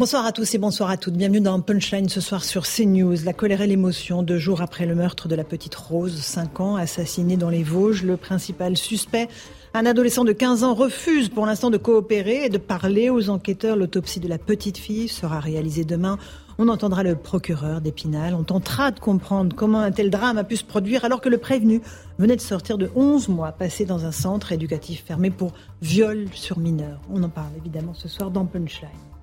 Bonsoir 0.00 0.26
à 0.26 0.32
tous 0.32 0.52
et 0.56 0.58
bonsoir 0.58 0.90
à 0.90 0.96
toutes. 0.96 1.14
Bienvenue 1.14 1.40
dans 1.40 1.60
Punchline 1.60 2.08
ce 2.08 2.20
soir 2.20 2.42
sur 2.42 2.64
CNews. 2.64 3.14
La 3.24 3.32
colère 3.32 3.60
et 3.60 3.68
l'émotion, 3.68 4.24
deux 4.24 4.38
jours 4.38 4.60
après 4.60 4.86
le 4.86 4.96
meurtre 4.96 5.28
de 5.28 5.36
la 5.36 5.44
petite 5.44 5.76
Rose, 5.76 6.20
5 6.20 6.58
ans, 6.58 6.74
assassinée 6.74 7.36
dans 7.36 7.48
les 7.48 7.62
Vosges. 7.62 8.02
Le 8.02 8.16
principal 8.16 8.76
suspect, 8.76 9.28
un 9.72 9.86
adolescent 9.86 10.24
de 10.24 10.32
15 10.32 10.64
ans, 10.64 10.74
refuse 10.74 11.28
pour 11.28 11.46
l'instant 11.46 11.70
de 11.70 11.76
coopérer 11.76 12.46
et 12.46 12.48
de 12.48 12.58
parler 12.58 13.08
aux 13.08 13.30
enquêteurs. 13.30 13.76
L'autopsie 13.76 14.18
de 14.18 14.26
la 14.26 14.38
petite 14.38 14.78
fille 14.78 15.06
sera 15.06 15.38
réalisée 15.38 15.84
demain. 15.84 16.18
On 16.58 16.66
entendra 16.66 17.04
le 17.04 17.14
procureur 17.14 17.80
d'Épinal. 17.80 18.34
On 18.34 18.42
tentera 18.42 18.90
de 18.90 18.98
comprendre 18.98 19.54
comment 19.54 19.78
un 19.78 19.92
tel 19.92 20.10
drame 20.10 20.38
a 20.38 20.44
pu 20.44 20.56
se 20.56 20.64
produire 20.64 21.04
alors 21.04 21.20
que 21.20 21.28
le 21.28 21.38
prévenu 21.38 21.80
venait 22.18 22.34
de 22.34 22.40
sortir 22.40 22.78
de 22.78 22.90
11 22.96 23.28
mois 23.28 23.52
passé 23.52 23.84
dans 23.84 24.04
un 24.04 24.12
centre 24.12 24.50
éducatif 24.50 25.04
fermé 25.04 25.30
pour 25.30 25.52
viol 25.82 26.26
sur 26.34 26.58
mineurs. 26.58 27.00
On 27.12 27.22
en 27.22 27.28
parle 27.28 27.52
évidemment 27.56 27.94
ce 27.94 28.08
soir 28.08 28.32
dans 28.32 28.44
Punchline. 28.44 29.13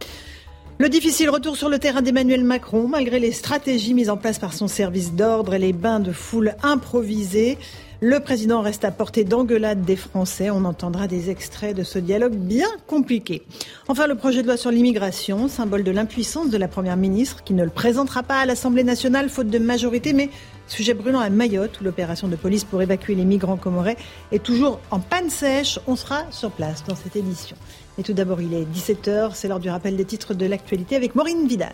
Le 0.82 0.90
difficile 0.90 1.30
retour 1.30 1.58
sur 1.58 1.70
le 1.70 1.78
terrain 1.78 2.02
d'Emmanuel 2.02 2.44
Macron, 2.44 2.88
malgré 2.88 3.20
les 3.20 3.34
stratégies 3.34 3.94
mises 3.94 4.10
en 4.10 4.18
place 4.18 4.40
par 4.40 4.52
son 4.52 4.68
service 4.68 5.14
d'ordre 5.14 5.54
et 5.54 5.60
les 5.60 5.74
bains 5.74 6.00
de 6.00 6.12
foule 6.12 6.56
improvisés. 6.64 7.60
Le 8.00 8.20
président 8.20 8.62
reste 8.62 8.84
à 8.84 8.90
portée 8.90 9.24
d'engueulade 9.24 9.84
des 9.84 9.96
Français. 9.96 10.50
On 10.50 10.66
entendra 10.66 11.06
des 11.06 11.30
extraits 11.30 11.76
de 11.76 11.84
ce 11.84 12.00
dialogue 12.00 12.34
bien 12.34 12.66
compliqué. 12.88 13.44
Enfin, 13.90 14.08
le 14.08 14.16
projet 14.16 14.42
de 14.42 14.48
loi 14.48 14.58
sur 14.58 14.72
l'immigration, 14.72 15.48
symbole 15.48 15.84
de 15.84 15.92
l'impuissance 15.92 16.50
de 16.50 16.58
la 16.58 16.68
Première 16.68 16.98
ministre, 16.98 17.44
qui 17.44 17.54
ne 17.54 17.64
le 17.64 17.70
présentera 17.70 18.24
pas 18.24 18.40
à 18.40 18.48
l'Assemblée 18.48 18.84
nationale 18.84 19.30
faute 19.30 19.52
de 19.52 19.60
majorité, 19.60 20.14
mais 20.14 20.32
sujet 20.66 20.96
brûlant 20.96 21.20
à 21.20 21.30
Mayotte, 21.30 21.80
où 21.80 21.84
l'opération 21.84 22.28
de 22.28 22.36
police 22.36 22.64
pour 22.64 22.82
évacuer 22.82 23.14
les 23.14 23.26
migrants 23.26 23.56
comorés 23.56 23.98
est 24.32 24.42
toujours 24.42 24.80
en 24.90 25.00
panne 25.00 25.30
sèche. 25.30 25.78
On 25.86 25.96
sera 25.96 26.24
sur 26.32 26.50
place 26.50 26.84
dans 26.88 26.96
cette 26.96 27.16
édition. 27.16 27.56
Et 27.98 28.04
tout 28.04 28.14
d'abord, 28.14 28.42
il 28.42 28.54
est 28.54 28.66
17h, 28.66 29.32
c'est 29.34 29.48
l'heure 29.48 29.60
du 29.60 29.70
rappel 29.70 29.96
des 29.96 30.06
titres 30.06 30.34
de 30.34 30.46
l'actualité 30.46 30.96
avec 30.96 31.16
Maureen 31.16 31.48
Vidal. 31.48 31.74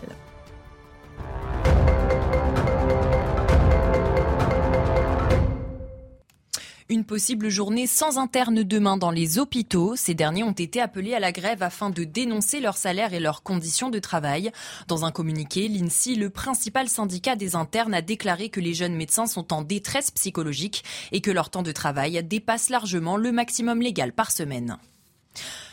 Une 6.90 7.04
possible 7.04 7.50
journée 7.50 7.86
sans 7.86 8.16
interne 8.16 8.62
demain 8.62 8.96
dans 8.96 9.10
les 9.10 9.38
hôpitaux. 9.38 9.94
Ces 9.94 10.14
derniers 10.14 10.42
ont 10.42 10.52
été 10.52 10.80
appelés 10.80 11.12
à 11.12 11.20
la 11.20 11.32
grève 11.32 11.62
afin 11.62 11.90
de 11.90 12.02
dénoncer 12.02 12.60
leur 12.60 12.78
salaire 12.78 13.12
et 13.12 13.20
leurs 13.20 13.42
conditions 13.42 13.90
de 13.90 13.98
travail. 13.98 14.50
Dans 14.86 15.04
un 15.04 15.10
communiqué, 15.10 15.68
l'INSI, 15.68 16.14
le 16.14 16.30
principal 16.30 16.88
syndicat 16.88 17.36
des 17.36 17.56
internes, 17.56 17.92
a 17.92 18.00
déclaré 18.00 18.48
que 18.48 18.60
les 18.60 18.72
jeunes 18.72 18.96
médecins 18.96 19.26
sont 19.26 19.52
en 19.52 19.60
détresse 19.60 20.10
psychologique 20.10 20.82
et 21.12 21.20
que 21.20 21.30
leur 21.30 21.50
temps 21.50 21.62
de 21.62 21.72
travail 21.72 22.24
dépasse 22.24 22.70
largement 22.70 23.18
le 23.18 23.32
maximum 23.32 23.82
légal 23.82 24.14
par 24.14 24.30
semaine. 24.30 24.78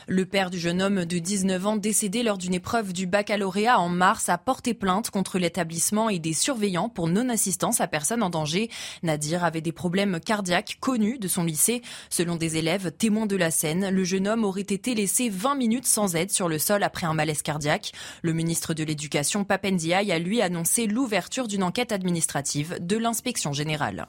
Le 0.08 0.26
père 0.26 0.52
du 0.52 0.60
jeune 0.60 0.84
homme 0.84 1.06
de 1.06 1.18
19 1.18 1.66
ans 1.66 1.78
décédé 1.78 2.22
lors 2.22 2.38
d'une 2.38 2.54
épreuve 2.54 2.94
du 2.94 3.08
baccalauréat 3.08 3.80
en 3.80 3.90
mars 3.90 4.30
a 4.30 4.38
porté 4.38 4.76
plainte 4.76 5.10
contre 5.10 5.40
l'établissement 5.40 6.10
et 6.10 6.20
des 6.20 6.34
surveillants 6.34 6.90
pour 6.90 7.08
non-assistance 7.08 7.82
à 7.82 7.88
personne 7.88 8.22
en 8.22 8.30
danger. 8.30 8.70
Nadir 9.02 9.44
avait 9.44 9.62
des 9.62 9.72
problèmes 9.72 10.20
cardiaques 10.20 10.78
connus 10.80 11.18
de 11.18 11.28
son 11.28 11.44
lycée. 11.44 11.82
Selon 12.12 12.36
des 12.36 12.58
élèves 12.58 12.92
témoins 12.92 13.26
de 13.26 13.36
la 13.36 13.50
scène, 13.50 13.90
le 13.90 14.04
jeune 14.04 14.28
homme 14.28 14.44
aurait 14.44 14.62
été 14.62 14.94
laissé 14.94 15.30
20 15.30 15.56
minutes 15.56 15.88
sans 15.88 16.16
aide 16.16 16.30
sur 16.30 16.50
le 16.50 16.60
sol 16.60 16.84
après 16.84 17.08
un 17.08 17.16
malaise 17.16 17.42
cardiaque. 17.42 17.92
Le 18.22 18.34
ministre 18.34 18.76
de 18.76 18.84
l'Éducation, 18.84 19.44
Papendiaï, 19.44 20.12
a 20.12 20.20
lui 20.20 20.40
annoncé 20.40 20.86
l'ouverture 20.86 21.48
d'une 21.48 21.64
enquête 21.64 21.92
administrative 21.92 22.78
de 22.80 22.98
l'inspection 22.98 23.54
générale. 23.54 24.08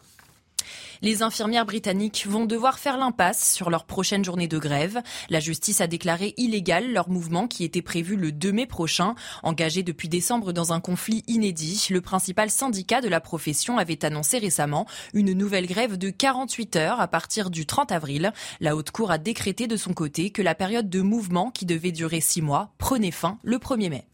Les 1.02 1.22
infirmières 1.22 1.66
britanniques 1.66 2.26
vont 2.26 2.46
devoir 2.46 2.78
faire 2.78 2.96
l'impasse 2.96 3.52
sur 3.52 3.70
leur 3.70 3.84
prochaine 3.84 4.24
journée 4.24 4.48
de 4.48 4.58
grève. 4.58 5.02
La 5.28 5.40
justice 5.40 5.80
a 5.80 5.86
déclaré 5.86 6.34
illégal 6.36 6.92
leur 6.92 7.08
mouvement 7.08 7.48
qui 7.48 7.64
était 7.64 7.82
prévu 7.82 8.16
le 8.16 8.32
2 8.32 8.52
mai 8.52 8.66
prochain. 8.66 9.14
Engagé 9.42 9.82
depuis 9.82 10.08
décembre 10.08 10.52
dans 10.52 10.72
un 10.72 10.80
conflit 10.80 11.22
inédit, 11.26 11.88
le 11.90 12.00
principal 12.00 12.50
syndicat 12.50 13.00
de 13.00 13.08
la 13.08 13.20
profession 13.20 13.78
avait 13.78 14.04
annoncé 14.04 14.38
récemment 14.38 14.86
une 15.12 15.32
nouvelle 15.32 15.66
grève 15.66 15.98
de 15.98 16.10
48 16.10 16.76
heures 16.76 17.00
à 17.00 17.08
partir 17.08 17.50
du 17.50 17.66
30 17.66 17.92
avril. 17.92 18.32
La 18.60 18.76
Haute 18.76 18.90
Cour 18.90 19.10
a 19.10 19.18
décrété 19.18 19.66
de 19.66 19.76
son 19.76 19.92
côté 19.92 20.30
que 20.30 20.42
la 20.42 20.54
période 20.54 20.88
de 20.88 21.00
mouvement 21.00 21.50
qui 21.50 21.66
devait 21.66 21.92
durer 21.92 22.20
six 22.20 22.42
mois 22.42 22.72
prenait 22.78 23.10
fin 23.10 23.38
le 23.42 23.58
1er 23.58 23.90
mai. 23.90 24.08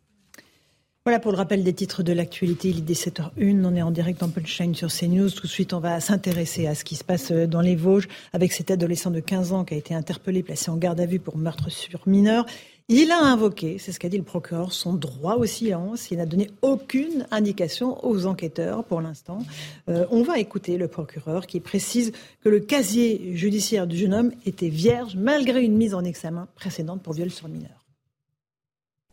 Voilà 1.04 1.18
pour 1.18 1.32
le 1.32 1.36
rappel 1.36 1.64
des 1.64 1.72
titres 1.72 2.04
de 2.04 2.12
l'actualité. 2.12 2.68
Il 2.68 2.78
est 2.78 2.92
17h01. 2.92 3.64
On 3.64 3.74
est 3.74 3.82
en 3.82 3.90
direct 3.90 4.22
en 4.22 4.28
punchline 4.28 4.72
sur 4.76 4.86
CNews. 4.86 5.30
Tout 5.30 5.48
de 5.48 5.52
suite, 5.52 5.72
on 5.72 5.80
va 5.80 5.98
s'intéresser 5.98 6.68
à 6.68 6.76
ce 6.76 6.84
qui 6.84 6.94
se 6.94 7.02
passe 7.02 7.32
dans 7.32 7.60
les 7.60 7.74
Vosges 7.74 8.06
avec 8.32 8.52
cet 8.52 8.70
adolescent 8.70 9.10
de 9.10 9.18
15 9.18 9.52
ans 9.52 9.64
qui 9.64 9.74
a 9.74 9.76
été 9.76 9.94
interpellé, 9.94 10.44
placé 10.44 10.70
en 10.70 10.76
garde 10.76 11.00
à 11.00 11.06
vue 11.06 11.18
pour 11.18 11.36
meurtre 11.36 11.72
sur 11.72 12.06
mineur. 12.06 12.46
Il 12.86 13.10
a 13.10 13.18
invoqué, 13.18 13.78
c'est 13.78 13.90
ce 13.90 13.98
qu'a 13.98 14.08
dit 14.08 14.16
le 14.16 14.22
procureur, 14.22 14.72
son 14.72 14.92
droit 14.92 15.34
au 15.34 15.44
silence. 15.44 16.12
Il 16.12 16.18
n'a 16.18 16.26
donné 16.26 16.50
aucune 16.62 17.26
indication 17.32 18.04
aux 18.06 18.26
enquêteurs 18.26 18.84
pour 18.84 19.00
l'instant. 19.00 19.40
Euh, 19.88 20.06
on 20.12 20.22
va 20.22 20.38
écouter 20.38 20.76
le 20.78 20.86
procureur 20.86 21.48
qui 21.48 21.58
précise 21.58 22.12
que 22.44 22.48
le 22.48 22.60
casier 22.60 23.34
judiciaire 23.34 23.88
du 23.88 23.96
jeune 23.96 24.14
homme 24.14 24.30
était 24.46 24.68
vierge 24.68 25.16
malgré 25.16 25.64
une 25.64 25.76
mise 25.76 25.94
en 25.94 26.04
examen 26.04 26.46
précédente 26.54 27.02
pour 27.02 27.14
viol 27.14 27.30
sur 27.30 27.48
mineur. 27.48 27.86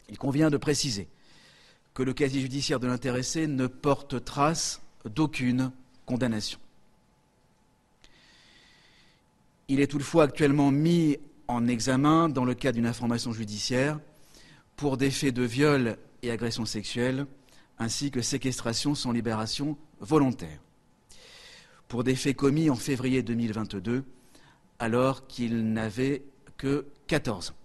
Il 0.07 0.19
convient 0.19 0.51
de 0.51 0.57
préciser 0.57 1.07
le 2.03 2.13
casier 2.13 2.41
judiciaire 2.41 2.79
de 2.79 2.87
l'intéressé 2.87 3.47
ne 3.47 3.67
porte 3.67 4.23
trace 4.23 4.81
d'aucune 5.05 5.71
condamnation. 6.05 6.59
Il 9.67 9.79
est 9.79 9.87
toutefois 9.87 10.23
actuellement 10.23 10.71
mis 10.71 11.17
en 11.47 11.67
examen 11.67 12.29
dans 12.29 12.45
le 12.45 12.55
cadre 12.55 12.75
d'une 12.75 12.85
information 12.85 13.33
judiciaire 13.33 13.99
pour 14.75 14.97
des 14.97 15.11
faits 15.11 15.33
de 15.33 15.43
viol 15.43 15.97
et 16.21 16.31
agression 16.31 16.65
sexuelle, 16.65 17.25
ainsi 17.77 18.11
que 18.11 18.21
séquestration 18.21 18.95
sans 18.95 19.11
libération 19.11 19.77
volontaire, 19.99 20.59
pour 21.87 22.03
des 22.03 22.16
faits 22.16 22.35
commis 22.35 22.69
en 22.69 22.75
février 22.75 23.23
2022, 23.23 24.03
alors 24.79 25.27
qu'il 25.27 25.73
n'avait 25.73 26.23
que 26.57 26.85
14 27.07 27.51
ans. 27.51 27.55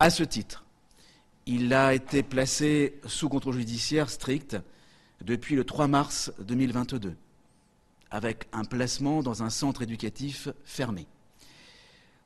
À 0.00 0.10
ce 0.10 0.22
titre, 0.22 0.64
il 1.48 1.72
a 1.72 1.94
été 1.94 2.22
placé 2.22 3.00
sous 3.06 3.30
contrôle 3.30 3.56
judiciaire 3.56 4.10
strict 4.10 4.58
depuis 5.22 5.56
le 5.56 5.64
3 5.64 5.88
mars 5.88 6.30
2022, 6.40 7.16
avec 8.10 8.46
un 8.52 8.64
placement 8.64 9.22
dans 9.22 9.42
un 9.42 9.48
centre 9.48 9.80
éducatif 9.80 10.50
fermé, 10.62 11.06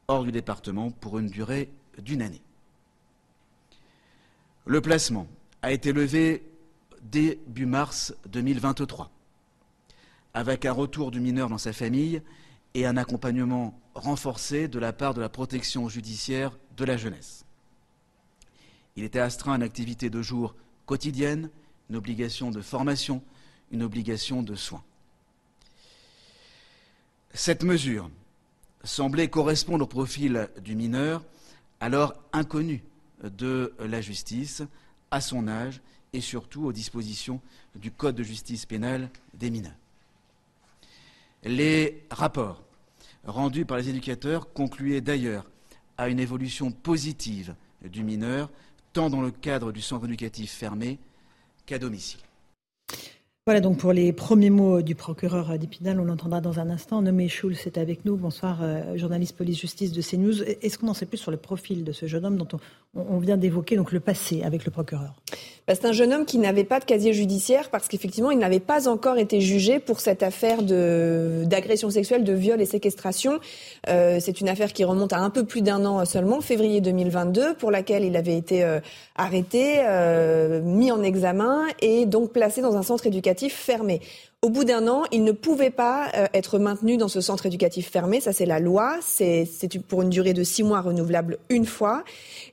hors 0.09 0.25
du 0.25 0.33
département, 0.33 0.91
pour 0.91 1.21
une 1.21 1.29
durée 1.29 1.71
d'une 1.99 2.21
année. 2.21 2.43
Le 4.67 4.81
placement 4.81 5.29
a 5.63 5.71
été 5.71 5.93
levé 5.93 6.45
début 7.01 7.67
mars 7.67 8.13
2023, 8.27 9.09
avec 10.35 10.65
un 10.67 10.73
retour 10.73 11.13
du 11.13 11.21
mineur 11.21 11.49
dans 11.49 11.59
sa 11.59 11.73
famille 11.73 12.23
et 12.75 12.87
un 12.87 12.97
accompagnement 12.97 13.79
renforcé 13.95 14.67
de 14.67 14.81
la 14.81 14.93
part 14.93 15.15
de 15.15 15.21
la 15.21 15.29
protection 15.29 15.89
judiciaire 15.89 16.59
de 16.77 16.85
la 16.85 16.97
jeunesse. 16.97 17.42
Il 18.97 19.05
était 19.05 19.19
astreint 19.19 19.55
à 19.55 19.57
une 19.57 19.63
activité 19.63 20.11
de 20.11 20.23
jour 20.23 20.55
quotidienne, 20.87 21.51
une 21.91 21.97
obligation 21.97 22.51
de 22.51 22.61
formation, 22.61 23.23
une 23.71 23.83
obligation 23.83 24.43
de 24.43 24.55
soins. 24.55 24.85
Cette 27.35 27.65
mesure 27.65 28.11
semblait 28.85 29.29
correspondre 29.29 29.85
au 29.85 29.89
profil 29.89 30.49
du 30.63 30.75
mineur, 30.75 31.25
alors 31.81 32.15
inconnu 32.33 32.83
de 33.23 33.75
la 33.79 34.01
justice, 34.01 34.63
à 35.11 35.21
son 35.21 35.49
âge 35.49 35.81
et 36.13 36.21
surtout 36.21 36.65
aux 36.65 36.73
dispositions 36.73 37.41
du 37.75 37.91
Code 37.91 38.17
de 38.17 38.23
justice 38.23 38.67
pénale 38.67 39.09
des 39.35 39.51
mineurs. 39.51 39.73
Les 41.45 42.05
rapports 42.11 42.63
rendus 43.25 43.65
par 43.65 43.79
les 43.79 43.89
éducateurs 43.89 44.53
concluaient 44.53 45.01
d'ailleurs 45.01 45.47
à 45.97 46.09
une 46.09 46.21
évolution 46.21 46.71
positive 46.71 47.55
du 47.83 48.05
mineur 48.05 48.51
tant 48.93 49.11
dans 49.11 49.23
le 49.23 49.31
cadre 49.31 49.73
du 49.73 49.81
centre 49.81 50.05
éducatif 50.07 50.53
fermé 50.53 50.99
qu'à 51.67 51.79
domicile. 51.79 52.21
Voilà 53.45 53.61
donc 53.61 53.79
pour 53.79 53.93
les 53.93 54.13
premiers 54.13 54.51
mots 54.51 54.83
du 54.83 54.95
procureur 54.95 55.59
d'Épinal, 55.59 55.99
on 55.99 56.05
l'entendra 56.05 56.41
dans 56.41 56.61
un 56.61 56.71
instant. 56.71 57.03
Nommé 57.03 57.29
Schulz 57.29 57.67
est 57.67 57.77
avec 57.77 58.05
nous. 58.05 58.17
Bonsoir, 58.17 58.63
euh, 58.63 58.97
journaliste 58.97 59.37
police-justice 59.37 59.91
de 59.91 60.01
CNews. 60.01 60.45
Est-ce 60.45 60.79
qu'on 60.79 60.87
en 60.87 60.95
sait 60.95 61.07
plus 61.07 61.19
sur 61.19 61.33
le 61.33 61.39
profil 61.39 61.83
de 61.83 61.91
ce 61.91 62.07
jeune 62.07 62.25
homme 62.25 62.37
dont 62.37 62.47
on, 62.95 63.19
vient 63.19 63.37
d'évoquer 63.37 63.75
le 63.75 63.99
passé 63.99 64.45
avec 64.45 64.65
le 64.65 64.71
procureur? 64.71 65.21
Bah, 65.67 65.75
C'est 65.75 65.87
un 65.87 65.93
jeune 65.93 66.13
homme 66.13 66.25
qui 66.25 66.39
n'avait 66.39 66.65
pas 66.65 66.81
de 66.81 66.85
casier 66.85 67.13
judiciaire 67.13 67.71
parce 67.71 67.89
qu'effectivement, 67.89 68.31
il 68.31 68.39
n'avait 68.39 68.61
pas 68.61 68.89
encore 68.89 69.19
été 69.19 69.41
jugé 69.41 69.79
pour 69.79 70.01
cette 70.01 70.23
affaire 70.23 70.63
d'agression 70.63 71.91
sexuelle, 71.91 72.25
de 72.25 72.33
viol 72.33 72.61
et 72.61 72.67
séquestration. 72.67 73.41
Euh, 73.89 74.19
c'est 74.21 74.41
une 74.41 74.49
affaire 74.49 74.73
qui 74.73 74.85
remonte 74.85 75.13
à 75.13 75.19
un 75.19 75.31
peu 75.31 75.45
plus 75.45 75.63
d'un 75.63 75.85
an 75.85 76.05
seulement, 76.05 76.41
février 76.41 76.81
2022, 76.81 77.55
pour 77.55 77.71
laquelle 77.71 78.05
il 78.05 78.17
avait 78.17 78.37
été 78.37 78.65
euh, 78.65 78.81
arrêté, 79.17 79.81
mis 80.63 80.91
en 80.91 81.03
examen 81.03 81.67
et 81.81 82.07
donc 82.07 82.33
placé 82.33 82.61
dans 82.61 82.77
un 82.77 82.83
centre 82.83 83.07
éducatif 83.07 83.55
fermé. 83.55 84.01
Au 84.45 84.51
bout 84.51 84.65
d'un 84.65 84.89
an, 84.89 85.05
il 85.13 85.23
ne 85.23 85.31
pouvait 85.31 85.71
pas 85.71 86.11
euh, 86.17 86.27
être 86.35 86.59
maintenu 86.59 86.97
dans 86.97 87.07
ce 87.07 87.21
centre 87.21 87.47
éducatif 87.47 87.89
fermé. 87.89 88.21
Ça, 88.21 88.33
c'est 88.33 88.45
la 88.45 88.59
loi. 88.59 88.97
C'est 89.01 89.47
pour 89.87 90.03
une 90.03 90.11
durée 90.11 90.33
de 90.33 90.43
six 90.43 90.65
mois 90.65 90.81
renouvelable 90.81 91.39
une 91.49 91.65
fois. 91.65 92.03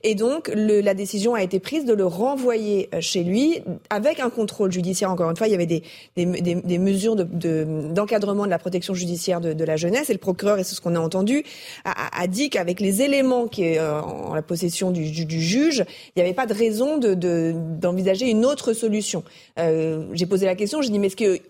Et 0.04 0.14
donc, 0.14 0.52
le, 0.54 0.82
la 0.82 0.94
décision 0.94 1.34
a 1.34 1.42
été 1.42 1.58
prise 1.58 1.84
de 1.84 1.92
le 1.92 2.06
renvoyer 2.06 2.88
euh, 2.94 3.00
chez 3.00 3.24
lui 3.24 3.58
avec 3.90 4.20
un 4.20 4.30
contrôle 4.30 4.70
judiciaire. 4.70 5.10
Encore 5.10 5.30
une 5.30 5.36
fois, 5.36 5.48
il 5.48 5.50
y 5.50 5.54
avait 5.54 5.66
des, 5.66 5.82
des, 6.14 6.26
des, 6.26 6.54
des 6.54 6.78
mesures 6.78 7.16
d'encadrement 7.16 8.42
de, 8.42 8.46
de, 8.46 8.50
la 8.50 8.60
protection 8.60 8.94
judiciaire 8.94 9.40
de, 9.40 9.52
de, 9.52 9.64
la 9.64 9.76
jeunesse. 9.76 10.10
Et 10.10 10.12
le 10.12 10.20
procureur, 10.20 10.60
et 10.60 10.62
c'est 10.62 10.76
ce 10.76 10.80
qu'on 10.80 10.94
a 10.94 11.00
entendu, 11.00 11.42
a, 11.84 12.22
a 12.22 12.28
dit 12.28 12.50
qu'avec 12.50 12.78
les 12.78 13.02
éléments 13.02 13.48
qui 13.48 13.64
est 13.64 13.80
euh, 13.80 14.00
en 14.00 14.34
la 14.34 14.42
possession 14.42 14.92
du, 14.92 15.10
du, 15.10 15.24
du 15.24 15.42
juge, 15.42 15.84
il 16.14 16.22
n'y 16.22 16.22
avait 16.22 16.34
pas 16.34 16.46
de 16.46 16.54
raison 16.54 16.98
d'envisager 16.98 18.30
une 18.30 18.46
autre 18.46 18.74
solution. 18.74 19.24
Euh, 19.58 20.04
j'ai 20.12 20.26
posé 20.26 20.46
la 20.46 20.54
question, 20.54 20.82
j'ai 20.82 20.90
dit, 20.90 21.00
mais 21.00 21.08
est-ce 21.08 21.16
que 21.16 21.40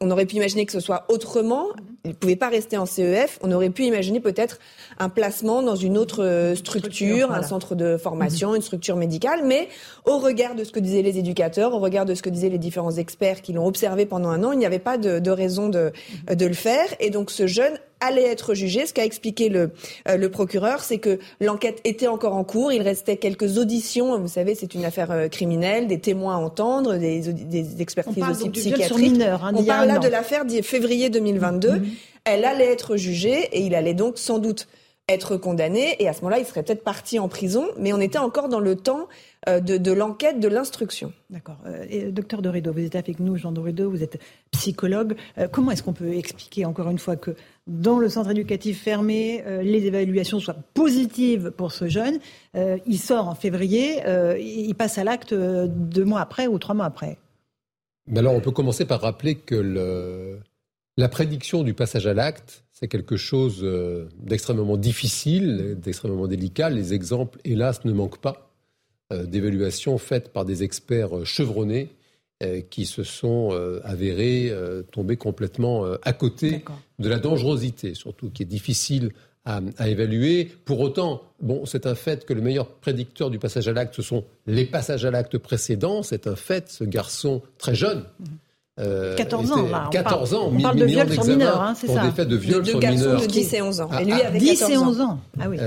on 0.00 0.10
aurait 0.10 0.26
pu 0.26 0.36
imaginer 0.36 0.66
que 0.66 0.72
ce 0.72 0.80
soit 0.80 1.04
autrement. 1.08 1.68
Il 2.04 2.10
ne 2.10 2.14
pouvait 2.14 2.36
pas 2.36 2.48
rester 2.48 2.76
en 2.76 2.86
CEF. 2.86 3.38
On 3.42 3.52
aurait 3.52 3.70
pu 3.70 3.84
imaginer 3.84 4.20
peut-être 4.20 4.58
un 4.98 5.08
placement 5.08 5.62
dans 5.62 5.76
une 5.76 5.98
autre 5.98 6.24
euh, 6.24 6.54
structure, 6.54 7.32
un 7.32 7.42
centre 7.42 7.74
de 7.74 7.96
formation, 7.96 8.50
mhm. 8.50 8.56
une 8.56 8.62
structure 8.62 8.96
médicale. 8.96 9.40
Mais 9.44 9.68
au 10.04 10.18
regard 10.18 10.54
de 10.54 10.64
ce 10.64 10.72
que 10.72 10.80
disaient 10.80 11.02
les 11.02 11.18
éducateurs, 11.18 11.74
au 11.74 11.78
regard 11.78 12.04
de 12.04 12.14
ce 12.14 12.22
que 12.22 12.30
disaient 12.30 12.48
les 12.48 12.58
différents 12.58 12.96
experts 12.96 13.42
qui 13.42 13.52
l'ont 13.52 13.66
observé 13.66 14.06
pendant 14.06 14.30
un 14.30 14.42
an, 14.44 14.52
il 14.52 14.58
n'y 14.58 14.66
avait 14.66 14.78
pas 14.78 14.98
de, 14.98 15.18
de 15.18 15.30
raison 15.30 15.68
de, 15.68 15.92
mhm. 16.28 16.36
de 16.36 16.46
le 16.46 16.54
faire. 16.54 16.86
Et 17.00 17.10
donc 17.10 17.30
ce 17.30 17.46
jeune 17.46 17.78
allait 18.02 18.26
être 18.26 18.54
jugé. 18.54 18.86
Ce 18.86 18.92
qu'a 18.92 19.04
expliqué 19.04 19.48
le, 19.48 19.70
euh, 20.08 20.16
le 20.16 20.30
procureur, 20.30 20.80
c'est 20.82 20.98
que 20.98 21.18
l'enquête 21.40 21.80
était 21.84 22.08
encore 22.08 22.34
en 22.34 22.44
cours. 22.44 22.72
Il 22.72 22.82
restait 22.82 23.16
quelques 23.16 23.58
auditions. 23.58 24.18
Vous 24.18 24.28
savez, 24.28 24.54
c'est 24.54 24.74
une 24.74 24.84
affaire 24.84 25.10
euh, 25.10 25.28
criminelle, 25.28 25.86
des 25.86 26.00
témoins 26.00 26.36
à 26.36 26.38
entendre, 26.38 26.96
des, 26.96 27.20
des 27.20 27.80
expertises 27.80 28.24
aussi 28.28 28.50
psychiatriques. 28.50 29.20
Hein, 29.22 29.52
On 29.54 29.64
parle 29.64 29.88
là 29.88 29.98
de 29.98 30.08
l'affaire 30.08 30.44
février 30.62 31.10
2022. 31.10 31.68
Mm-hmm. 31.68 31.80
Elle 32.24 32.44
allait 32.44 32.70
être 32.70 32.96
jugée 32.96 33.48
et 33.52 33.62
il 33.62 33.74
allait 33.74 33.94
donc 33.94 34.18
sans 34.18 34.38
doute 34.38 34.68
être 35.08 35.36
condamné. 35.36 35.96
Et 36.00 36.08
à 36.08 36.12
ce 36.12 36.20
moment-là, 36.20 36.38
il 36.38 36.46
serait 36.46 36.62
peut-être 36.62 36.84
parti 36.84 37.18
en 37.18 37.28
prison. 37.28 37.66
Mais 37.78 37.92
on 37.92 38.00
était 38.00 38.18
encore 38.18 38.48
dans 38.48 38.60
le 38.60 38.76
temps 38.76 39.08
euh, 39.48 39.60
de, 39.60 39.92
l'enquête, 39.92 40.40
de 40.40 40.48
l'instruction. 40.48 41.12
D'accord. 41.30 41.58
Euh, 41.66 42.10
docteur 42.10 42.42
Dorido, 42.42 42.72
vous 42.72 42.84
êtes 42.84 42.94
avec 42.94 43.18
nous, 43.18 43.36
Jean 43.36 43.52
Dorido, 43.52 43.90
vous 43.90 44.02
êtes 44.02 44.20
psychologue. 44.50 45.16
Euh, 45.38 45.48
comment 45.48 45.70
est-ce 45.70 45.82
qu'on 45.82 45.92
peut 45.92 46.14
expliquer, 46.14 46.64
encore 46.64 46.88
une 46.90 46.98
fois, 46.98 47.16
que 47.16 47.34
dans 47.66 47.98
le 47.98 48.08
centre 48.08 48.30
éducatif 48.30 48.82
fermé, 48.82 49.44
les 49.62 49.86
évaluations 49.86 50.40
soient 50.40 50.56
positives 50.74 51.52
pour 51.56 51.70
ce 51.70 51.86
jeune 51.86 52.18
Il 52.56 52.98
sort 52.98 53.28
en 53.28 53.36
février, 53.36 54.02
il 54.40 54.74
passe 54.74 54.98
à 54.98 55.04
l'acte 55.04 55.32
deux 55.32 56.04
mois 56.04 56.20
après 56.20 56.48
ou 56.48 56.58
trois 56.58 56.74
mois 56.74 56.86
après? 56.86 57.18
Mais 58.08 58.18
alors, 58.18 58.34
on 58.34 58.40
peut 58.40 58.50
commencer 58.50 58.84
par 58.84 59.02
rappeler 59.02 59.36
que 59.36 59.54
le, 59.54 60.40
la 60.96 61.08
prédiction 61.08 61.62
du 61.62 61.74
passage 61.74 62.06
à 62.06 62.14
l'acte, 62.14 62.64
c'est 62.72 62.88
quelque 62.88 63.16
chose 63.16 63.64
d'extrêmement 64.18 64.76
difficile, 64.76 65.76
d'extrêmement 65.80 66.26
délicat. 66.26 66.68
Les 66.68 66.94
exemples, 66.94 67.38
hélas, 67.44 67.84
ne 67.84 67.92
manquent 67.92 68.20
pas. 68.20 68.52
Euh, 69.12 69.26
d'évaluations 69.26 69.98
faites 69.98 70.32
par 70.32 70.44
des 70.44 70.62
experts 70.62 71.18
euh, 71.18 71.24
chevronnés 71.24 71.90
euh, 72.42 72.60
qui 72.60 72.86
se 72.86 73.02
sont 73.02 73.50
avérés 73.84 74.52
tomber 74.90 75.16
complètement 75.16 75.84
à 76.02 76.12
côté 76.12 76.64
de 76.98 77.08
la 77.08 77.18
dangerosité, 77.18 77.94
surtout 77.94 78.30
qui 78.30 78.42
est 78.42 78.46
difficile 78.46 79.12
à, 79.44 79.60
évaluer. 79.88 80.50
Pour 80.64 80.80
autant, 80.80 81.22
bon, 81.40 81.66
c'est 81.66 81.86
un 81.86 81.94
fait 81.94 82.24
que 82.24 82.32
le 82.32 82.40
meilleur 82.40 82.68
prédicteur 82.68 83.30
du 83.30 83.38
passage 83.38 83.68
à 83.68 83.72
l'acte, 83.72 83.94
ce 83.94 84.02
sont 84.02 84.24
les 84.46 84.64
passages 84.64 85.04
à 85.04 85.10
l'acte 85.10 85.38
précédents. 85.38 86.02
C'est 86.02 86.26
un 86.26 86.36
fait. 86.36 86.68
Ce 86.68 86.84
garçon 86.84 87.42
très 87.58 87.74
jeune. 87.74 88.04
14 88.78 89.52
ans, 89.52 89.68
là. 89.68 89.88
14 89.92 90.34
ans, 90.34 90.50
on 90.50 90.60
parle 90.60 90.76
de 90.76 90.84
viol 90.86 91.12
sur 91.12 91.24
mineur, 91.24 91.60
hein, 91.60 91.74
c'est 91.76 91.86
ça. 91.86 91.94
Pour 91.94 92.02
des 92.02 92.10
faits 92.10 92.28
de 92.28 92.36
viol 92.36 92.64
sur 92.64 92.78
mineur. 92.78 93.20
de 93.20 93.26
10 93.26 93.54
et 93.54 93.62
11 93.62 93.80
ans. 93.80 93.90
et 94.00 94.04
lui 94.04 94.12
avait 94.12 94.38
10 94.38 94.62
et 94.70 94.78
11 94.78 95.00
ans. 95.00 95.20
Ah 95.40 95.48
oui. 95.48 95.58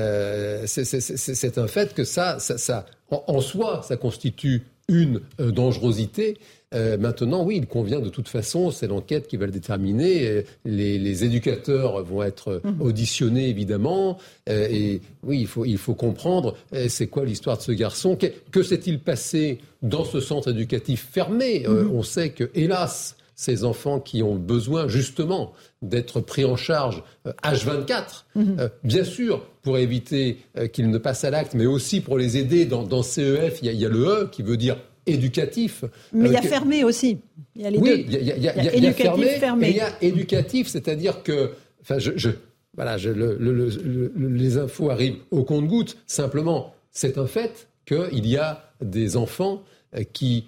c'est 0.65 1.57
un 1.57 1.67
fait 1.67 1.93
que 1.93 2.03
ça, 2.03 2.39
ça, 2.39 2.57
ça 2.57 2.85
en, 3.11 3.41
soi, 3.41 3.81
ça 3.83 3.97
constitue 3.97 4.63
une 4.87 5.21
euh, 5.39 5.51
dangerosité. 5.51 6.37
Euh, 6.73 6.97
maintenant, 6.97 7.43
oui, 7.43 7.57
il 7.57 7.67
convient 7.67 7.99
de 7.99 8.09
toute 8.09 8.27
façon, 8.27 8.71
c'est 8.71 8.87
l'enquête 8.87 9.27
qui 9.27 9.37
va 9.37 9.45
le 9.45 9.51
déterminer. 9.51 10.43
Les, 10.65 11.23
éducateurs 11.23 12.03
vont 12.03 12.23
être 12.23 12.61
mhm. 12.63 12.81
auditionnés, 12.81 13.49
évidemment. 13.49 14.17
Euh, 14.49 14.67
et 14.69 15.01
oui, 15.23 15.39
il 15.41 15.47
faut, 15.47 15.65
il 15.65 15.77
faut 15.77 15.93
comprendre 15.93 16.57
c'est 16.87 17.07
quoi 17.07 17.25
l'histoire 17.25 17.57
de 17.57 17.63
ce 17.63 17.71
garçon. 17.71 18.17
Que, 18.51 18.63
s'est-il 18.63 18.99
passé 18.99 19.59
dans 19.81 20.03
ce 20.03 20.19
centre 20.19 20.49
éducatif 20.49 21.07
fermé? 21.11 21.65
Mhm. 21.67 21.91
On 21.93 22.03
sait 22.03 22.29
que, 22.29 22.49
hélas, 22.53 23.15
ces 23.35 23.63
enfants 23.65 23.99
qui 23.99 24.23
ont 24.23 24.35
besoin 24.35 24.87
justement 24.87 25.53
d'être 25.81 26.21
pris 26.21 26.45
en 26.45 26.55
charge 26.55 27.03
H24, 27.43 28.23
mhm. 28.35 28.69
bien 28.83 29.03
sûr, 29.03 29.45
pour 29.61 29.77
éviter 29.77 30.37
euh, 30.57 30.67
qu'ils 30.67 30.89
ne 30.89 30.97
passent 30.97 31.23
à 31.25 31.29
l'acte, 31.29 31.53
mais 31.53 31.65
aussi 31.65 31.99
pour 31.99 32.17
les 32.17 32.37
aider. 32.37 32.65
Dans, 32.65 33.03
CEF, 33.03 33.59
il 33.61 33.73
y, 33.73 33.85
a, 33.85 33.89
le 33.89 34.05
E 34.05 34.29
qui 34.31 34.41
veut 34.43 34.57
dire 34.57 34.77
éducatif. 35.05 35.83
Mais 36.13 36.29
il 36.29 36.33
y 36.33 36.37
a 36.37 36.39
euh, 36.39 36.43
fermé 36.43 36.83
aussi. 36.83 37.17
Il 37.55 37.63
y 37.63 37.65
a 37.65 37.69
les 37.69 37.77
oui, 37.77 38.05
il 38.07 38.13
y 38.23 38.47
a, 38.47 38.73
éducatif, 38.73 39.39
fermé, 39.39 39.67
Et 39.67 39.69
il 39.71 39.75
y 39.75 39.81
a 39.81 39.89
éducatif, 40.01 40.67
c'est-à-dire 40.67 41.23
que, 41.23 41.51
enfin, 41.81 41.99
je, 41.99 42.29
voilà, 42.75 42.97
les 42.97 44.57
infos 44.57 44.89
arrivent 44.89 45.17
au 45.31 45.43
compte-gouttes. 45.43 45.97
Simplement, 46.07 46.73
c'est 46.91 47.17
un 47.17 47.27
fait 47.27 47.67
qu'il 47.85 48.27
y 48.27 48.37
a 48.37 48.71
des 48.81 49.17
enfants 49.17 49.61
euh, 49.61 49.74
qui 50.13 50.47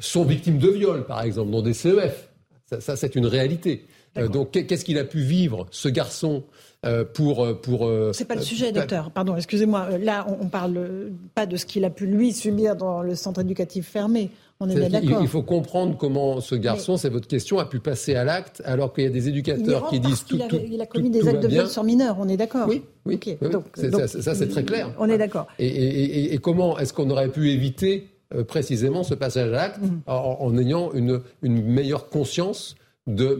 sont 0.00 0.24
victimes 0.24 0.58
de 0.58 0.68
viol, 0.68 1.04
par 1.06 1.22
exemple, 1.22 1.50
dans 1.50 1.62
des 1.62 1.74
CEF. 1.74 2.30
ça 2.78 2.96
c'est 2.96 3.14
une 3.16 3.26
réalité. 3.26 3.86
donc, 4.32 4.52
qu'est-ce 4.52 4.84
qu'il 4.84 4.98
a 4.98 5.04
pu 5.04 5.20
vivre, 5.20 5.66
ce 5.70 5.88
garçon 5.88 6.44
euh, 6.86 7.04
pour 7.04 7.44
euh, 7.44 7.54
pour. 7.54 7.86
Euh, 7.86 8.12
c'est 8.14 8.24
pas 8.24 8.36
le 8.36 8.40
sujet, 8.40 8.70
docteur. 8.70 9.10
Pardon, 9.10 9.34
excusez-moi. 9.34 9.98
Là, 9.98 10.24
on, 10.28 10.44
ne 10.44 10.48
parle 10.48 11.10
pas 11.34 11.44
de 11.44 11.56
ce 11.56 11.66
qu'il 11.66 11.84
a 11.84 11.90
pu 11.90 12.06
lui 12.06 12.32
subir 12.32 12.76
dans 12.76 13.02
le 13.02 13.16
centre 13.16 13.40
éducatif 13.40 13.88
fermé. 13.88 14.30
On 14.60 14.68
est, 14.68 14.76
bien 14.76 14.88
d'accord. 14.88 15.18
Il 15.20 15.26
faut 15.26 15.42
comprendre 15.42 15.96
comment 15.98 16.40
ce 16.40 16.54
garçon, 16.54 16.96
c'est 16.96 17.08
votre 17.08 17.26
question, 17.26 17.58
a 17.58 17.64
pu 17.64 17.80
passer 17.80 18.14
à 18.14 18.22
l'acte 18.22 18.62
alors 18.64 18.92
qu'il 18.92 19.02
y 19.02 19.06
a 19.08 19.10
des 19.10 19.28
éducateurs 19.28 19.88
qui 19.88 19.98
disent 19.98 20.24
tout, 20.24 20.38
tout, 20.48 20.60
Il 20.70 20.80
a 20.80 20.86
commis 20.86 21.10
des 21.10 21.26
actes 21.26 21.42
de 21.42 21.48
viol 21.48 21.68
sur 21.68 21.82
mineurs, 21.82 22.16
on 22.20 22.28
est 22.28 22.36
d'accord 22.36 22.68
Oui, 22.68 22.84
oui. 23.06 23.18
Donc, 23.50 23.64
ça, 23.74 24.34
c'est 24.36 24.48
très 24.48 24.64
clair. 24.64 24.92
On 24.98 25.08
est 25.08 25.18
d'accord. 25.18 25.48
Et, 25.58 26.32
et, 26.32 26.38
comment 26.38 26.78
est-ce 26.78 26.92
qu'on 26.92 27.10
aurait 27.10 27.30
pu 27.30 27.50
éviter 27.50 28.06
précisément 28.46 29.02
ce 29.02 29.14
passage 29.14 29.48
à 29.48 29.50
l'acte 29.50 29.80
mm. 29.80 30.02
en, 30.06 30.58
ayant 30.58 30.92
une, 30.92 31.20
une 31.42 31.62
meilleure 31.62 32.08
conscience 32.08 32.76
de 33.08 33.38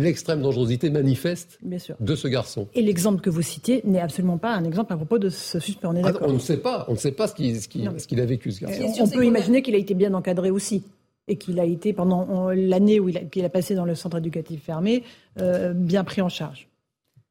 l'extrême 0.00 0.42
dangerosité 0.42 0.90
manifeste 0.90 1.58
de 1.62 2.14
ce 2.14 2.28
garçon. 2.28 2.68
Et 2.74 2.82
l'exemple 2.82 3.22
que 3.22 3.30
vous 3.30 3.42
citiez 3.42 3.80
n'est 3.84 4.00
absolument 4.00 4.36
pas 4.36 4.52
un 4.52 4.64
exemple 4.64 4.92
à 4.92 4.96
propos 4.96 5.18
de 5.18 5.30
ce 5.30 5.58
suspect. 5.58 5.86
On 5.86 5.96
est 5.96 6.02
ah, 6.04 6.12
on 6.20 6.34
ne 6.34 6.38
sait 6.38 6.58
pas. 6.58 6.84
On 6.88 6.92
ne 6.92 6.98
sait 6.98 7.12
pas 7.12 7.26
ce 7.26 7.34
qu'il 7.34 8.20
a 8.20 8.26
vécu 8.26 8.52
ce 8.52 8.60
garçon. 8.60 8.82
On, 9.00 9.08
peut 9.08 9.24
imaginer 9.24 9.62
qu'il 9.62 9.74
a 9.74 9.78
été 9.78 9.94
bien 9.94 10.12
encadré 10.12 10.50
aussi 10.50 10.82
et 11.26 11.36
qu'il 11.36 11.58
a 11.58 11.64
été 11.64 11.92
pendant 11.94 12.50
l'année 12.50 13.00
où 13.00 13.08
il 13.08 13.44
a, 13.44 13.48
passé 13.48 13.74
dans 13.74 13.86
le 13.86 13.94
centre 13.94 14.18
éducatif 14.18 14.62
fermé 14.62 15.02
euh, 15.40 15.72
bien 15.72 16.04
pris 16.04 16.20
en 16.20 16.28
charge. 16.28 16.68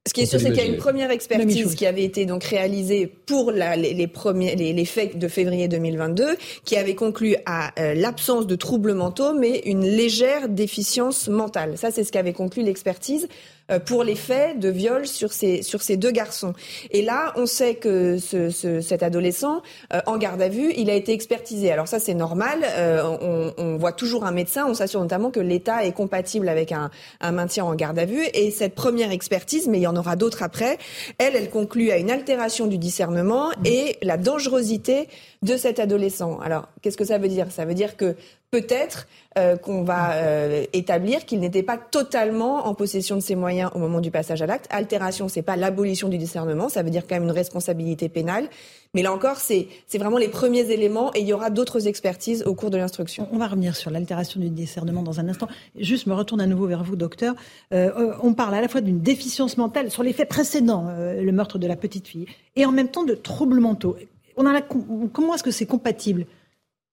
Ce 0.08 0.14
qui 0.14 0.22
est 0.22 0.26
sûr, 0.26 0.40
c'est 0.40 0.52
qu'il 0.52 0.64
y 0.64 0.66
a 0.66 0.70
une 0.70 0.78
première 0.78 1.12
expertise 1.12 1.76
qui 1.76 1.86
avait 1.86 2.04
été 2.04 2.26
donc 2.26 2.44
réalisée 2.44 3.08
pour 3.08 3.52
la, 3.52 3.76
les, 3.76 4.08
premiers, 4.08 4.56
les, 4.56 4.86
faits 4.86 5.18
de 5.18 5.28
février 5.28 5.68
2022, 5.68 6.38
qui 6.64 6.78
avait 6.78 6.96
conclu 6.96 7.36
à 7.46 7.72
euh, 7.80 7.94
l'absence 7.94 8.48
de 8.48 8.56
troubles 8.56 8.94
mentaux, 8.94 9.34
mais 9.34 9.60
une 9.66 9.84
légère 9.84 10.50
déficience 10.50 11.28
mentale. 11.28 11.78
Ça, 11.78 11.92
c'est 11.92 12.04
ce 12.04 12.12
qu'avait 12.12 12.34
conclu 12.34 12.64
l'expertise. 12.64 13.28
Euh, 13.70 13.80
pour 13.80 14.06
les 14.06 14.16
faits 14.16 14.60
de 14.60 14.70
viol 14.70 15.06
sur 15.06 15.34
ces, 15.34 15.62
sur 15.62 15.82
ces 15.82 15.98
deux 15.98 16.12
garçons. 16.12 16.54
Et 16.92 17.02
là, 17.02 17.34
on 17.36 17.46
sait 17.46 17.76
que 17.76 18.18
ce, 18.18 18.50
ce, 18.50 18.80
cet 18.80 19.04
adolescent, 19.04 19.62
euh, 19.94 20.00
en 20.06 20.18
garde 20.18 20.42
à 20.42 20.48
vue, 20.48 20.72
il 20.78 20.90
a 20.90 20.94
été 20.94 21.12
expertisé. 21.12 21.70
Alors 21.70 21.90
ça, 21.90 22.00
c'est 22.00 22.14
normal. 22.14 22.60
Euh, 22.64 23.04
on, 23.04 23.54
on, 23.58 23.78
voit 23.78 23.92
toujours 23.92 24.24
un 24.24 24.32
médecin. 24.32 24.66
On 24.70 24.74
s'assure 24.74 25.02
notamment 25.02 25.32
que 25.32 25.42
l'État 25.42 25.84
est 25.84 25.92
compatible 25.92 26.48
avec 26.48 26.72
un, 26.72 26.92
un, 27.20 27.32
maintien 27.34 27.66
en 27.66 27.76
garde 27.76 28.00
à 28.00 28.06
vue. 28.06 28.24
Et 28.34 28.52
cette 28.52 28.74
première 28.74 29.12
expertise, 29.12 29.68
mais 29.68 29.80
il 29.80 29.84
y 29.84 29.88
en 29.88 29.98
aura 29.98 30.16
d'autres 30.16 30.44
après, 30.44 30.78
elle, 31.18 31.36
elle 31.36 31.50
conclut 31.50 31.92
à 31.92 31.98
une 31.98 32.10
altération 32.10 32.68
du 32.68 32.78
discernement 32.78 33.52
et 33.66 33.98
la 34.02 34.16
dangerosité 34.16 35.10
de 35.42 35.58
cet 35.58 35.80
adolescent. 35.80 36.40
Alors, 36.40 36.70
qu'est-ce 36.82 36.98
que 36.98 37.06
ça 37.06 37.18
veut 37.18 37.28
dire? 37.28 37.52
Ça 37.52 37.66
veut 37.66 37.74
dire 37.74 37.98
que 37.98 38.16
peut-être 38.52 39.08
euh, 39.38 39.58
qu'on 39.58 39.84
va 39.84 40.14
euh, 40.14 40.66
établir 40.72 41.26
qu'il 41.26 41.40
n'était 41.40 41.64
pas 41.64 41.78
totalement 41.78 42.66
en 42.66 42.74
possession 42.74 43.16
de 43.16 43.22
ses 43.22 43.36
moyens 43.36 43.70
au 43.76 43.80
moment 43.80 44.00
du 44.00 44.10
passage 44.10 44.42
à 44.42 44.46
l'acte. 44.46 44.68
Altération, 44.70 45.28
c'est 45.28 45.42
pas 45.42 45.58
l'abolition 45.58 46.08
du 46.08 46.18
discernement, 46.18 46.70
ça 46.70 46.82
veut 46.82 46.90
dire 46.90 47.06
quand 47.08 47.16
même 47.16 47.26
une 47.26 47.32
responsabilité 47.32 48.08
pénale. 48.08 48.50
Mais 48.94 49.04
là 49.04 49.14
encore, 49.14 49.36
c'est 49.36 49.68
vraiment 49.96 50.18
les 50.18 50.30
premiers 50.30 50.72
éléments 50.72 51.12
et 51.14 51.20
il 51.20 51.28
y 51.28 51.34
aura 51.34 51.50
d'autres 51.50 51.88
expertises 51.88 52.44
au 52.44 52.56
cours 52.56 52.72
de 52.72 52.78
l'instruction. 52.78 53.28
On 53.34 53.38
va 53.38 53.48
revenir 53.48 53.76
sur 53.76 53.92
l'altération 53.92 54.40
du 54.40 54.50
discernement 54.50 55.04
dans 55.04 55.20
un 55.20 55.28
instant. 55.28 55.48
Juste 55.78 56.08
me 56.08 56.14
retourne 56.14 56.40
à 56.40 56.48
nouveau 56.48 56.68
vers 56.68 56.84
vous, 56.84 56.96
docteur. 56.96 57.36
Euh, 57.74 58.14
on 58.24 58.34
parle 58.34 58.56
à 58.56 58.62
la 58.62 58.70
fois 58.70 58.80
d'une 58.80 59.02
déficience 59.02 59.58
mentale 59.58 59.92
sur 59.92 60.04
les 60.04 60.14
faits 60.14 60.30
précédents, 60.30 60.88
le 60.98 61.32
meurtre 61.32 61.60
de 61.60 61.68
la 61.68 61.76
petite 61.76 62.08
fille, 62.08 62.28
et 62.56 62.66
en 62.66 62.72
même 62.72 62.88
temps 62.88 63.04
de 63.04 63.14
troubles 63.14 63.60
mentaux. 63.60 63.98
On 64.38 64.46
a 64.46 64.62
comment 64.62 65.36
est-ce 65.36 65.44
que 65.44 65.52
c'est 65.52 65.66
compatible 65.66 66.26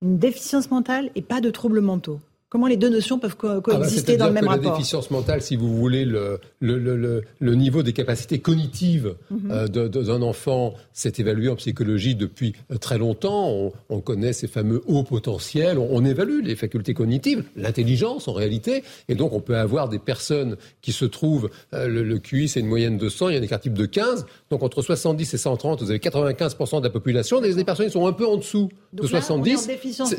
une 0.05 0.19
déficience 0.19 0.71
mentale 0.71 1.11
et 1.15 1.23
pas 1.23 1.41
de 1.41 1.51
troubles 1.51 1.81
mentaux. 1.81 2.21
Comment 2.55 2.69
les 2.69 2.77
deux 2.77 2.89
notions 2.89 3.19
peuvent 3.19 3.35
co 3.37 3.49
ah 3.49 3.55
bah, 3.55 3.61
coexister 3.63 4.17
dans 4.17 4.29
le 4.29 4.33
même 4.33 4.45
que 4.45 4.49
rapport 4.49 4.71
La 4.71 4.77
déficience 4.77 5.11
mentale, 5.11 5.43
si 5.43 5.57
vous 5.57 5.75
voulez, 5.75 6.05
le, 6.05 6.39
le, 6.61 6.79
le, 6.79 7.23
le 7.41 7.55
niveau 7.57 7.83
des 7.83 7.93
capacités 7.93 8.39
cognitives 8.39 9.17
mhm. 9.29 9.51
euh, 9.51 9.67
d'un 9.67 10.23
enfant 10.23 10.75
s'est 10.93 11.15
évalué 11.19 11.49
en 11.49 11.57
psychologie 11.57 12.15
depuis 12.15 12.55
euh, 12.71 12.77
très 12.77 12.97
longtemps. 12.97 13.49
On, 13.49 13.73
on 13.89 14.01
connaît 14.01 14.33
ces 14.33 14.47
fameux 14.47 14.85
hauts 14.87 15.03
potentiels. 15.03 15.81
On, 15.81 15.89
on 15.91 16.05
évalue 16.05 16.45
les 16.45 16.55
facultés 16.55 16.95
cognitives, 16.95 17.43
l'intelligence 17.57 18.29
en 18.29 18.33
réalité. 18.33 18.85
Et 19.09 19.17
donc, 19.17 19.33
on 19.33 19.41
peut 19.41 19.57
avoir 19.57 19.89
des 19.89 19.99
personnes 19.99 20.57
qui 20.81 20.93
se 20.93 21.07
trouvent, 21.07 21.51
euh, 21.73 21.89
le, 21.89 22.19
QI, 22.21 22.47
c'est 22.47 22.61
une 22.61 22.69
moyenne 22.69 22.99
de 22.99 23.09
100, 23.09 23.31
il 23.31 23.35
y 23.35 23.37
a 23.37 23.41
un 23.41 23.43
écart 23.43 23.59
type 23.59 23.75
de 23.75 23.87
15. 23.87 24.27
Donc, 24.51 24.63
entre 24.63 24.81
70 24.81 25.35
et 25.35 25.39
130, 25.39 25.83
vous 25.83 25.91
avez 25.91 25.99
95% 25.99 26.79
de 26.79 26.85
la 26.85 26.91
population. 26.91 27.41
Des, 27.41 27.65
personnes 27.65 27.87
qui 27.87 27.93
sont 27.93 28.07
un 28.07 28.13
peu 28.13 28.29
en 28.29 28.37
dessous 28.37 28.69
de 28.93 29.05
70. 29.05 29.71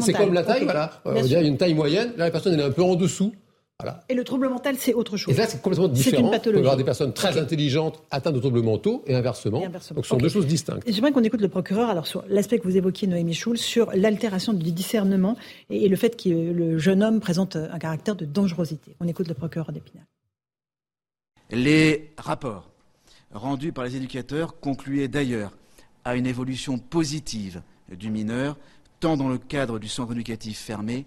C'est 0.01 0.11
comme 0.11 0.33
la 0.33 0.43
taille, 0.43 0.65
voilà. 0.65 1.01
il 1.15 1.27
y 1.27 1.35
a 1.37 1.41
une 1.41 1.55
taille 1.55 1.73
moyenne 1.73 2.11
la 2.25 2.31
personne 2.31 2.53
elle 2.53 2.59
est 2.59 2.63
un 2.63 2.71
peu 2.71 2.83
en 2.83 2.95
dessous. 2.95 3.33
Voilà. 3.81 3.99
Et 4.07 4.13
le 4.13 4.23
trouble 4.23 4.47
mental, 4.47 4.77
c'est 4.77 4.93
autre 4.93 5.17
chose. 5.17 5.33
Et 5.33 5.37
là, 5.37 5.47
c'est 5.47 5.61
complètement 5.61 5.89
différent. 5.89 6.31
On 6.33 6.39
peut 6.39 6.57
avoir 6.57 6.77
des 6.77 6.85
personnes 6.85 7.11
très 7.11 7.37
intelligentes 7.37 8.01
atteintes 8.09 8.35
de 8.35 8.39
troubles 8.39 8.61
mentaux 8.61 9.03
et 9.05 9.13
inversement. 9.13 9.59
Donc, 9.59 9.81
ce 9.81 10.09
sont 10.09 10.15
deux 10.15 10.29
choses 10.29 10.47
distinctes. 10.47 10.83
J'aimerais 10.87 11.11
qu'on 11.11 11.23
écoute 11.23 11.41
le 11.41 11.49
procureur 11.49 11.89
alors 11.89 12.07
sur 12.07 12.23
l'aspect 12.29 12.57
que 12.57 12.63
vous 12.63 12.77
évoquiez, 12.77 13.05
Noémie 13.07 13.33
Schulz, 13.33 13.59
sur 13.59 13.91
l'altération 13.93 14.53
du 14.53 14.71
discernement 14.71 15.35
et, 15.69 15.89
le 15.89 15.95
fait 15.97 16.15
que 16.15 16.29
le 16.29 16.77
jeune 16.77 17.03
homme 17.03 17.19
présente 17.19 17.57
un 17.57 17.77
caractère 17.77 18.15
de 18.15 18.23
dangerosité. 18.23 18.95
On 19.01 19.09
écoute 19.09 19.27
le 19.27 19.33
procureur 19.33 19.73
d'Épinal. 19.73 20.05
Les 21.51 22.11
rapports 22.17 22.69
rendus 23.33 23.73
par 23.73 23.83
les 23.83 23.97
éducateurs 23.97 24.57
concluaient 24.61 25.09
d'ailleurs 25.09 25.51
à 26.05 26.15
une 26.15 26.27
évolution 26.27 26.77
positive 26.77 27.61
du 27.91 28.09
mineur, 28.09 28.57
tant 29.01 29.17
dans 29.17 29.27
le 29.27 29.37
cadre 29.37 29.79
du 29.79 29.89
centre 29.89 30.13
éducatif 30.13 30.57
fermé 30.57 31.05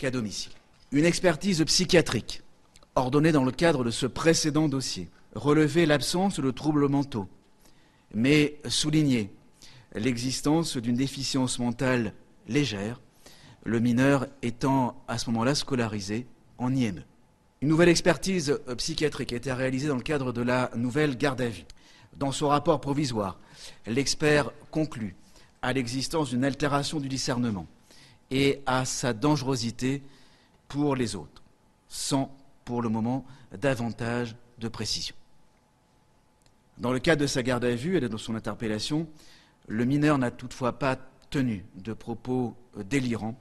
qu'à 0.00 0.10
domicile. 0.10 0.52
Une 0.92 1.04
expertise 1.04 1.62
psychiatrique, 1.64 2.42
ordonnée 2.96 3.32
dans 3.32 3.44
le 3.44 3.52
cadre 3.52 3.84
de 3.84 3.90
ce 3.90 4.06
précédent 4.06 4.66
dossier, 4.66 5.10
relevait 5.34 5.84
l'absence 5.84 6.40
de 6.40 6.50
troubles 6.50 6.88
mentaux, 6.88 7.28
mais 8.14 8.58
soulignait 8.66 9.30
l'existence 9.94 10.78
d'une 10.78 10.96
déficience 10.96 11.58
mentale 11.58 12.14
légère, 12.48 13.00
le 13.64 13.78
mineur 13.78 14.26
étant 14.40 15.04
à 15.06 15.18
ce 15.18 15.28
moment-là 15.30 15.54
scolarisé 15.54 16.26
en 16.56 16.74
IME. 16.74 17.04
Une 17.60 17.68
nouvelle 17.68 17.90
expertise 17.90 18.58
psychiatrique 18.78 19.34
a 19.34 19.36
été 19.36 19.52
réalisée 19.52 19.88
dans 19.88 19.96
le 19.96 20.02
cadre 20.02 20.32
de 20.32 20.40
la 20.40 20.70
nouvelle 20.74 21.18
garde 21.18 21.42
à 21.42 21.48
vue. 21.48 21.66
Dans 22.16 22.32
son 22.32 22.48
rapport 22.48 22.80
provisoire, 22.80 23.38
l'expert 23.86 24.50
conclut 24.70 25.14
à 25.60 25.74
l'existence 25.74 26.30
d'une 26.30 26.44
altération 26.44 27.00
du 27.00 27.08
discernement 27.08 27.66
et 28.30 28.62
à 28.66 28.84
sa 28.84 29.12
dangerosité 29.12 30.02
pour 30.68 30.94
les 30.94 31.16
autres, 31.16 31.42
sans, 31.88 32.36
pour 32.64 32.82
le 32.82 32.88
moment, 32.88 33.24
davantage 33.52 34.36
de 34.58 34.68
précision. 34.68 35.14
Dans 36.78 36.92
le 36.92 36.98
cadre 36.98 37.22
de 37.22 37.26
sa 37.26 37.42
garde 37.42 37.64
à 37.64 37.74
vue 37.74 37.96
et 37.96 38.00
de 38.00 38.16
son 38.16 38.34
interpellation, 38.34 39.08
le 39.66 39.84
mineur 39.84 40.18
n'a 40.18 40.30
toutefois 40.30 40.78
pas 40.78 40.96
tenu 41.28 41.64
de 41.76 41.92
propos 41.92 42.56
délirants 42.88 43.38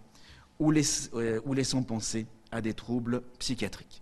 ou, 0.59 0.73
euh, 0.73 1.41
ou 1.45 1.53
laissant 1.53 1.83
penser 1.83 2.27
à 2.51 2.61
des 2.61 2.73
troubles 2.73 3.21
psychiatriques. 3.39 4.01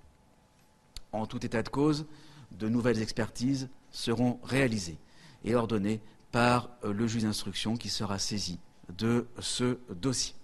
En 1.12 1.26
tout 1.26 1.46
état 1.46 1.64
de 1.64 1.70
cause, 1.70 2.06
de 2.52 2.70
nouvelles 2.70 3.02
expertises 3.02 3.70
seront 3.92 4.40
réalisées 4.44 4.98
et 5.44 5.56
ordonnées 5.56 6.02
par 6.32 6.70
euh, 6.84 6.94
le 6.94 7.08
juge 7.08 7.24
d'instruction 7.24 7.78
qui 7.78 7.90
sera 7.90 8.20
saisi 8.20 8.60
de 8.98 9.28
ce 9.40 9.78
dossier. 9.90 10.36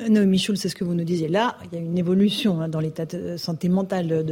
Euh, 0.00 0.08
non, 0.08 0.26
Michoul, 0.26 0.56
c'est 0.56 0.68
ce 0.68 0.74
que 0.74 0.84
vous 0.84 0.94
nous 0.94 1.04
disiez. 1.04 1.28
Là, 1.28 1.56
il 1.64 1.78
y 1.78 1.80
a 1.80 1.84
une 1.84 1.98
évolution 1.98 2.60
hein, 2.60 2.68
dans 2.68 2.80
l'état 2.80 3.06
de 3.06 3.36
santé 3.36 3.68
mentale 3.68 4.24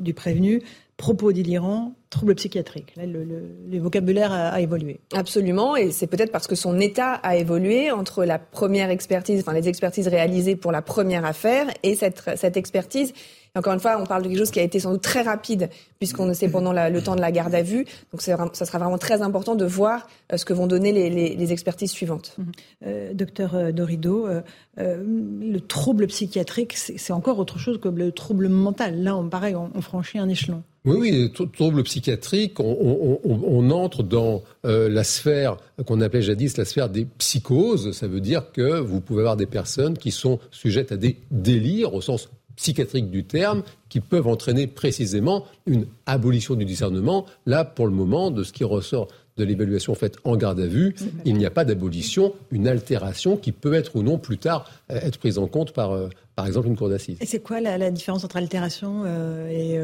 du 0.00 0.14
prévenu. 0.14 0.62
Propos 0.96 1.32
délirants, 1.32 1.94
troubles 2.10 2.34
psychiatriques. 2.34 2.92
Là, 2.96 3.06
le, 3.06 3.78
vocabulaire 3.78 4.32
a, 4.32 4.60
évolué. 4.60 5.00
Absolument, 5.14 5.74
et 5.74 5.92
c'est 5.92 6.06
peut-être 6.06 6.30
parce 6.30 6.46
que 6.46 6.54
son 6.54 6.78
état 6.78 7.14
a 7.14 7.36
évolué 7.36 7.90
entre 7.90 8.26
la 8.26 8.38
première 8.38 8.90
expertise, 8.90 9.40
enfin 9.40 9.54
les 9.54 9.66
expertises 9.66 10.08
réalisées 10.08 10.56
pour 10.56 10.72
la 10.72 10.82
première 10.82 11.24
affaire 11.24 11.68
et 11.82 11.94
cette 11.94 12.56
expertise 12.58 13.14
encore 13.56 13.72
une 13.72 13.80
fois, 13.80 14.00
on 14.00 14.06
parle 14.06 14.22
de 14.22 14.28
quelque 14.28 14.38
chose 14.38 14.50
qui 14.50 14.60
a 14.60 14.62
été 14.62 14.78
sans 14.78 14.92
doute 14.92 15.02
très 15.02 15.22
rapide, 15.22 15.70
puisqu'on 15.98 16.32
sait 16.34 16.48
pendant 16.48 16.72
le 16.72 17.02
temps 17.02 17.16
de 17.16 17.20
la 17.20 17.32
garde 17.32 17.54
à 17.54 17.62
vue. 17.62 17.84
Donc, 18.12 18.22
ça 18.22 18.36
sera 18.64 18.78
vraiment 18.78 18.98
très 18.98 19.22
important 19.22 19.54
de 19.54 19.64
voir 19.64 20.08
euh, 20.32 20.36
ce 20.36 20.44
que 20.44 20.52
vont 20.52 20.66
donner 20.66 20.92
les, 20.92 21.52
expertises 21.52 21.90
suivantes. 21.90 22.36
Mhm. 22.38 22.52
Euh, 22.86 23.14
docteur 23.14 23.54
euh, 23.54 23.72
Dorido, 23.72 24.28
le 24.76 25.58
trouble 25.58 26.06
psychiatrique, 26.06 26.74
c'est 26.76 27.12
encore 27.12 27.38
autre 27.38 27.58
chose 27.58 27.80
que 27.80 27.88
le 27.88 28.12
trouble 28.12 28.48
mental. 28.48 29.02
Là, 29.02 29.16
on, 29.16 29.28
pareil, 29.28 29.56
on, 29.56 29.80
franchit 29.80 30.18
un 30.18 30.28
échelon. 30.28 30.62
Oui, 30.86 30.96
oui, 30.98 31.50
trouble 31.52 31.82
psychiatrique, 31.82 32.58
on, 32.60 33.70
entre 33.70 34.02
dans 34.02 34.42
la 34.64 35.04
sphère 35.04 35.56
qu'on 35.86 36.00
appelait 36.00 36.22
jadis 36.22 36.56
la 36.56 36.64
sphère 36.64 36.88
des 36.88 37.04
psychoses. 37.18 37.92
Ça 37.92 38.06
veut 38.06 38.20
dire 38.20 38.52
que 38.52 38.78
vous 38.80 39.00
pouvez 39.00 39.20
avoir 39.20 39.36
des 39.36 39.46
personnes 39.46 39.98
qui 39.98 40.10
sont 40.10 40.38
sujettes 40.50 40.92
à 40.92 40.96
des 40.96 41.18
délires 41.30 41.92
au 41.92 42.00
sens 42.00 42.30
psychiatriques 42.60 43.10
du 43.10 43.24
terme 43.24 43.62
qui 43.88 44.00
peuvent 44.00 44.26
entraîner 44.26 44.66
précisément 44.66 45.46
une 45.66 45.86
abolition 46.04 46.54
du 46.54 46.66
discernement. 46.66 47.24
Là, 47.46 47.64
pour 47.64 47.86
le 47.86 47.92
moment, 47.92 48.30
de 48.30 48.44
ce 48.44 48.52
qui 48.52 48.64
ressort 48.64 49.08
de 49.36 49.44
l'évaluation 49.44 49.94
faite 49.94 50.18
en 50.24 50.36
garde 50.36 50.60
à 50.60 50.66
vue, 50.66 50.94
il 51.24 51.36
n'y 51.36 51.46
a 51.46 51.50
pas 51.50 51.64
d'abolition, 51.64 52.34
une 52.50 52.68
altération 52.68 53.38
qui 53.38 53.52
peut 53.52 53.72
être 53.72 53.96
ou 53.96 54.02
non 54.02 54.18
plus 54.18 54.36
tard 54.36 54.70
euh, 54.90 55.00
être 55.00 55.18
prise 55.18 55.38
en 55.38 55.46
compte 55.46 55.72
par, 55.72 55.92
euh, 55.92 56.08
par 56.36 56.46
exemple, 56.46 56.66
une 56.66 56.76
cour 56.76 56.90
d'assises. 56.90 57.16
Et 57.22 57.26
c'est 57.26 57.38
quoi 57.38 57.60
la, 57.60 57.90
différence 57.90 58.22
entre 58.24 58.36
altération 58.36 59.04
euh, 59.06 59.48
et 59.48 59.78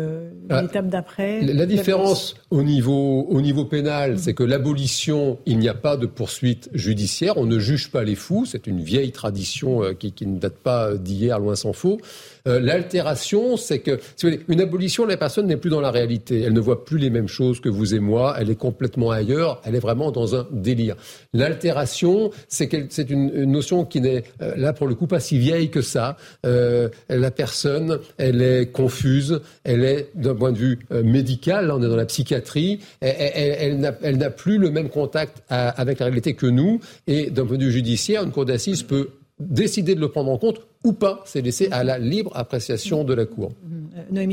ah, 0.51 0.61
l'étape 0.61 0.89
d'après 0.89 1.41
La, 1.41 1.65
différence 1.65 2.35
au 2.51 2.63
niveau, 2.63 3.23
au 3.31 3.41
niveau 3.41 3.65
pénal, 3.65 4.13
mhm. 4.13 4.19
c'est 4.19 4.35
que 4.35 4.43
l'abolition, 4.43 5.39
il 5.47 5.59
n'y 5.59 5.71
a 5.71 5.75
pas 5.75 5.97
de 5.97 6.05
poursuite 6.07 6.69
judiciaire, 6.75 7.39
on 7.39 7.47
ne 7.47 7.59
juge 7.59 7.91
pas 7.91 8.05
les 8.05 8.17
fous, 8.17 8.45
c'est 8.45 8.67
une 8.67 8.81
vieille 8.81 9.13
tradition 9.13 9.95
qui, 9.95 10.13
qui, 10.13 10.27
ne 10.27 10.39
date 10.39 10.57
pas 10.57 10.95
d'hier, 10.97 11.39
loin 11.39 11.57
s'en 11.57 11.73
faut. 11.73 11.99
L'altération, 12.47 13.57
c'est 13.57 13.81
que, 13.81 13.99
si 14.17 14.27
vous 14.27 14.33
voulez, 14.33 14.45
une 14.49 14.61
abolition, 14.61 15.05
la 15.05 15.17
personne 15.17 15.47
n'est 15.47 15.57
plus 15.57 15.71
dans 15.71 15.81
la 15.81 15.91
réalité, 15.91 16.41
elle 16.43 16.53
ne 16.53 16.61
voit 16.61 16.85
plus 16.85 16.99
les 16.99 17.11
mêmes 17.11 17.29
choses 17.29 17.61
que 17.61 17.69
vous 17.69 17.95
et 17.95 17.99
moi, 17.99 18.37
elle 18.39 18.51
est 18.51 18.57
complètement 18.57 19.11
ailleurs. 19.11 19.61
Elle 19.65 19.75
est 19.75 19.81
vraiment 19.81 20.11
dans 20.11 20.35
un 20.35 20.47
délire. 20.51 20.97
L'altération, 21.33 22.31
c'est 22.49 22.73
une, 23.11 23.45
notion 23.45 23.85
qui 23.85 24.01
n'est 24.01 24.25
euh, 24.43 24.55
là 24.57 24.73
pour 24.73 24.87
le 24.87 24.95
coup 24.95 25.07
pas 25.07 25.21
si 25.21 25.39
vieille 25.39 25.71
que 25.71 25.83
ça. 25.83 26.17
Euh, 26.45 26.89
la 27.09 27.31
personne, 27.31 27.99
elle 28.19 28.43
est 28.43 28.73
confuse, 28.73 29.41
elle 29.65 29.85
est 29.85 30.11
d'un 30.15 30.35
point 30.35 30.53
de 30.53 30.59
vue 30.59 30.79
euh, 30.93 31.03
médical, 31.03 31.67
là 31.67 31.77
on 31.77 31.83
est 31.83 31.89
dans 31.89 31.97
la 31.97 32.07
psychiatrie, 32.07 32.81
elle 33.01 33.79
n'a 33.79 34.31
plus 34.31 34.59
le 34.59 34.71
même 34.71 34.89
contact 34.89 35.43
avec 35.49 35.99
la 35.99 36.07
réalité 36.07 36.35
que 36.35 36.47
nous, 36.47 36.81
et 37.07 37.31
d'un 37.31 37.47
point 37.47 37.57
de 37.57 37.65
vue 37.65 37.73
judiciaire, 37.73 38.23
une 38.23 38.33
cour 38.33 38.45
d'assises 38.45 38.83
peut 38.83 39.11
décider 39.39 39.95
de 39.95 40.01
le 40.01 40.09
prendre 40.09 40.31
en 40.31 40.39
compte 40.39 40.61
ou 40.87 40.93
pas. 40.93 41.21
C'est 41.27 41.43
laissé 41.43 41.69
à 41.73 41.85
la 41.85 41.99
libre 41.99 42.31
appréciation 42.35 43.05
de 43.05 43.13
la 43.13 43.27
Cour. 43.27 43.53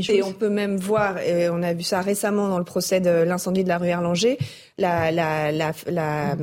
Et 0.08 0.22
on 0.22 0.32
peut 0.32 0.48
même 0.48 0.76
voir, 0.76 1.18
et 1.18 1.48
on 1.48 1.62
a 1.62 1.72
vu 1.72 1.82
ça 1.82 2.00
récemment 2.00 2.48
dans 2.48 2.58
le 2.58 2.64
procès 2.64 3.00
de 3.00 3.10
l'incendie 3.10 3.64
de 3.64 3.68
la 3.68 3.78
rue 3.78 3.88
Erlanger, 3.88 4.38
la, 4.78 5.10
la, 5.10 5.50
la, 5.50 5.72
la, 5.88 6.36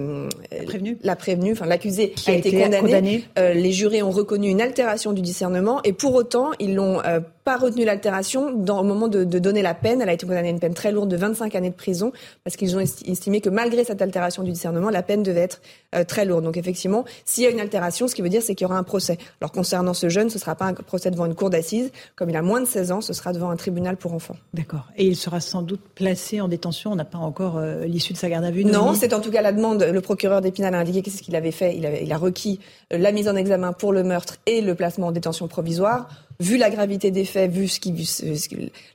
prévenue, 0.66 0.98
la 1.02 1.16
prévenue, 1.16 1.54
enfin 1.54 1.66
l'accusé 1.66 2.14
a, 2.28 2.34
été, 2.34 2.52
condamné. 2.52 3.26
Euh, 3.38 3.54
les 3.54 3.72
jurés 3.72 4.02
ont 4.02 4.12
reconnu 4.12 4.50
une 4.50 4.62
altération 4.62 5.14
du 5.14 5.22
discernement 5.22 5.82
et 5.84 5.94
pour 5.94 6.14
autant 6.16 6.52
ils 6.60 6.78
euh, 6.80 7.20
pas 7.44 7.58
retenu 7.58 7.86
l'altération 7.86 8.48
au 8.48 8.84
moment 8.84 9.08
de, 9.08 9.24
de, 9.24 9.40
donner 9.40 9.62
la 9.62 9.74
peine. 9.74 10.02
Elle 10.02 10.10
a 10.10 10.14
été 10.14 10.26
condamnée 10.26 10.50
à 10.50 10.52
une 10.52 10.60
peine 10.60 10.74
très 10.74 10.92
lourde 10.92 11.10
de 11.10 11.18
25 11.18 11.56
années 11.56 11.70
de 11.70 11.76
prison 11.76 12.12
parce 12.44 12.56
qu'ils 12.56 12.76
ont 12.76 12.80
estimé 12.80 13.42
que 13.42 13.50
malgré 13.50 13.84
cette 13.84 14.02
altération 14.02 14.44
du 14.44 14.52
discernement, 14.52 14.90
la 14.90 15.04
peine 15.04 15.24
devait 15.24 15.42
être 15.42 15.62
euh, 15.96 16.04
très 16.04 16.26
lourde. 16.26 16.44
Donc 16.44 16.58
effectivement, 16.58 17.06
s'il 17.26 17.44
y 17.44 17.48
a 17.48 17.50
une 17.50 17.60
altération, 17.60 18.08
ce 18.08 18.16
qui 18.16 18.22
veut 18.22 18.30
dire 18.30 18.42
c'est 18.42 18.56
qu'il 18.56 18.66
y 18.66 18.70
aura 18.70 18.78
un 18.78 18.84
procès. 18.84 19.18
Alors 19.40 19.52
concernant 19.52 19.94
ce 19.94 20.10
jeune, 20.10 20.30
ce 20.30 20.36
ne 20.36 20.40
sera 20.40 20.56
pas 20.56 20.66
un 20.66 20.74
procès 20.74 21.12
devant 21.12 21.26
une 21.26 21.36
cour 21.36 21.50
d'assises. 21.50 21.92
Comme 22.16 22.30
il 22.30 22.36
a 22.36 22.42
moins 22.42 22.62
de 22.62 22.66
16 22.66 22.92
ans, 22.92 23.02
ce 23.02 23.14
sera 23.14 23.34
devant 23.34 23.50
un 23.50 23.56
tribunal 23.56 23.98
pour 23.98 24.14
enfants. 24.14 24.38
D'accord. 24.54 24.88
Et 24.98 25.06
il 25.06 25.16
sera 25.16 25.40
sans 25.40 25.62
doute 25.62 25.82
placé 25.96 26.42
en 26.42 26.48
détention. 26.48 26.92
On 26.92 26.96
n'a 26.96 27.06
pas 27.06 27.18
encore 27.18 27.58
euh, 27.58 27.86
l'issue 27.86 28.14
de 28.14 28.18
sa 28.18 28.30
garde 28.30 28.46
à 28.46 28.52
vue. 28.52 28.66
Non, 28.66 28.94
c'est 28.94 29.14
en 29.14 29.20
tout 29.20 29.32
cas 29.32 29.42
la 29.42 29.52
demande. 29.52 29.84
Le 29.84 30.02
procureur 30.02 30.42
d'Épinal 30.42 30.76
a 30.76 30.80
indiqué 30.80 31.02
qu'est-ce 31.02 31.22
qu'il 31.22 31.36
avait 31.36 31.52
fait. 31.52 31.76
Il, 31.76 31.90
il 32.04 32.12
a 32.12 32.18
requis 32.18 32.60
la 32.92 33.12
mise 33.12 33.28
en 33.28 33.36
examen 33.36 33.74
pour 33.74 33.94
le 33.94 34.04
meurtre 34.04 34.38
et 34.46 34.62
le 34.62 34.76
placement 34.76 35.08
en 35.08 35.12
détention 35.12 35.48
provisoire 35.48 36.08
vu 36.42 36.58
la 36.58 36.70
gravité 36.70 37.12
des 37.12 37.24
faits, 37.24 37.52
vu 37.52 37.70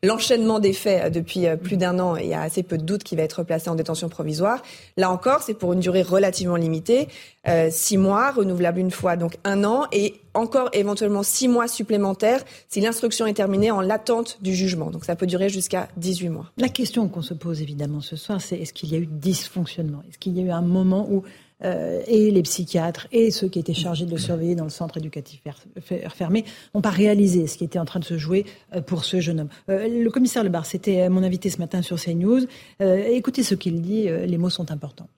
l'enchaînement 0.03 0.59
des 0.59 0.73
faits 0.73 1.05
euh, 1.05 1.11
depuis 1.11 1.47
euh, 1.47 1.57
plus 1.57 1.77
d'un 1.77 1.99
an, 1.99 2.17
il 2.17 2.27
y 2.27 2.35
a 2.35 2.43
assez 2.43 2.63
peu 2.63 2.77
de 2.77 2.83
doute 2.83 3.05
qu'il 3.05 3.19
va 3.19 3.25
être 3.25 3.45
placé 3.45 3.71
en 3.71 3.77
détention 3.77 4.09
provisoire. 4.09 4.61
Là 4.97 5.11
encore, 5.11 5.43
c'est 5.43 5.55
pour 5.55 5.73
une 5.73 5.81
durée 5.81 6.03
relativement 6.03 6.57
limitée, 6.57 7.09
euh, 7.49 7.69
six 7.71 7.97
mois, 7.97 8.33
renouvelable 8.33 8.81
une 8.81 8.91
fois, 8.91 9.17
donc 9.17 9.37
un 9.45 9.63
an, 9.63 9.87
et 9.93 10.17
encore 10.35 10.69
éventuellement 10.73 11.23
six 11.23 11.47
mois 11.47 11.69
supplémentaires 11.69 12.43
si 12.69 12.81
l'instruction 12.81 13.27
est 13.27 13.35
terminée 13.35 13.71
en 13.71 13.81
l'attente 13.81 14.39
du 14.43 14.55
jugement. 14.55 14.91
Donc 14.91 15.05
ça 15.05 15.15
peut 15.15 15.27
durer 15.27 15.49
jusqu'à 15.49 15.89
18 15.97 16.29
mois. 16.29 16.47
La 16.59 16.69
question 16.69 17.09
qu'on 17.09 17.23
se 17.23 17.35
pose 17.35 17.63
évidemment 17.63 18.01
ce 18.01 18.17
soir, 18.17 18.41
c'est 18.41 18.59
est-ce 18.59 18.73
qu'il 18.73 18.91
y 18.93 18.97
a 18.97 18.99
eu 18.99 19.07
dysfonctionnement? 19.07 20.03
Est-ce 20.09 20.19
qu'il 20.19 20.37
y 20.37 20.41
a 20.41 20.43
eu 20.43 20.51
un 20.51 20.63
moment 20.63 21.07
où 21.09 21.23
euh, 21.65 22.03
et 22.07 22.31
les 22.31 22.43
psychiatres 22.43 23.07
et 23.13 23.31
ceux 23.31 23.49
qui 23.49 23.59
étaient 23.59 23.73
chargés 23.73 24.05
de 24.05 24.11
le 24.11 24.19
surveiller 24.19 24.55
dans 24.55 24.65
le 24.65 24.71
centre 24.71 24.99
éducatif 24.99 25.41
fermé 25.81 26.45
n'ont 26.75 26.83
pas 26.83 26.91
réalisé 26.91 27.47
ce 27.47 27.57
qui 27.57 27.65
était 27.65 27.79
en 27.79 27.87
train 27.87 27.99
de 28.01 28.05
se 28.05 28.19
jouer 28.19 28.45
euh, 28.75 28.83
pour 28.83 29.05
ce 29.05 29.21
jeune 29.21 29.41
homme. 29.41 29.49
Euh, 29.71 29.89
le 29.89 30.11
commissaire 30.11 30.45
Lebar, 30.45 30.67
c'était 30.67 31.09
mon 31.09 31.23
invité 31.23 31.49
ce 31.49 31.59
matin 31.59 31.81
sur 31.81 31.99
CNews. 31.99 32.47
écoutez 32.81 33.43
ce 33.43 33.55
qu'il 33.55 33.81
dit, 33.81 34.09
les 34.09 34.39
mots 34.39 34.51
sont 34.51 34.71
importants. 34.71 35.09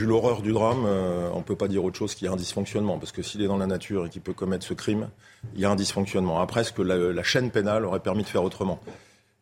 Vu 0.00 0.06
l'horreur 0.06 0.42
du 0.42 0.52
drame, 0.52 0.84
on 0.84 1.38
ne 1.38 1.42
peut 1.42 1.56
pas 1.56 1.68
dire 1.68 1.84
autre 1.84 1.96
chose 1.96 2.14
qu'il 2.14 2.26
y 2.26 2.28
a 2.28 2.32
un 2.32 2.36
dysfonctionnement, 2.36 2.98
parce 2.98 3.12
que 3.12 3.22
s'il 3.22 3.42
est 3.42 3.46
dans 3.46 3.56
la 3.56 3.66
nature 3.66 4.06
et 4.06 4.10
qu'il 4.10 4.22
peut 4.22 4.34
commettre 4.34 4.64
ce 4.64 4.74
crime, 4.74 5.08
il 5.54 5.60
y 5.60 5.64
a 5.64 5.70
un 5.70 5.76
dysfonctionnement. 5.76 6.40
Après, 6.40 6.64
ce 6.64 6.72
que 6.72 6.82
la 6.82 7.22
chaîne 7.22 7.50
pénale 7.50 7.84
aurait 7.84 8.00
permis 8.00 8.22
de 8.22 8.28
faire 8.28 8.44
autrement? 8.44 8.80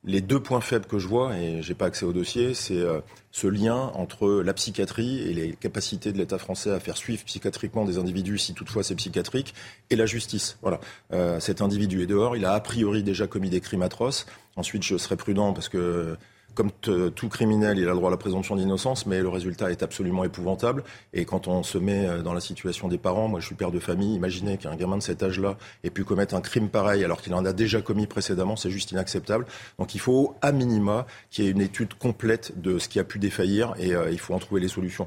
Les 0.04 0.20
deux 0.20 0.40
points 0.40 0.60
faibles 0.60 0.86
que 0.86 0.98
je 0.98 1.08
vois, 1.08 1.36
et 1.36 1.62
j'ai 1.62 1.74
pas 1.74 1.86
accès 1.86 2.04
au 2.04 2.12
dossier, 2.12 2.54
c'est 2.54 2.76
euh, 2.76 3.00
ce 3.30 3.46
lien 3.46 3.90
entre 3.94 4.42
la 4.42 4.52
psychiatrie 4.52 5.22
et 5.22 5.32
les 5.32 5.52
capacités 5.52 6.12
de 6.12 6.18
l'État 6.18 6.38
français 6.38 6.70
à 6.70 6.78
faire 6.78 6.96
suivre 6.96 7.24
psychiatriquement 7.24 7.84
des 7.84 7.98
individus, 7.98 8.38
si 8.38 8.54
toutefois 8.54 8.82
c'est 8.82 8.94
psychiatrique, 8.94 9.54
et 9.90 9.96
la 9.96 10.06
justice. 10.06 10.58
Voilà. 10.60 10.80
Euh, 11.12 11.40
cet 11.40 11.62
individu 11.62 12.02
est 12.02 12.06
dehors, 12.06 12.36
il 12.36 12.44
a 12.44 12.52
a 12.52 12.60
priori 12.60 13.02
déjà 13.02 13.26
commis 13.26 13.48
des 13.48 13.60
crimes 13.60 13.82
atroces. 13.82 14.26
Ensuite, 14.56 14.82
je 14.82 14.96
serai 14.98 15.16
prudent 15.16 15.52
parce 15.52 15.68
que 15.68 16.16
comme 16.54 16.70
tout 16.72 17.28
criminel, 17.28 17.78
il 17.78 17.84
a 17.84 17.90
le 17.90 17.96
droit 17.96 18.08
à 18.08 18.10
la 18.10 18.16
présomption 18.16 18.56
d'innocence, 18.56 19.06
mais 19.06 19.20
le 19.20 19.28
résultat 19.28 19.70
est 19.70 19.82
absolument 19.82 20.24
épouvantable. 20.24 20.84
Et 21.12 21.24
quand 21.24 21.48
on 21.48 21.62
se 21.62 21.78
met 21.78 22.06
euh, 22.06 22.22
dans 22.22 22.32
la 22.32 22.40
situation 22.40 22.88
des 22.88 22.98
parents, 22.98 23.28
moi 23.28 23.40
je 23.40 23.46
suis 23.46 23.54
père 23.54 23.70
de 23.70 23.80
famille, 23.80 24.14
imaginez 24.14 24.56
qu'un 24.56 24.76
gamin 24.76 24.98
de 24.98 25.02
cet 25.02 25.22
âge-là 25.22 25.56
ait 25.82 25.90
pu 25.90 26.04
commettre 26.04 26.34
un 26.34 26.40
crime 26.40 26.68
pareil 26.68 27.04
alors 27.04 27.20
qu'il 27.20 27.34
en 27.34 27.44
a 27.44 27.52
déjà 27.52 27.82
commis 27.82 28.06
précédemment, 28.06 28.56
c'est 28.56 28.70
juste 28.70 28.92
inacceptable. 28.92 29.46
Donc 29.78 29.94
il 29.94 30.00
faut, 30.00 30.34
à 30.42 30.52
minima, 30.52 31.06
qu'il 31.30 31.44
y 31.44 31.48
ait 31.48 31.50
une 31.50 31.60
étude 31.60 31.94
complète 31.94 32.60
de 32.60 32.78
ce 32.78 32.88
qui 32.88 32.98
a 32.98 33.04
pu 33.04 33.18
défaillir 33.18 33.74
et 33.78 33.94
euh, 33.94 34.10
il 34.10 34.18
faut 34.18 34.34
en 34.34 34.38
trouver 34.38 34.60
les 34.60 34.68
solutions. 34.68 35.06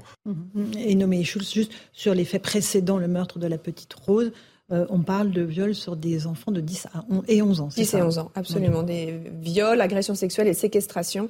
Et 0.77 0.95
nommé 0.95 1.23
Schulz, 1.23 1.51
juste 1.53 1.71
sur 1.93 2.13
les 2.13 2.25
faits 2.25 2.43
précédents, 2.43 2.97
le 2.97 3.07
meurtre 3.07 3.39
de 3.39 3.47
la 3.47 3.57
petite 3.57 3.93
Rose, 3.93 4.31
euh, 4.71 4.85
on 4.89 4.99
parle 4.99 5.31
de 5.31 5.41
viols 5.41 5.75
sur 5.75 5.95
des 5.95 6.27
enfants 6.27 6.51
de 6.51 6.61
10 6.61 6.87
à 6.93 7.05
11 7.09 7.23
et 7.27 7.41
11 7.41 7.61
ans. 7.61 7.67
10 7.67 7.93
et 7.93 8.01
11 8.01 8.17
ans, 8.19 8.31
absolument. 8.35 8.83
Des 8.83 9.17
viols, 9.41 9.79
agressions 9.79 10.15
sexuelles 10.15 10.47
et 10.47 10.53
séquestrations 10.53 11.29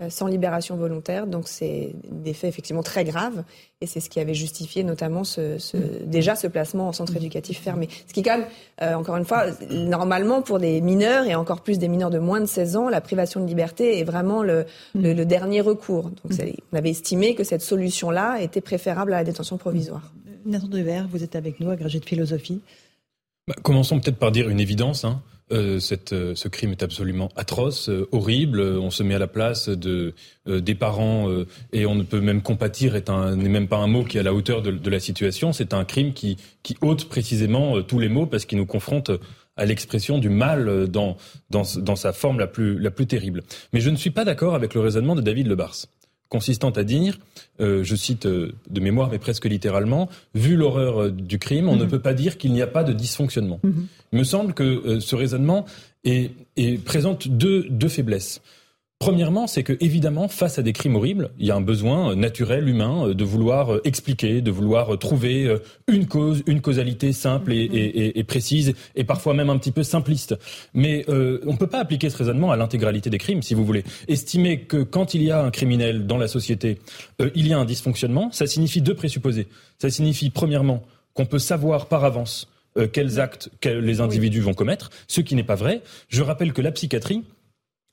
euh, 0.00 0.10
sans 0.10 0.28
libération 0.28 0.76
volontaire. 0.76 1.26
Donc 1.26 1.48
c'est 1.48 1.90
des 2.08 2.32
faits 2.32 2.48
effectivement 2.48 2.84
très 2.84 3.02
graves 3.02 3.42
et 3.80 3.86
c'est 3.88 3.98
ce 3.98 4.08
qui 4.08 4.20
avait 4.20 4.32
justifié 4.32 4.84
notamment 4.84 5.24
ce, 5.24 5.58
déjà 6.06 6.36
ce 6.36 6.46
placement 6.46 6.86
en 6.86 6.92
centre 6.92 7.16
éducatif 7.16 7.60
fermé. 7.60 7.88
Ce 8.06 8.12
qui 8.12 8.22
quand 8.22 8.38
même, 8.38 8.46
euh, 8.80 8.94
encore 8.94 9.16
une 9.16 9.24
fois, 9.24 9.46
normalement 9.70 10.40
pour 10.40 10.60
des 10.60 10.80
mineurs 10.80 11.26
et 11.26 11.34
encore 11.34 11.62
plus 11.62 11.80
des 11.80 11.88
mineurs 11.88 12.10
de 12.10 12.20
moins 12.20 12.40
de 12.40 12.46
16 12.46 12.76
ans, 12.76 12.88
la 12.88 13.00
privation 13.00 13.40
de 13.40 13.46
liberté 13.46 13.98
est 13.98 14.04
vraiment 14.04 14.44
le, 14.44 14.66
le, 14.94 15.24
dernier 15.24 15.60
recours. 15.60 16.04
Donc 16.04 16.32
on 16.72 16.76
avait 16.76 16.90
estimé 16.90 17.34
que 17.34 17.42
cette 17.42 17.62
solution-là 17.62 18.40
était 18.40 18.60
préférable 18.60 19.12
à 19.12 19.16
la 19.16 19.24
détention 19.24 19.58
provisoire. 19.58 20.12
Nathan 20.44 20.68
Dever, 20.68 21.02
vous 21.10 21.22
êtes 21.22 21.36
avec 21.36 21.60
nous, 21.60 21.70
agrégé 21.70 22.00
de 22.00 22.04
philosophie. 22.04 22.60
Bah, 23.46 23.54
commençons 23.62 23.98
peut-être 24.00 24.18
par 24.18 24.32
dire 24.32 24.48
une 24.48 24.60
évidence. 24.60 25.04
Hein. 25.04 25.22
Euh, 25.50 25.80
euh, 26.12 26.34
ce 26.34 26.48
crime 26.48 26.72
est 26.72 26.82
absolument 26.82 27.30
atroce, 27.36 27.88
euh, 27.88 28.06
horrible. 28.12 28.60
On 28.60 28.90
se 28.90 29.02
met 29.02 29.14
à 29.14 29.18
la 29.18 29.26
place 29.26 29.68
de, 29.68 30.14
des 30.46 30.74
parents 30.74 31.28
et 31.72 31.86
on 31.86 31.94
ne 31.94 32.02
peut 32.02 32.20
même 32.20 32.42
compatir 32.42 32.94
n'est 32.94 33.48
même 33.48 33.68
pas 33.68 33.78
un 33.78 33.86
mot 33.86 34.04
qui 34.04 34.18
est 34.18 34.20
à 34.20 34.22
la 34.22 34.34
hauteur 34.34 34.62
de, 34.62 34.90
la 34.90 35.00
situation. 35.00 35.52
C'est 35.52 35.72
un 35.72 35.84
crime 35.84 36.12
qui, 36.12 36.36
ôte 36.82 37.08
précisément 37.08 37.82
tous 37.82 37.98
les 37.98 38.08
mots 38.08 38.26
parce 38.26 38.44
qu'il 38.44 38.58
nous 38.58 38.66
confronte 38.66 39.10
à 39.56 39.64
l'expression 39.64 40.18
du 40.18 40.28
mal 40.28 40.88
dans, 40.88 41.16
sa 41.96 42.12
forme 42.12 42.38
la 42.38 42.46
plus, 42.46 42.78
la 42.78 42.90
plus 42.90 43.06
terrible. 43.06 43.42
Mais 43.72 43.80
je 43.80 43.90
ne 43.90 43.96
suis 43.96 44.10
pas 44.10 44.24
d'accord 44.24 44.54
avec 44.54 44.74
le 44.74 44.80
raisonnement 44.80 45.16
de 45.16 45.22
David 45.22 45.46
Lebars 45.46 45.86
consistant 46.28 46.70
à 46.70 46.84
dire, 46.84 47.18
euh, 47.60 47.82
je 47.82 47.96
cite 47.96 48.26
euh, 48.26 48.52
de 48.68 48.80
mémoire 48.80 49.08
mais 49.10 49.18
presque 49.18 49.46
littéralement, 49.46 50.08
vu 50.34 50.56
l'horreur 50.56 51.04
euh, 51.04 51.10
du 51.10 51.38
crime, 51.38 51.68
on 51.68 51.76
ne 51.76 51.84
mhm. 51.84 51.90
peut 51.90 52.00
pas 52.00 52.14
dire 52.14 52.36
qu'il 52.36 52.52
n'y 52.52 52.62
a 52.62 52.66
pas 52.66 52.84
de 52.84 52.92
dysfonctionnement. 52.92 53.60
Mhm. 53.62 53.86
Il 54.12 54.18
me 54.18 54.24
semble 54.24 54.54
que 54.54 55.00
ce 55.00 55.16
raisonnement 55.16 55.66
est, 56.04 56.32
est, 56.56 56.82
présente 56.82 57.28
deux, 57.28 57.66
deux 57.68 57.88
faiblesses. 57.88 58.40
Premièrement, 58.98 59.46
c'est 59.46 59.62
que 59.62 59.74
évidemment, 59.78 60.26
face 60.26 60.58
à 60.58 60.62
des 60.62 60.72
crimes 60.72 60.96
horribles, 60.96 61.30
il 61.38 61.46
y 61.46 61.52
a 61.52 61.54
un 61.54 61.60
besoin 61.60 62.16
naturel, 62.16 62.68
humain, 62.68 63.06
euh, 63.06 63.14
de 63.14 63.22
vouloir 63.22 63.72
euh, 63.72 63.80
expliquer, 63.84 64.40
de 64.40 64.50
vouloir 64.50 64.94
euh, 64.94 64.96
trouver 64.96 65.56
une 65.86 66.06
cause, 66.08 66.42
une 66.48 66.60
causalité 66.60 67.12
simple 67.12 67.52
et, 67.52 68.24
précise, 68.24 68.74
et 68.96 69.04
parfois 69.04 69.34
même 69.34 69.50
un 69.50 69.58
petit 69.58 69.70
peu 69.70 69.84
simpliste. 69.84 70.36
Mais 70.74 71.04
on 71.08 71.52
ne 71.52 71.56
peut 71.56 71.68
pas 71.68 71.78
appliquer 71.78 72.10
ce 72.10 72.16
raisonnement 72.16 72.50
à 72.50 72.56
l'intégralité 72.56 73.08
des 73.08 73.18
crimes, 73.18 73.42
si 73.42 73.54
vous 73.54 73.64
voulez. 73.64 73.84
Estimer 74.08 74.62
que 74.62 74.82
quand 74.82 75.14
il 75.14 75.22
y 75.22 75.30
a 75.30 75.42
un 75.42 75.50
criminel 75.50 76.06
dans 76.06 76.18
la 76.18 76.28
société, 76.28 76.78
il 77.34 77.46
y 77.46 77.52
a 77.52 77.58
un 77.58 77.64
dysfonctionnement, 77.64 78.30
ça 78.32 78.46
signifie 78.46 78.82
deux 78.82 78.94
présupposés. 78.94 79.46
Ça 79.78 79.90
signifie 79.90 80.30
premièrement 80.30 80.82
qu'on 81.14 81.26
peut 81.26 81.38
savoir 81.38 81.86
par 81.86 82.04
avance 82.04 82.48
quels 82.92 83.20
actes 83.20 83.50
les 83.64 84.00
individus 84.00 84.40
vont 84.40 84.54
commettre, 84.54 84.90
ce 85.06 85.20
qui 85.20 85.34
n'est 85.34 85.44
pas 85.44 85.54
vrai. 85.54 85.82
Je 86.08 86.22
rappelle 86.22 86.52
que 86.52 86.62
la 86.62 86.72
psychiatrie 86.72 87.24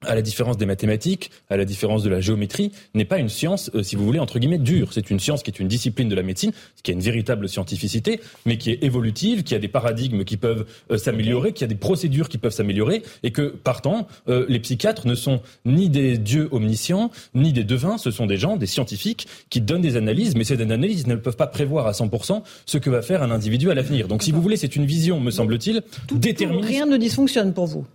à 0.08 0.16
la 0.16 0.22
différence 0.22 0.58
des 0.58 0.66
mathématiques, 0.66 1.32
à 1.50 1.58
la 1.58 1.66
différence 1.66 2.04
de 2.04 2.10
la 2.10 2.22
géométrie, 2.22 2.72
n'est 2.94 3.06
pas 3.06 3.18
une 3.18 3.30
science, 3.30 3.72
euh, 3.76 3.84
si 3.84 3.96
vous 3.96 4.06
voulez, 4.06 4.20
entre 4.20 4.40
guillemets, 4.40 4.58
dure. 4.58 4.94
C'est 4.94 5.10
une 5.10 5.20
science 5.20 5.44
qui 5.44 5.52
est 5.52 5.60
une 5.60 5.68
discipline 5.68 6.10
de 6.10 6.16
la 6.16 6.24
médecine, 6.24 6.52
qui 6.84 6.92
a 6.92 6.94
une 6.94 7.02
véritable 7.02 7.50
scientificité, 7.50 8.20
mais 8.46 8.58
qui 8.58 8.72
est 8.72 8.84
évolutive, 8.84 9.44
qui 9.44 9.56
a 9.56 9.60
des 9.60 9.68
paradigmes 9.68 10.24
qui 10.24 10.38
peuvent 10.38 10.66
euh, 10.92 10.98
s'améliorer, 10.98 11.54
qui 11.54 11.64
a 11.64 11.68
des 11.68 11.76
procédures 11.76 12.30
qui 12.30 12.38
peuvent 12.38 12.54
s'améliorer, 12.54 13.04
et 13.24 13.32
que, 13.32 13.48
partant, 13.64 14.08
euh, 14.28 14.46
les 14.50 14.60
psychiatres 14.60 15.08
ne 15.08 15.16
sont 15.16 15.42
ni 15.66 15.90
des 15.90 16.18
dieux 16.18 16.50
omniscients, 16.52 17.12
ni 17.34 17.54
des 17.54 17.64
devins, 17.64 17.98
ce 17.98 18.12
sont 18.12 18.26
des 18.26 18.38
gens, 18.38 18.58
des 18.58 18.68
scientifiques, 18.68 19.28
qui 19.50 19.62
donnent 19.62 19.82
des 19.82 19.98
analyses, 19.98 20.36
mais 20.36 20.44
ces 20.44 20.62
analyses 20.62 21.08
ne 21.08 21.16
peuvent 21.16 21.38
pas 21.38 21.48
prévoir 21.48 21.88
à 21.88 21.92
100% 21.92 22.44
ce 22.66 22.78
que 22.78 22.90
va 22.90 23.02
faire 23.02 23.24
un 23.24 23.32
individu 23.32 23.72
à 23.72 23.74
l'avenir. 23.74 24.08
Donc, 24.08 24.24
si 24.24 24.32
vous 24.32 24.42
voulez, 24.42 24.58
c'est 24.58 24.76
une 24.76 24.86
vision, 24.86 25.20
me 25.20 25.32
semble-t-il, 25.32 25.82
déterminée. 26.12 26.68
Rien 26.68 26.86
ne 26.86 26.98
dysfonctionne 26.98 27.54
pour 27.54 27.68
vous 27.68 27.86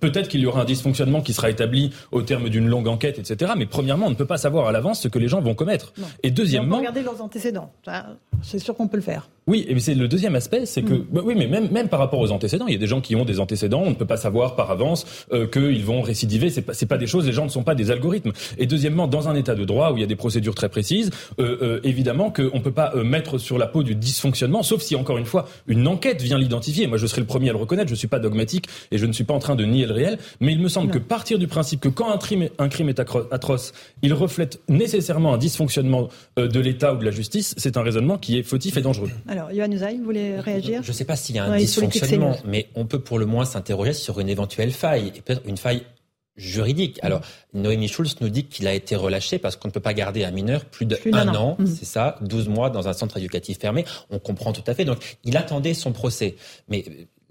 peut-être 0.00 0.28
qu'il 0.28 0.40
y 0.40 0.46
aura 0.46 0.62
un 0.62 0.64
dysfonctionnement 0.64 1.22
qui 1.22 1.32
sera 1.32 1.48
établi 1.48 1.90
au 2.12 2.20
terme 2.22 2.50
d'une 2.50 2.68
longue 2.68 2.86
enquête, 2.86 3.18
etc. 3.18 3.52
Mais 3.56 3.64
premièrement, 3.64 4.06
on 4.06 4.10
ne 4.10 4.14
peut 4.14 4.26
pas 4.26 4.36
savoir 4.36 4.66
à 4.68 4.72
l'avance 4.72 5.00
ce 5.00 5.08
que 5.08 5.18
les 5.18 5.28
gens 5.28 5.40
vont 5.40 5.54
commettre. 5.54 5.94
Et 6.22 6.30
deuxièmement, 6.30 6.76
on 6.76 6.80
peut 6.80 6.86
regarder 6.86 7.02
leurs 7.02 7.22
antécédents. 7.22 7.72
C'est 8.42 8.58
sûr 8.58 8.76
qu'on 8.76 8.88
peut 8.88 8.98
le 8.98 9.02
faire. 9.02 9.30
Oui, 9.48 9.66
mais 9.68 9.80
c'est 9.80 9.94
le 9.94 10.06
deuxième 10.06 10.36
aspect, 10.36 10.66
c'est 10.66 10.82
que 10.82 10.92
hmm. 10.92 11.06
bah 11.10 11.22
oui, 11.24 11.34
mais 11.36 11.46
même 11.46 11.70
même 11.70 11.88
par 11.88 11.98
rapport 11.98 12.20
aux 12.20 12.30
antécédents, 12.30 12.66
il 12.68 12.74
y 12.74 12.76
a 12.76 12.78
des 12.78 12.86
gens 12.86 13.00
qui 13.00 13.16
ont 13.16 13.24
des 13.24 13.40
antécédents, 13.40 13.82
on 13.84 13.90
ne 13.90 13.94
peut 13.94 14.06
pas 14.06 14.16
savoir 14.16 14.54
par 14.54 14.70
avance 14.70 15.06
euh, 15.32 15.46
qu'ils 15.46 15.84
vont 15.84 16.02
récidiver. 16.02 16.50
C'est 16.50 16.62
pas 16.62 16.74
c'est 16.74 16.86
pas 16.86 16.98
des 16.98 17.06
choses, 17.06 17.26
les 17.26 17.32
gens 17.32 17.44
ne 17.44 17.50
sont 17.50 17.64
pas 17.64 17.74
des 17.74 17.90
algorithmes. 17.90 18.32
Et 18.58 18.66
deuxièmement, 18.66 19.08
dans 19.08 19.28
un 19.28 19.34
état 19.34 19.54
de 19.54 19.64
droit 19.64 19.90
où 19.90 19.96
il 19.96 20.00
y 20.00 20.04
a 20.04 20.06
des 20.06 20.16
procédures 20.16 20.54
très 20.54 20.68
précises, 20.68 21.10
euh, 21.40 21.56
euh, 21.62 21.80
évidemment 21.82 22.30
qu'on 22.30 22.60
peut 22.60 22.72
pas 22.72 22.92
euh, 22.94 23.04
mettre 23.04 23.38
sur 23.38 23.58
la 23.58 23.66
peau 23.66 23.82
du 23.82 23.94
dysfonctionnement, 23.94 24.62
sauf 24.62 24.82
si 24.82 24.94
encore 24.94 25.18
une 25.18 25.26
fois 25.26 25.48
une 25.66 25.88
enquête 25.88 26.20
vient 26.22 26.38
l'identifier. 26.38 26.86
Moi, 26.86 26.98
je 26.98 27.06
serai 27.06 27.22
le 27.22 27.26
premier 27.26 27.48
à 27.48 27.52
le 27.52 27.58
reconnaître. 27.58 27.88
Je 27.88 27.94
suis 27.94 28.08
pas 28.08 28.18
dogmatique 28.18 28.66
et 28.90 28.98
je 28.98 29.06
ne 29.06 29.12
suis 29.12 29.24
pas 29.24 29.34
en 29.34 29.38
train 29.38 29.56
de 29.56 29.64
nier 29.64 29.86
le 29.86 29.94
réel. 29.94 30.18
Mais 30.40 30.52
il 30.52 30.60
me 30.60 30.68
semble 30.68 30.90
que 30.90 30.98
partir 30.98 31.38
du 31.38 31.46
principe 31.46 31.80
que 31.80 31.88
quand 31.88 32.10
un 32.10 32.18
crime, 32.18 32.48
un 32.58 32.68
crime 32.68 32.88
est 32.88 33.00
atroce, 33.00 33.72
il 34.02 34.12
reflète 34.12 34.60
nécessairement 34.68 35.34
un 35.34 35.38
dysfonctionnement 35.38 36.08
euh, 36.38 36.48
de 36.48 36.60
l'État 36.60 36.94
ou 36.94 36.98
de 36.98 37.04
la 37.04 37.10
justice, 37.10 37.54
c'est 37.56 37.76
un 37.76 37.82
raisonnement 37.82 38.18
qui 38.18 38.38
est 38.38 38.42
fautif 38.42 38.76
et 38.76 38.80
dangereux. 38.80 39.10
Alors, 39.28 39.37
Yohann 39.52 39.72
Usaï, 39.72 39.98
vous 39.98 40.04
voulez 40.04 40.40
réagir 40.40 40.82
Je 40.82 40.88
ne 40.88 40.96
sais 40.96 41.04
pas 41.04 41.16
s'il 41.16 41.36
y 41.36 41.38
a 41.38 41.44
un 41.44 41.56
dysfonctionnement, 41.56 42.36
mais 42.44 42.68
on 42.74 42.86
peut 42.86 43.00
pour 43.00 43.18
le 43.18 43.26
moins 43.26 43.44
s'interroger 43.44 43.92
sur 43.92 44.20
une 44.20 44.28
éventuelle 44.28 44.72
faille, 44.72 45.12
et 45.14 45.20
peut-être 45.20 45.42
une 45.46 45.56
faille 45.56 45.82
juridique. 46.38 46.98
Alors, 47.02 47.20
Noémie 47.52 47.88
Schulz 47.88 48.16
nous 48.20 48.28
dit 48.28 48.44
qu'il 48.44 48.66
a 48.66 48.74
été 48.74 48.96
relâché 48.96 49.38
parce 49.38 49.56
qu'on 49.56 49.68
ne 49.68 49.72
peut 49.72 49.80
pas 49.80 49.92
garder 49.92 50.24
un 50.24 50.30
mineur 50.30 50.64
plus 50.64 50.86
d'un 50.86 51.34
an, 51.34 51.56
mmh. 51.58 51.66
c'est 51.66 51.84
ça, 51.84 52.16
12 52.22 52.48
mois 52.48 52.70
dans 52.70 52.88
un 52.88 52.92
centre 52.92 53.16
éducatif 53.16 53.58
fermé. 53.58 53.84
On 54.10 54.18
comprend 54.18 54.52
tout 54.52 54.62
à 54.66 54.74
fait. 54.74 54.84
Donc, 54.84 55.18
il 55.24 55.36
attendait 55.36 55.74
son 55.74 55.92
procès. 55.92 56.36
Mais 56.68 56.84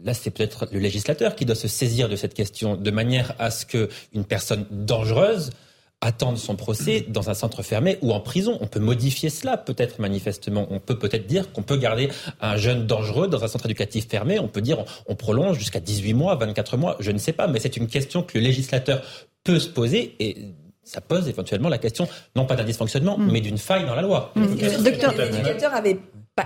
là, 0.04 0.14
c'est 0.14 0.30
peut-être 0.30 0.68
le 0.72 0.80
législateur 0.80 1.36
qui 1.36 1.46
doit 1.46 1.56
se 1.56 1.68
saisir 1.68 2.10
de 2.10 2.16
cette 2.16 2.34
question 2.34 2.76
de 2.76 2.92
manière 2.92 3.34
à 3.40 3.50
ce 3.50 3.66
qu'une 3.66 4.26
personne 4.28 4.66
dangereuse 4.70 5.52
attendre 6.02 6.38
son 6.38 6.56
procès 6.56 7.06
dans 7.08 7.30
un 7.30 7.34
centre 7.34 7.64
fermé 7.64 7.98
ou 8.02 8.14
en 8.14 8.20
prison. 8.20 8.58
On 8.62 8.68
peut 8.68 8.80
modifier 8.80 9.30
cela, 9.30 9.58
peut-être 9.58 10.00
manifestement. 10.00 10.68
On 10.70 10.80
peut 10.80 11.00
peut-être 11.00 11.26
dire 11.26 11.52
qu'on 11.52 11.64
peut 11.64 11.78
garder 11.78 12.10
un 12.40 12.56
jeune 12.56 12.86
dangereux 12.86 13.28
dans 13.28 13.44
un 13.44 13.48
centre 13.48 13.66
éducatif 13.66 14.08
fermé. 14.08 14.40
On 14.40 14.48
peut 14.48 14.62
dire 14.62 14.86
on, 15.08 15.16
prolonge 15.16 15.58
jusqu'à 15.58 15.80
18 15.80 16.14
mois, 16.14 16.36
24 16.36 16.78
mois. 16.78 16.98
Je 17.00 17.12
ne 17.12 17.18
sais 17.18 17.34
pas, 17.34 17.48
mais 17.48 17.60
c'est 17.60 17.78
une 17.78 17.88
question 17.88 18.22
que 18.22 18.38
le 18.38 18.44
législateur 18.44 19.02
peut 19.44 19.60
se 19.60 19.70
poser 19.70 20.16
et 20.20 20.38
ça 20.84 21.02
pose 21.02 21.28
éventuellement 21.28 21.70
la 21.70 21.80
question, 21.80 22.08
non 22.36 22.46
pas 22.46 22.56
d'un 22.56 22.64
dysfonctionnement, 22.64 23.18
mm. 23.18 23.32
mais 23.32 23.42
d'une 23.42 23.58
faille 23.58 23.86
dans 23.86 23.96
la 23.96 24.02
loi. 24.04 24.32
Mm. 24.36 24.44
Le 24.44 24.84
docteur, 24.84 25.14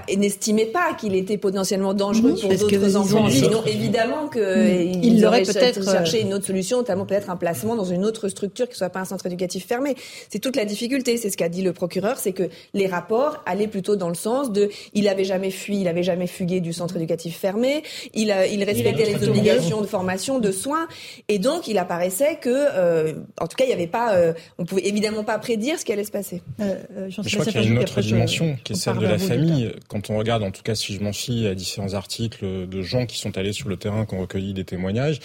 avait 0.08 0.18
n'estimait 0.18 0.66
pas 0.66 0.94
qu'il 0.94 1.16
était 1.16 1.38
potentiellement 1.38 1.94
dangereux 1.94 2.36
pour 2.40 2.50
d'autres 2.50 2.96
enfants. 2.96 3.30
Sinon, 3.30 3.64
évidemment 3.66 4.28
qu'il 4.28 4.42
mmh. 4.42 5.04
il 5.04 5.26
aurait 5.26 5.44
peut-être 5.44 5.84
cherché 5.84 6.22
une 6.22 6.34
autre 6.34 6.46
solution, 6.46 6.78
notamment 6.78 7.06
peut-être 7.06 7.30
un 7.30 7.36
placement 7.36 7.76
dans 7.76 7.86
une 7.86 8.06
autre 8.06 8.30
structure 8.30 8.68
qui 8.70 8.76
soit 8.78 8.90
pas 8.90 9.02
un 9.02 9.06
centre 9.06 9.26
éducatif 9.26 9.66
fermé. 9.66 9.96
C'est 10.30 10.40
toute 10.40 10.56
la 10.56 10.66
difficulté. 10.66 11.18
C'est 11.18 11.30
ce 11.30 11.38
qu'a 11.38 11.50
dit 11.50 11.62
le 11.62 11.74
procureur, 11.74 12.18
c'est 12.18 12.32
que 12.32 12.50
les 12.74 12.88
rapports 12.88 13.42
allaient 13.46 13.68
plutôt 13.68 13.96
dans 13.96 14.10
le 14.10 14.16
sens 14.16 14.52
de 14.52 14.70
il 14.94 15.08
avait 15.08 15.24
jamais 15.24 15.52
fui, 15.52 15.82
il 15.82 15.88
avait 15.88 16.04
jamais 16.04 16.28
fugué 16.28 16.60
du 16.60 16.74
centre 16.74 16.96
éducatif 16.98 17.38
fermé, 17.38 17.84
il, 18.14 18.34
il 18.52 18.64
respectait 18.64 19.06
les 19.06 19.28
obligations 19.28 19.82
de 19.82 19.88
formation, 19.88 20.40
de 20.40 20.52
soins, 20.52 20.88
et 21.28 21.40
donc 21.40 21.68
il 21.68 21.78
apparaissait 21.78 22.38
que, 22.42 22.50
euh, 22.50 23.14
en 23.40 23.48
tout 23.48 23.56
cas, 23.56 23.66
il 23.66 23.70
y 23.70 23.74
avait 23.74 23.88
pas, 23.88 24.16
euh, 24.16 24.34
on 24.58 24.66
pouvait 24.66 24.88
évidemment 24.88 25.24
pas 25.24 25.38
prédire 25.40 25.80
ce 25.80 25.86
qui 25.86 25.94
allait 25.94 26.04
se 26.04 26.12
passer. 26.12 26.42
Euh, 26.60 26.76
euh 26.98 27.10
je 27.10 27.22
crois 27.22 27.46
qu'il 27.46 27.62
y 27.62 27.66
a 27.66 27.68
une 27.68 27.80
autre 27.80 28.02
dimension 28.02 28.58
qui 28.64 28.74
est 28.74 28.76
celle 28.76 28.98
de 28.98 29.06
la 29.06 29.18
famille 29.18 29.72
quand 29.88 30.10
on 30.10 30.18
regarde, 30.18 30.44
en 30.44 30.52
tout 30.52 30.64
cas 30.64 30.76
si 30.76 30.94
je 30.94 31.02
m'en 31.02 31.14
fie 31.14 31.48
à 31.48 31.56
différents 31.56 31.94
articles 31.94 32.68
de 32.68 32.82
gens 32.82 33.06
qui 33.06 33.18
sont 33.18 33.38
allés 33.38 33.54
sur 33.54 33.70
le 33.70 33.78
terrain, 33.78 34.06
qui 34.06 34.16
ont 34.16 34.22
recueilli 34.22 34.54
des 34.54 34.66
témoignages, 34.66 35.20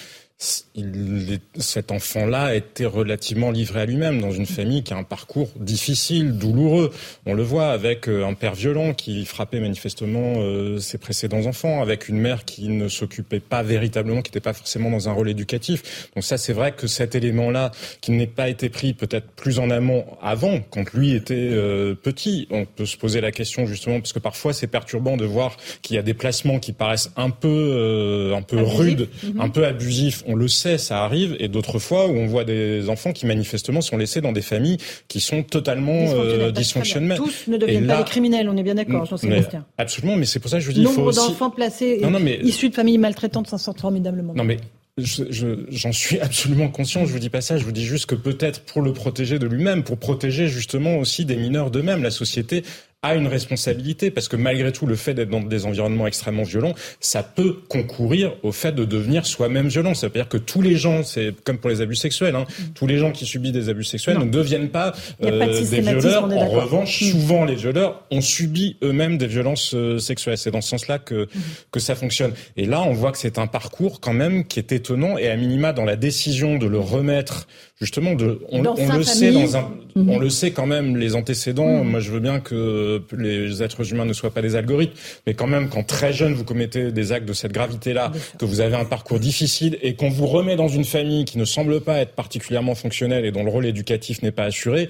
il, 0.74 1.38
cet 1.58 1.90
enfant-là 1.90 2.54
était 2.54 2.84
relativement 2.84 3.50
livré 3.50 3.80
à 3.80 3.86
lui-même 3.86 4.20
dans 4.20 4.32
une 4.32 4.44
famille 4.44 4.82
qui 4.82 4.92
a 4.92 4.98
un 4.98 5.02
parcours 5.02 5.48
difficile, 5.56 6.36
douloureux. 6.36 6.92
On 7.24 7.32
le 7.32 7.42
voit 7.42 7.68
avec 7.68 8.06
euh, 8.06 8.26
un 8.26 8.34
père 8.34 8.54
violent 8.54 8.92
qui 8.92 9.24
frappait 9.24 9.60
manifestement 9.60 10.34
euh, 10.36 10.78
ses 10.78 10.98
précédents 10.98 11.46
enfants, 11.46 11.80
avec 11.80 12.10
une 12.10 12.18
mère 12.18 12.44
qui 12.44 12.68
ne 12.68 12.88
s'occupait 12.88 13.40
pas 13.40 13.62
véritablement, 13.62 14.20
qui 14.20 14.30
n'était 14.30 14.40
pas 14.40 14.52
forcément 14.52 14.90
dans 14.90 15.08
un 15.08 15.12
rôle 15.12 15.30
éducatif. 15.30 16.10
Donc 16.14 16.22
ça, 16.22 16.36
c'est 16.36 16.52
vrai 16.52 16.72
que 16.72 16.86
cet 16.86 17.14
élément-là, 17.14 17.70
qui 18.02 18.12
n'ait 18.12 18.26
pas 18.26 18.50
été 18.50 18.68
pris 18.68 18.92
peut-être 18.92 19.28
plus 19.28 19.58
en 19.58 19.70
amont 19.70 20.04
avant, 20.20 20.60
quand 20.70 20.92
lui 20.92 21.14
était 21.14 21.34
euh, 21.34 21.94
petit, 21.94 22.46
on 22.50 22.66
peut 22.66 22.84
se 22.84 22.98
poser 22.98 23.22
la 23.22 23.32
question 23.32 23.64
justement 23.64 24.00
parce 24.00 24.12
que 24.12 24.18
parfois 24.18 24.52
c'est 24.52 24.66
perturbant 24.66 25.16
de 25.16 25.24
voir 25.24 25.56
qu'il 25.80 25.96
y 25.96 25.98
a 25.98 26.02
des 26.02 26.14
placements 26.14 26.58
qui 26.58 26.72
paraissent 26.72 27.10
un 27.16 27.30
peu, 27.30 28.34
un 28.36 28.42
peu 28.42 28.60
rudes, 28.60 29.08
mhm. 29.22 29.40
un 29.40 29.48
peu 29.48 29.64
abusifs 29.64 30.24
on 30.26 30.34
le 30.34 30.48
sait, 30.48 30.78
ça 30.78 31.04
arrive, 31.04 31.36
et 31.38 31.48
d'autres 31.48 31.78
fois 31.78 32.06
où 32.08 32.10
on 32.10 32.26
voit 32.26 32.44
des 32.44 32.88
enfants 32.88 33.12
qui 33.12 33.26
manifestement 33.26 33.80
sont 33.80 33.96
laissés 33.96 34.20
dans 34.20 34.32
des 34.32 34.42
familles 34.42 34.78
qui 35.08 35.20
sont 35.20 35.42
totalement 35.42 36.04
dysfonctionnelles. 36.50 37.18
Euh, 37.18 37.24
Tous 37.24 37.44
ne 37.48 37.56
deviennent 37.56 37.86
pas 37.86 37.98
des 37.98 38.04
criminels, 38.04 38.48
on 38.48 38.56
est 38.56 38.62
bien 38.62 38.74
d'accord, 38.74 39.06
Jean-Sébastien. 39.06 39.64
Absolument, 39.78 40.16
mais 40.16 40.26
c'est 40.26 40.40
pour 40.40 40.50
ça 40.50 40.58
que 40.58 40.62
je 40.62 40.66
vous 40.66 40.74
dis, 40.74 40.82
il 40.82 40.88
faut 40.88 41.02
aussi... 41.02 41.18
d'enfants 41.18 41.50
placés 41.50 42.00
issus 42.42 42.68
de 42.68 42.74
familles 42.74 42.98
maltraitantes 42.98 43.48
s'en 43.48 43.58
sortent 43.58 43.80
formidablement. 43.80 44.34
Non 44.34 44.44
mais 44.44 44.58
j'en 44.98 45.92
suis 45.92 46.18
absolument 46.20 46.68
conscient. 46.68 47.04
Je 47.04 47.12
vous 47.12 47.18
dis 47.18 47.28
pas 47.28 47.42
ça. 47.42 47.58
Je 47.58 47.64
vous 47.64 47.72
dis 47.72 47.84
juste 47.84 48.06
que 48.06 48.14
peut-être 48.14 48.60
pour 48.60 48.80
le 48.80 48.94
protéger 48.94 49.38
de 49.38 49.46
lui-même, 49.46 49.82
pour 49.82 49.98
protéger 49.98 50.48
justement 50.48 50.96
aussi 50.96 51.26
des 51.26 51.36
mineurs 51.36 51.70
d'eux-mêmes, 51.70 52.02
la 52.02 52.10
société 52.10 52.64
a 53.06 53.14
une 53.14 53.26
responsabilité 53.26 54.10
parce 54.10 54.28
que 54.28 54.36
malgré 54.36 54.72
tout, 54.72 54.86
le 54.86 54.96
fait 54.96 55.14
d'être 55.14 55.30
dans 55.30 55.40
des 55.40 55.66
environnements 55.66 56.06
extrêmement 56.06 56.42
violents, 56.42 56.74
ça 57.00 57.22
peut 57.22 57.56
concourir 57.68 58.32
au 58.42 58.52
fait 58.52 58.72
de 58.72 58.84
devenir 58.84 59.26
soi-même 59.26 59.68
violent. 59.68 59.94
Ça 59.94 60.08
veut 60.08 60.12
dire 60.12 60.28
que 60.28 60.36
tous 60.36 60.62
les 60.62 60.76
gens, 60.76 61.02
c'est 61.02 61.34
comme 61.44 61.58
pour 61.58 61.70
les 61.70 61.80
abus 61.80 61.96
sexuels, 61.96 62.34
hein, 62.34 62.46
mm. 62.48 62.62
tous 62.74 62.86
les 62.86 62.98
gens 62.98 63.12
qui 63.12 63.26
subissent 63.26 63.52
des 63.52 63.68
abus 63.68 63.84
sexuels 63.84 64.18
ne 64.18 64.24
deviennent 64.24 64.68
pas, 64.68 64.92
euh, 65.22 65.64
des 65.64 65.80
violeurs. 65.80 66.24
En 66.24 66.48
revanche, 66.48 67.00
mm. 67.00 67.04
souvent 67.10 67.44
les 67.44 67.54
violeurs 67.54 68.02
ont 68.10 68.20
subi 68.20 68.76
eux-mêmes 68.82 69.18
des 69.18 69.26
violences 69.26 69.74
euh, 69.74 69.98
sexuelles. 69.98 70.38
C'est 70.38 70.50
dans 70.50 70.60
ce 70.60 70.70
sens-là 70.70 70.98
que 70.98 71.24
mm. 71.24 71.28
que 71.70 71.80
ça 71.80 71.94
fonctionne. 71.94 72.32
Et 72.56 72.66
là, 72.66 72.82
on 72.82 72.92
voit 72.92 73.12
que 73.12 73.18
c'est 73.18 73.38
un 73.38 73.46
parcours 73.46 74.00
quand 74.00 74.12
même 74.12 74.44
qui 74.44 74.58
est 74.58 74.72
étonnant 74.72 75.18
et 75.18 75.28
à 75.28 75.36
minima 75.36 75.72
dans 75.72 75.84
la 75.84 75.96
décision 75.96 76.56
de 76.58 76.66
le 76.66 76.78
remettre 76.78 77.46
justement 77.78 78.14
de 78.14 78.40
on, 78.48 78.62
le 78.62 79.02
sait 79.02 79.32
dans 79.32 79.56
un 79.56 79.70
mhm. 79.94 80.08
on 80.08 80.18
le 80.18 80.30
sait 80.30 80.50
quand 80.50 80.66
même 80.66 80.96
les 80.96 81.14
antécédents 81.14 81.84
mhm. 81.84 81.90
moi 81.90 82.00
je 82.00 82.10
veux 82.10 82.20
bien 82.20 82.40
que 82.40 83.02
les 83.16 83.62
êtres 83.62 83.92
humains 83.92 84.06
ne 84.06 84.14
soient 84.14 84.32
pas 84.32 84.42
des 84.42 84.56
algorithmes 84.56 84.94
mais 85.26 85.34
quand 85.34 85.46
même 85.46 85.68
quand 85.68 85.82
très 85.82 86.12
jeune 86.12 86.32
vous 86.32 86.44
commettez 86.44 86.90
des 86.90 87.12
actes 87.12 87.28
de 87.28 87.34
cette 87.34 87.52
gravité 87.52 87.92
là 87.92 88.12
que 88.38 88.44
vous 88.44 88.60
avez 88.60 88.76
un 88.76 88.86
parcours 88.86 89.20
difficile 89.20 89.78
et 89.82 89.94
qu'on 89.94 90.08
vous 90.08 90.26
remet 90.26 90.56
dans 90.56 90.68
une 90.68 90.84
famille 90.84 91.24
qui 91.26 91.38
ne 91.38 91.44
semble 91.44 91.80
pas 91.80 91.98
être 91.98 92.12
particulièrement 92.12 92.74
fonctionnelle 92.74 93.24
et 93.26 93.30
dont 93.30 93.44
le 93.44 93.50
rôle 93.50 93.66
éducatif 93.66 94.22
n'est 94.22 94.32
pas 94.32 94.44
assuré 94.44 94.88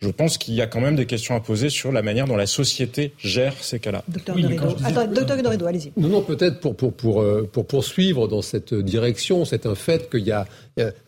je 0.00 0.08
pense 0.10 0.36
qu'il 0.36 0.54
y 0.54 0.60
a 0.60 0.66
quand 0.66 0.80
même 0.80 0.96
des 0.96 1.06
questions 1.06 1.34
à 1.34 1.40
poser 1.40 1.70
sur 1.70 1.90
la 1.90 2.02
manière 2.02 2.26
dont 2.26 2.36
la 2.36 2.46
société 2.46 3.12
gère 3.18 3.54
ces 3.60 3.78
cas-là. 3.78 4.02
Docteur 4.08 4.36
oui, 4.36 4.44
Attends, 4.84 5.66
allez-y. 5.66 5.92
Non, 5.96 6.08
non, 6.08 6.22
peut-être 6.22 6.60
pour, 6.60 6.76
pour, 6.76 6.92
pour, 6.92 7.22
euh, 7.22 7.48
pour 7.50 7.66
poursuivre 7.66 8.28
dans 8.28 8.42
cette 8.42 8.74
direction, 8.74 9.44
c'est 9.44 9.64
un 9.64 9.74
fait 9.74 10.10
qu'il 10.10 10.26
y 10.26 10.32
a, 10.32 10.46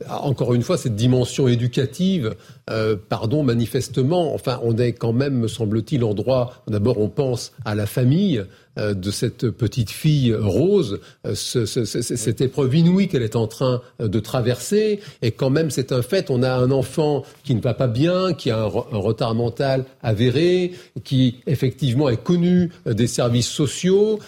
encore 0.09 0.55
une 0.55 0.63
fois, 0.63 0.79
cette 0.79 0.97
dimension 0.97 1.49
éducative, 1.49 2.35
euh, 2.71 2.97
pardon, 3.09 3.43
manifestement, 3.43 4.35
enfin, 4.35 4.61
on 4.63 4.77
est 4.79 4.93
quand 4.93 5.13
même, 5.13 5.35
me 5.35 5.49
semble-t-il, 5.49 6.05
en 6.05 6.15
droit, 6.15 6.63
d'abord 6.67 6.99
on 6.99 7.09
pense 7.09 7.53
à 7.65 7.75
la 7.75 7.87
famille, 7.87 8.43
de 8.79 9.11
cette 9.11 9.51
petite 9.51 9.91
fille 9.91 10.35
rose, 10.35 11.01
euh, 11.27 11.35
cette 11.35 12.41
épreuve 12.41 12.75
inouïe 12.75 13.09
qu'elle 13.09 13.23
est 13.23 13.37
en 13.37 13.47
train 13.47 13.83
euh, 14.01 14.09
de 14.09 14.21
traverser. 14.21 15.01
Et 15.23 15.33
quand 15.33 15.51
même, 15.51 15.71
c'est 15.71 15.93
un 15.93 16.03
fait, 16.03 16.31
on 16.31 16.43
a 16.43 16.53
un 16.53 16.71
enfant 16.71 17.25
qui 17.45 17.55
ne 17.55 17.61
va 17.61 17.75
pas 17.75 17.89
bien, 17.89 18.33
qui 18.33 18.51
a 18.51 18.59
un, 18.59 18.67
un 18.67 18.99
retard 18.99 19.35
mental 19.35 19.85
avéré, 20.03 20.73
qui 21.05 21.37
effectivement 21.47 22.09
est 22.09 22.23
connu 22.23 22.71
des 22.87 23.07
services 23.07 23.49
sociaux. 23.49 24.19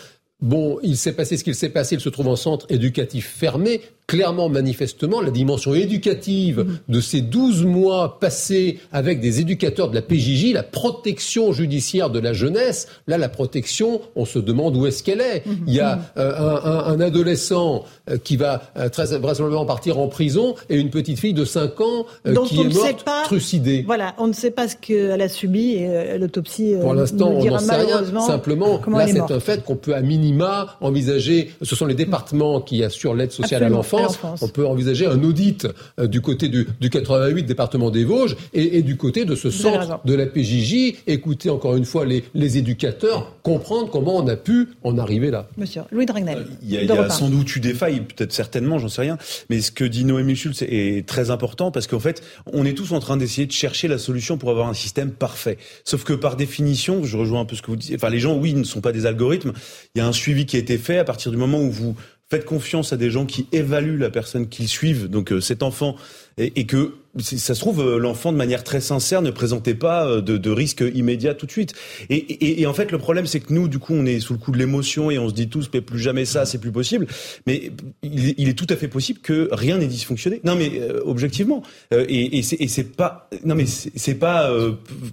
Bon, 0.40 0.78
il 0.82 0.96
s'est 0.96 1.12
passé 1.12 1.36
ce 1.36 1.44
qu'il 1.44 1.54
s'est 1.54 1.68
passé, 1.68 1.96
il 1.96 2.00
se 2.00 2.08
trouve 2.08 2.28
en 2.28 2.36
centre 2.36 2.64
éducatif 2.70 3.26
fermé, 3.26 3.82
clairement, 4.10 4.48
manifestement, 4.48 5.20
la 5.20 5.30
dimension 5.30 5.72
éducative 5.72 6.66
de 6.88 7.00
ces 7.00 7.20
12 7.20 7.64
mois 7.64 8.18
passés 8.18 8.80
avec 8.90 9.20
des 9.20 9.40
éducateurs 9.40 9.88
de 9.88 9.94
la 9.94 10.02
PJJ, 10.02 10.52
la 10.52 10.64
protection 10.64 11.52
judiciaire 11.52 12.10
de 12.10 12.18
la 12.18 12.32
jeunesse, 12.32 12.88
là, 13.06 13.18
la 13.18 13.28
protection, 13.28 14.00
on 14.16 14.24
se 14.24 14.40
demande 14.40 14.76
où 14.76 14.84
est-ce 14.84 15.04
qu'elle 15.04 15.20
est. 15.20 15.44
Il 15.68 15.72
y 15.72 15.78
a 15.78 16.00
euh, 16.16 16.58
un, 16.64 16.92
un, 16.92 17.00
adolescent 17.00 17.84
euh, 18.10 18.18
qui 18.18 18.36
va 18.36 18.62
euh, 18.76 18.88
très 18.88 19.16
vraisemblablement 19.16 19.64
partir 19.64 20.00
en 20.00 20.08
prison 20.08 20.56
et 20.68 20.76
une 20.76 20.90
petite 20.90 21.20
fille 21.20 21.32
de 21.32 21.44
5 21.44 21.80
ans 21.80 22.06
qui 22.46 22.60
est 22.60 22.74
morte 22.74 23.04
pas, 23.04 23.22
trucidée. 23.22 23.84
Voilà, 23.86 24.16
on 24.18 24.26
ne 24.26 24.32
sait 24.32 24.50
pas 24.50 24.66
ce 24.66 24.74
qu'elle 24.74 25.22
a 25.22 25.28
subi 25.28 25.74
et 25.74 26.18
l'autopsie 26.18 26.74
Pour 26.80 26.94
l'instant, 26.94 27.28
on 27.28 27.44
n'en 27.44 27.58
sait 27.60 27.76
rien. 27.76 28.02
Simplement, 28.26 28.80
là, 28.88 29.06
c'est 29.06 29.20
un 29.20 29.40
fait 29.40 29.64
qu'on 29.64 29.76
peut 29.76 29.94
à 29.94 30.00
minima 30.00 30.76
envisager. 30.80 31.52
Ce 31.62 31.76
sont 31.76 31.86
les 31.86 31.94
départements 31.94 32.60
qui 32.60 32.82
assurent 32.82 33.14
l'aide 33.14 33.30
sociale 33.30 33.62
à 33.62 33.68
l'enfant 33.68 33.99
on 34.40 34.48
peut 34.48 34.66
envisager 34.66 35.06
un 35.06 35.22
audit 35.22 35.66
euh, 35.98 36.06
du 36.06 36.20
côté 36.20 36.48
du, 36.48 36.66
88 36.90 37.44
département 37.44 37.90
des 37.90 38.04
Vosges 38.04 38.36
et, 38.52 38.82
du 38.82 38.96
côté 38.96 39.24
de 39.24 39.34
ce 39.34 39.50
centre 39.50 40.00
de 40.04 40.14
la 40.14 40.26
PJJ, 40.26 41.02
écouter 41.06 41.50
encore 41.50 41.76
une 41.76 41.84
fois 41.84 42.04
les, 42.04 42.24
éducateurs, 42.58 43.36
comprendre 43.42 43.90
comment 43.90 44.16
on 44.16 44.26
a 44.26 44.36
pu 44.36 44.70
en 44.82 44.98
arriver 44.98 45.30
là. 45.30 45.48
Monsieur 45.56 45.82
Louis 45.92 46.06
Dragnel. 46.06 46.38
Euh, 46.38 46.44
il 46.62 46.70
y 46.70 46.90
a, 46.90 47.10
sans 47.10 47.28
doute 47.28 47.54
eu 47.54 47.60
des 47.60 47.74
failles, 47.74 48.00
peut-être 48.00 48.32
certainement, 48.32 48.78
j'en 48.78 48.88
sais 48.88 49.02
rien, 49.02 49.18
mais 49.48 49.60
ce 49.60 49.70
que 49.70 49.84
dit 49.84 50.04
Noémie 50.04 50.34
Schulz 50.34 50.62
est 50.62 51.06
très 51.06 51.30
important 51.30 51.70
parce 51.70 51.86
qu'en 51.86 52.00
fait, 52.00 52.22
on 52.52 52.64
est 52.64 52.74
tous 52.74 52.92
en 52.92 53.00
train 53.00 53.16
d'essayer 53.16 53.46
de 53.46 53.52
chercher 53.52 53.88
la 53.88 53.98
solution 53.98 54.36
pour 54.36 54.50
avoir 54.50 54.68
un 54.68 54.74
système 54.74 55.10
parfait. 55.12 55.58
Sauf 55.84 56.04
que 56.04 56.12
par 56.12 56.36
définition, 56.36 57.04
je 57.04 57.16
rejoins 57.16 57.40
un 57.40 57.44
peu 57.44 57.56
ce 57.56 57.62
que 57.62 57.70
vous 57.70 57.76
dites, 57.76 57.94
enfin 57.94 58.10
les 58.10 58.18
gens, 58.18 58.36
oui, 58.36 58.54
ne 58.54 58.64
sont 58.64 58.80
pas 58.80 58.92
des 58.92 59.06
algorithmes, 59.06 59.52
il 59.94 59.98
y 59.98 60.00
a 60.02 60.06
un 60.06 60.12
suivi 60.12 60.46
qui 60.46 60.56
a 60.56 60.58
été 60.58 60.78
fait 60.78 60.98
à 60.98 61.04
partir 61.04 61.30
du 61.30 61.36
moment 61.36 61.60
où 61.60 61.70
vous 61.70 61.94
faites 62.30 62.44
confiance 62.44 62.92
à 62.92 62.96
des 62.96 63.10
gens 63.10 63.26
qui 63.26 63.46
évaluent 63.52 63.98
la 63.98 64.10
personne 64.10 64.48
qu'ils 64.48 64.68
suivent. 64.68 65.08
Donc 65.08 65.32
euh, 65.32 65.40
cet 65.40 65.62
enfant 65.62 65.96
et, 66.38 66.64
que 66.64 66.94
ça 67.18 67.54
se 67.54 67.60
trouve, 67.60 67.80
euh, 67.80 67.98
l'enfant, 67.98 68.32
de 68.32 68.36
manière 68.36 68.62
très 68.62 68.80
sincère, 68.80 69.20
ne 69.20 69.30
présentait 69.30 69.74
pas 69.74 70.06
euh, 70.06 70.20
de, 70.20 70.36
de 70.36 70.50
risque 70.50 70.84
immédiat 70.94 71.34
tout 71.34 71.46
de 71.46 71.50
suite. 71.50 71.74
Et, 72.08 72.14
et, 72.16 72.60
et 72.60 72.66
en 72.66 72.72
fait, 72.72 72.92
le 72.92 72.98
problème, 72.98 73.26
c'est 73.26 73.40
que 73.40 73.52
nous, 73.52 73.66
du 73.66 73.78
coup, 73.78 73.94
on 73.94 74.06
est 74.06 74.20
sous 74.20 74.32
le 74.32 74.38
coup 74.38 74.52
de 74.52 74.58
l'émotion 74.58 75.10
et 75.10 75.18
on 75.18 75.28
se 75.28 75.34
dit 75.34 75.48
tous, 75.48 75.68
mais 75.74 75.80
plus 75.80 75.98
jamais 75.98 76.24
ça, 76.24 76.46
c'est 76.46 76.58
plus 76.58 76.70
possible. 76.70 77.08
Mais 77.46 77.72
il, 78.02 78.34
il, 78.38 78.48
est 78.48 78.54
tout 78.54 78.66
à 78.70 78.76
fait 78.76 78.88
possible 78.88 79.18
que 79.20 79.48
rien 79.50 79.78
n'ait 79.78 79.88
dysfonctionné. 79.88 80.40
Non, 80.44 80.54
mais 80.54 80.80
euh, 80.80 81.00
objectivement. 81.04 81.62
et, 81.90 82.38
et 82.38 82.68
c'est 82.68 82.84
pas, 82.84 83.28
non, 83.44 83.54
mais 83.54 83.66
c'est 83.66 84.14
pas 84.14 84.50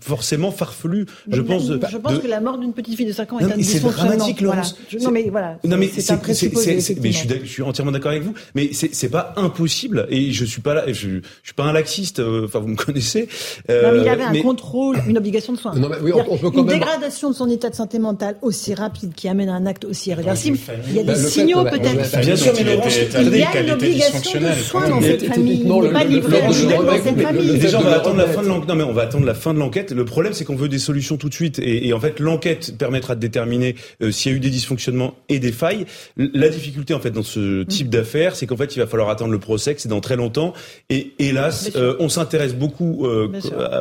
forcément 0.01 0.51
farfelu. 0.51 1.05
Je 1.29 1.41
pense. 1.41 1.67
je 1.67 1.97
pense 1.97 2.19
que 2.19 2.27
la 2.27 2.41
mort 2.41 2.57
d'une 2.57 2.73
petite 2.73 2.95
fille 2.95 3.05
de 3.05 3.11
5 3.11 3.33
ans 3.33 3.39
est 3.39 3.45
un 3.45 3.57
dysfonctionnement. 3.57 4.11
C'est 4.11 4.17
dramatique, 4.17 4.41
Laurence. 4.41 4.77
Non, 5.01 5.11
mais 5.11 5.29
voilà. 5.29 5.57
Non, 5.63 5.77
mais 5.77 5.87
c'est 5.87 6.07
mais 7.01 7.11
je 7.11 7.17
suis, 7.17 7.27
je 7.43 7.49
suis 7.49 7.63
entièrement 7.63 7.91
d'accord 7.91 8.11
avec 8.11 8.23
vous. 8.23 8.33
Mais 8.55 8.71
c'est 8.73 9.09
pas 9.09 9.33
impossible. 9.37 10.07
Et 10.09 10.31
je 10.31 10.45
suis 10.45 10.61
pas 10.61 10.73
là. 10.73 10.83
Je, 10.87 10.93
je, 10.93 11.21
suis 11.43 11.53
pas 11.55 11.63
un 11.63 11.73
laxiste. 11.87 12.21
Enfin, 12.43 12.59
vous 12.59 12.67
me 12.67 12.75
connaissez. 12.75 13.27
non, 13.69 13.91
mais 13.93 14.01
il 14.01 14.09
avait 14.09 14.23
un 14.23 14.41
contrôle, 14.41 14.97
une 15.07 15.17
obligation 15.17 15.53
de 15.53 15.57
soins. 15.57 15.73
Non, 15.75 15.89
mais 15.89 15.97
oui, 16.01 16.11
on, 16.13 16.37
peut 16.37 16.49
quand 16.49 16.59
une 16.59 16.65
même... 16.65 16.79
dégradation 16.79 17.29
de 17.29 17.35
son 17.35 17.49
état 17.49 17.69
de 17.69 17.75
santé 17.75 17.99
mentale 17.99 18.35
aussi 18.41 18.73
rapide 18.73 19.13
qui 19.15 19.27
amène 19.27 19.49
à 19.49 19.53
un 19.53 19.65
acte 19.65 19.85
aussi 19.85 20.09
irréversible. 20.09 20.57
Il 20.89 20.95
y 20.95 20.99
a 20.99 21.03
des 21.03 21.07
bah, 21.07 21.15
signaux 21.15 21.63
peut-être. 21.63 22.19
Bien 22.19 22.35
sûr, 22.35 22.53
mais 22.55 22.61
il 23.21 23.37
y 23.37 23.43
a 23.43 23.61
une 23.61 23.71
obligation 23.71 24.39
de 24.39 24.53
soins 24.53 24.89
dans 24.89 25.01
cette 25.01 25.25
famille. 25.25 25.61
Il 25.63 25.81
n'est 25.81 25.91
pas 25.91 26.03
livré 26.03 26.41
à 26.41 26.47
dans 26.47 26.53
cette 27.03 27.21
famille. 27.21 27.57
Déjà, 27.57 27.79
on 27.79 27.83
va 27.83 27.97
attendre 27.97 28.17
la 28.17 28.27
fin 28.27 28.41
de 28.41 28.47
l'enquête. 28.47 28.69
Non, 28.69 28.75
mais 28.75 28.83
on 28.83 28.93
va 28.93 29.03
attendre 29.03 29.25
la 29.25 29.33
fin 29.33 29.53
de 29.53 29.59
l'enquête. 29.59 29.91
Le 29.91 30.05
problème, 30.05 30.33
c'est 30.33 30.45
qu'on 30.45 30.55
veut 30.55 30.69
des 30.69 30.79
solutions 30.79 31.17
tout 31.17 31.29
de 31.29 31.33
suite. 31.33 31.59
Et, 31.59 31.93
en 31.93 31.99
fait, 31.99 32.19
l'enquête 32.19 32.77
permettra 32.77 33.15
de 33.15 33.19
déterminer 33.19 33.75
euh, 34.01 34.11
s'il 34.11 34.31
y 34.31 34.35
a 34.35 34.37
eu 34.37 34.39
des 34.39 34.49
dysfonctionnements 34.49 35.15
et 35.29 35.39
des 35.39 35.51
failles. 35.51 35.85
La 36.17 36.49
difficulté, 36.49 36.93
en 36.93 36.99
fait, 36.99 37.11
dans 37.11 37.23
ce 37.23 37.63
type 37.63 37.89
d'affaires, 37.89 38.35
c'est 38.35 38.45
qu'en 38.45 38.57
fait, 38.57 38.75
il 38.75 38.79
va 38.79 38.87
falloir 38.87 39.09
attendre 39.09 39.31
le 39.31 39.39
procès, 39.39 39.75
que 39.75 39.81
c'est 39.81 39.89
dans 39.89 40.01
très 40.01 40.15
longtemps. 40.15 40.53
Et 40.89 41.13
hélas, 41.19 41.71
euh, 41.77 41.95
on 41.99 42.09
s'intéresse 42.09 42.55
beaucoup 42.55 43.05
euh, 43.05 43.29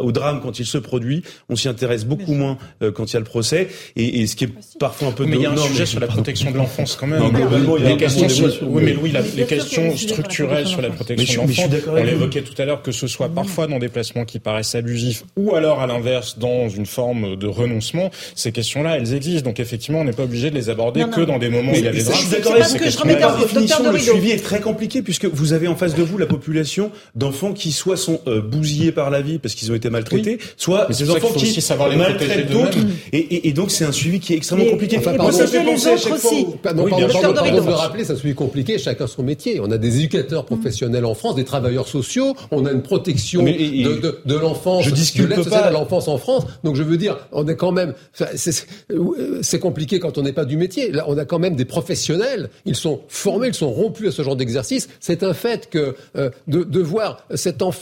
au 0.02 0.12
drame 0.12 0.40
quand 0.42 0.58
il 0.58 0.66
se 0.66 0.78
produit. 0.78 1.22
On 1.48 1.56
s'y 1.56 1.68
intéresse 1.68 2.04
beaucoup 2.04 2.34
moins 2.34 2.58
quand 2.94 3.10
il 3.10 3.14
y 3.14 3.16
a 3.16 3.20
le 3.20 3.24
procès. 3.24 3.68
Et, 3.96 4.26
ce 4.26 4.36
qui 4.36 4.44
est 4.44 4.50
parfois 4.78 5.08
un 5.08 5.12
peu... 5.12 5.24
Mais 5.24 5.36
il 5.36 5.42
y 5.42 5.46
a 5.46 5.52
un 5.52 5.56
sujet 5.56 5.86
sur 5.86 6.00
la 6.00 6.06
protection 6.06 6.50
de 6.50 6.56
l'enfance 6.56 6.96
quand 6.96 7.06
même. 7.06 7.22
globalement, 7.30 7.76
il 7.76 7.84
y 7.84 7.86
a 7.86 7.90
les 7.90 7.96
questions, 7.96 8.26
oui, 8.62 8.82
mais 8.84 8.92
Louis, 8.92 9.12
les 9.36 9.44
questions 9.44 9.96
structurelles 9.96 10.66
sur 10.66 10.82
la 10.82 10.90
protection 10.90 11.44
de 11.44 11.48
l'enfant, 11.48 11.68
on 11.88 12.02
l'évoquait 12.02 12.42
tout 12.42 12.60
à 12.60 12.64
l'heure, 12.64 12.82
que 12.82 12.92
ce 12.92 13.06
soit 13.06 13.28
parfois 13.28 13.66
dans 13.66 13.78
des 13.78 13.88
placements 13.88 14.24
qui 14.24 14.38
paraissent 14.38 14.74
abusifs 14.74 15.24
ou 15.36 15.54
alors 15.54 15.80
à 15.80 15.86
l'inverse 15.86 16.38
dans 16.38 16.68
une 16.68 16.86
forme 16.86 17.36
de 17.36 17.46
renoncement, 17.46 18.10
ces 18.34 18.52
questions-là, 18.52 18.96
elles 18.96 19.14
existent. 19.14 19.48
Donc 19.48 19.60
effectivement, 19.60 20.00
on 20.00 20.04
n'est 20.04 20.12
pas 20.12 20.24
obligé 20.24 20.50
de 20.50 20.54
les 20.54 20.70
aborder 20.70 21.04
que 21.14 21.20
dans 21.20 21.38
des 21.38 21.48
moments 21.48 21.72
où 21.72 21.76
il 21.76 21.84
y 21.84 21.88
a 21.88 21.92
des 21.92 22.02
drames. 22.02 22.14
Je 22.14 22.20
suis 22.20 22.30
d'accord 22.30 22.54
avec 22.54 23.20
La 23.20 23.36
définition, 23.36 23.92
le 23.92 23.98
suivi 23.98 24.30
est 24.30 24.42
très 24.42 24.60
compliqué 24.60 25.02
puisque 25.02 25.26
vous 25.26 25.52
avez 25.52 25.68
en 25.68 25.76
face 25.76 25.94
de 25.94 26.02
vous 26.02 26.18
la 26.18 26.26
population 26.26 26.90
d'enfants 27.14 27.52
qui 27.52 27.72
soit 27.86 27.96
sont 27.96 28.20
euh, 28.26 28.40
bousillés 28.40 28.90
par 28.90 29.10
la 29.10 29.22
vie 29.22 29.38
parce 29.38 29.54
qu'ils 29.54 29.70
ont 29.70 29.74
été 29.76 29.90
maltraités, 29.90 30.38
soit 30.56 30.86
des 30.86 31.08
enfants 31.08 31.28
qui 31.28 31.96
maltraitent 31.96 32.50
d'autres. 32.50 32.78
Et, 33.12 33.52
donc 33.52 33.70
c'est 33.70 33.84
un 33.84 33.92
suivi 33.92 34.18
qui 34.18 34.32
est 34.32 34.36
extrêmement 34.36 34.68
compliqué. 34.70 34.98
Moi, 34.98 35.30
ça 35.30 35.46
fait 35.46 35.64
penser 35.64 35.90
à 35.90 35.96
chaque 35.96 36.16
fois. 36.16 36.32
Pardon 36.62 36.84
de 36.84 37.70
rappeler, 37.70 38.04
c'est 38.04 38.14
un 38.14 38.16
suivi 38.16 38.34
compliqué. 38.34 38.78
Chacun 38.78 39.06
son 39.06 39.22
métier. 39.22 39.60
On 39.60 39.70
a 39.70 39.78
des 39.78 39.98
éducateurs 39.98 40.44
professionnels 40.46 41.04
en 41.04 41.14
France, 41.14 41.36
des 41.36 41.44
travailleurs 41.44 41.86
sociaux. 41.86 42.34
On 42.50 42.66
a 42.66 42.72
une 42.72 42.82
protection 42.82 43.44
de 43.44 44.34
l'enfance, 44.34 44.84
je 44.84 44.90
discute 44.90 45.48
pas 45.48 45.70
l'enfance 45.70 46.08
en 46.08 46.18
France. 46.18 46.44
Donc 46.64 46.74
je 46.74 46.82
veux 46.82 46.96
dire, 46.96 47.16
on 47.30 47.46
est 47.46 47.56
quand 47.56 47.72
même. 47.72 47.94
C'est 48.32 49.60
compliqué 49.60 50.00
quand 50.00 50.18
on 50.18 50.22
n'est 50.22 50.32
pas 50.32 50.44
du 50.44 50.56
métier. 50.56 50.90
Là, 50.90 51.04
on 51.06 51.16
a 51.18 51.24
quand 51.24 51.38
même 51.38 51.54
des 51.54 51.64
professionnels. 51.64 52.50
Ils 52.64 52.74
sont 52.74 53.02
formés, 53.06 53.48
ils 53.48 53.54
sont 53.54 53.70
rompus 53.70 54.08
à 54.08 54.10
ce 54.10 54.22
genre 54.22 54.34
d'exercice. 54.34 54.88
C'est 54.98 55.22
un 55.22 55.34
fait 55.34 55.70
que 55.70 55.94
euh, 56.16 56.30
de, 56.48 56.64
de 56.64 56.80
voir 56.80 57.24
cet 57.34 57.62
enfant 57.62 57.75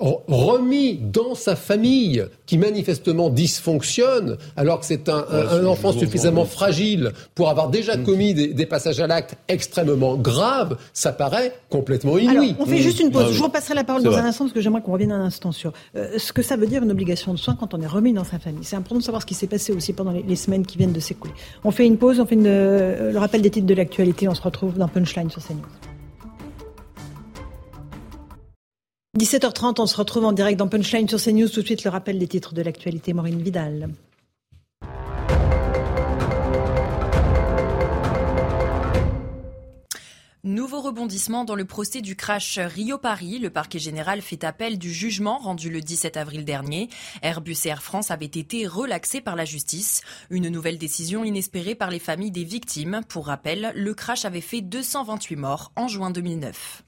remis 0.00 0.96
dans 0.96 1.34
sa 1.34 1.56
famille 1.56 2.24
qui 2.46 2.58
manifestement 2.58 3.30
dysfonctionne 3.30 4.36
alors 4.56 4.80
que 4.80 4.86
c'est 4.86 5.08
un, 5.08 5.24
un, 5.30 5.64
enfant 5.64 5.92
suffisamment 5.92 6.44
fragile 6.44 7.12
pour 7.34 7.48
avoir 7.48 7.68
déjà 7.68 7.96
mm. 7.96 8.02
commis 8.02 8.34
des, 8.34 8.66
passages 8.66 9.00
à 9.00 9.06
l'acte 9.06 9.36
extrêmement 9.48 10.16
graves, 10.16 10.76
ça 10.92 11.12
paraît 11.12 11.54
complètement 11.68 12.18
inouï. 12.18 12.56
on 12.58 12.66
fait 12.66 12.78
juste 12.78 13.00
une 13.00 13.10
pause. 13.10 13.32
Je 13.32 13.42
repasserai 13.42 13.74
la 13.74 13.84
parole 13.84 14.02
dans 14.02 14.16
un 14.16 14.24
instant 14.24 14.44
parce 14.44 14.54
que 14.54 14.60
j'aimerais 14.60 14.80
qu'on 14.80 14.92
revienne 14.92 15.12
un 15.12 15.24
instant 15.24 15.52
sur 15.52 15.72
euh, 15.96 16.18
ce 16.18 16.32
que 16.32 16.42
ça 16.42 16.56
veut 16.56 16.66
dire 16.66 16.82
une 16.82 16.90
obligation 16.90 17.32
de 17.32 17.38
soins 17.38 17.56
quand 17.58 17.74
on 17.74 17.80
est 17.80 17.86
remis 17.86 18.12
dans 18.12 18.24
sa 18.24 18.38
famille. 18.38 18.64
C'est 18.64 18.76
important 18.76 18.98
de 18.98 19.04
savoir 19.04 19.22
ce 19.22 19.26
qui 19.26 19.34
s'est 19.34 19.46
passé 19.46 19.72
aussi 19.72 19.92
pendant 19.92 20.12
les, 20.12 20.36
semaines 20.36 20.66
qui 20.66 20.78
viennent 20.78 20.92
de 20.92 21.00
s'écouler. 21.00 21.34
On 21.62 21.70
fait 21.70 21.86
une 21.86 21.96
pause, 21.96 22.18
on 22.20 22.26
fait 22.26 22.36
euh, 22.36 23.12
le 23.12 23.18
rappel 23.18 23.40
des 23.42 23.50
titres 23.50 23.66
de 23.66 23.74
l'actualité, 23.74 24.28
on 24.28 24.34
se 24.34 24.42
retrouve 24.42 24.76
dans 24.76 24.88
Punchline 24.88 25.30
sur 25.30 25.42
CNews. 25.42 25.93
17h30, 29.16 29.80
on 29.80 29.86
se 29.86 29.96
retrouve 29.96 30.24
en 30.24 30.32
direct 30.32 30.58
dans 30.58 30.66
Punchline 30.66 31.08
sur 31.08 31.20
CNews. 31.22 31.48
Tout 31.48 31.60
de 31.60 31.66
suite, 31.66 31.84
le 31.84 31.90
rappel 31.90 32.18
des 32.18 32.26
titres 32.26 32.52
de 32.52 32.62
l'actualité. 32.62 33.12
Maureen 33.12 33.40
Vidal. 33.40 33.90
Nouveau 40.42 40.82
rebondissement 40.82 41.44
dans 41.44 41.54
le 41.54 41.64
procès 41.64 42.02
du 42.02 42.16
crash 42.16 42.58
Rio-Paris. 42.58 43.38
Le 43.38 43.50
parquet 43.50 43.78
général 43.78 44.20
fait 44.20 44.44
appel 44.44 44.78
du 44.78 44.92
jugement 44.92 45.38
rendu 45.38 45.70
le 45.70 45.80
17 45.80 46.18
avril 46.18 46.44
dernier. 46.44 46.90
Airbus 47.22 47.56
et 47.64 47.68
Air 47.68 47.82
France 47.82 48.10
avaient 48.10 48.26
été 48.26 48.66
relaxés 48.66 49.22
par 49.22 49.36
la 49.36 49.46
justice. 49.46 50.02
Une 50.28 50.48
nouvelle 50.48 50.76
décision 50.76 51.24
inespérée 51.24 51.74
par 51.74 51.90
les 51.90 51.98
familles 51.98 52.32
des 52.32 52.44
victimes. 52.44 53.00
Pour 53.08 53.28
rappel, 53.28 53.72
le 53.74 53.94
crash 53.94 54.26
avait 54.26 54.42
fait 54.42 54.60
228 54.60 55.36
morts 55.36 55.72
en 55.76 55.88
juin 55.88 56.10
2009. 56.10 56.83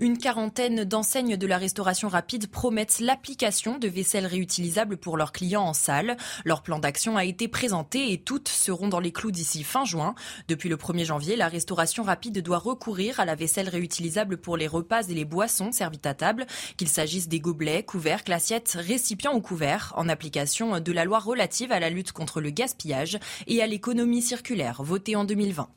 Une 0.00 0.16
quarantaine 0.16 0.84
d'enseignes 0.84 1.36
de 1.36 1.46
la 1.48 1.58
restauration 1.58 2.08
rapide 2.08 2.46
promettent 2.46 3.00
l'application 3.00 3.78
de 3.78 3.88
vaisselle 3.88 4.26
réutilisable 4.26 4.96
pour 4.96 5.16
leurs 5.16 5.32
clients 5.32 5.64
en 5.64 5.72
salle. 5.72 6.16
Leur 6.44 6.62
plan 6.62 6.78
d'action 6.78 7.16
a 7.16 7.24
été 7.24 7.48
présenté 7.48 8.12
et 8.12 8.18
toutes 8.18 8.48
seront 8.48 8.86
dans 8.86 9.00
les 9.00 9.10
clous 9.10 9.32
d'ici 9.32 9.64
fin 9.64 9.84
juin. 9.84 10.14
Depuis 10.46 10.68
le 10.68 10.76
1er 10.76 11.04
janvier, 11.04 11.34
la 11.34 11.48
restauration 11.48 12.04
rapide 12.04 12.42
doit 12.42 12.58
recourir 12.58 13.18
à 13.18 13.24
la 13.24 13.34
vaisselle 13.34 13.68
réutilisable 13.68 14.36
pour 14.36 14.56
les 14.56 14.68
repas 14.68 15.02
et 15.02 15.14
les 15.14 15.24
boissons 15.24 15.72
servis 15.72 15.98
à 16.04 16.14
table, 16.14 16.46
qu'il 16.76 16.88
s'agisse 16.88 17.26
des 17.26 17.40
gobelets, 17.40 17.82
couvercles, 17.82 18.32
assiettes, 18.32 18.76
récipients 18.78 19.34
ou 19.34 19.40
couverts, 19.40 19.94
en 19.96 20.08
application 20.08 20.78
de 20.78 20.92
la 20.92 21.04
loi 21.04 21.18
relative 21.18 21.72
à 21.72 21.80
la 21.80 21.90
lutte 21.90 22.12
contre 22.12 22.40
le 22.40 22.50
gaspillage 22.50 23.18
et 23.48 23.62
à 23.62 23.66
l'économie 23.66 24.22
circulaire, 24.22 24.80
votée 24.80 25.16
en 25.16 25.24
2020. 25.24 25.68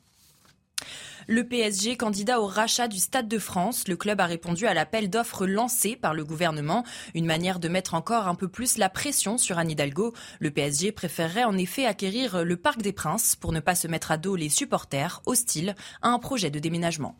Le 1.28 1.44
PSG, 1.44 1.96
candidat 1.96 2.40
au 2.40 2.46
rachat 2.46 2.88
du 2.88 2.98
Stade 2.98 3.28
de 3.28 3.38
France, 3.38 3.88
le 3.88 3.96
club 3.96 4.20
a 4.20 4.26
répondu 4.26 4.66
à 4.66 4.74
l'appel 4.74 5.10
d'offres 5.10 5.46
lancé 5.46 5.96
par 5.96 6.14
le 6.14 6.24
gouvernement, 6.24 6.84
une 7.14 7.26
manière 7.26 7.60
de 7.60 7.68
mettre 7.68 7.94
encore 7.94 8.28
un 8.28 8.34
peu 8.34 8.48
plus 8.48 8.78
la 8.78 8.88
pression 8.88 9.38
sur 9.38 9.58
Anne 9.58 9.70
Hidalgo. 9.70 10.12
Le 10.40 10.50
PSG 10.50 10.92
préférerait 10.92 11.44
en 11.44 11.56
effet 11.56 11.86
acquérir 11.86 12.44
le 12.44 12.56
Parc 12.56 12.82
des 12.82 12.92
Princes 12.92 13.36
pour 13.36 13.52
ne 13.52 13.60
pas 13.60 13.74
se 13.74 13.88
mettre 13.88 14.10
à 14.10 14.16
dos 14.16 14.36
les 14.36 14.48
supporters 14.48 15.22
hostiles 15.26 15.74
à 16.02 16.08
un 16.08 16.18
projet 16.18 16.50
de 16.50 16.58
déménagement. 16.58 17.16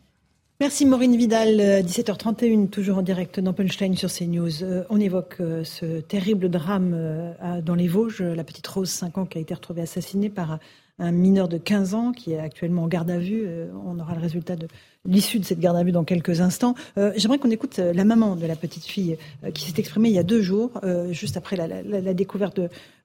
Merci 0.59 0.85
Maureen 0.85 1.15
Vidal, 1.17 1.59
17h31, 1.81 2.69
toujours 2.69 2.99
en 2.99 3.01
direct 3.01 3.39
dans 3.39 3.53
sur 3.95 4.09
CNews. 4.09 4.63
Euh, 4.63 4.83
on 4.89 4.99
évoque 4.99 5.37
euh, 5.41 5.63
ce 5.63 5.99
terrible 5.99 6.47
drame 6.47 6.93
euh, 6.93 7.61
dans 7.61 7.75
les 7.75 7.87
Vosges, 7.87 8.21
la 8.21 8.43
petite 8.43 8.67
Rose, 8.67 8.89
5 8.89 9.17
ans, 9.17 9.25
qui 9.25 9.39
a 9.39 9.41
été 9.41 9.53
retrouvée 9.53 9.81
assassinée 9.81 10.29
par 10.29 10.59
un 10.99 11.11
mineur 11.11 11.47
de 11.47 11.57
15 11.57 11.95
ans 11.95 12.11
qui 12.11 12.33
est 12.33 12.39
actuellement 12.39 12.83
en 12.83 12.87
garde 12.87 13.09
à 13.09 13.17
vue. 13.17 13.43
Euh, 13.45 13.67
on 13.85 13.99
aura 13.99 14.13
le 14.13 14.21
résultat 14.21 14.55
de 14.55 14.67
l'issue 15.05 15.39
de 15.39 15.45
cette 15.45 15.59
garde 15.59 15.75
à 15.75 15.83
vue 15.83 15.91
dans 15.91 16.03
quelques 16.03 16.41
instants. 16.41 16.75
Euh, 16.97 17.11
j'aimerais 17.15 17.39
qu'on 17.39 17.49
écoute 17.49 17.79
euh, 17.79 17.93
la 17.93 18.05
maman 18.05 18.35
de 18.35 18.45
la 18.45 18.55
petite 18.55 18.85
fille 18.85 19.17
qui 19.53 19.63
s'est 19.63 19.79
exprimée 19.79 20.09
il 20.09 20.15
y 20.15 20.19
a 20.19 20.23
deux 20.23 20.41
jours, 20.41 20.79
juste 21.11 21.37
après 21.37 21.55
la, 21.55 22.13
découverte 22.13 22.59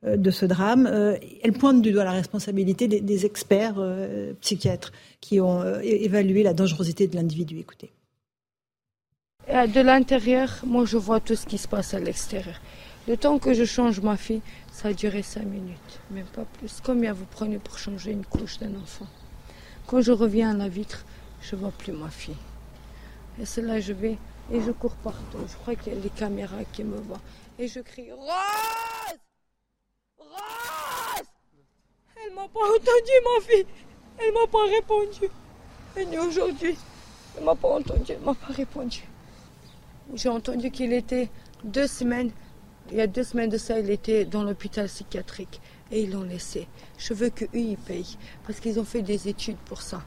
de, 0.05 0.31
ce 0.31 0.47
drame. 0.47 0.87
elle 1.43 1.53
pointe 1.53 1.83
du 1.83 1.93
doigt 1.93 2.05
la 2.05 2.13
responsabilité 2.13 2.89
des, 2.89 3.27
experts 3.27 3.83
psychiatres 4.41 4.93
qui 5.21 5.41
ont 5.41 5.63
évalué 5.81 6.43
la 6.43 6.53
dangerosité 6.53 7.07
de 7.07 7.17
l'individu. 7.17 7.59
Écoutez. 7.59 7.91
De 9.49 9.81
l'intérieur, 9.81 10.61
moi 10.65 10.85
je 10.85 10.97
vois 10.97 11.21
tout 11.21 11.35
ce 11.35 11.47
qui 11.47 11.59
se 11.59 11.67
passe 11.67 11.95
à 11.95 12.01
l'extérieur. 12.01 12.61
Le 13.09 13.17
temps 13.17 13.39
que 13.39 13.55
je 13.55 13.65
change 13.65 14.01
ma 14.01 14.17
fille, 14.17 14.43
ça 14.79 14.89
a 14.89 14.93
duré 14.93 15.23
cinq 15.25 15.43
minutes, 15.43 15.99
même 16.13 16.27
pas 16.27 16.45
plus. 16.45 16.81
Combien 16.85 17.13
vous 17.13 17.25
prenez 17.25 17.59
pour 17.59 17.77
changer 17.79 18.13
une 18.13 18.25
couche 18.25 18.61
d'un 18.61 18.77
enfant 18.77 19.09
Quand 19.89 20.01
je 20.01 20.13
reviens 20.13 20.53
à 20.53 20.57
la 20.57 20.69
vitre, 20.69 21.05
je 21.43 21.57
vois 21.57 21.73
plus 21.73 21.91
ma 21.91 22.11
fille. 22.11 22.37
Et 23.41 23.45
c'est 23.45 23.63
là 23.63 23.81
je 23.81 23.93
vais 23.93 24.17
et 24.53 24.61
je 24.61 24.71
cours 24.71 24.95
partout. 24.95 25.39
Je 25.49 25.57
crois 25.57 25.75
qu'il 25.75 25.95
y 25.95 25.97
a 25.97 25.99
les 25.99 26.11
caméras 26.11 26.63
qui 26.73 26.85
me 26.85 26.97
voient. 26.97 27.21
Et 27.59 27.67
je 27.67 27.81
crie 27.81 28.13
Rose 28.13 28.29
Rose 30.17 31.29
Elle 32.25 32.35
m'a 32.37 32.47
pas 32.47 32.61
entendu, 32.61 33.15
ma 33.25 33.45
fille. 33.49 33.67
Elle 34.21 34.33
m'a 34.33 34.47
pas 34.47 34.65
répondu. 34.65 35.29
Et 35.97 36.19
aujourd'hui, 36.21 36.79
elle 37.37 37.43
m'a 37.45 37.57
pas 37.57 37.69
entendu, 37.69 38.13
elle 38.13 38.21
m'a 38.21 38.35
pas 38.35 38.53
répondu. 38.53 39.03
J'ai 40.15 40.29
entendu 40.29 40.71
qu'il 40.71 40.93
était 40.93 41.31
deux 41.65 41.89
semaines 41.89 42.31
il 42.91 42.97
y 42.97 43.01
a 43.01 43.07
deux 43.07 43.25
semaines 43.25 43.51
de 43.51 43.59
ça, 43.59 43.79
il 43.79 43.91
était 43.91 44.25
dans 44.25 44.43
l'hôpital 44.43 44.87
psychiatrique 44.87 45.61
et 45.91 46.03
ils 46.03 46.11
l'ont 46.13 46.23
laissé. 46.23 46.67
Je 46.99 47.15
veux 47.15 47.31
qu'eux, 47.31 47.49
ils 47.53 47.77
payent 47.77 48.17
parce 48.47 48.61
qu'ils 48.61 48.79
ont 48.81 48.85
fait 48.85 49.03
des 49.03 49.29
études 49.29 49.57
pour 49.67 49.83
ça. 49.83 50.03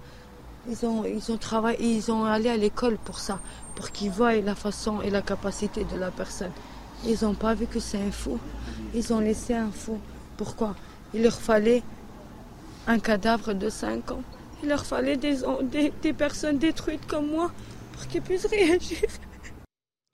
Ils 0.70 0.86
ont, 0.86 1.06
ils 1.06 1.32
ont 1.32 1.38
travaillé, 1.38 1.96
ils 1.96 2.12
ont 2.12 2.24
allé 2.24 2.50
à 2.50 2.58
l'école 2.58 2.98
pour 2.98 3.20
ça, 3.20 3.40
pour 3.76 3.92
qu'ils 3.92 4.12
voient 4.12 4.36
la 4.36 4.56
façon 4.56 5.02
et 5.02 5.10
la 5.10 5.22
capacité 5.22 5.84
de 5.86 5.98
la 5.98 6.12
personne. 6.12 6.52
Ils 7.06 7.24
n'ont 7.24 7.34
pas 7.34 7.56
vu 7.56 7.66
que 7.66 7.80
c'est 7.80 7.98
un 7.98 8.12
fou. 8.12 8.40
Ils 8.94 9.12
ont 9.12 9.20
laissé 9.20 9.56
un 9.56 9.72
fou. 9.72 10.00
Pourquoi? 10.38 10.76
Il 11.14 11.24
leur 11.24 11.40
fallait 11.40 11.82
un 12.88 13.00
cadavre 13.00 13.54
de 13.54 13.70
5 13.70 14.12
ans. 14.12 14.24
Il 14.62 14.70
leur 14.70 14.86
fallait 14.86 15.18
des, 15.18 15.38
des, 15.64 15.92
des 16.02 16.14
personnes 16.14 16.60
détruites 16.60 17.08
comme 17.08 17.28
moi 17.28 17.52
pour 17.94 18.08
qu'ils 18.08 18.22
puissent 18.22 18.46
réagir. 18.52 19.00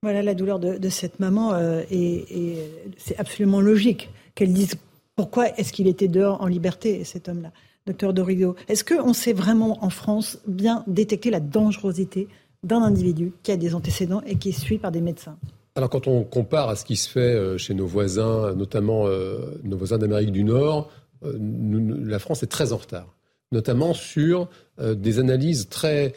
Voilà 0.03 0.21
la 0.21 0.35
douleur 0.35 0.59
de, 0.59 0.89
cette 0.89 1.19
maman 1.19 1.53
euh, 1.53 1.81
et, 1.89 2.57
c'est 2.97 3.17
absolument 3.17 3.61
logique 3.61 4.11
qu'elle 4.35 4.53
dise 4.53 4.75
pourquoi 5.15 5.49
est-ce 5.57 5.73
qu'il 5.73 5.87
était 5.87 6.07
dehors 6.07 6.39
en 6.41 6.45
liberté, 6.45 7.03
cet 7.03 7.27
homme-là. 7.27 7.51
Docteur 7.87 8.13
Dorigo, 8.13 8.55
est-ce 8.67 8.83
qu'on 8.83 9.13
sait 9.13 9.33
vraiment 9.33 9.83
en 9.83 9.89
France 9.89 10.37
bien 10.45 10.83
détecter 10.85 11.31
la 11.31 11.39
dangerosité 11.39 12.27
d'un 12.61 12.83
individu 12.83 13.31
qui 13.41 13.51
a 13.51 13.57
des 13.57 13.73
antécédents 13.73 14.21
et 14.27 14.35
qui 14.35 14.49
est 14.49 14.59
suivi 14.59 14.79
par 14.79 14.91
des 14.91 15.01
médecins? 15.01 15.39
Alors 15.73 15.89
quand 15.89 16.05
on 16.05 16.23
compare 16.23 16.69
à 16.69 16.75
ce 16.75 16.85
qui 16.85 16.95
se 16.95 17.09
fait 17.09 17.19
euh, 17.19 17.57
chez 17.57 17.73
nos 17.73 17.87
voisins, 17.87 18.53
notamment 18.53 19.07
euh, 19.07 19.59
nos 19.63 19.77
voisins 19.77 19.97
d'Amérique 19.97 20.31
du 20.31 20.43
Nord, 20.43 20.91
la 21.23 22.19
France 22.19 22.43
est 22.43 22.47
très 22.47 22.71
en 22.71 22.77
retard 22.77 23.13
notamment 23.53 23.93
sur 23.93 24.49
des 24.77 25.19
analyses 25.19 25.69
très 25.69 26.13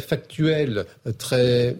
factuelles, 0.00 0.84
très 1.16 1.76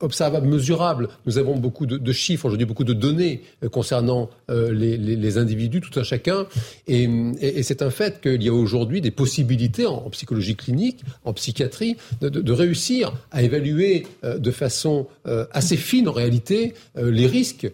observable, 0.00 0.48
mesurable. 0.48 1.08
Nous 1.26 1.38
avons 1.38 1.56
beaucoup 1.56 1.86
de, 1.86 2.12
chiffres 2.12 2.46
aujourd'hui, 2.46 2.66
beaucoup 2.66 2.84
de 2.84 2.92
données 2.92 3.42
euh, 3.62 3.68
concernant 3.68 4.30
euh, 4.50 4.72
les, 4.72 5.38
individus, 5.38 5.80
tout 5.80 5.98
un 5.98 6.02
chacun. 6.02 6.46
Et, 6.88 7.62
c'est 7.62 7.82
un 7.82 7.90
fait 7.90 8.20
qu'il 8.20 8.42
y 8.42 8.48
a 8.48 8.52
aujourd'hui 8.52 9.00
des 9.00 9.10
possibilités 9.10 9.86
en, 9.86 10.10
psychologie 10.10 10.56
clinique, 10.56 11.04
en 11.24 11.32
psychiatrie, 11.32 11.96
de, 12.20 12.52
réussir 12.52 13.12
à 13.30 13.42
évaluer 13.42 14.06
euh, 14.24 14.38
de 14.38 14.50
façon 14.50 15.06
assez 15.52 15.76
fine 15.76 16.08
en 16.08 16.12
réalité 16.12 16.74
les 16.96 17.26
risques 17.26 17.70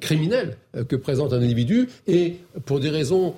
criminels 0.00 0.56
que 0.88 0.96
présente 0.96 1.32
un 1.32 1.42
individu. 1.42 1.88
Et 2.06 2.36
pour 2.64 2.80
des 2.80 2.90
raisons 2.90 3.34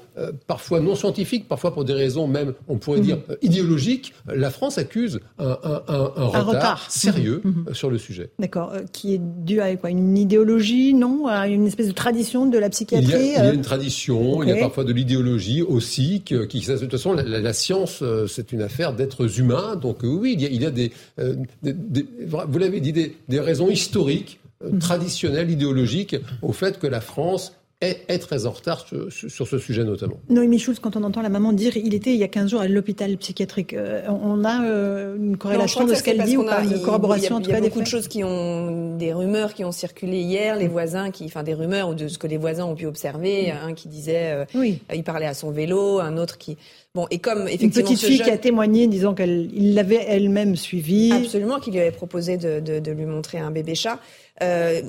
parfois 0.47 0.81
non 0.81 0.95
scientifiques, 0.95 1.49
parfois 1.49 1.75
pour 1.75 1.85
des 1.85 1.93
raisons 1.93 2.27
même, 2.27 2.55
on 2.69 2.79
pourrait 2.79 3.01
mmh. 3.01 3.03
dire, 3.03 3.19
idéologiques, 3.43 4.13
la 4.27 4.51
France 4.51 4.79
accuse 4.79 5.21
un, 5.39 5.59
un, 5.63 5.83
un, 5.89 6.13
un 6.17 6.27
retard, 6.27 6.47
retard, 6.47 6.91
sérieux 6.91 7.43
Mhm. 7.45 7.75
sur 7.75 7.91
le 7.91 7.99
sujet. 7.99 8.31
D'accord. 8.39 8.73
Euh, 8.73 8.83
qui 8.93 9.15
est 9.15 9.21
dû 9.21 9.61
à 9.61 9.75
quoi? 9.77 9.91
Une 9.91 10.17
idéologie, 10.17 10.95
non? 10.95 11.27
À 11.27 11.49
une 11.49 11.67
espèce 11.67 11.89
de 11.89 11.93
tradition 11.93 12.47
de 12.47 12.59
la 12.59 12.71
psychiatrie 12.71 13.07
Il 13.07 13.11
y 13.11 13.37
a, 13.37 13.43
il 13.43 13.47
y 13.47 13.49
a 13.49 13.53
une 13.53 13.63
tradition, 13.63 14.39
okay. 14.39 14.49
il 14.51 14.55
y 14.55 14.59
a 14.59 14.61
parfois 14.61 14.85
de 14.85 14.93
l'idéologie 14.93 15.63
aussi. 15.63 16.23
Qui, 16.25 16.35
qui, 16.49 16.61
de 16.67 16.77
toute 16.79 16.91
façon, 16.91 17.13
la, 17.13 17.23
la 17.23 17.53
science, 17.53 18.01
euh, 18.03 18.27
c'est 18.27 18.53
une 18.53 18.63
affaire 18.63 18.95
d'êtres 18.95 19.41
humains. 19.41 19.77
Donc 19.77 20.05
euh, 20.05 20.09
oui, 20.09 20.35
il 20.37 20.43
y 20.43 20.47
a, 20.47 20.49
il 20.49 20.63
y 20.63 20.67
a 20.67 20.71
des, 20.71 20.93
euh, 21.19 21.35
des, 21.63 21.73
des, 21.73 22.07
vous 22.29 22.59
l'avez 22.59 22.81
dit, 22.81 22.93
des, 22.93 23.17
des 23.29 23.41
raisons 23.41 23.69
historiques, 23.71 24.41
mmh. 24.71 24.79
traditionnelles, 24.79 25.51
idéologiques, 25.51 26.17
au 26.43 26.53
fait 26.53 26.79
que 26.79 26.87
la 26.87 27.01
France 27.01 27.53
est, 27.85 28.19
très 28.19 28.47
en 28.47 28.51
retard 28.51 28.87
sur, 28.87 29.13
sur, 29.13 29.47
ce 29.47 29.59
sujet 29.59 29.85
notamment. 29.85 30.17
Noémie 30.29 30.59
Schulz, 30.59 30.79
quand 30.81 30.97
on 30.97 31.03
entend 31.03 31.23
la 31.23 31.29
maman 31.29 31.53
dire 31.53 31.77
il 31.77 31.95
était 31.95 32.13
il 32.13 32.19
y 32.19 32.25
a 32.25 32.29
15 32.29 32.51
jours 32.51 32.61
à 32.61 32.69
l'hôpital 32.69 33.17
psychiatrique, 33.17 33.75
euh, 33.75 34.03
on 34.09 34.45
a 34.45 34.65
euh, 34.65 35.17
une 35.17 35.37
corrélation 35.37 35.81
non, 35.81 35.87
de 35.89 35.95
ce 35.95 36.03
qu'elle 36.03 36.23
dit 36.25 36.37
ou 36.37 36.45
pas, 36.45 36.63
une 36.63 36.81
corroboration 36.81 37.39
Il 37.41 37.47
y 37.47 37.47
a, 37.47 37.49
il 37.49 37.53
y 37.53 37.55
a, 37.55 37.59
il 37.59 37.65
y 37.65 37.67
a 37.67 37.69
beaucoup 37.69 37.83
de 37.83 37.87
choses 37.87 38.09
qui 38.09 38.25
ont, 38.25 38.97
des 38.97 39.13
rumeurs 39.13 39.55
qui 39.55 39.65
ont 39.65 39.73
circulé 39.73 40.21
hier, 40.21 40.57
les 40.57 40.69
voisins 40.69 41.11
qui, 41.11 41.25
enfin 41.25 41.43
des 41.43 41.55
rumeurs 41.55 41.89
ou 41.89 41.95
de 41.95 42.09
ce 42.09 42.19
que 42.19 42.27
les 42.27 42.37
voisins 42.37 42.65
ont 42.65 42.75
pu 42.75 42.87
observer, 42.87 43.51
un 43.51 43.75
qui 43.75 43.89
disait, 43.89 44.33
euh, 44.33 44.45
oui. 44.55 44.81
il 44.95 45.05
parlait 45.05 45.27
à 45.27 45.35
son 45.35 45.51
vélo, 45.51 46.01
un 46.01 46.17
autre 46.17 46.39
qui, 46.39 46.57
Bon, 46.95 47.09
et 47.11 47.19
comme 47.19 47.49
effectivement 47.49 47.89
une 47.91 47.97
petite 47.97 48.07
fille 48.07 48.17
jeune... 48.19 48.27
qui 48.27 48.33
a 48.33 48.39
témoigné 48.39 48.87
disant 48.87 49.15
qu'elle 49.15 49.49
l'avait 49.75 50.05
elle-même 50.07 50.55
suivi. 50.55 51.11
Absolument, 51.11 51.59
qu'il 51.59 51.73
lui 51.73 51.81
avait 51.81 51.91
proposé 51.91 52.37
de, 52.37 52.61
de, 52.61 52.79
de, 52.79 52.93
lui 52.93 53.05
montrer 53.05 53.39
un 53.39 53.51
bébé 53.51 53.75
chat. 53.75 53.99
Euh, 54.43 54.81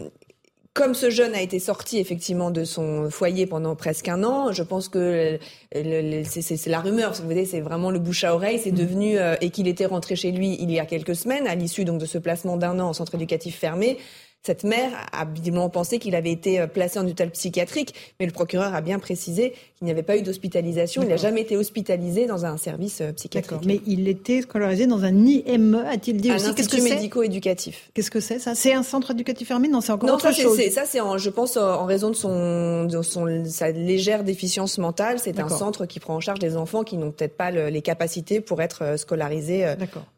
comme 0.76 0.94
ce 0.94 1.10
jeune 1.10 1.34
a 1.34 1.42
été 1.42 1.58
sorti 1.58 2.00
effectivement 2.00 2.52
de 2.52 2.66
son 2.66 3.10
foyer 3.10 3.48
pendant 3.48 3.78
presque 3.78 4.10
un 4.10 4.26
an, 4.26 4.52
je 4.52 4.62
pense 4.62 4.90
que 4.90 5.40
c'est 5.72 6.68
la 6.68 6.82
rumeur. 6.82 7.14
Vous 7.14 7.24
voyez, 7.24 7.46
c'est 7.46 7.62
vraiment 7.62 7.92
le 7.92 7.98
bouche 7.98 8.26
à 8.26 8.36
oreille. 8.36 8.60
C'est 8.62 8.74
mmh. 8.74 8.76
devenu 8.76 9.18
euh, 9.18 9.36
et 9.40 9.52
qu'il 9.52 9.70
était 9.70 9.86
rentré 9.86 10.18
chez 10.18 10.32
lui 10.32 10.58
il 10.60 10.70
y 10.70 10.80
a 10.80 10.86
quelques 10.86 11.16
semaines 11.16 11.48
à 11.48 11.56
l'issue 11.56 11.86
donc 11.86 12.02
de 12.02 12.06
ce 12.06 12.18
placement 12.18 12.58
d'un 12.58 12.78
an 12.80 12.90
en 12.90 12.94
centre 12.94 13.16
éducatif 13.16 13.58
fermé. 13.58 13.98
Cette 14.46 14.66
mère 14.66 14.92
a 15.14 15.26
visiblement 15.26 15.70
pensé 15.70 15.98
qu'il 15.98 16.14
avait 16.14 16.32
été 16.32 16.60
euh, 16.60 16.68
placé 16.68 17.00
en 17.00 17.04
hôpital 17.04 17.32
psychiatrique, 17.32 17.96
mais 18.20 18.26
le 18.26 18.34
procureur 18.34 18.76
a 18.76 18.82
bien 18.82 19.00
précisé 19.00 19.54
qu'il 19.78 19.86
n'y 19.86 19.92
avait 19.92 20.04
pas 20.04 20.16
eu 20.18 20.22
d'hospitalisation. 20.22 21.04
Il 21.04 21.10
n'a 21.10 21.18
jamais 21.18 21.42
été 21.42 21.58
hospitalisé 21.58 22.28
dans 22.28 22.46
un 22.46 22.56
service 22.58 23.02
euh, 23.02 23.12
psychiatrique. 23.12 23.60
Mais 23.66 23.82
il 23.86 24.08
était 24.08 24.42
scolarisé 24.42 24.88
dans 24.88 25.04
un 25.04 25.14
IME, 25.26 25.84
a-t-il 25.88 26.22
dit 26.22 26.32
un 26.32 26.36
aussi? 26.36 26.56
Qu'est-ce 26.56 26.70
que 26.70 26.82
médico-éducatif. 26.82 27.90
Qu'est-ce 27.94 28.10
que 28.10 28.22
c'est 28.22 28.40
ça? 28.40 28.56
C'est 28.56 28.74
un 28.74 28.84
centre 28.84 29.12
éducatif 29.12 29.50
fermé? 29.50 29.68
Non, 29.68 29.82
c'est 29.82 29.92
encore 29.92 30.08
non, 30.08 30.16
autre 30.16 30.32
ça, 30.34 30.42
chose. 30.42 30.58
ça, 30.72 30.84
c'est, 30.86 31.00
je 31.00 31.30
pense, 31.30 31.58
en 31.58 31.86
raison 31.86 32.10
de 32.10 32.16
son, 32.16 32.86
de 32.86 33.02
son 33.02 33.44
sa 33.46 33.72
légère 33.72 34.24
déficience 34.24 34.78
mentale. 34.78 35.20
C'est 35.20 35.40
un 35.40 35.50
centre 35.50 35.86
qui 35.86 36.00
prend 36.00 36.16
en 36.16 36.20
charge 36.22 36.40
des 36.40 36.56
enfants 36.56 36.84
qui 36.84 36.96
n'ont 36.96 37.12
peut-être 37.12 37.36
pas 37.36 37.52
le, 37.52 37.68
les 37.68 37.82
capacités 37.82 38.40
pour 38.40 38.62
être 38.62 38.84
euh, 38.84 38.98
scolarisés 38.98 39.66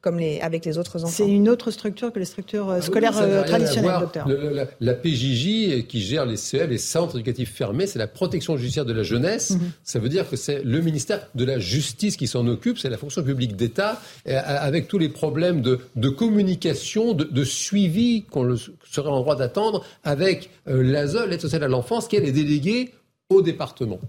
comme 0.01 0.19
les, 0.19 0.39
avec 0.41 0.65
les 0.65 0.77
autres 0.77 1.03
enfants. 1.03 1.11
C'est 1.11 1.27
une 1.27 1.49
autre 1.49 1.71
structure 1.71 2.13
que 2.13 2.19
les 2.19 2.25
structures 2.25 2.69
ah, 2.69 2.81
scolaires 2.81 3.13
oui, 3.15 3.47
traditionnelles, 3.47 3.99
docteur. 4.01 4.27
Le, 4.27 4.49
la, 4.49 4.65
la 4.79 4.93
PJJ 4.93 5.87
qui 5.87 6.01
gère 6.01 6.25
les 6.25 6.37
CEL, 6.37 6.69
les 6.69 6.77
centres 6.77 7.15
éducatifs 7.15 7.53
fermés, 7.53 7.87
c'est 7.87 7.99
la 7.99 8.07
protection 8.07 8.55
judiciaire 8.55 8.85
de 8.85 8.93
la 8.93 9.03
jeunesse. 9.03 9.51
Mmh. 9.51 9.56
Ça 9.83 9.99
veut 9.99 10.09
dire 10.09 10.29
que 10.29 10.35
c'est 10.35 10.63
le 10.63 10.81
ministère 10.81 11.27
de 11.35 11.45
la 11.45 11.59
Justice 11.59 12.17
qui 12.17 12.27
s'en 12.27 12.47
occupe, 12.47 12.77
c'est 12.77 12.89
la 12.89 12.97
fonction 12.97 13.23
publique 13.23 13.55
d'État, 13.55 14.01
avec 14.25 14.87
tous 14.87 14.97
les 14.97 15.09
problèmes 15.09 15.61
de, 15.61 16.09
communication, 16.09 17.13
de, 17.13 17.23
de 17.23 17.43
suivi 17.43 18.23
qu'on 18.23 18.55
serait 18.89 19.09
en 19.09 19.19
droit 19.19 19.35
d'attendre 19.35 19.85
avec 20.03 20.49
euh, 20.67 20.83
l'ASE, 20.83 21.27
l'aide 21.27 21.41
sociale 21.41 21.63
à 21.63 21.67
l'enfance, 21.67 22.07
qui 22.07 22.15
est 22.15 22.31
déléguée 22.31 22.93
au 23.29 23.41
département. 23.41 23.99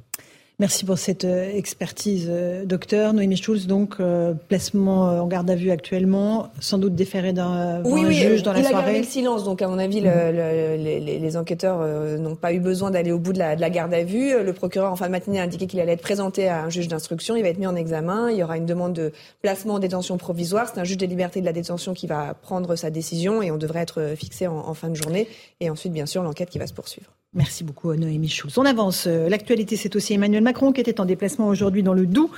Merci 0.60 0.84
pour 0.84 0.98
cette 0.98 1.24
euh, 1.24 1.48
expertise, 1.54 2.26
euh, 2.28 2.64
docteur. 2.64 3.12
Noémie 3.12 3.36
Schulz, 3.36 3.68
donc, 3.68 3.94
euh, 4.00 4.34
placement 4.48 5.02
en 5.02 5.26
garde 5.28 5.48
à 5.48 5.54
vue 5.54 5.70
actuellement, 5.70 6.48
sans 6.58 6.78
doute 6.78 6.96
déféré 6.96 7.32
d'un 7.32 7.80
oui, 7.84 8.02
un 8.02 8.08
oui, 8.08 8.14
juge 8.14 8.42
dans 8.42 8.52
la 8.52 8.64
soirée. 8.64 8.72
Il 8.72 8.76
a 8.76 8.82
gardé 8.82 8.98
le 8.98 9.04
silence, 9.04 9.44
donc 9.44 9.62
à 9.62 9.68
mon 9.68 9.78
avis, 9.78 10.00
le, 10.00 10.10
le, 10.10 10.82
les, 10.82 11.20
les, 11.20 11.36
enquêteurs 11.36 11.78
n'ont 12.18 12.34
pas 12.34 12.52
eu 12.52 12.58
besoin 12.58 12.90
d'aller 12.90 13.12
au 13.12 13.20
bout 13.20 13.32
de 13.32 13.38
la, 13.38 13.54
de 13.54 13.60
la, 13.60 13.70
garde 13.70 13.94
à 13.94 14.02
vue. 14.02 14.32
Le 14.42 14.52
procureur, 14.52 14.90
en 14.90 14.96
fin 14.96 15.06
de 15.06 15.12
matinée, 15.12 15.38
a 15.38 15.44
indiqué 15.44 15.68
qu'il 15.68 15.78
allait 15.78 15.92
être 15.92 16.02
présenté 16.02 16.48
à 16.48 16.64
un 16.64 16.70
juge 16.70 16.88
d'instruction. 16.88 17.36
Il 17.36 17.42
va 17.42 17.50
être 17.50 17.58
mis 17.58 17.68
en 17.68 17.76
examen. 17.76 18.28
Il 18.28 18.36
y 18.36 18.42
aura 18.42 18.56
une 18.56 18.66
demande 18.66 18.94
de 18.94 19.12
placement 19.42 19.74
en 19.74 19.78
détention 19.78 20.18
provisoire. 20.18 20.68
C'est 20.74 20.80
un 20.80 20.84
juge 20.84 20.96
des 20.96 21.06
libertés 21.06 21.40
de 21.40 21.46
la 21.46 21.52
détention 21.52 21.94
qui 21.94 22.08
va 22.08 22.34
prendre 22.34 22.74
sa 22.74 22.90
décision 22.90 23.42
et 23.42 23.52
on 23.52 23.58
devrait 23.58 23.82
être 23.82 24.14
fixé 24.16 24.48
en, 24.48 24.56
en 24.56 24.74
fin 24.74 24.88
de 24.88 24.96
journée. 24.96 25.28
Et 25.60 25.70
ensuite, 25.70 25.92
bien 25.92 26.06
sûr, 26.06 26.24
l'enquête 26.24 26.50
qui 26.50 26.58
va 26.58 26.66
se 26.66 26.74
poursuivre. 26.74 27.12
Merci 27.34 27.62
beaucoup, 27.62 27.94
Noémie 27.94 28.30
Schulz. 28.30 28.56
On 28.56 28.64
avance. 28.64 29.06
L'actualité, 29.06 29.76
c'est 29.76 29.94
aussi 29.96 30.14
Emmanuel 30.14 30.42
Macron 30.42 30.72
qui 30.72 30.80
était 30.80 30.98
en 30.98 31.04
déplacement 31.04 31.46
aujourd'hui 31.48 31.82
dans 31.82 31.92
le 31.92 32.06
Doubs 32.06 32.30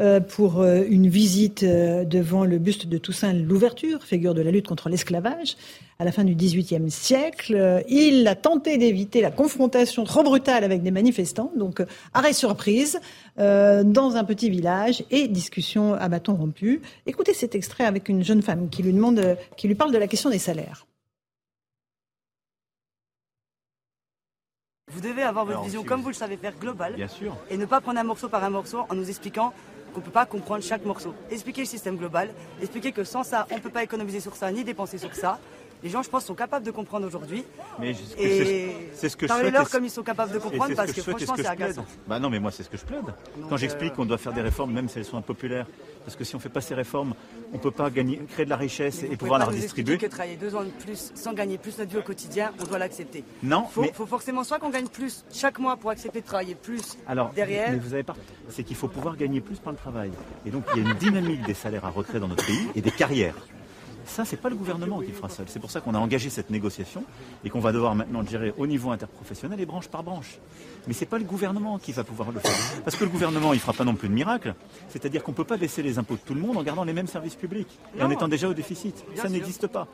euh, 0.00 0.20
pour 0.20 0.62
euh, 0.62 0.84
une 0.88 1.06
visite 1.06 1.64
euh, 1.64 2.04
devant 2.04 2.46
le 2.46 2.56
buste 2.58 2.86
de 2.86 2.96
Toussaint 2.96 3.34
Louverture, 3.34 4.02
figure 4.04 4.32
de 4.32 4.40
la 4.40 4.50
lutte 4.50 4.66
contre 4.66 4.88
l'esclavage 4.88 5.58
à 5.98 6.04
la 6.06 6.12
fin 6.12 6.24
du 6.24 6.34
XVIIIe 6.34 6.90
siècle. 6.90 7.84
Il 7.88 8.26
a 8.26 8.34
tenté 8.36 8.78
d'éviter 8.78 9.20
la 9.20 9.30
confrontation 9.30 10.04
trop 10.04 10.22
brutale 10.22 10.64
avec 10.64 10.82
des 10.82 10.92
manifestants, 10.92 11.52
donc 11.56 11.82
arrêt 12.14 12.32
surprise 12.32 13.00
dans 13.36 14.12
un 14.14 14.22
petit 14.22 14.48
village 14.48 15.02
et 15.10 15.26
discussion 15.26 15.94
à 15.94 16.08
bâton 16.08 16.36
rompu. 16.36 16.82
Écoutez 17.06 17.34
cet 17.34 17.56
extrait 17.56 17.84
avec 17.84 18.08
une 18.08 18.22
jeune 18.22 18.42
femme 18.42 18.70
qui 18.70 18.84
lui 18.84 18.92
demande, 18.92 19.36
qui 19.56 19.66
lui 19.66 19.74
parle 19.74 19.92
de 19.92 19.98
la 19.98 20.06
question 20.06 20.30
des 20.30 20.38
salaires. 20.38 20.86
Vous 24.98 25.08
devez 25.08 25.22
avoir 25.22 25.44
votre 25.44 25.58
Alors, 25.58 25.64
vision 25.64 25.84
comme 25.84 26.00
vous 26.00 26.08
le 26.08 26.14
savez 26.14 26.36
faire 26.36 26.54
globale. 26.58 26.94
Bien 26.94 27.06
sûr. 27.06 27.36
Et 27.50 27.56
ne 27.56 27.66
pas 27.66 27.80
prendre 27.80 28.00
un 28.00 28.02
morceau 28.02 28.28
par 28.28 28.42
un 28.42 28.50
morceau 28.50 28.84
en 28.90 28.96
nous 28.96 29.08
expliquant 29.08 29.52
qu'on 29.94 30.00
ne 30.00 30.04
peut 30.04 30.10
pas 30.10 30.26
comprendre 30.26 30.64
chaque 30.64 30.84
morceau. 30.84 31.14
Expliquer 31.30 31.60
le 31.60 31.68
système 31.68 31.96
global, 31.96 32.30
expliquer 32.60 32.90
que 32.90 33.04
sans 33.04 33.22
ça, 33.22 33.46
on 33.52 33.54
ne 33.54 33.60
peut 33.60 33.70
pas 33.70 33.84
économiser 33.84 34.18
sur 34.18 34.34
ça 34.34 34.50
ni 34.50 34.64
dépenser 34.64 34.98
sur 34.98 35.14
ça. 35.14 35.38
Les 35.82 35.90
gens, 35.90 36.02
je 36.02 36.10
pense, 36.10 36.24
sont 36.24 36.34
capables 36.34 36.66
de 36.66 36.70
comprendre 36.70 37.06
aujourd'hui. 37.06 37.44
Mais 37.78 37.94
c'est 38.94 39.08
ce 39.08 39.16
que 39.16 39.26
je 39.26 39.50
leur 39.50 39.70
comme 39.70 39.84
ils 39.84 39.90
sont 39.90 40.02
capables 40.02 40.32
de 40.32 40.38
comprendre 40.38 40.74
parce 40.74 40.92
que, 40.92 41.02
franchement, 41.02 41.34
c'est 41.36 41.46
agaçant. 41.46 41.84
Bah 42.06 42.18
non, 42.18 42.30
mais 42.30 42.40
moi, 42.40 42.50
c'est 42.50 42.62
ce 42.62 42.70
que 42.70 42.76
je 42.76 42.84
plaide. 42.84 43.04
Quand 43.48 43.56
j'explique 43.56 43.92
euh... 43.92 43.96
qu'on 43.96 44.06
doit 44.06 44.18
faire 44.18 44.32
des 44.32 44.40
réformes, 44.40 44.72
même 44.72 44.88
si 44.88 44.98
elles 44.98 45.04
sont 45.04 45.16
impopulaires, 45.16 45.66
parce 46.04 46.16
que 46.16 46.24
si 46.24 46.34
on 46.34 46.38
ne 46.38 46.42
fait 46.42 46.48
pas 46.48 46.60
ces 46.60 46.74
réformes, 46.74 47.14
on 47.52 47.56
ne 47.56 47.62
peut 47.62 47.70
pas 47.70 47.90
gagner, 47.90 48.18
créer 48.28 48.44
de 48.44 48.50
la 48.50 48.56
richesse 48.56 49.02
et 49.02 49.16
pouvoir 49.16 49.38
la 49.38 49.44
redistribuer. 49.44 49.98
que 49.98 50.06
travailler 50.06 50.36
deux 50.36 50.54
ans 50.54 50.64
de 50.64 50.70
plus 50.70 51.12
sans 51.14 51.32
gagner 51.34 51.58
plus 51.58 51.78
notre 51.78 51.90
vie 51.90 51.98
au 51.98 52.02
quotidien, 52.02 52.52
on 52.60 52.64
doit 52.64 52.78
l'accepter. 52.78 53.24
Non, 53.42 53.66
faut, 53.66 53.82
mais... 53.82 53.92
faut 53.92 54.06
forcément 54.06 54.42
soit 54.42 54.58
qu'on 54.58 54.70
gagne 54.70 54.88
plus 54.88 55.24
chaque 55.32 55.58
mois 55.58 55.76
pour 55.76 55.90
accepter 55.90 56.20
de 56.20 56.26
travailler 56.26 56.54
plus 56.54 56.96
Alors, 57.06 57.30
derrière. 57.30 57.72
Mais 57.72 57.78
vous 57.78 57.92
avez 57.92 58.04
pas. 58.04 58.16
C'est 58.48 58.64
qu'il 58.64 58.76
faut 58.76 58.88
pouvoir 58.88 59.16
gagner 59.16 59.40
plus 59.40 59.58
par 59.58 59.72
le 59.72 59.78
travail. 59.78 60.10
Et 60.46 60.50
donc, 60.50 60.64
il 60.74 60.82
y 60.82 60.86
a 60.86 60.90
une 60.90 60.96
dynamique 60.96 61.42
des 61.42 61.54
salaires 61.54 61.84
à 61.84 61.90
retrait 61.90 62.20
dans 62.20 62.28
notre 62.28 62.46
pays 62.46 62.68
et 62.74 62.80
des 62.80 62.90
carrières. 62.90 63.34
Ça, 64.08 64.24
c'est 64.24 64.38
pas 64.38 64.48
le 64.48 64.56
gouvernement 64.56 65.00
qui 65.00 65.12
fera 65.12 65.28
seul. 65.28 65.46
C'est 65.48 65.60
pour 65.60 65.70
ça 65.70 65.80
qu'on 65.80 65.94
a 65.94 65.98
engagé 65.98 66.30
cette 66.30 66.50
négociation 66.50 67.04
et 67.44 67.50
qu'on 67.50 67.60
va 67.60 67.72
devoir 67.72 67.94
maintenant 67.94 68.26
gérer 68.26 68.52
au 68.56 68.66
niveau 68.66 68.90
interprofessionnel 68.90 69.60
et 69.60 69.66
branche 69.66 69.88
par 69.88 70.02
branche. 70.02 70.38
Mais 70.86 70.94
c'est 70.94 71.06
pas 71.06 71.18
le 71.18 71.24
gouvernement 71.24 71.78
qui 71.78 71.92
va 71.92 72.02
pouvoir 72.02 72.32
le 72.32 72.40
faire. 72.40 72.82
Parce 72.84 72.96
que 72.96 73.04
le 73.04 73.10
gouvernement, 73.10 73.52
il 73.52 73.60
fera 73.60 73.74
pas 73.74 73.84
non 73.84 73.94
plus 73.94 74.08
de 74.08 74.14
miracle. 74.14 74.54
C'est-à-dire 74.88 75.22
qu'on 75.22 75.34
peut 75.34 75.44
pas 75.44 75.58
baisser 75.58 75.82
les 75.82 75.98
impôts 75.98 76.14
de 76.14 76.20
tout 76.20 76.34
le 76.34 76.40
monde 76.40 76.56
en 76.56 76.62
gardant 76.62 76.84
les 76.84 76.94
mêmes 76.94 77.06
services 77.06 77.36
publics 77.36 77.78
et 77.96 78.02
en 78.02 78.10
étant 78.10 78.28
déjà 78.28 78.48
au 78.48 78.54
déficit. 78.54 79.04
Ça 79.14 79.28
n'existe 79.28 79.66
pas. 79.66 79.86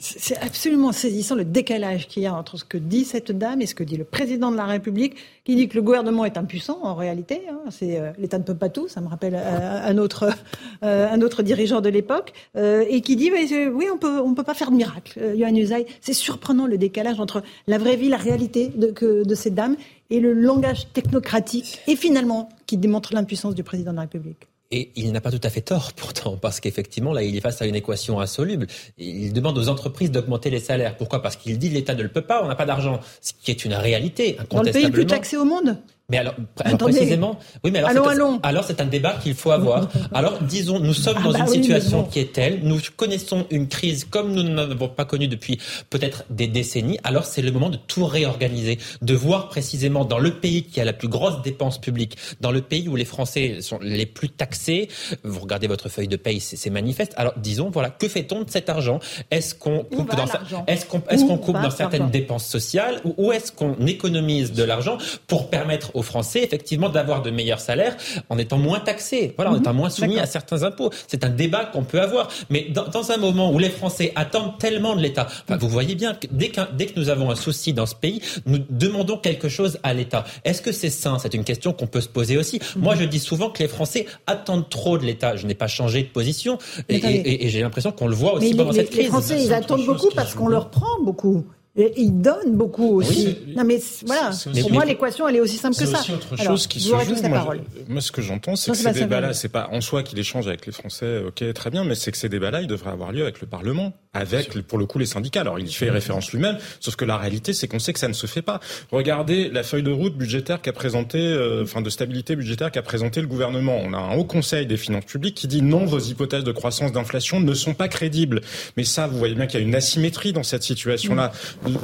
C'est 0.00 0.38
absolument 0.38 0.92
saisissant 0.92 1.34
le 1.34 1.44
décalage 1.44 2.06
qu'il 2.06 2.22
y 2.22 2.26
a 2.26 2.34
entre 2.34 2.56
ce 2.56 2.64
que 2.64 2.78
dit 2.78 3.04
cette 3.04 3.32
dame 3.32 3.60
et 3.60 3.66
ce 3.66 3.74
que 3.74 3.82
dit 3.82 3.96
le 3.96 4.04
président 4.04 4.52
de 4.52 4.56
la 4.56 4.64
République, 4.64 5.16
qui 5.44 5.56
dit 5.56 5.68
que 5.68 5.74
le 5.74 5.82
gouvernement 5.82 6.24
est 6.24 6.36
impuissant 6.36 6.78
en 6.82 6.94
réalité. 6.94 7.42
Hein, 7.50 7.58
c'est 7.70 7.98
euh, 7.98 8.12
l'État 8.16 8.38
ne 8.38 8.44
peut 8.44 8.54
pas 8.54 8.68
tout. 8.68 8.86
Ça 8.86 9.00
me 9.00 9.08
rappelle 9.08 9.34
euh, 9.34 9.80
un 9.82 9.98
autre 9.98 10.30
euh, 10.84 11.08
un 11.10 11.20
autre 11.20 11.42
dirigeant 11.42 11.80
de 11.80 11.88
l'époque 11.88 12.32
euh, 12.56 12.84
et 12.88 13.00
qui 13.00 13.16
dit 13.16 13.32
oui 13.32 13.86
on 13.92 13.98
peut 13.98 14.22
peut 14.36 14.42
pas 14.44 14.54
faire 14.54 14.70
de 14.70 14.76
miracle. 14.76 15.18
Yohann 15.34 15.56
Usaï, 15.56 15.86
c'est 16.00 16.12
surprenant 16.12 16.66
le 16.66 16.78
décalage 16.78 17.18
entre 17.18 17.42
la 17.66 17.78
vraie 17.78 17.96
vie, 17.96 18.08
la 18.08 18.18
réalité 18.18 18.68
de, 18.68 18.92
que, 18.92 19.26
de 19.26 19.34
cette 19.34 19.56
dame 19.56 19.76
et 20.10 20.20
le 20.20 20.32
langage 20.32 20.92
technocratique 20.92 21.80
et 21.88 21.96
finalement 21.96 22.48
qui 22.66 22.76
démontre 22.76 23.14
l'impuissance 23.14 23.56
du 23.56 23.64
président 23.64 23.90
de 23.90 23.96
la 23.96 24.02
République. 24.02 24.47
Et 24.70 24.90
il 24.96 25.12
n'a 25.12 25.22
pas 25.22 25.30
tout 25.30 25.40
à 25.42 25.50
fait 25.50 25.62
tort 25.62 25.92
pourtant, 25.96 26.36
parce 26.36 26.60
qu'effectivement, 26.60 27.12
là, 27.12 27.22
il 27.22 27.36
est 27.36 27.40
face 27.40 27.62
à 27.62 27.66
une 27.66 27.74
équation 27.74 28.20
insoluble. 28.20 28.66
Il 28.98 29.32
demande 29.32 29.56
aux 29.56 29.68
entreprises 29.68 30.10
d'augmenter 30.10 30.50
les 30.50 30.60
salaires. 30.60 30.96
Pourquoi? 30.96 31.22
Parce 31.22 31.36
qu'il 31.36 31.58
dit 31.58 31.70
l'État 31.70 31.94
ne 31.94 32.02
le 32.02 32.10
peut 32.10 32.22
pas, 32.22 32.42
on 32.44 32.48
n'a 32.48 32.54
pas 32.54 32.66
d'argent. 32.66 33.00
Ce 33.20 33.32
qui 33.32 33.50
est 33.50 33.64
une 33.64 33.74
réalité, 33.74 34.36
Dans 34.50 34.62
le 34.62 34.70
pays 34.70 34.84
le 34.84 34.92
plus 34.92 35.06
taxé 35.06 35.36
au 35.36 35.44
monde? 35.44 35.78
Mais 36.10 36.16
alors, 36.16 36.34
précisément, 36.78 37.38
oui, 37.62 37.70
mais 37.70 37.80
alors, 37.80 38.08
alors 38.42 38.64
c'est 38.64 38.80
un 38.80 38.86
débat 38.86 39.18
qu'il 39.22 39.34
faut 39.34 39.50
avoir. 39.50 39.88
alors, 40.14 40.38
disons, 40.40 40.80
nous 40.80 40.94
sommes 40.94 41.18
ah 41.18 41.22
dans 41.22 41.32
bah 41.32 41.40
une 41.40 41.48
situation 41.48 42.04
qui 42.04 42.20
est 42.20 42.32
telle, 42.32 42.60
nous 42.62 42.78
connaissons 42.96 43.44
une 43.50 43.68
crise 43.68 44.06
comme 44.06 44.32
nous 44.32 44.42
n'avons 44.42 44.88
pas 44.88 45.04
connue 45.04 45.28
depuis 45.28 45.58
peut-être 45.90 46.24
des 46.30 46.46
décennies. 46.46 46.98
Alors, 47.04 47.26
c'est 47.26 47.42
le 47.42 47.52
moment 47.52 47.68
de 47.68 47.76
tout 47.76 48.06
réorganiser, 48.06 48.78
de 49.02 49.14
voir 49.14 49.50
précisément 49.50 50.06
dans 50.06 50.18
le 50.18 50.30
pays 50.30 50.62
qui 50.62 50.80
a 50.80 50.86
la 50.86 50.94
plus 50.94 51.08
grosse 51.08 51.42
dépense 51.42 51.78
publique, 51.78 52.16
dans 52.40 52.52
le 52.52 52.62
pays 52.62 52.88
où 52.88 52.96
les 52.96 53.04
Français 53.04 53.60
sont 53.60 53.78
les 53.82 54.06
plus 54.06 54.30
taxés. 54.30 54.88
Vous 55.24 55.40
regardez 55.40 55.66
votre 55.66 55.90
feuille 55.90 56.08
de 56.08 56.16
paye, 56.16 56.40
c'est 56.40 56.70
manifeste. 56.70 57.12
Alors, 57.18 57.34
disons, 57.36 57.68
voilà, 57.68 57.90
que 57.90 58.08
fait-on 58.08 58.44
de 58.44 58.50
cet 58.50 58.70
argent? 58.70 58.98
Est-ce 59.30 59.54
qu'on 59.54 59.84
coupe 59.84 60.16
dans, 60.16 60.24
est-ce 60.66 60.86
qu'on 60.86 61.02
est 61.10 61.26
qu'on 61.26 61.36
coupe 61.36 61.60
dans 61.60 61.70
certaines 61.70 62.08
dépenses 62.08 62.46
sociales 62.46 62.98
ou, 63.04 63.14
ou 63.18 63.32
est-ce 63.32 63.52
qu'on 63.52 63.76
économise 63.86 64.52
de 64.52 64.62
l'argent 64.62 64.96
pour 65.26 65.50
permettre 65.50 65.97
aux 65.98 66.02
Français, 66.02 66.42
effectivement, 66.42 66.88
d'avoir 66.88 67.22
de 67.22 67.30
meilleurs 67.30 67.60
salaires 67.60 67.96
en 68.28 68.38
étant 68.38 68.58
moins 68.58 68.80
taxés, 68.80 69.34
voilà, 69.36 69.50
en 69.50 69.54
mhm. 69.54 69.60
étant 69.60 69.74
moins 69.74 69.90
soumis 69.90 70.18
à 70.18 70.26
certains 70.26 70.62
impôts. 70.62 70.90
C'est 71.06 71.24
un 71.24 71.28
débat 71.28 71.64
qu'on 71.64 71.82
peut 71.82 72.00
avoir. 72.00 72.28
Mais 72.50 72.68
dans, 72.70 72.86
dans, 72.88 73.10
un 73.10 73.16
moment 73.16 73.50
où 73.52 73.58
les 73.58 73.70
Français 73.70 74.12
attendent 74.16 74.58
tellement 74.58 74.94
de 74.94 75.00
l'État, 75.00 75.26
enfin, 75.26 75.56
vous 75.56 75.68
voyez 75.68 75.94
bien 75.94 76.14
que 76.14 76.26
dès, 76.30 76.48
que 76.48 76.60
dès 76.74 76.86
que 76.86 76.98
nous 76.98 77.08
avons 77.08 77.30
un 77.30 77.34
souci 77.34 77.72
dans 77.72 77.86
ce 77.86 77.94
pays, 77.94 78.20
nous 78.46 78.58
demandons 78.70 79.16
quelque 79.16 79.48
chose 79.48 79.78
à 79.82 79.94
l'État. 79.94 80.24
Est-ce 80.44 80.62
que 80.62 80.72
c'est 80.72 80.90
sain? 80.90 81.18
C'est 81.18 81.34
une 81.34 81.44
question 81.44 81.72
qu'on 81.72 81.86
peut 81.86 82.00
se 82.00 82.08
poser 82.08 82.36
aussi. 82.36 82.60
Mhm. 82.76 82.82
Moi, 82.82 82.94
je 82.94 83.04
dis 83.04 83.18
souvent 83.18 83.50
que 83.50 83.62
les 83.62 83.68
Français 83.68 84.06
attendent 84.26 84.68
trop 84.68 84.98
de 84.98 85.04
l'État. 85.04 85.36
Je 85.36 85.46
n'ai 85.46 85.54
pas 85.54 85.68
changé 85.68 86.02
de 86.02 86.08
position 86.08 86.58
et, 86.88 86.96
et, 86.96 87.46
et 87.46 87.48
j'ai 87.48 87.60
l'impression 87.62 87.92
qu'on 87.92 88.06
le 88.06 88.14
voit 88.14 88.34
aussi 88.34 88.54
pendant 88.54 88.72
cette 88.72 88.90
crise. 88.90 89.04
Les 89.04 89.08
Français, 89.08 89.42
ils 89.42 89.52
attendent 89.52 89.86
beaucoup 89.86 90.10
parce 90.14 90.34
qu'on 90.34 90.48
leur 90.48 90.70
prend 90.70 91.02
beaucoup. 91.02 91.44
Et 91.78 91.92
ils 91.96 92.10
donnent 92.10 92.56
beaucoup 92.56 92.96
aussi. 92.96 93.38
non, 93.56 93.62
mais 93.64 93.80
voilà. 94.04 94.30
Pour 94.60 94.72
moi, 94.72 94.84
l'équation, 94.84 95.28
elle 95.28 95.36
est 95.36 95.40
aussi 95.40 95.56
simple 95.56 95.76
que 95.76 95.86
ça. 95.86 96.02
C'est 96.04 96.12
autre 96.12 96.36
chose 96.36 96.66
qui 96.66 96.80
se 96.80 96.88
joue. 96.88 96.96
Moi, 97.28 97.56
moi, 97.88 98.00
ce 98.00 98.10
que 98.10 98.20
j'entends, 98.20 98.56
c'est 98.56 98.72
que 98.72 98.76
ces 98.76 98.92
débats-là, 98.92 99.32
c'est 99.32 99.48
pas 99.48 99.68
en 99.72 99.80
soi 99.80 100.02
qu'il 100.02 100.18
échange 100.18 100.48
avec 100.48 100.66
les 100.66 100.72
Français, 100.72 101.22
ok, 101.26 101.52
très 101.54 101.70
bien, 101.70 101.84
mais 101.84 101.94
c'est 101.94 102.10
que 102.10 102.18
ces 102.18 102.28
débats-là, 102.28 102.62
ils 102.62 102.66
devraient 102.66 102.90
avoir 102.90 103.12
lieu 103.12 103.22
avec 103.22 103.40
le 103.40 103.46
Parlement, 103.46 103.92
avec, 104.12 104.60
pour 104.62 104.78
le 104.78 104.86
coup, 104.86 104.98
les 104.98 105.06
syndicats. 105.06 105.42
Alors, 105.42 105.58
il 105.58 105.68
y 105.68 105.72
fait 105.72 105.90
référence 105.90 106.32
lui-même, 106.32 106.58
sauf 106.80 106.96
que 106.96 107.04
la 107.04 107.16
réalité, 107.16 107.52
c'est 107.52 107.68
qu'on 107.68 107.78
sait 107.78 107.92
que 107.92 108.00
ça 108.00 108.08
ne 108.08 108.12
se 108.12 108.26
fait 108.26 108.42
pas. 108.42 108.60
Regardez 108.90 109.48
la 109.48 109.62
feuille 109.62 109.82
de 109.84 109.92
route 109.92 110.16
budgétaire 110.16 110.60
qu'a 110.60 110.72
présenté, 110.72 111.18
euh, 111.18 111.62
enfin, 111.62 111.80
de 111.80 111.90
stabilité 111.90 112.34
budgétaire 112.34 112.72
qu'a 112.72 112.82
présenté 112.82 113.20
le 113.20 113.28
gouvernement. 113.28 113.78
On 113.84 113.92
a 113.92 113.98
un 113.98 114.16
haut 114.16 114.24
conseil 114.24 114.66
des 114.66 114.76
finances 114.76 115.04
publiques 115.04 115.36
qui 115.36 115.46
dit 115.46 115.62
non, 115.62 115.84
vos 115.84 116.00
hypothèses 116.00 116.44
de 116.44 116.52
croissance 116.52 116.92
d'inflation 116.92 117.40
ne 117.40 117.54
sont 117.54 117.74
pas 117.74 117.88
crédibles. 117.88 118.40
Mais 118.76 118.84
ça, 118.84 119.06
vous 119.06 119.18
voyez 119.18 119.34
bien 119.34 119.46
qu'il 119.46 119.60
y 119.60 119.62
a 119.62 119.66
une 119.66 119.74
asymétrie 119.74 120.32
dans 120.32 120.42
cette 120.42 120.62
situation-là 120.62 121.32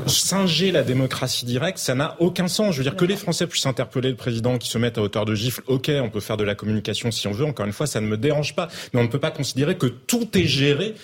singer 0.07 0.72
la 0.72 0.82
démocratie 0.82 1.45
directe, 1.45 1.78
ça 1.78 1.95
n'a 1.95 2.16
aucun 2.20 2.49
sens. 2.49 2.72
Je 2.72 2.78
veux 2.78 2.85
dire 2.85 2.97
que 2.97 3.05
les 3.05 3.16
Français 3.16 3.47
puissent 3.47 3.66
interpeller 3.66 4.11
le 4.11 4.16
président 4.16 4.59
qui 4.59 4.68
se 4.68 4.78
mette 4.78 4.99
à 4.99 5.03
hauteur 5.03 5.24
de 5.24 5.35
gifle. 5.35 5.62
Ok, 5.66 5.91
on 6.03 6.11
peut 6.11 6.20
faire 6.20 6.37
de 6.37 6.45
la 6.45 6.55
communication 6.55 7.11
si 7.11 7.26
on 7.28 7.32
veut. 7.32 7.45
Encore 7.45 7.66
une 7.66 7.72
fois, 7.72 7.87
ça 7.87 8.01
ne 8.01 8.07
me 8.07 8.16
dérange 8.16 8.55
pas. 8.55 8.68
Mais 8.93 9.01
on 9.01 9.05
ne 9.05 9.09
peut 9.09 9.20
pas 9.20 9.30
considérer 9.30 9.76
que 9.76 9.87
tout 9.87 10.37
est 10.37 10.47
géré 10.47 10.95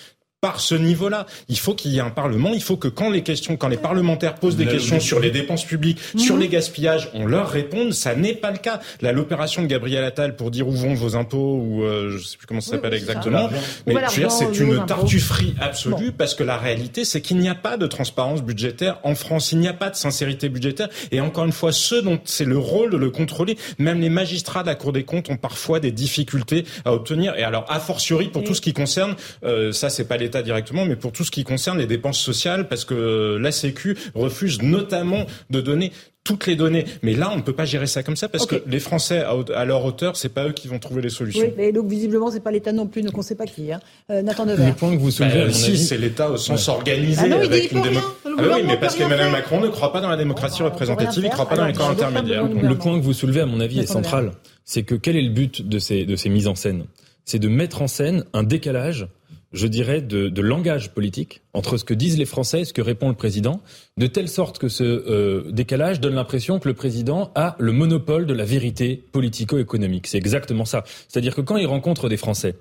par 0.41 0.59
ce 0.59 0.73
niveau-là. 0.73 1.27
Il 1.49 1.59
faut 1.59 1.75
qu'il 1.75 1.91
y 1.91 1.99
ait 1.99 2.01
un 2.01 2.09
Parlement. 2.09 2.49
Il 2.51 2.63
faut 2.63 2.75
que 2.75 2.87
quand 2.87 3.11
les 3.11 3.21
questions, 3.21 3.57
quand 3.57 3.67
les 3.67 3.77
parlementaires 3.77 4.33
posent 4.33 4.57
des 4.57 4.65
questions 4.65 4.99
sur 4.99 5.19
les 5.19 5.29
dépenses 5.29 5.63
publiques, 5.63 5.99
sur 6.17 6.35
mhm. 6.35 6.41
les 6.41 6.47
gaspillages, 6.47 7.09
on 7.13 7.27
leur 7.27 7.47
réponde. 7.47 7.93
Ça 7.93 8.15
n'est 8.15 8.33
pas 8.33 8.49
le 8.49 8.57
cas. 8.57 8.79
Là, 9.01 9.11
l'opération 9.11 9.61
de 9.61 9.67
Gabriel 9.67 10.03
Attal 10.03 10.35
pour 10.35 10.49
dire 10.49 10.67
où 10.67 10.71
vont 10.71 10.95
vos 10.95 11.15
impôts 11.15 11.57
ou 11.57 11.83
euh, 11.83 12.17
je 12.17 12.25
sais 12.25 12.37
plus 12.37 12.47
comment 12.47 12.59
ça 12.59 12.71
s'appelle 12.71 12.95
exactement. 12.95 13.49
Mais 13.85 13.93
je 13.93 14.15
veux 14.15 14.21
dire, 14.21 14.31
c'est 14.31 14.59
une 14.59 14.83
tartufferie 14.87 15.53
absolue 15.61 16.11
parce 16.11 16.33
que 16.33 16.43
la 16.43 16.57
réalité, 16.57 17.05
c'est 17.05 17.21
qu'il 17.21 17.37
n'y 17.37 17.49
a 17.49 17.55
pas 17.55 17.77
de 17.77 17.85
transparence 17.85 18.41
budgétaire 18.41 18.97
en 19.03 19.13
France. 19.13 19.51
Il 19.51 19.59
n'y 19.59 19.67
a 19.67 19.73
pas 19.73 19.91
de 19.91 19.95
sincérité 19.95 20.49
budgétaire. 20.49 20.89
Et 21.11 21.21
encore 21.21 21.45
une 21.45 21.51
fois, 21.51 21.71
ceux 21.71 22.01
dont 22.01 22.19
c'est 22.25 22.45
le 22.45 22.57
rôle 22.57 22.89
de 22.89 22.97
le 22.97 23.11
contrôler, 23.11 23.57
même 23.77 24.01
les 24.01 24.09
magistrats 24.09 24.63
de 24.63 24.67
la 24.67 24.75
Cour 24.75 24.91
des 24.91 25.03
comptes 25.03 25.29
ont 25.29 25.37
parfois 25.37 25.79
des 25.79 25.91
difficultés 25.91 26.65
à 26.83 26.93
obtenir. 26.93 27.35
Et 27.37 27.43
alors, 27.43 27.65
a 27.69 27.79
fortiori 27.79 28.29
pour 28.29 28.43
tout 28.43 28.55
ce 28.55 28.61
qui 28.61 28.73
concerne, 28.73 29.15
euh, 29.43 29.71
ça, 29.71 29.91
c'est 29.91 30.05
pas 30.05 30.17
les 30.17 30.30
directement, 30.41 30.85
mais 30.85 30.95
pour 30.95 31.11
tout 31.11 31.23
ce 31.23 31.31
qui 31.31 31.43
concerne 31.43 31.77
les 31.77 31.87
dépenses 31.87 32.19
sociales, 32.19 32.67
parce 32.69 32.85
que 32.85 33.37
la 33.39 33.51
Sécu 33.51 33.97
refuse 34.15 34.61
notamment 34.61 35.25
de 35.49 35.59
donner 35.61 35.91
toutes 36.23 36.47
les 36.47 36.55
données. 36.55 36.85
Mais 37.01 37.13
là, 37.13 37.31
on 37.33 37.37
ne 37.37 37.41
peut 37.41 37.53
pas 37.53 37.65
gérer 37.65 37.87
ça 37.87 38.03
comme 38.03 38.15
ça 38.15 38.29
parce 38.29 38.45
que 38.45 38.63
les 38.67 38.79
Français, 38.79 39.23
à 39.55 39.65
leur 39.65 39.83
hauteur, 39.83 40.15
c'est 40.15 40.29
pas 40.29 40.47
eux 40.47 40.51
qui 40.51 40.67
vont 40.67 40.79
trouver 40.79 41.01
les 41.01 41.09
solutions. 41.09 41.41
Oui, 41.41 41.53
mais 41.57 41.71
donc 41.71 41.87
visiblement, 41.87 42.29
c'est 42.29 42.41
pas 42.41 42.51
l'État 42.51 42.71
non 42.71 42.87
plus, 42.87 43.01
donc 43.01 43.15
on 43.15 43.19
ne 43.21 43.23
sait 43.23 43.35
pas 43.35 43.45
qui. 43.45 43.71
Hein. 43.71 43.79
Euh, 44.09 44.21
Nathan 44.21 44.45
Devers. 44.45 44.67
Le 44.67 44.73
point 44.73 44.95
que 44.95 45.01
vous 45.01 45.11
soulevez, 45.11 45.45
bah, 45.45 45.53
si, 45.53 45.77
c'est 45.77 45.97
l'État 45.97 46.29
au 46.29 46.37
sens 46.37 46.67
organisé 46.69 47.31
ah 47.31 47.43
avec 47.43 47.71
une 47.71 47.81
démocratie. 47.81 48.15
Ah 48.25 48.43
oui, 48.55 48.63
mais 48.65 48.77
parce 48.77 48.95
qu'Emmanuel 48.95 49.31
Macron 49.31 49.61
ne 49.61 49.67
croit 49.67 49.91
pas 49.91 50.01
dans 50.01 50.09
la 50.09 50.17
démocratie 50.17 50.63
représentative, 50.63 51.23
il 51.23 51.27
ne 51.27 51.31
croit 51.31 51.49
pas 51.49 51.57
dans 51.57 51.65
les 51.65 51.73
corps 51.73 51.89
intermédiaires. 51.89 52.45
Le 52.45 52.77
point 52.77 52.99
que 52.99 53.03
vous 53.03 53.13
soulevez, 53.13 53.41
à 53.41 53.45
mon 53.45 53.59
avis, 53.59 53.79
est 53.79 53.87
central. 53.87 54.31
C'est 54.63 54.83
que 54.83 54.95
quel 54.95 55.15
est 55.15 55.21
le 55.21 55.31
but 55.31 55.67
de 55.67 55.79
ces, 55.79 56.05
de 56.05 56.15
ces 56.15 56.29
mises 56.29 56.47
en 56.47 56.55
scène? 56.55 56.85
C'est 57.25 57.39
de 57.39 57.47
mettre 57.47 57.81
en 57.81 57.87
scène 57.87 58.25
un 58.33 58.43
décalage 58.43 59.07
je 59.53 59.67
dirais, 59.67 60.01
de, 60.01 60.41
langage 60.41 60.93
politique 60.93 61.41
entre 61.53 61.77
ce 61.77 61.83
que 61.83 61.93
disent 61.93 62.17
les 62.17 62.25
Français 62.25 62.61
et 62.61 62.65
ce 62.65 62.73
que 62.73 62.81
répond 62.81 63.09
le 63.09 63.15
président, 63.15 63.61
de 63.97 64.07
telle 64.07 64.29
sorte 64.29 64.57
que 64.57 64.69
ce 64.69 64.83
euh, 64.83 65.51
décalage 65.51 65.99
donne 65.99 66.15
l'impression 66.15 66.59
que 66.59 66.67
le 66.67 66.73
président 66.73 67.31
a 67.35 67.55
le 67.59 67.71
monopole 67.71 68.25
de 68.25 68.33
la 68.33 68.45
vérité 68.45 69.03
politico-économique. 69.11 70.07
C'est 70.07 70.17
exactement 70.17 70.65
ça. 70.65 70.83
C'est-à-dire 71.07 71.35
que 71.35 71.41
quand 71.41 71.57
il 71.57 71.67
rencontre 71.67 72.09
des 72.09 72.17
Français, 72.17 72.55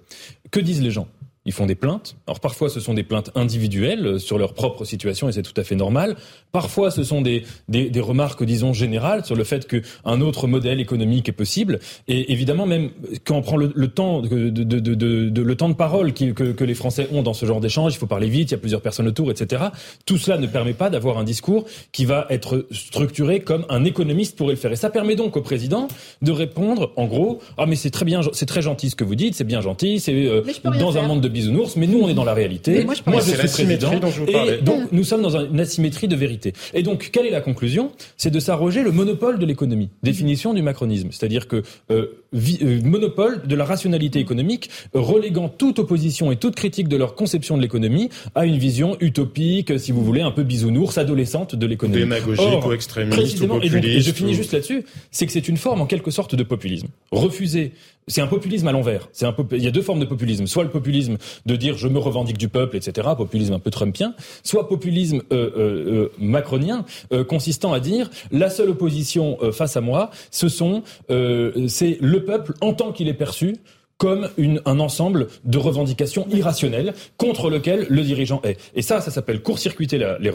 que 0.50 0.60
disent 0.60 0.82
les 0.82 0.90
gens? 0.90 1.08
Ils 1.50 1.52
font 1.52 1.66
des 1.66 1.74
plaintes. 1.74 2.16
Alors 2.28 2.38
parfois 2.38 2.68
ce 2.70 2.78
sont 2.78 2.94
des 2.94 3.02
plaintes 3.02 3.32
individuelles 3.34 4.06
euh, 4.06 4.18
sur 4.20 4.38
leur 4.38 4.54
propre 4.54 4.84
situation 4.84 5.28
et 5.28 5.32
c'est 5.32 5.42
tout 5.42 5.58
à 5.60 5.64
fait 5.64 5.74
normal. 5.74 6.16
Parfois 6.52 6.92
ce 6.92 7.02
sont 7.02 7.22
des, 7.22 7.42
des, 7.68 7.90
des 7.90 8.00
remarques, 8.00 8.44
disons, 8.44 8.72
générales 8.72 9.24
sur 9.24 9.34
le 9.34 9.42
fait 9.42 9.66
qu'un 9.66 10.20
autre 10.20 10.46
modèle 10.46 10.80
économique 10.80 11.28
est 11.28 11.32
possible. 11.32 11.80
Et 12.06 12.32
évidemment, 12.32 12.66
même 12.66 12.90
quand 13.24 13.34
on 13.34 13.42
prend 13.42 13.56
le, 13.56 13.72
le 13.74 13.88
temps, 13.88 14.22
de, 14.22 14.48
de, 14.48 14.62
de, 14.62 14.94
de, 14.94 15.42
le 15.42 15.56
temps 15.56 15.68
de 15.68 15.74
parole 15.74 16.12
que, 16.12 16.30
que, 16.30 16.64
les 16.64 16.74
Français 16.74 17.08
ont 17.12 17.22
dans 17.22 17.34
ce 17.34 17.46
genre 17.46 17.60
d'échange, 17.60 17.94
il 17.94 17.98
faut 17.98 18.06
parler 18.06 18.28
vite, 18.28 18.50
il 18.50 18.52
y 18.52 18.54
a 18.54 18.58
plusieurs 18.58 18.80
personnes 18.80 19.08
autour, 19.08 19.30
etc. 19.32 19.64
Tout 20.06 20.18
cela 20.18 20.38
ne 20.38 20.46
permet 20.46 20.72
pas 20.72 20.88
d'avoir 20.88 21.18
un 21.18 21.24
discours 21.24 21.64
qui 21.90 22.04
va 22.04 22.26
être 22.30 22.66
structuré 22.70 23.40
comme 23.40 23.66
un 23.70 23.84
économiste 23.84 24.36
pourrait 24.36 24.54
le 24.54 24.60
faire. 24.60 24.70
Et 24.70 24.76
ça 24.76 24.90
permet 24.90 25.16
donc 25.16 25.36
au 25.36 25.42
président 25.42 25.88
de 26.22 26.30
répondre, 26.30 26.92
en 26.94 27.06
gros, 27.06 27.40
ah 27.56 27.66
mais 27.66 27.74
c'est 27.74 27.90
très 27.90 28.04
bien, 28.04 28.20
c'est 28.32 28.46
très 28.46 28.62
gentil 28.62 28.90
ce 28.90 28.96
que 28.96 29.04
vous 29.04 29.16
dites, 29.16 29.34
c'est 29.34 29.44
bien 29.44 29.60
gentil, 29.60 29.98
c'est 29.98 30.14
euh, 30.14 30.42
dans 30.78 30.96
un 30.96 31.02
monde 31.02 31.20
de 31.20 31.28
bisounours, 31.40 31.76
mais 31.76 31.86
nous 31.86 32.00
on 32.00 32.08
est 32.08 32.14
dans 32.14 32.24
la 32.24 32.34
réalité. 32.34 32.84
moi, 32.84 32.94
je, 32.94 33.02
suis 33.46 33.64
président. 33.64 33.92
et 34.26 34.62
donc 34.62 34.92
nous 34.92 35.04
sommes 35.04 35.22
dans 35.22 35.36
une 35.38 35.60
asymétrie 35.60 36.08
de 36.08 36.16
vérité. 36.16 36.52
Et 36.74 36.82
donc 36.82 37.10
quelle 37.12 37.26
est 37.26 37.30
la 37.30 37.40
conclusion? 37.40 37.92
C'est 38.16 38.30
de 38.30 38.40
s'arroger 38.40 38.82
le 38.82 38.92
monopole 38.92 39.38
de 39.38 39.46
l'économie. 39.46 39.88
Définition 40.02 40.54
du 40.54 40.62
macronisme, 40.62 41.08
c'est-à-dire 41.10 41.48
que 41.48 41.62
euh, 41.90 42.06
euh, 42.34 42.80
monopole 42.84 43.42
de 43.46 43.56
la 43.56 43.64
rationalité 43.64 44.18
économique, 44.18 44.70
reléguant 44.94 45.48
toute 45.48 45.78
opposition 45.78 46.30
et 46.30 46.36
toute 46.36 46.54
critique 46.54 46.88
de 46.88 46.96
leur 46.96 47.14
conception 47.14 47.56
de 47.56 47.62
l'économie 47.62 48.10
à 48.34 48.46
une 48.46 48.58
vision 48.58 48.96
utopique, 49.00 49.78
si 49.78 49.92
vous 49.92 50.04
voulez, 50.04 50.20
un 50.20 50.30
peu 50.30 50.42
bisounours, 50.42 50.98
adolescente 50.98 51.56
de 51.56 51.66
l'économie. 51.66 52.00
Démagogique 52.00 52.64
ou 52.64 52.72
extrémiste 52.72 53.40
ou 53.40 53.46
populiste. 53.46 53.84
Et, 53.84 54.00
je 54.00 54.12
finis 54.12 54.34
juste 54.34 54.52
là-dessus, 54.52 54.84
c'est 55.10 55.26
que 55.26 55.32
c'est 55.32 55.48
une 55.48 55.56
forme 55.56 55.80
en 55.80 55.86
quelque 55.86 56.10
sorte 56.10 56.34
de 56.34 56.42
populisme. 56.42 56.88
Refuser 57.10 57.72
c'est 58.10 58.20
un 58.20 58.26
populisme 58.26 58.68
à 58.68 58.72
l'envers. 58.72 59.08
C'est 59.12 59.26
un 59.26 59.34
il 59.52 59.62
y 59.62 59.68
a 59.68 59.70
deux 59.70 59.82
formes 59.82 60.00
de 60.00 60.04
populisme. 60.04 60.46
Soit 60.46 60.64
le 60.64 60.70
populisme 60.70 61.16
de 61.46 61.56
dire 61.56 61.76
je 61.76 61.88
me 61.88 61.98
revendique 61.98 62.38
du 62.38 62.48
peuple, 62.48 62.76
etc. 62.76 63.08
Populisme 63.16 63.54
un 63.54 63.58
peu 63.58 63.70
trumpien. 63.70 64.14
Soit 64.42 64.68
populisme 64.68 65.22
euh, 65.32 65.50
euh, 65.56 65.92
euh 65.92 66.12
macronien, 66.18 66.84
consistant 67.28 67.72
à 67.72 67.80
dire 67.80 68.10
la 68.30 68.50
seule 68.50 68.70
opposition 68.70 69.38
face 69.52 69.76
à 69.76 69.80
moi, 69.80 70.10
ce 70.30 70.48
sont, 70.48 70.82
c'est 71.08 71.98
le 72.00 72.24
peuple 72.24 72.54
en 72.60 72.72
tant 72.74 72.92
qu'il 72.92 73.08
est 73.08 73.14
perçu 73.14 73.56
comme 74.00 74.30
une, 74.38 74.62
un 74.64 74.80
ensemble 74.80 75.28
de 75.44 75.58
revendications 75.58 76.26
irrationnelles 76.32 76.94
contre 77.18 77.50
lequel 77.50 77.86
le 77.90 78.00
dirigeant 78.00 78.40
est. 78.44 78.58
Et 78.74 78.80
ça, 78.80 79.02
ça 79.02 79.10
s'appelle 79.10 79.42
court-circuiter 79.42 79.98
la, 79.98 80.18
les 80.18 80.32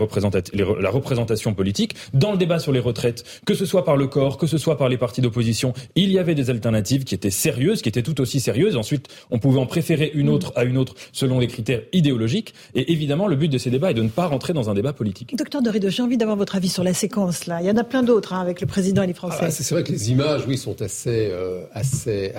la 0.55 0.89
représentation 0.91 1.55
politique. 1.55 1.95
Dans 2.13 2.31
le 2.31 2.37
débat 2.37 2.59
sur 2.59 2.71
les 2.71 2.79
retraites, 2.79 3.23
que 3.43 3.55
ce 3.55 3.65
soit 3.65 3.83
par 3.83 3.97
le 3.97 4.05
corps, 4.05 4.37
que 4.37 4.45
ce 4.45 4.59
soit 4.59 4.77
par 4.77 4.87
les 4.87 4.99
partis 4.99 5.19
d'opposition, 5.19 5.73
il 5.95 6.11
y 6.11 6.19
avait 6.19 6.35
des 6.35 6.51
alternatives 6.51 7.05
qui 7.05 7.15
étaient 7.15 7.31
sérieuses, 7.31 7.81
qui 7.81 7.89
étaient 7.89 8.03
tout 8.03 8.21
aussi 8.21 8.39
sérieuses. 8.39 8.75
Ensuite, 8.75 9.07
on 9.31 9.39
pouvait 9.39 9.59
en 9.59 9.65
préférer 9.65 10.11
une 10.13 10.29
autre 10.29 10.53
à 10.55 10.63
une 10.63 10.77
autre 10.77 10.93
selon 11.11 11.39
les 11.39 11.47
critères 11.47 11.81
idéologiques. 11.91 12.53
Et 12.75 12.91
évidemment, 12.91 13.27
le 13.27 13.35
but 13.35 13.47
de 13.47 13.57
ces 13.57 13.71
débats 13.71 13.89
est 13.89 13.95
de 13.95 14.03
ne 14.03 14.09
pas 14.09 14.27
rentrer 14.27 14.53
dans 14.53 14.69
un 14.69 14.75
débat 14.75 14.93
politique. 14.93 15.35
Docteur 15.35 15.63
Dorido, 15.63 15.89
j'ai 15.89 16.03
envie 16.03 16.17
d'avoir 16.17 16.37
votre 16.37 16.55
avis 16.55 16.69
sur 16.69 16.83
la 16.83 16.93
séquence 16.93 17.47
là. 17.47 17.61
Il 17.61 17.67
y 17.67 17.71
en 17.71 17.77
a 17.77 17.83
plein 17.83 18.03
d'autres 18.03 18.33
hein, 18.33 18.41
avec 18.41 18.61
le 18.61 18.67
président 18.67 19.01
et 19.01 19.07
les 19.07 19.15
Français. 19.15 19.39
Ah, 19.41 19.49
c'est 19.49 19.67
vrai 19.73 19.83
que 19.83 19.91
les 19.91 20.11
images, 20.11 20.43
oui, 20.47 20.55
sont 20.55 20.83
assez, 20.83 21.29
euh, 21.31 21.63
assez, 21.73 22.31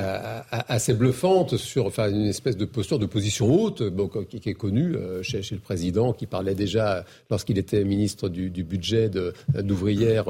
assez 0.51 0.93
bluffantes 0.95 1.16
fente 1.17 1.57
sur, 1.57 1.87
enfin, 1.87 2.11
une 2.11 2.27
espèce 2.27 2.57
de 2.57 2.64
posture 2.64 2.99
de 2.99 3.07
position 3.07 3.53
haute, 3.53 3.83
qui, 4.29 4.49
est 4.49 4.55
connue 4.55 4.95
chez, 5.23 5.41
le 5.51 5.59
président, 5.59 6.12
qui 6.12 6.27
parlait 6.27 6.55
déjà 6.55 7.05
lorsqu'il 7.31 7.59
était 7.59 7.83
ministre 7.85 8.29
du, 8.29 8.51
budget 8.64 9.11
d'ouvrière 9.55 10.27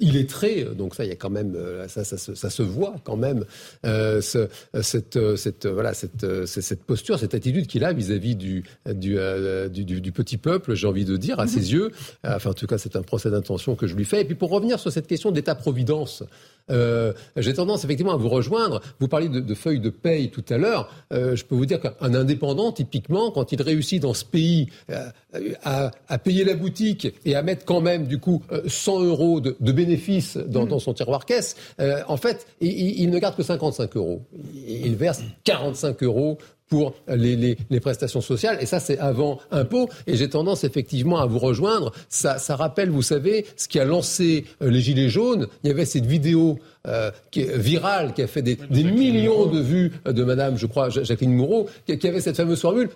illettré. 0.00 0.66
Donc 0.76 0.94
ça, 0.94 1.04
il 1.04 1.08
y 1.08 1.12
a 1.12 1.16
quand 1.16 1.30
même, 1.30 1.56
ça, 1.88 2.04
ça, 2.04 2.16
ça, 2.18 2.50
se 2.50 2.62
voit 2.62 2.96
quand 3.04 3.16
même 3.16 3.44
ce, 3.84 4.48
cette, 4.82 5.36
cette, 5.36 5.66
voilà, 5.66 5.94
cette, 5.94 6.26
cette 6.46 6.84
posture, 6.84 7.18
cette 7.18 7.34
attitude 7.34 7.66
qu'il 7.66 7.84
a 7.84 7.92
vis-à-vis 7.92 8.36
du, 8.36 8.64
du, 8.86 9.16
du, 9.70 10.00
du, 10.00 10.12
petit 10.12 10.36
peuple, 10.36 10.74
j'ai 10.74 10.86
envie 10.86 11.04
de 11.04 11.16
dire, 11.16 11.40
à 11.40 11.46
ses 11.46 11.72
yeux. 11.72 11.90
Enfin, 12.24 12.50
en 12.50 12.54
tout 12.54 12.66
cas, 12.66 12.78
c'est 12.78 12.96
un 12.96 13.02
procès 13.02 13.30
d'intention 13.30 13.76
que 13.76 13.86
je 13.86 13.94
lui 13.94 14.04
fais. 14.04 14.20
Et 14.20 14.24
puis 14.24 14.34
pour 14.34 14.50
revenir 14.50 14.78
sur 14.78 14.92
cette 14.92 15.06
question 15.06 15.30
d'État-providence, 15.30 16.22
euh, 16.70 17.12
j'ai 17.36 17.54
tendance 17.54 17.84
effectivement 17.84 18.14
à 18.14 18.16
vous 18.16 18.28
rejoindre. 18.28 18.80
Vous 19.00 19.08
parliez 19.08 19.28
de, 19.28 19.54
feuilles 19.54 19.80
de 19.80 19.90
paye 19.90 20.30
tout 20.30 20.44
à 20.48 20.58
l'heure. 20.58 20.90
Euh, 21.12 21.36
je 21.36 21.44
peux 21.44 21.54
vous 21.54 21.66
dire 21.66 21.80
qu'un 21.80 22.14
indépendant, 22.14 22.72
typiquement, 22.72 23.30
quand 23.30 23.52
il 23.52 23.60
réussit 23.62 24.00
dans 24.00 24.14
ce 24.14 24.24
pays 24.24 24.68
euh, 24.90 25.10
à, 25.62 26.18
payer 26.18 26.44
la 26.44 26.54
boutique 26.54 27.08
et 27.24 27.34
à 27.34 27.42
mettre 27.42 27.64
quand 27.64 27.80
même 27.80 28.06
du 28.06 28.18
coup 28.18 28.42
100 28.66 29.02
euros 29.02 29.40
de, 29.40 29.72
bénéfices 29.72 30.36
mmh. 30.36 30.48
dans, 30.48 30.78
son 30.78 30.94
tiroir 30.94 31.26
caisse, 31.26 31.56
en 32.08 32.16
fait, 32.16 32.46
il, 32.60 33.00
il, 33.00 33.10
ne 33.10 33.18
garde 33.18 33.36
que 33.36 33.42
55 33.42 33.96
euros. 33.96 34.22
Il 34.66 34.94
verse 34.96 35.22
45 35.44 36.02
euros 36.02 36.38
pour 36.74 36.94
les, 37.06 37.36
les, 37.36 37.56
les, 37.70 37.80
prestations 37.80 38.20
sociales. 38.20 38.58
Et 38.60 38.66
ça, 38.66 38.80
c'est 38.80 38.98
avant 38.98 39.38
impôt. 39.52 39.88
Et 40.08 40.16
j'ai 40.16 40.28
tendance 40.28 40.64
effectivement 40.64 41.20
à 41.20 41.26
vous 41.26 41.38
rejoindre. 41.38 41.92
Ça, 42.08 42.38
ça 42.38 42.56
rappelle, 42.56 42.90
vous 42.90 43.02
savez, 43.02 43.46
ce 43.54 43.68
qui 43.68 43.78
a 43.78 43.84
lancé 43.84 44.44
euh, 44.60 44.70
les 44.70 44.80
Gilets 44.80 45.08
jaunes. 45.08 45.46
Il 45.62 45.68
y 45.68 45.70
avait 45.70 45.84
cette 45.84 46.06
vidéo 46.06 46.58
euh, 46.88 47.12
qui 47.30 47.42
est 47.42 47.56
virale, 47.56 48.12
qui 48.12 48.22
a 48.22 48.26
fait 48.26 48.42
des, 48.42 48.56
des 48.56 48.82
millions 48.82 49.46
de 49.46 49.60
vues 49.60 49.92
de 50.04 50.24
Madame, 50.24 50.58
je 50.58 50.66
crois, 50.66 50.88
Jacqueline 50.88 51.34
Moreau, 51.34 51.68
qui, 51.86 51.96
qui 51.96 52.08
avait 52.08 52.20
cette 52.20 52.36
fameuse 52.36 52.60
formule 52.60 52.88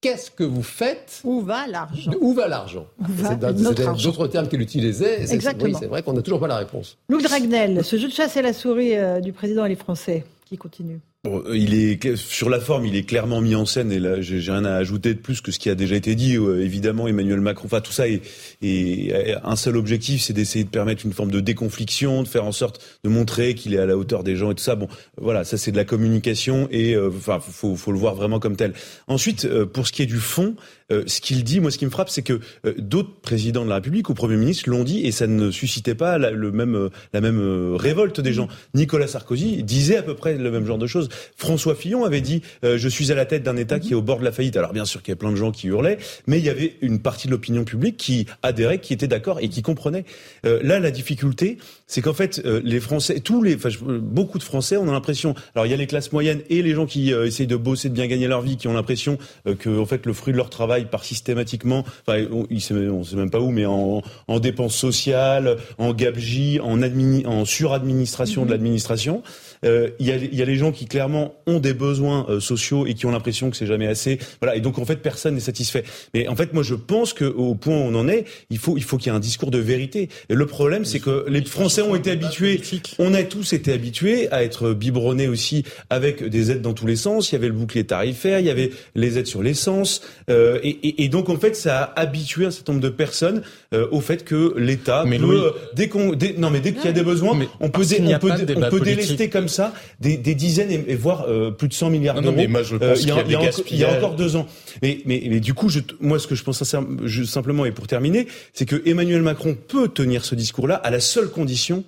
qu'est-ce 0.00 0.30
que 0.30 0.44
vous 0.44 0.62
faites 0.62 1.20
Où 1.24 1.42
va 1.42 1.66
l'argent? 1.66 2.12
Où 2.22 2.32
va 2.32 2.48
l'argent? 2.48 2.86
C'est 3.22 3.38
d'autres 3.38 4.28
termes 4.28 4.48
qu'il 4.48 4.62
utilisait. 4.62 5.30
Exactement. 5.30 5.64
Oui, 5.66 5.76
c'est 5.78 5.88
vrai 5.88 6.02
qu'on 6.02 6.14
n'a 6.14 6.22
toujours 6.22 6.40
pas 6.40 6.48
la 6.48 6.56
réponse. 6.56 6.96
Luc 7.10 7.22
Dragnel, 7.22 7.84
ce 7.84 7.96
jeu 7.98 8.08
de 8.08 8.12
chasse 8.12 8.34
et 8.38 8.42
la 8.42 8.54
souris 8.54 8.96
euh, 8.96 9.20
du 9.20 9.34
président 9.34 9.66
et 9.66 9.68
les 9.68 9.76
Français 9.76 10.24
qui 10.46 10.56
continue? 10.56 11.00
Bon, 11.22 11.42
euh, 11.46 11.54
il 11.54 11.74
est 11.74 12.16
sur 12.16 12.48
la 12.48 12.60
forme, 12.60 12.86
il 12.86 12.96
est 12.96 13.02
clairement 13.02 13.42
mis 13.42 13.54
en 13.54 13.66
scène 13.66 13.92
et 13.92 13.98
là, 13.98 14.22
j'ai 14.22 14.38
rien 14.38 14.64
à 14.64 14.72
ajouter 14.76 15.12
de 15.12 15.18
plus 15.18 15.42
que 15.42 15.52
ce 15.52 15.58
qui 15.58 15.68
a 15.68 15.74
déjà 15.74 15.94
été 15.94 16.14
dit. 16.14 16.38
Euh, 16.38 16.64
évidemment, 16.64 17.08
Emmanuel 17.08 17.42
Macron, 17.42 17.66
enfin 17.66 17.82
tout 17.82 17.92
ça 17.92 18.08
est, 18.08 18.22
est 18.62 19.34
un 19.44 19.54
seul 19.54 19.76
objectif, 19.76 20.22
c'est 20.22 20.32
d'essayer 20.32 20.64
de 20.64 20.70
permettre 20.70 21.04
une 21.04 21.12
forme 21.12 21.30
de 21.30 21.40
déconfliction, 21.40 22.22
de 22.22 22.28
faire 22.28 22.46
en 22.46 22.52
sorte 22.52 22.82
de 23.04 23.10
montrer 23.10 23.54
qu'il 23.54 23.74
est 23.74 23.78
à 23.78 23.84
la 23.84 23.98
hauteur 23.98 24.24
des 24.24 24.34
gens 24.34 24.50
et 24.50 24.54
tout 24.54 24.62
ça. 24.62 24.76
Bon, 24.76 24.88
voilà, 25.18 25.44
ça 25.44 25.58
c'est 25.58 25.72
de 25.72 25.76
la 25.76 25.84
communication 25.84 26.68
et 26.70 26.94
euh, 26.94 27.10
enfin 27.14 27.38
faut, 27.38 27.76
faut 27.76 27.92
le 27.92 27.98
voir 27.98 28.14
vraiment 28.14 28.40
comme 28.40 28.56
tel. 28.56 28.72
Ensuite, 29.06 29.46
pour 29.74 29.86
ce 29.86 29.92
qui 29.92 30.00
est 30.00 30.06
du 30.06 30.20
fond, 30.20 30.54
ce 30.90 31.20
qu'il 31.20 31.44
dit, 31.44 31.60
moi, 31.60 31.70
ce 31.70 31.78
qui 31.78 31.84
me 31.84 31.90
frappe, 31.90 32.10
c'est 32.10 32.22
que 32.22 32.40
d'autres 32.78 33.20
présidents 33.22 33.64
de 33.64 33.68
la 33.68 33.76
République 33.76 34.08
ou 34.08 34.14
premiers 34.14 34.36
ministres 34.36 34.68
l'ont 34.68 34.84
dit 34.84 35.06
et 35.06 35.12
ça 35.12 35.26
ne 35.26 35.50
suscitait 35.50 35.94
pas 35.94 36.18
la, 36.18 36.30
le 36.30 36.52
même 36.52 36.90
la 37.12 37.20
même 37.20 37.76
révolte 37.76 38.20
des 38.20 38.32
gens. 38.32 38.48
Nicolas 38.74 39.06
Sarkozy 39.06 39.62
disait 39.62 39.96
à 39.96 40.02
peu 40.02 40.14
près 40.14 40.36
le 40.36 40.50
même 40.50 40.66
genre 40.66 40.78
de 40.78 40.86
choses. 40.86 41.08
François 41.36 41.74
Fillon 41.74 42.04
avait 42.04 42.20
dit 42.20 42.42
euh, 42.64 42.78
je 42.78 42.88
suis 42.88 43.12
à 43.12 43.14
la 43.14 43.26
tête 43.26 43.42
d'un 43.42 43.56
État 43.56 43.78
qui 43.78 43.92
est 43.92 43.94
au 43.94 44.02
bord 44.02 44.18
de 44.18 44.24
la 44.24 44.32
faillite. 44.32 44.56
Alors 44.56 44.72
bien 44.72 44.84
sûr 44.84 45.02
qu'il 45.02 45.12
y 45.12 45.14
a 45.14 45.16
plein 45.16 45.30
de 45.30 45.36
gens 45.36 45.52
qui 45.52 45.68
hurlaient, 45.68 45.98
mais 46.26 46.38
il 46.38 46.44
y 46.44 46.48
avait 46.48 46.76
une 46.80 47.00
partie 47.00 47.26
de 47.26 47.32
l'opinion 47.32 47.64
publique 47.64 47.96
qui 47.96 48.26
adhérait, 48.42 48.78
qui 48.78 48.92
était 48.92 49.08
d'accord 49.08 49.38
et 49.40 49.48
qui 49.48 49.62
comprenait. 49.62 50.04
Euh, 50.46 50.60
là, 50.62 50.80
la 50.80 50.90
difficulté, 50.90 51.58
c'est 51.86 52.00
qu'en 52.00 52.14
fait, 52.14 52.42
euh, 52.44 52.60
les 52.64 52.80
Français, 52.80 53.20
tous 53.20 53.42
les, 53.42 53.56
beaucoup 54.00 54.38
de 54.38 54.42
Français, 54.42 54.76
on 54.76 54.88
a 54.88 54.92
l'impression. 54.92 55.34
Alors 55.54 55.66
il 55.66 55.70
y 55.70 55.74
a 55.74 55.76
les 55.76 55.86
classes 55.86 56.12
moyennes 56.12 56.40
et 56.48 56.62
les 56.62 56.74
gens 56.74 56.86
qui 56.86 57.10
essayent 57.10 57.46
de 57.46 57.56
bosser, 57.56 57.88
de 57.88 57.94
bien 57.94 58.06
gagner 58.06 58.28
leur 58.28 58.42
vie, 58.42 58.56
qui 58.56 58.68
ont 58.68 58.72
l'impression 58.72 59.18
que 59.58 59.78
en 59.78 59.86
fait 59.86 60.06
le 60.06 60.12
fruit 60.12 60.32
de 60.32 60.38
leur 60.38 60.50
travail 60.50 60.79
part 60.88 61.04
systématiquement. 61.04 61.84
Enfin, 62.06 62.24
on, 62.30 62.46
ne 62.50 62.58
sait 62.58 63.16
même 63.16 63.30
pas 63.30 63.40
où, 63.40 63.50
mais 63.50 63.66
en, 63.66 64.02
en 64.28 64.40
dépenses 64.40 64.76
sociales, 64.76 65.56
en 65.78 65.92
gabegie, 65.92 66.60
en, 66.60 66.80
en 66.82 67.44
suradministration 67.44 68.42
de 68.42 68.48
mm-hmm. 68.48 68.50
l'administration. 68.50 69.22
Euh, 69.64 69.90
il 69.98 70.06
y, 70.06 70.12
a, 70.12 70.16
y, 70.16 70.42
a, 70.42 70.44
les 70.44 70.56
gens 70.56 70.72
qui 70.72 70.86
clairement 70.86 71.34
ont 71.46 71.60
des 71.60 71.74
besoins 71.74 72.26
euh, 72.28 72.40
sociaux 72.40 72.86
et 72.86 72.94
qui 72.94 73.06
ont 73.06 73.10
l'impression 73.10 73.50
que 73.50 73.56
c'est 73.56 73.66
jamais 73.66 73.86
assez. 73.86 74.18
Voilà. 74.40 74.56
Et 74.56 74.60
donc 74.60 74.78
en 74.78 74.84
fait 74.84 74.96
personne 74.96 75.34
n'est 75.34 75.40
satisfait. 75.40 75.84
Mais 76.14 76.28
en 76.28 76.36
fait 76.36 76.52
moi 76.54 76.62
je 76.62 76.74
pense 76.74 77.12
qu'au 77.12 77.54
point 77.54 77.76
où 77.76 77.80
on 77.80 77.94
en 77.94 78.08
est, 78.08 78.24
il 78.48 78.58
faut 78.58 78.76
il 78.76 78.82
faut 78.82 78.96
qu'il 78.96 79.10
y 79.10 79.14
ait 79.14 79.16
un 79.16 79.20
discours 79.20 79.50
de 79.50 79.58
vérité. 79.58 80.08
Et 80.28 80.34
le 80.34 80.46
problème 80.46 80.84
c'est 80.84 81.00
que 81.00 81.26
les 81.28 81.44
Français 81.44 81.82
ont 81.82 81.94
été 81.94 82.10
habitués, 82.10 82.60
on 82.98 83.14
a 83.14 83.22
tous 83.22 83.52
été 83.52 83.72
habitués 83.72 84.30
à 84.32 84.42
être 84.42 84.72
biberonnés 84.72 85.28
aussi 85.28 85.64
avec 85.90 86.24
des 86.24 86.50
aides 86.50 86.62
dans 86.62 86.74
tous 86.74 86.86
les 86.86 86.96
sens. 86.96 87.30
Il 87.30 87.34
y 87.34 87.36
avait 87.36 87.48
le 87.48 87.54
bouclier 87.54 87.84
tarifaire, 87.84 88.40
il 88.40 88.46
y 88.46 88.50
avait 88.50 88.70
les 88.94 89.18
aides 89.18 89.26
sur 89.26 89.42
l'essence. 89.42 90.02
Euh, 90.30 90.58
et, 90.62 90.68
et, 90.68 91.04
et, 91.04 91.08
donc 91.08 91.28
en 91.28 91.36
fait 91.36 91.54
ça 91.56 91.82
a 91.82 92.00
habitué 92.00 92.46
un 92.46 92.50
certain 92.50 92.72
nombre 92.72 92.84
de 92.84 92.88
personnes 92.88 93.42
euh, 93.74 93.86
au 93.90 94.00
fait 94.00 94.24
que 94.24 94.54
l'État 94.56 95.04
peut 95.04 95.52
dès 95.74 95.88
qu'on 95.88 96.16
non 96.38 96.50
mais 96.50 96.60
dès 96.60 96.72
qu'il 96.72 96.84
y 96.84 96.88
a 96.88 96.92
des 96.92 97.02
besoins, 97.02 97.38
on 97.60 97.68
peut 97.68 97.80
on 97.80 98.18
peut, 98.18 98.30
on 98.56 98.70
peut 98.70 98.80
délester 98.80 99.28
comme 99.28 99.48
ça 99.50 99.74
des, 100.00 100.16
des 100.16 100.34
dizaines 100.34 100.70
et, 100.70 100.94
voire 100.94 101.26
euh, 101.28 101.50
plus 101.50 101.68
de 101.68 101.74
100 101.74 101.90
milliards 101.90 102.20
d'euros. 102.20 102.36
Euh, 102.38 102.94
il, 103.00 103.08
y 103.08 103.10
a, 103.10 103.50
il 103.70 103.76
y 103.78 103.84
a 103.84 103.96
encore 103.96 104.14
deux 104.14 104.36
ans. 104.36 104.46
Mais, 104.82 105.00
mais, 105.04 105.22
mais 105.28 105.40
du 105.40 105.54
coup, 105.54 105.68
je, 105.68 105.80
moi, 106.00 106.18
ce 106.18 106.26
que 106.26 106.34
je 106.34 106.44
pense 106.44 106.62
simplement, 106.62 107.64
et 107.64 107.72
pour 107.72 107.86
terminer, 107.86 108.26
c'est 108.52 108.66
que 108.66 108.82
Emmanuel 108.86 109.22
Macron 109.22 109.56
peut 109.68 109.88
tenir 109.88 110.24
ce 110.24 110.34
discours-là 110.34 110.76
à 110.76 110.90
la 110.90 111.00
seule 111.00 111.28
condition 111.30 111.84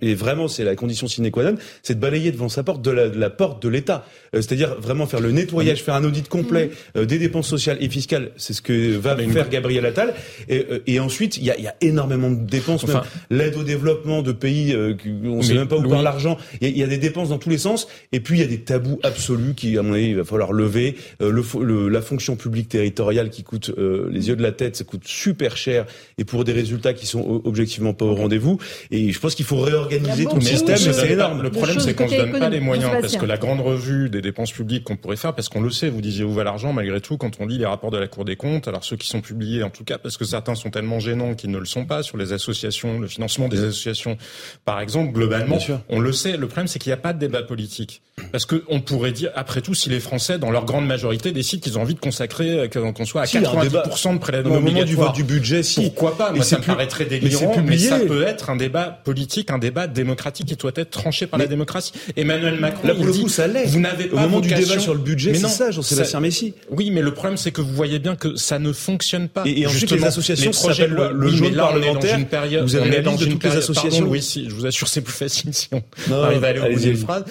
et 0.00 0.14
vraiment 0.14 0.46
c'est 0.46 0.62
la 0.62 0.76
condition 0.76 1.08
sine 1.08 1.30
qua 1.30 1.42
non, 1.42 1.56
c'est 1.82 1.96
de 1.96 2.00
balayer 2.00 2.30
devant 2.30 2.48
sa 2.48 2.62
porte 2.62 2.82
de 2.82 2.90
la, 2.92 3.08
de 3.08 3.18
la 3.18 3.30
porte 3.30 3.60
de 3.62 3.68
l'État. 3.68 4.06
Euh, 4.36 4.42
c'est-à-dire 4.42 4.76
vraiment 4.80 5.06
faire 5.06 5.20
le 5.20 5.32
nettoyage, 5.32 5.82
faire 5.82 5.94
un 5.94 6.04
audit 6.04 6.28
complet 6.28 6.66
mmh. 6.66 6.98
euh, 6.98 7.04
des 7.04 7.18
dépenses 7.18 7.48
sociales 7.48 7.78
et 7.80 7.88
fiscales. 7.88 8.30
C'est 8.36 8.52
ce 8.52 8.62
que 8.62 8.96
va 8.96 9.16
faire 9.16 9.48
Gabriel 9.48 9.84
Attal. 9.86 10.14
Et, 10.48 10.66
euh, 10.70 10.78
et 10.86 11.00
ensuite, 11.00 11.36
il 11.36 11.44
y 11.44 11.50
a, 11.50 11.58
y 11.58 11.66
a, 11.66 11.74
énormément 11.80 12.30
de 12.30 12.44
dépenses, 12.44 12.84
enfin, 12.84 13.02
l'aide 13.30 13.56
au 13.56 13.62
développement 13.62 14.22
de 14.22 14.32
pays, 14.32 14.74
on 14.76 15.36
ne 15.36 15.42
sait 15.42 15.54
même 15.54 15.68
pas 15.68 15.76
où 15.76 15.88
part 15.88 16.02
l'argent. 16.02 16.38
Il 16.60 16.76
y, 16.76 16.82
a 16.82 16.86
des 16.86 16.98
dépenses 16.98 17.28
dans 17.28 17.38
tous 17.38 17.50
les 17.50 17.58
sens. 17.58 17.86
Et 18.12 18.20
puis 18.20 18.38
il 18.38 18.40
y 18.40 18.44
a 18.44 18.48
des 18.48 18.60
tabous 18.60 18.98
absolus 19.02 19.54
qui, 19.54 19.78
à 19.78 19.82
mon 19.82 19.94
avis, 19.94 20.08
il 20.08 20.16
va 20.16 20.24
falloir 20.24 20.52
lever. 20.52 20.96
Le, 21.20 21.88
la 21.88 22.00
fonction 22.00 22.36
publique 22.36 22.68
territoriale 22.68 23.30
qui 23.30 23.42
coûte 23.42 23.72
les 24.10 24.28
yeux 24.28 24.36
de 24.36 24.42
la 24.42 24.52
tête, 24.52 24.76
ça 24.76 24.84
coûte 24.84 25.02
super 25.04 25.56
cher 25.56 25.86
et 26.18 26.24
pour 26.24 26.44
des 26.44 26.52
résultats 26.52 26.94
qui 26.94 27.06
sont 27.06 27.42
objectivement 27.44 27.94
pas 27.94 28.04
au 28.04 28.14
rendez-vous. 28.14 28.58
Et 28.90 29.12
je 29.12 29.20
pense 29.20 29.34
qu'il 29.34 29.44
faut 29.44 29.60
réorganiser 29.60 30.24
tout 30.24 30.36
le 30.36 30.40
système, 30.40 30.76
c'est 30.76 31.12
énorme. 31.12 31.42
Le 31.42 31.50
problème, 31.50 31.78
c'est 31.78 31.94
qu'on 31.94 32.06
ne 32.06 32.10
se 32.10 32.16
donne 32.16 32.38
pas 32.38 32.48
les 32.48 32.60
moyens, 32.60 32.90
parce 33.00 33.16
que 33.16 33.26
la 33.26 33.36
grande 33.36 33.60
revue 33.60 34.08
des 34.10 34.25
dépenses 34.26 34.52
publiques 34.52 34.84
qu'on 34.84 34.96
pourrait 34.96 35.16
faire, 35.16 35.34
parce 35.34 35.48
qu'on 35.48 35.60
le 35.60 35.70
sait, 35.70 35.88
vous 35.88 36.00
disiez 36.00 36.24
où 36.24 36.32
va 36.32 36.44
l'argent, 36.44 36.72
malgré 36.72 37.00
tout, 37.00 37.16
quand 37.16 37.40
on 37.40 37.46
lit 37.46 37.58
les 37.58 37.66
rapports 37.66 37.90
de 37.90 37.98
la 37.98 38.08
Cour 38.08 38.24
des 38.24 38.36
comptes, 38.36 38.68
alors 38.68 38.84
ceux 38.84 38.96
qui 38.96 39.08
sont 39.08 39.20
publiés 39.20 39.62
en 39.62 39.70
tout 39.70 39.84
cas, 39.84 39.98
parce 39.98 40.16
que 40.16 40.24
certains 40.24 40.54
sont 40.54 40.70
tellement 40.70 41.00
gênants 41.00 41.34
qu'ils 41.34 41.50
ne 41.50 41.58
le 41.58 41.64
sont 41.64 41.86
pas, 41.86 42.02
sur 42.02 42.16
les 42.16 42.32
associations, 42.32 42.98
le 43.00 43.06
financement 43.06 43.48
des 43.48 43.60
associations, 43.60 44.16
par 44.64 44.80
exemple, 44.80 45.12
globalement, 45.12 45.58
on 45.88 46.00
le 46.00 46.12
sait, 46.12 46.36
le 46.36 46.46
problème, 46.46 46.66
c'est 46.66 46.78
qu'il 46.78 46.90
n'y 46.90 46.94
a 46.94 46.98
pas 46.98 47.12
de 47.12 47.18
débat 47.18 47.42
politique. 47.42 48.02
Parce 48.32 48.46
qu'on 48.46 48.80
pourrait 48.80 49.12
dire, 49.12 49.30
après 49.34 49.60
tout, 49.60 49.74
si 49.74 49.90
les 49.90 50.00
Français, 50.00 50.38
dans 50.38 50.50
leur 50.50 50.64
grande 50.64 50.86
majorité, 50.86 51.32
décident 51.32 51.60
qu'ils 51.60 51.78
ont 51.78 51.82
envie 51.82 51.94
de 51.94 52.00
consacrer, 52.00 52.60
euh, 52.60 52.92
qu'on 52.92 53.04
soit 53.04 53.22
à 53.22 53.24
90% 53.24 54.14
de 54.14 54.18
prélèvements 54.18 54.56
obligatoires. 54.56 54.86
du 54.86 54.96
vote 54.96 55.14
du 55.14 55.24
budget, 55.24 55.62
si. 55.62 55.82
Pourquoi 55.82 56.16
pas? 56.16 56.32
Moi, 56.32 56.44
ça 56.44 56.58
me 56.58 56.64
paraîtrait 56.64 57.04
délirant, 57.04 57.54
mais, 57.56 57.62
mais 57.62 57.78
ça 57.78 57.98
peut 58.00 58.22
être 58.22 58.50
un 58.50 58.56
débat 58.56 58.84
politique, 59.04 59.50
un 59.50 59.58
débat 59.58 59.86
démocratique 59.86 60.46
qui 60.46 60.56
doit 60.56 60.72
être 60.76 60.90
tranché 60.90 61.26
par 61.26 61.38
la 61.38 61.46
démocratie. 61.46 61.92
Emmanuel 62.16 62.58
Macron, 62.58 62.88
là 62.88 62.94
coup, 62.94 63.28
ça 63.28 63.46
l'est. 63.46 63.66
Vous 63.66 63.80
n'avez 63.80 64.05
pas 64.06 64.16
au 64.16 64.20
moment 64.20 64.40
du 64.40 64.48
débat 64.48 64.78
sur 64.78 64.94
le 64.94 65.00
budget, 65.00 65.34
c'est 65.34 65.48
ça, 65.48 65.70
Jean-Sébastien 65.70 66.20
Messi. 66.20 66.54
Oui, 66.70 66.90
mais 66.90 67.02
le 67.02 67.12
problème, 67.12 67.36
c'est 67.36 67.50
que 67.50 67.60
vous 67.60 67.72
voyez 67.72 67.98
bien 67.98 68.16
que 68.16 68.36
ça 68.36 68.58
ne 68.58 68.72
fonctionne 68.72 69.28
pas. 69.28 69.42
Et, 69.46 69.66
ensuite, 69.66 69.90
les 69.90 70.04
associations 70.04 70.50
le, 70.88 71.12
le 71.12 71.28
jaune 71.28 71.54
parlementaire. 71.54 72.18
Une 72.18 72.26
période, 72.26 72.64
vous 72.64 72.76
avez 72.76 72.90
la 72.90 73.00
liste 73.00 73.20
de 73.20 73.26
toutes 73.26 73.44
les 73.44 73.56
associations. 73.56 74.06
oui, 74.06 74.22
si, 74.22 74.48
je 74.48 74.54
vous 74.54 74.66
assure, 74.66 74.88
c'est 74.88 75.00
plus 75.00 75.12
facile 75.14 75.52
si 75.54 75.68
on 75.72 76.22
arrive 76.22 76.44
à 76.44 76.48
aller 76.48 76.60
au 76.60 76.72
bout 76.72 76.80
d'une 76.80 76.96
phrase. 76.96 77.24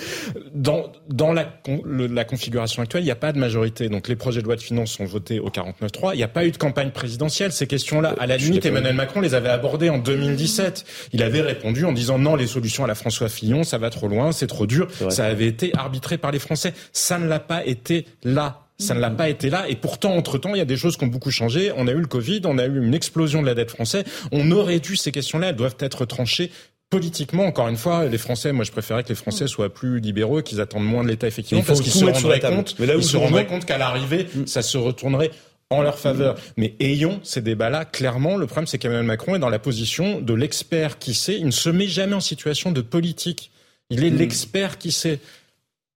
Dans, 0.54 0.92
dans 1.10 1.34
la, 1.34 1.54
la 1.88 2.24
configuration 2.26 2.82
actuelle, 2.82 3.04
il 3.04 3.06
n'y 3.06 3.12
a 3.12 3.16
pas 3.16 3.32
de 3.32 3.40
majorité. 3.40 3.90
Donc 3.90 4.08
les 4.08 4.16
projets 4.16 4.42
de 4.42 4.46
loi 4.46 4.56
de 4.56 4.62
finances 4.62 4.92
sont 4.92 5.06
votés 5.06 5.40
au 5.40 5.50
49.3. 5.50 6.12
Il 6.14 6.18
n'y 6.18 6.24
a 6.24 6.28
pas 6.28 6.46
eu 6.46 6.52
de 6.52 6.58
campagne 6.58 6.92
présidentielle. 6.92 7.52
Ces 7.52 7.68
questions-là, 7.68 8.16
à 8.20 8.28
la 8.28 8.38
limite, 8.38 8.66
Emmanuel 8.66 8.96
Macron 8.96 9.22
les 9.22 9.34
avait 9.34 9.50
abordées 9.50 9.90
en 9.90 9.98
2017. 9.98 10.86
Il 11.14 11.24
avait 11.24 11.42
répondu 11.42 11.86
en 11.86 11.92
disant 11.92 12.18
non, 12.18 12.36
les 12.36 12.48
solutions 12.48 12.84
à 12.84 12.88
la 12.88 12.96
François 12.96 13.30
Fillon, 13.30 13.64
ça 13.64 13.78
va 13.78 13.90
trop 13.90 14.08
loin, 14.08 14.32
c'est 14.32 14.48
trop 14.48 14.66
dur. 14.66 14.88
Ça 15.10 15.26
avait 15.26 15.48
été 15.48 15.72
arbitré 15.76 16.18
par 16.18 16.32
les 16.32 16.40
Français. 16.40 16.65
Ça 16.94 17.20
ne 17.20 17.28
l'a 17.28 17.40
pas 17.40 17.66
été 17.66 18.06
là. 18.24 18.62
Ça 18.78 18.94
ne 18.94 19.00
l'a 19.00 19.10
pas 19.10 19.30
été 19.30 19.50
là. 19.50 19.70
Et 19.70 19.76
pourtant, 19.76 20.16
entre-temps, 20.16 20.54
il 20.54 20.58
y 20.58 20.62
a 20.62 20.66
des 20.66 20.76
choses 20.76 20.98
qui 20.98 21.06
ont 21.06 21.08
beaucoup 21.08 21.32
changé. 21.32 21.72
On 21.78 21.88
a 21.88 21.92
eu 21.92 22.00
le 22.00 22.08
Covid, 22.08 22.42
on 22.44 22.58
a 22.58 22.66
eu 22.66 22.84
une 22.84 22.94
explosion 22.94 23.42
de 23.42 23.48
la 23.48 23.54
dette 23.54 23.72
française. 23.72 24.04
On 24.34 24.52
aurait 24.52 24.80
dû, 24.80 24.98
ces 24.98 25.12
questions-là, 25.12 25.50
elles 25.50 25.56
doivent 25.56 25.78
être 25.80 26.06
tranchées 26.06 26.52
politiquement, 26.90 27.46
encore 27.46 27.68
une 27.68 27.78
fois, 27.78 28.06
les 28.06 28.18
Français, 28.18 28.54
moi 28.54 28.64
je 28.64 28.72
préférais 28.72 29.04
que 29.04 29.10
les 29.10 29.16
Français 29.16 29.48
soient 29.48 29.74
plus 29.74 30.00
libéraux, 30.00 30.42
qu'ils 30.42 30.62
attendent 30.62 30.86
moins 30.86 31.04
de 31.04 31.10
l'État 31.10 31.28
effectivement, 31.28 31.64
parce 31.64 31.82
qu'ils 31.82 31.92
se 31.92 32.06
rendraient 32.06 32.40
compte, 32.40 32.76
ils 32.80 33.04
se 33.04 33.18
rendraient 33.18 33.48
compte 33.48 33.66
qu'à 33.66 33.78
l'arrivée, 33.78 34.28
mm. 34.34 34.46
ça 34.46 34.62
se 34.62 34.78
retournerait 34.78 35.32
en 35.70 35.82
leur 35.82 35.98
faveur. 35.98 36.36
Mais 36.58 36.76
ayons 36.80 37.20
ces 37.24 37.42
débats-là. 37.42 37.86
Clairement, 37.86 38.38
le 38.38 38.46
problème, 38.46 38.68
c'est 38.68 38.78
qu'Emmanuel 38.78 39.06
Macron 39.06 39.36
est 39.36 39.40
dans 39.40 39.50
la 39.50 39.60
position 39.60 40.22
de 40.22 40.34
l'expert 40.34 41.00
qui 41.00 41.14
sait. 41.14 41.38
Il 41.38 41.48
ne 41.48 41.52
se 41.52 41.70
met 41.70 41.88
jamais 41.88 42.14
en 42.14 42.20
situation 42.20 42.72
de 42.72 42.82
politique. 42.82 43.52
Il 43.90 44.04
est 44.04 44.12
mm. 44.12 44.18
l'expert 44.18 44.78
qui 44.78 44.92
sait. 44.92 45.20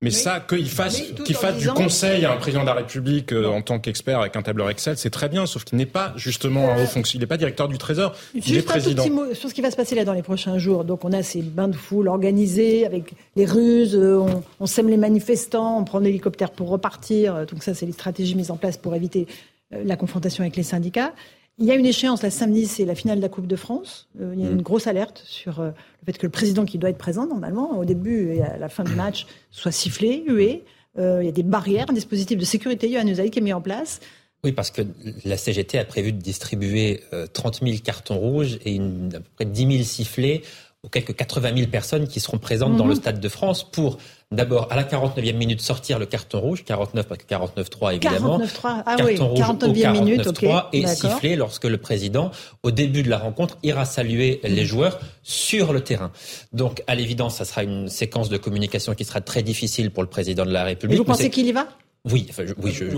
Mais, 0.02 0.12
ça, 0.12 0.40
qu'il 0.40 0.70
fasse, 0.70 1.02
qu'il 1.26 1.36
fasse 1.36 1.58
du 1.58 1.68
conseil 1.68 2.24
à 2.24 2.32
un 2.32 2.38
président 2.38 2.62
de 2.62 2.68
la 2.68 2.74
République 2.74 3.34
euh, 3.34 3.48
en 3.48 3.62
tant 3.62 3.80
qu'expert 3.80 4.22
avec 4.22 4.38
un 4.38 4.42
tableur 4.42 4.70
Excel, 4.70 4.98
c'est 4.98 5.10
très 5.10 5.28
bien, 5.28 5.46
sauf 5.46 5.66
qu'il 5.66 5.78
n'est 5.78 5.86
pas 5.86 6.14
justement 6.16 6.70
un 6.70 6.82
haut 6.82 6.88
fonctionnaire, 6.88 7.16
il 7.16 7.20
n'est 7.20 7.28
pas 7.28 7.36
directeur 7.36 7.68
du 7.68 7.78
Trésor, 7.78 8.16
il 8.34 8.56
est 8.56 8.62
président. 8.62 9.04
Un 9.04 9.08
tout 9.08 9.14
petit 9.14 9.28
mot 9.30 9.34
sur 9.34 9.50
ce 9.50 9.54
qui 9.54 9.60
va 9.60 9.72
se 9.72 9.76
passer 9.76 9.96
là 9.96 10.06
dans 10.06 10.14
les 10.14 10.22
prochains 10.22 10.58
jours. 10.58 10.86
Donc 10.86 11.04
on 11.04 11.12
a 11.12 11.22
ces 11.22 11.42
bains 11.42 11.68
de 11.68 11.76
foule 11.76 12.08
organisés 12.08 12.86
avec 12.86 13.14
les 13.36 13.46
ruses, 13.46 13.94
euh, 13.94 14.20
on, 14.20 14.42
on 14.62 14.66
sème 14.68 14.88
les 14.88 14.96
manifestants, 14.96 15.80
on 15.80 15.84
prend 15.84 16.00
l'hélicoptère 16.00 16.52
pour 16.52 16.70
repartir. 16.70 17.46
Donc 17.48 17.62
ça, 17.62 17.74
c'est 17.74 17.86
les 17.86 17.92
stratégies 17.92 18.36
mises 18.36 18.52
en 18.52 18.58
place 18.58 18.78
pour 18.78 18.96
éviter 18.96 19.28
euh, 19.74 19.84
la 19.86 19.98
confrontation 19.98 20.44
avec 20.44 20.56
les 20.56 20.64
syndicats. 20.64 21.14
Il 21.60 21.66
y 21.66 21.72
a 21.72 21.76
une 21.76 21.86
échéance, 21.86 22.24
la 22.24 22.30
samedi, 22.30 22.68
c'est 22.68 22.86
la 22.86 22.96
finale 22.96 23.18
de 23.18 23.22
la 23.22 23.28
Coupe 23.28 23.48
de 23.48 23.58
France. 23.58 24.08
Euh, 24.22 24.32
il 24.34 24.42
y 24.42 24.48
a 24.48 24.50
une 24.50 24.60
mm. 24.60 24.62
grosse 24.62 24.88
alerte 24.88 25.22
sur 25.26 25.60
euh, 25.60 25.68
le 25.68 26.06
fait 26.06 26.18
que 26.18 26.26
le 26.26 26.32
président 26.32 26.64
qui 26.64 26.78
doit 26.78 26.90
être 26.90 26.98
présent 26.98 27.28
normalement 27.28 27.78
au 27.78 27.84
début 27.84 28.32
et 28.32 28.42
à 28.42 28.58
la 28.58 28.70
fin 28.70 28.86
du 28.86 28.94
match 28.94 29.28
soit 29.52 29.72
sifflé, 29.72 30.24
hué. 30.26 30.64
Euh, 30.98 31.20
il 31.22 31.26
y 31.26 31.30
a 31.30 31.34
des 31.34 31.44
barrières, 31.44 31.88
un 31.90 31.94
dispositif 31.94 32.38
de 32.38 32.46
sécurité, 32.46 32.90
Yohann 32.90 33.10
Usaï, 33.10 33.30
qui 33.30 33.40
est 33.40 33.42
mis 33.42 33.52
en 33.52 33.62
place. 33.62 34.00
Oui, 34.46 34.54
parce 34.54 34.72
que 34.72 34.84
la 35.26 35.36
CGT 35.36 35.78
a 35.78 35.84
prévu 35.84 36.14
de 36.14 36.22
distribuer 36.22 37.02
30 37.34 37.60
000 37.62 37.80
cartons 37.84 38.18
rouges 38.18 38.58
et 38.64 38.76
une, 38.76 39.10
à 39.14 39.20
peu 39.20 39.30
près 39.36 39.46
10 39.46 39.68
000 39.68 39.84
sifflets 39.84 40.44
aux 40.84 40.88
quelques 40.88 41.16
80 41.16 41.56
000 41.56 41.70
personnes 41.70 42.08
qui 42.08 42.22
seront 42.22 42.38
présentes 42.38 42.78
dans 42.78 42.86
le 42.86 42.94
mhm. 42.94 43.02
Stade 43.02 43.20
de 43.20 43.30
France 43.30 43.70
pour 43.70 43.98
d'abord 44.32 44.68
à 44.72 44.78
la 44.78 44.84
49e 44.84 45.36
minute 45.36 45.60
sortir 45.60 46.00
le 46.00 46.06
carton 46.06 46.40
rouge, 46.40 46.64
49 46.64 47.06
parce 47.06 47.22
que 47.22 47.28
49-3 47.28 47.96
évidemment. 47.96 48.40
49-3, 48.40 48.84
ah 48.86 48.96
oui, 49.04 49.16
49e 49.16 49.92
minute. 49.92 50.30
Et 50.72 50.88
siffler 50.88 51.36
lorsque 51.36 51.66
le 51.66 51.78
président, 51.78 52.32
au 52.64 52.72
début 52.72 53.04
de 53.04 53.10
la 53.10 53.18
rencontre, 53.18 53.58
ira 53.64 53.84
saluer 53.84 54.40
les 54.44 54.66
joueurs 54.66 55.00
sur 55.24 55.74
le 55.74 55.82
terrain. 55.82 56.12
Donc 56.54 56.82
à 56.88 56.96
l'évidence, 56.96 57.36
ça 57.36 57.46
sera 57.46 57.64
une 57.64 57.90
séquence 57.90 58.30
de 58.30 58.38
communication 58.38 58.96
qui 58.96 59.04
sera 59.04 59.20
très 59.20 59.44
difficile 59.44 59.92
pour 59.92 60.04
le 60.04 60.10
président 60.10 60.46
de 60.46 60.52
la 60.52 60.64
République. 60.64 60.96
Et 60.96 61.00
vous 61.00 61.04
pensez 61.04 61.30
qu'il 61.30 61.48
y 61.48 61.52
va? 61.52 61.68
Oui, 62.06 62.26
enfin, 62.30 62.44
je, 62.48 62.54
oui, 62.64 62.72
je, 62.72 62.86
il, 62.86 62.92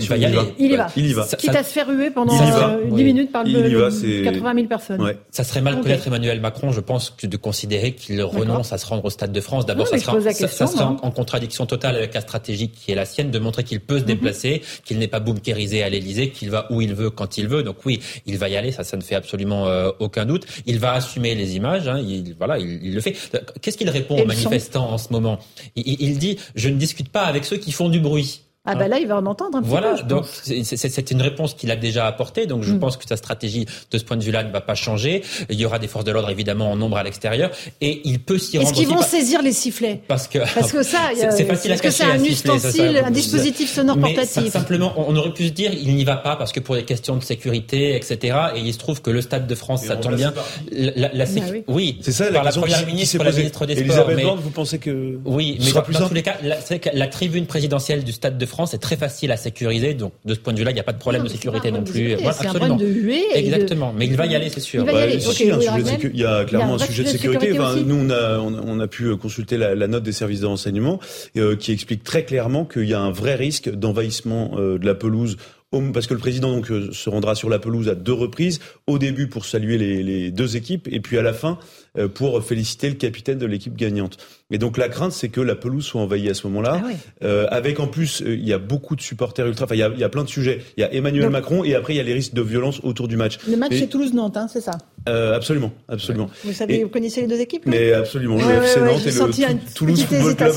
il, 0.00 0.08
va 0.08 0.16
y 0.16 0.24
aller. 0.24 0.38
Il 0.60 0.70
y 0.70 0.76
va. 0.76 0.86
Il 0.94 1.06
y 1.06 1.12
va. 1.12 1.26
Quitte 1.26 1.56
à 1.56 1.64
se 1.64 1.72
faire 1.72 1.88
huer 1.88 2.12
pendant 2.12 2.32
euh, 2.40 2.88
10 2.88 3.02
minutes 3.02 3.32
par 3.32 3.42
le, 3.42 4.22
80 4.22 4.54
000 4.54 4.66
personnes. 4.68 5.02
Ouais. 5.02 5.18
Ça 5.32 5.42
serait 5.42 5.60
mal 5.60 5.74
okay. 5.74 5.82
connaître 5.82 6.06
Emmanuel 6.06 6.40
Macron, 6.40 6.70
je 6.70 6.78
pense, 6.78 7.10
que 7.10 7.26
de 7.26 7.36
considérer 7.36 7.96
qu'il 7.96 8.22
renonce 8.22 8.72
à 8.72 8.78
se 8.78 8.86
rendre 8.86 9.04
au 9.04 9.10
Stade 9.10 9.32
de 9.32 9.40
France. 9.40 9.66
D'abord, 9.66 9.88
ça 9.88 9.98
sera, 9.98 10.20
ça, 10.20 10.32
ça 10.46 10.66
sera 10.68 10.86
en, 10.86 10.96
en, 11.02 11.10
contradiction 11.10 11.66
totale 11.66 11.96
avec 11.96 12.14
la 12.14 12.20
stratégie 12.20 12.68
qui 12.68 12.92
est 12.92 12.94
la 12.94 13.06
sienne, 13.06 13.32
de 13.32 13.38
montrer 13.40 13.64
qu'il 13.64 13.80
peut 13.80 13.96
se 13.98 14.02
mhm. 14.02 14.08
déplacer, 14.08 14.50
mm 14.50 14.56
-hmm. 14.58 14.82
qu'il 14.84 14.98
n'est 15.00 15.08
pas 15.08 15.20
boomkérisé 15.20 15.82
à 15.82 15.88
l'Élysée, 15.88 16.30
qu'il 16.30 16.50
va 16.50 16.68
où 16.70 16.80
il 16.80 16.94
veut, 16.94 17.10
quand 17.10 17.36
il 17.38 17.48
veut. 17.48 17.64
Donc 17.64 17.78
oui, 17.84 17.98
il 18.24 18.38
va 18.38 18.48
y 18.48 18.56
aller, 18.56 18.70
ça, 18.70 18.84
ça 18.84 18.96
ne 18.96 19.02
fait 19.02 19.16
absolument 19.16 19.66
euh, 19.66 19.90
aucun 19.98 20.26
doute. 20.26 20.44
Il 20.66 20.78
va 20.78 20.92
assumer 20.92 21.34
les 21.34 21.56
images, 21.56 21.88
hein, 21.88 21.98
il, 21.98 22.36
voilà, 22.38 22.60
il, 22.60 22.78
il 22.86 22.94
le 22.94 23.00
fait. 23.00 23.14
Qu'est-ce 23.60 23.78
qu'il 23.78 23.90
répond 23.90 24.16
aux 24.22 24.26
manifestants 24.26 24.88
en 24.92 24.98
ce 24.98 25.08
moment? 25.12 25.40
Il, 25.74 25.96
il 26.06 26.18
dit, 26.18 26.38
je 26.54 26.68
ne 26.68 26.76
discute 26.76 27.08
pas 27.08 27.24
avec 27.32 27.44
ceux 27.44 27.56
qui 27.64 27.72
font 27.72 27.88
du 27.88 27.98
bruit. 27.98 28.42
Ah 28.66 28.76
bah 28.76 28.88
là, 28.88 28.98
il 28.98 29.06
va 29.06 29.18
en 29.18 29.26
entendre 29.26 29.58
un 29.58 29.60
petit 29.60 29.68
voilà, 29.68 29.90
peu. 29.90 29.96
Voilà, 29.96 30.08
donc 30.08 30.24
c'est 30.26 31.10
une 31.10 31.20
réponse 31.20 31.52
qu'il 31.52 31.70
a 31.70 31.76
déjà 31.76 32.06
apportée. 32.06 32.46
Donc 32.46 32.62
je 32.62 32.72
mm. 32.72 32.78
pense 32.78 32.96
que 32.96 33.06
sa 33.06 33.18
stratégie 33.18 33.66
de 33.90 33.98
ce 33.98 34.04
point 34.04 34.16
de 34.16 34.24
vue-là 34.24 34.42
ne 34.42 34.50
va 34.50 34.62
pas 34.62 34.74
changer. 34.74 35.22
Il 35.50 35.60
y 35.60 35.66
aura 35.66 35.78
des 35.78 35.86
forces 35.86 36.06
de 36.06 36.12
l'ordre 36.12 36.30
évidemment 36.30 36.70
en 36.70 36.76
nombre 36.76 36.96
à 36.96 37.02
l'extérieur 37.02 37.50
et 37.82 38.00
il 38.04 38.20
peut 38.20 38.38
s'y 38.38 38.56
rendre. 38.56 38.70
Est-ce 38.70 38.78
qu'ils 38.78 38.88
vont 38.88 39.02
saisir 39.02 39.42
les 39.42 39.52
sifflets 39.52 40.00
Parce 40.08 40.28
que 40.28 40.38
parce 40.54 40.72
que 40.72 40.82
ça, 40.82 41.10
c'est 41.30 41.44
facile 41.44 41.72
à 41.72 41.76
cacher. 41.76 41.78
Parce 41.78 41.80
que 41.82 41.90
c'est 41.90 42.04
un 42.04 42.24
ustensile, 42.24 43.02
un 43.04 43.10
dispositif 43.10 43.70
sonore 43.70 43.98
mais 43.98 44.14
portatif. 44.14 44.50
simplement, 44.50 44.94
on 44.96 45.14
aurait 45.14 45.34
pu 45.34 45.48
se 45.48 45.52
dire, 45.52 45.70
il 45.74 45.94
n'y 45.94 46.04
va 46.04 46.16
pas 46.16 46.36
parce 46.36 46.52
que 46.52 46.60
pour 46.60 46.74
des 46.74 46.84
questions 46.84 47.16
de 47.16 47.22
sécurité, 47.22 47.96
etc. 47.96 48.38
Et 48.56 48.60
il 48.60 48.72
se 48.72 48.78
trouve 48.78 49.02
que 49.02 49.10
le 49.10 49.20
Stade 49.20 49.46
de 49.46 49.54
France, 49.54 49.84
ça 49.84 49.96
tombe 49.96 50.16
bien. 50.16 50.32
La, 50.72 51.12
la, 51.12 51.24
ah 51.24 51.40
oui, 51.52 51.64
oui 51.68 51.98
c'est 52.00 52.12
ça. 52.12 52.30
La 52.30 52.40
par 52.40 52.44
la 52.44 52.52
première 52.52 52.86
ministre, 52.86 53.22
la 53.22 53.30
ministre 53.30 53.66
des 53.66 53.76
Sports. 53.76 54.08
Mais 54.16 54.24
vous 54.24 54.50
pensez 54.50 54.78
que 54.78 55.18
oui, 55.26 55.58
mais 55.60 55.98
dans, 55.98 56.08
tous 56.08 56.14
les 56.14 56.22
cas, 56.22 56.36
la, 56.42 56.56
la 56.94 57.06
tribune 57.08 57.44
présidentielle 57.44 58.04
du 58.04 58.12
Stade 58.12 58.38
de 58.38 58.46
France 58.54 58.72
est 58.72 58.78
très 58.78 58.96
facile 58.96 59.32
à 59.32 59.36
sécuriser. 59.36 59.94
Donc, 59.94 60.12
de 60.24 60.34
ce 60.34 60.38
point 60.38 60.52
de 60.52 60.58
vue-là, 60.58 60.70
il 60.70 60.74
n'y 60.74 60.80
a 60.80 60.84
pas 60.84 60.92
de 60.92 60.98
problème 60.98 61.22
non, 61.22 61.28
de 61.28 61.32
sécurité 61.32 61.70
non 61.70 61.82
plus. 61.82 62.14
Voilà, 62.14 62.30
absolument. 62.30 62.76
De 62.76 62.86
huée 62.86 63.24
Exactement. 63.34 63.92
De... 63.92 63.98
Mais 63.98 64.06
il 64.06 64.16
va 64.16 64.26
y 64.26 64.34
aller, 64.34 64.48
c'est 64.48 64.60
sûr. 64.60 64.82
Il, 64.82 64.86
va 64.86 65.00
y 65.00 65.02
aller. 65.02 65.26
Okay, 65.26 66.10
il, 66.12 66.20
y 66.20 66.24
a 66.24 66.44
clairement 66.44 66.76
un 66.76 66.78
sujet 66.78 67.02
de 67.02 67.08
sécurité. 67.08 67.58
Enfin, 67.58 67.76
nous, 67.84 67.96
on 67.96 68.10
a, 68.10 68.38
on 68.38 68.80
a, 68.80 68.86
pu 68.86 69.14
consulter 69.16 69.56
la, 69.56 69.74
la, 69.74 69.88
note 69.88 70.04
des 70.04 70.12
services 70.12 70.40
de 70.40 70.46
renseignement 70.46 71.00
euh, 71.36 71.56
qui 71.56 71.72
explique 71.72 72.04
très 72.04 72.24
clairement 72.24 72.64
qu'il 72.64 72.84
y 72.84 72.94
a 72.94 73.00
un 73.00 73.10
vrai 73.10 73.34
risque 73.34 73.70
d'envahissement 73.70 74.52
euh, 74.56 74.78
de 74.78 74.86
la 74.86 74.94
pelouse 74.94 75.36
parce 75.92 76.06
que 76.06 76.14
le 76.14 76.20
président 76.20 76.52
donc 76.52 76.70
euh, 76.70 76.92
se 76.92 77.10
rendra 77.10 77.34
sur 77.34 77.48
la 77.48 77.58
pelouse 77.58 77.88
à 77.88 77.94
deux 77.94 78.12
reprises, 78.12 78.60
au 78.86 78.98
début 78.98 79.26
pour 79.28 79.44
saluer 79.44 79.78
les, 79.78 80.02
les 80.02 80.30
deux 80.30 80.56
équipes 80.56 80.88
et 80.90 81.00
puis 81.00 81.18
à 81.18 81.22
la 81.22 81.32
fin 81.32 81.58
euh, 81.58 81.83
pour 82.14 82.42
féliciter 82.42 82.88
le 82.88 82.96
capitaine 82.96 83.38
de 83.38 83.46
l'équipe 83.46 83.76
gagnante. 83.76 84.18
Et 84.50 84.58
donc 84.58 84.76
la 84.76 84.88
crainte, 84.88 85.12
c'est 85.12 85.30
que 85.30 85.40
la 85.40 85.54
pelouse 85.54 85.84
soit 85.84 86.00
envahie 86.00 86.28
à 86.28 86.34
ce 86.34 86.46
moment-là, 86.46 86.80
ah 86.80 86.86
oui. 86.86 86.94
euh, 87.24 87.46
avec 87.50 87.80
en 87.80 87.86
plus, 87.86 88.22
euh, 88.22 88.34
il 88.34 88.46
y 88.46 88.52
a 88.52 88.58
beaucoup 88.58 88.94
de 88.94 89.00
supporters 89.00 89.46
ultra. 89.46 89.64
Enfin, 89.64 89.74
il 89.74 89.78
y 89.78 89.82
a, 89.82 89.90
il 89.92 89.98
y 89.98 90.04
a 90.04 90.08
plein 90.08 90.22
de 90.22 90.28
sujets. 90.28 90.62
Il 90.76 90.82
y 90.82 90.84
a 90.84 90.92
Emmanuel 90.92 91.24
donc, 91.24 91.32
Macron 91.32 91.64
et 91.64 91.74
après 91.74 91.94
il 91.94 91.96
y 91.96 92.00
a 92.00 92.02
les 92.02 92.12
risques 92.12 92.34
de 92.34 92.42
violence 92.42 92.80
autour 92.82 93.08
du 93.08 93.16
match. 93.16 93.38
Le 93.48 93.56
match 93.56 93.72
c'est 93.72 93.86
Toulouse-Nantes, 93.86 94.36
hein, 94.36 94.46
c'est 94.52 94.60
ça? 94.60 94.78
Euh, 95.08 95.34
Absolument, 95.34 95.72
absolument. 95.88 96.30
Vous 96.44 96.52
savez, 96.52 96.80
et, 96.80 96.84
vous 96.84 96.90
connaissez 96.90 97.22
les 97.22 97.26
deux 97.26 97.40
équipes 97.40 97.64
Mais 97.66 97.92
absolument, 97.92 98.36
ouais, 98.36 98.42
le 98.42 98.62
FC 98.64 98.80
ouais, 98.80 98.86
Nantes 98.86 99.06
et 99.06 99.52
le 99.52 99.74
Toulouse 99.74 100.04
Football 100.04 100.36
Club. 100.36 100.54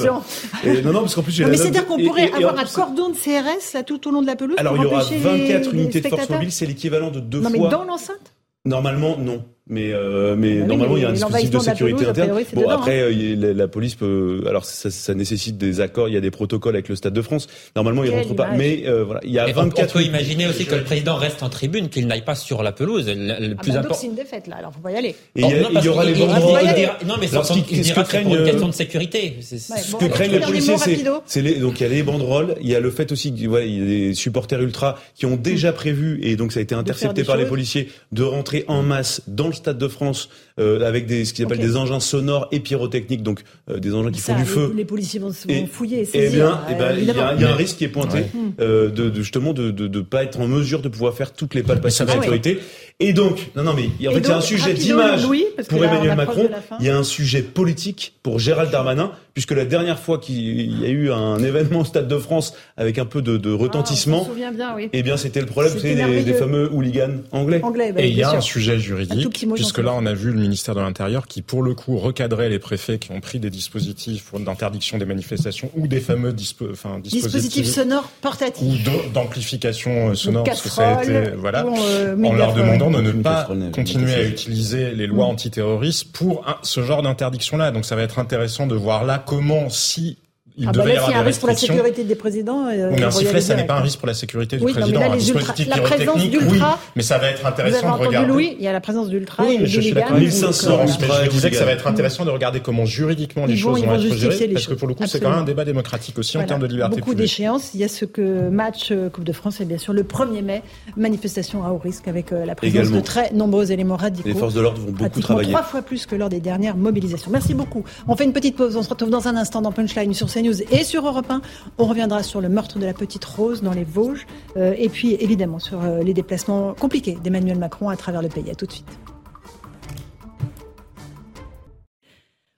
Et, 0.65 0.81
non, 0.81 0.93
non, 0.93 0.99
parce 1.01 1.15
qu'en 1.15 1.23
plus, 1.23 1.41
non, 1.41 1.47
mais 1.47 1.57
c'est-à-dire 1.57 1.85
qu'on 1.85 1.97
pourrait 1.97 2.31
avoir 2.31 2.57
un 2.57 2.65
cordon 2.65 3.09
de 3.09 3.15
CRS 3.15 3.73
là 3.73 3.83
tout 3.83 4.07
au 4.07 4.11
long 4.11 4.21
de 4.21 4.27
la 4.27 4.35
pelouse. 4.35 4.57
Alors 4.59 4.75
il 4.75 4.83
y 4.83 4.85
aura 4.85 5.03
24 5.03 5.73
unités 5.73 6.01
de 6.01 6.07
force 6.07 6.29
mobile, 6.29 6.51
c'est 6.51 6.65
l'équivalent 6.65 7.09
de 7.09 7.19
deux 7.19 7.41
fois. 7.41 7.49
Non, 7.49 7.63
mais 7.63 7.69
dans 7.69 7.83
l'enceinte? 7.83 8.33
Normalement, 8.65 9.17
non. 9.17 9.43
Mais, 9.69 9.91
euh, 9.91 10.35
mais 10.37 10.61
oui, 10.61 10.67
normalement, 10.67 10.93
mais 10.93 10.99
il 10.99 11.03
y 11.03 11.05
a 11.05 11.09
un 11.09 11.13
dispositif 11.13 11.49
de 11.49 11.59
sécurité 11.59 12.05
interne. 12.05 12.31
Bon, 12.53 12.61
dedans, 12.61 12.69
après, 12.69 13.01
hein. 13.01 13.35
la, 13.37 13.53
la, 13.53 13.67
police 13.67 13.95
peut. 13.95 14.43
Alors, 14.47 14.63
ça, 14.63 14.89
ça, 14.89 15.13
nécessite 15.13 15.57
des 15.57 15.81
accords. 15.81 16.07
Il 16.07 16.13
y 16.13 16.17
a 16.17 16.21
des 16.21 16.31
protocoles 16.31 16.75
avec 16.75 16.87
le 16.87 16.95
Stade 16.95 17.13
de 17.13 17.21
France. 17.21 17.47
Normalement, 17.75 18.03
il 18.03 18.11
rentre 18.11 18.33
pas. 18.33 18.51
Mais 18.51 18.83
euh, 18.85 19.03
voilà, 19.03 19.19
il 19.23 19.31
y 19.31 19.39
a 19.39 19.47
et 19.49 19.51
24. 19.51 19.89
On 19.89 19.99
peut 19.99 20.05
imaginer 20.05 20.47
aussi 20.47 20.65
que 20.65 20.75
le 20.75 20.83
président 20.83 21.15
reste 21.15 21.43
en 21.43 21.49
tribune, 21.49 21.89
qu'il 21.89 22.07
n'aille 22.07 22.23
pas 22.23 22.35
sur 22.35 22.63
la 22.63 22.71
pelouse. 22.71 23.07
Le, 23.07 23.47
le 23.47 23.55
ah 23.57 23.61
plus 23.61 23.71
bah, 23.73 23.79
important. 23.79 23.97
c'est 23.99 24.07
une 24.07 24.15
défaite 24.15 24.47
là. 24.47 24.55
Alors, 24.57 24.73
faut 24.73 24.79
pas 24.79 24.91
y 24.91 24.95
aller. 24.95 25.15
Et 25.35 25.43
oh, 25.43 25.49
il 25.71 25.83
y, 25.83 25.89
aura 25.89 26.05
les 26.05 26.13
banderoles. 26.13 26.61
Non, 27.05 27.15
mais 27.19 27.27
c'est 27.27 27.37
pour 27.37 27.55
une 27.55 28.45
question 28.45 28.67
de 28.67 28.73
sécurité. 28.73 29.37
Ce 29.41 29.95
que 29.95 30.05
craignent 30.05 30.31
les 30.31 30.39
policiers, 30.39 30.75
c'est 30.77 31.59
donc 31.59 31.79
il 31.79 31.83
y 31.83 31.85
a 31.85 31.89
les 31.89 32.03
banderoles. 32.03 32.55
Il 32.61 32.69
y 32.69 32.75
a 32.75 32.79
le 32.79 32.91
fait 32.91 33.11
aussi 33.11 33.33
qu'il 33.33 33.51
y 33.51 33.55
a 33.55 33.59
des 33.59 34.13
supporters 34.13 34.61
ultra 34.61 34.97
qui 35.15 35.25
ont 35.25 35.35
déjà 35.35 35.73
prévu 35.73 36.19
et 36.23 36.35
donc 36.35 36.51
ça 36.51 36.59
a 36.59 36.63
été 36.63 36.75
intercepté 36.75 37.23
par 37.23 37.35
les 37.35 37.45
policiers 37.45 37.89
de 38.11 38.23
rentrer 38.23 38.63
en 38.67 38.81
masse 38.81 39.21
dans 39.27 39.47
le 39.47 39.56
Stade 39.57 39.77
de 39.77 39.87
France 39.87 40.29
euh, 40.59 40.81
avec 40.87 41.05
des, 41.05 41.25
ce 41.25 41.33
qu'ils 41.33 41.45
appellent 41.45 41.57
okay. 41.59 41.67
des 41.67 41.75
engins 41.75 41.99
sonores 41.99 42.47
et 42.51 42.59
pyrotechniques, 42.59 43.23
donc 43.23 43.43
euh, 43.69 43.79
des 43.79 43.93
engins 43.93 44.11
qui 44.11 44.21
ça, 44.21 44.33
font 44.33 44.39
du 44.39 44.45
les, 44.45 44.49
feu. 44.49 44.73
Les 44.75 44.85
policiers 44.85 45.19
vont, 45.19 45.31
et, 45.47 45.61
vont 45.61 45.67
fouiller. 45.67 46.01
Et 46.01 46.09
eh 46.13 46.29
bien, 46.29 46.61
eh 46.69 46.75
ben, 46.75 46.95
il 46.97 47.05
y, 47.05 47.11
a, 47.11 47.33
y 47.35 47.43
a 47.43 47.51
un 47.51 47.55
risque 47.55 47.77
qui 47.77 47.83
est 47.83 47.89
pointé 47.89 48.17
ouais. 48.17 48.29
euh, 48.59 48.89
de, 48.89 49.09
de, 49.09 49.21
justement 49.21 49.53
de 49.53 49.63
ne 49.63 49.71
de, 49.71 49.87
de 49.87 50.01
pas 50.01 50.23
être 50.23 50.39
en 50.39 50.47
mesure 50.47 50.81
de 50.81 50.89
pouvoir 50.89 51.13
faire 51.13 51.33
toutes 51.33 51.53
les 51.53 51.63
palpations 51.63 52.05
de 52.05 52.11
sécurité. 52.11 52.59
Et 52.99 53.13
donc, 53.13 53.51
non, 53.55 53.61
non, 53.61 53.73
mais 53.75 54.07
en 54.07 54.11
fait, 54.11 54.19
il 54.19 54.27
y 54.27 54.31
a 54.31 54.37
un 54.37 54.41
sujet 54.41 54.73
d'image 54.73 55.21
pour 55.69 55.85
Emmanuel 55.85 56.15
Macron. 56.15 56.49
Il 56.79 56.85
y 56.87 56.89
a 56.89 56.97
un 56.97 57.03
sujet 57.03 57.43
politique 57.43 58.15
pour 58.23 58.39
Gérald 58.39 58.71
Darmanin, 58.71 59.11
puisque 59.35 59.51
la 59.51 59.65
dernière 59.65 59.99
fois 59.99 60.17
qu'il 60.17 60.81
y 60.81 60.83
a 60.83 60.89
eu 60.89 61.11
un 61.11 61.37
événement 61.43 61.81
au 61.81 61.85
Stade 61.85 62.07
de 62.07 62.17
France 62.17 62.55
avec 62.75 62.97
un 62.97 63.05
peu 63.05 63.21
de, 63.21 63.37
de 63.37 63.51
retentissement, 63.51 64.27
ah, 64.27 64.51
bien, 64.51 64.73
oui. 64.75 64.89
eh 64.91 65.03
bien, 65.03 65.15
c'était 65.15 65.41
le 65.41 65.45
problème, 65.45 65.73
c'était 65.73 65.93
des, 65.93 66.23
des, 66.23 66.33
fameux 66.33 66.71
hooligans 66.73 67.21
anglais. 67.31 67.61
anglais 67.63 67.91
bah, 67.91 68.01
et 68.01 68.07
il 68.07 68.15
y 68.15 68.23
a 68.23 68.29
sûr. 68.29 68.37
un 68.39 68.41
sujet 68.41 68.79
juridique, 68.79 69.45
puisque 69.55 69.79
là, 69.79 69.93
on 69.93 70.05
a 70.05 70.13
vu 70.13 70.31
le 70.31 70.39
ministère 70.39 70.75
de 70.75 70.81
l'Intérieur 70.81 71.27
qui, 71.27 71.41
pour 71.41 71.63
le 71.63 71.73
coup, 71.73 71.97
recadrait 71.97 72.49
les 72.49 72.59
préfets 72.59 72.99
qui 72.99 73.11
ont 73.11 73.21
pris 73.21 73.39
des 73.39 73.49
dispositifs 73.49 74.33
d'interdiction 74.33 74.97
des 74.97 75.05
manifestations 75.05 75.71
ou 75.75 75.87
des 75.87 75.99
fameux 75.99 76.33
dispo, 76.33 76.67
enfin, 76.71 76.99
dispositifs, 76.99 77.23
dispositifs 77.23 77.67
sonores 77.67 78.09
portatifs. 78.21 78.87
ou 78.87 79.11
d'amplification 79.13 80.13
sonore, 80.15 80.43
parce 80.43 80.61
que 80.61 80.69
ça 80.69 80.97
a 80.97 81.03
été, 81.03 81.31
voilà, 81.35 81.65
euh, 81.65 82.21
en 82.23 82.33
leur 82.33 82.53
demandant 82.53 82.91
de 82.91 83.01
ne 83.01 83.11
pas 83.21 83.47
continuer 83.73 84.13
à 84.13 84.23
utiliser 84.23 84.91
les 84.91 85.07
lois 85.07 85.25
antiterroristes 85.25 86.11
pour 86.11 86.45
ce 86.63 86.83
genre 86.83 87.01
d'interdiction-là. 87.01 87.71
Donc 87.71 87.85
ça 87.85 87.95
va 87.95 88.03
être 88.03 88.19
intéressant 88.19 88.67
de 88.67 88.75
voir 88.75 89.05
là 89.05 89.23
comment, 89.25 89.69
si 89.69 90.17
il 90.59 90.67
ah 90.67 90.71
devait 90.71 90.83
bah 90.83 90.89
là, 90.89 90.93
y 90.93 90.97
avoir 90.97 91.11
des 91.11 91.15
un 91.17 91.21
risque 91.23 91.39
pour 91.39 91.49
la 91.49 91.55
sécurité 91.55 92.03
des 92.03 92.15
présidents. 92.15 92.65
Euh, 92.67 92.89
mais 92.91 93.03
un 93.03 93.11
sifflet, 93.11 93.41
ça 93.41 93.55
n'est 93.55 93.65
pas 93.65 93.75
un 93.75 93.81
risque 93.81 93.99
pour 93.99 94.07
la 94.07 94.15
sécurité 94.15 94.57
du 94.57 94.63
oui, 94.63 94.73
président. 94.73 95.01
un 95.01 95.15
dispositif 95.15 95.69
pyrotechnique, 95.69 96.37
oui, 96.49 96.59
mais 96.95 97.03
ça 97.03 97.19
va 97.19 97.29
être 97.29 97.45
intéressant 97.45 97.97
de 97.97 98.05
regarder. 98.05 98.27
Louis, 98.27 98.55
il 98.57 98.63
y 98.63 98.67
a 98.67 98.73
la 98.73 98.81
présence 98.81 99.07
d'ultra. 99.09 99.43
Oui, 99.43 99.57
mais 99.59 99.67
je 99.67 99.81
suis 99.81 99.93
d'accord. 99.93 100.17
1500 100.17 100.79
mais 100.99 101.07
je 101.25 101.29
disais 101.29 101.51
que 101.51 101.57
ça 101.57 101.65
va 101.65 101.71
être 101.71 101.85
intéressant 101.85 102.25
de 102.25 102.31
regarder 102.31 102.59
comment 102.59 102.85
juridiquement 102.85 103.45
les 103.45 103.55
choses 103.55 103.83
vont 103.83 103.93
être 103.93 104.15
gérées, 104.15 104.47
parce 104.47 104.67
que 104.67 104.73
pour 104.73 104.87
le 104.87 104.95
coup, 104.95 105.05
c'est 105.05 105.19
quand 105.19 105.29
même 105.29 105.39
un 105.39 105.43
débat 105.43 105.65
démocratique 105.65 106.17
aussi 106.17 106.37
en 106.37 106.43
termes 106.43 106.61
de 106.61 106.67
liberté 106.67 106.97
Beaucoup 106.97 107.13
d'échéances. 107.13 107.71
Il 107.73 107.79
y 107.79 107.83
a 107.83 107.87
ce 107.87 108.05
que 108.05 108.49
match 108.49 108.89
euh, 108.91 109.09
Coupe 109.09 109.23
de 109.23 109.31
France 109.33 109.61
et 109.61 109.65
bien 109.65 109.77
sûr 109.77 109.93
le 109.93 110.03
1er 110.03 110.41
mai, 110.41 110.63
manifestation 110.95 111.63
à 111.63 111.69
haut 111.69 111.77
risque 111.77 112.07
avec 112.07 112.31
euh, 112.31 112.45
la 112.45 112.55
présence 112.55 112.91
de 112.91 112.99
très 112.99 113.31
nombreux 113.33 113.71
éléments 113.71 113.95
radicaux. 113.95 114.27
Les 114.27 114.33
forces 114.33 114.53
de 114.53 114.61
l'ordre 114.61 114.81
vont 114.81 114.91
beaucoup 114.91 115.19
travailler. 115.19 115.51
Trois 115.51 115.63
fois 115.63 115.81
plus 115.81 116.05
que 116.05 116.15
lors 116.15 116.29
des 116.29 116.39
dernières 116.39 116.75
mobilisations. 116.75 117.29
Merci 117.31 117.53
beaucoup. 117.53 117.83
On 118.07 118.15
fait 118.15 118.23
une 118.23 118.33
petite 118.33 118.55
pause. 118.55 118.75
On 118.75 118.83
se 118.83 118.89
retrouve 118.89 119.09
dans 119.09 119.27
un 119.27 119.35
instant 119.35 119.61
dans 119.61 119.71
Punchline 119.71 120.13
sur 120.13 120.27
CNews 120.31 120.46
et 120.71 120.83
sur 120.83 121.05
Europe 121.05 121.31
on 121.77 121.85
reviendra 121.85 122.23
sur 122.23 122.41
le 122.41 122.49
meurtre 122.49 122.79
de 122.79 122.85
la 122.85 122.93
petite 122.93 123.25
Rose 123.25 123.61
dans 123.61 123.73
les 123.73 123.83
Vosges 123.83 124.25
euh, 124.55 124.73
et 124.77 124.89
puis 124.89 125.15
évidemment 125.19 125.59
sur 125.59 125.83
euh, 125.83 126.01
les 126.01 126.13
déplacements 126.13 126.73
compliqués 126.73 127.17
d'Emmanuel 127.23 127.57
Macron 127.57 127.89
à 127.89 127.97
travers 127.97 128.21
le 128.21 128.29
pays. 128.29 128.49
À 128.49 128.55
tout 128.55 128.65
de 128.65 128.71
suite. 128.71 129.16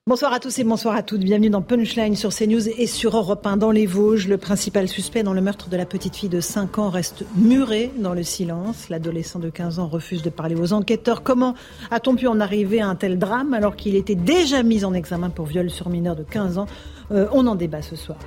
Bonsoir 0.06 0.32
à 0.32 0.40
tous 0.40 0.58
et 0.58 0.64
bonsoir 0.64 0.96
à 0.96 1.02
toutes. 1.02 1.20
Bienvenue 1.20 1.50
dans 1.50 1.60
Punchline 1.60 2.16
sur 2.16 2.34
CNews 2.34 2.68
et 2.68 2.86
sur 2.86 3.14
Europe 3.14 3.46
1 3.46 3.58
dans 3.58 3.70
les 3.70 3.84
Vosges. 3.84 4.28
Le 4.28 4.38
principal 4.38 4.88
suspect 4.88 5.22
dans 5.22 5.34
le 5.34 5.42
meurtre 5.42 5.68
de 5.68 5.76
la 5.76 5.84
petite 5.84 6.16
fille 6.16 6.30
de 6.30 6.40
5 6.40 6.78
ans 6.78 6.88
reste 6.88 7.26
muré 7.36 7.92
dans 7.98 8.14
le 8.14 8.22
silence. 8.22 8.88
L'adolescent 8.88 9.38
de 9.38 9.50
15 9.50 9.78
ans 9.78 9.86
refuse 9.86 10.22
de 10.22 10.30
parler 10.30 10.54
aux 10.54 10.72
enquêteurs. 10.72 11.22
Comment 11.22 11.54
a-t-on 11.90 12.16
pu 12.16 12.28
en 12.28 12.40
arriver 12.40 12.80
à 12.80 12.88
un 12.88 12.94
tel 12.94 13.18
drame 13.18 13.52
alors 13.52 13.76
qu'il 13.76 13.94
était 13.94 14.14
déjà 14.14 14.62
mis 14.62 14.86
en 14.86 14.94
examen 14.94 15.28
pour 15.28 15.44
viol 15.44 15.68
sur 15.68 15.90
mineur 15.90 16.16
de 16.16 16.22
15 16.22 16.56
ans? 16.56 16.66
Euh, 17.12 17.26
On 17.32 17.46
en 17.46 17.54
débat 17.54 17.82
ce 17.82 17.94
soir. 17.94 18.18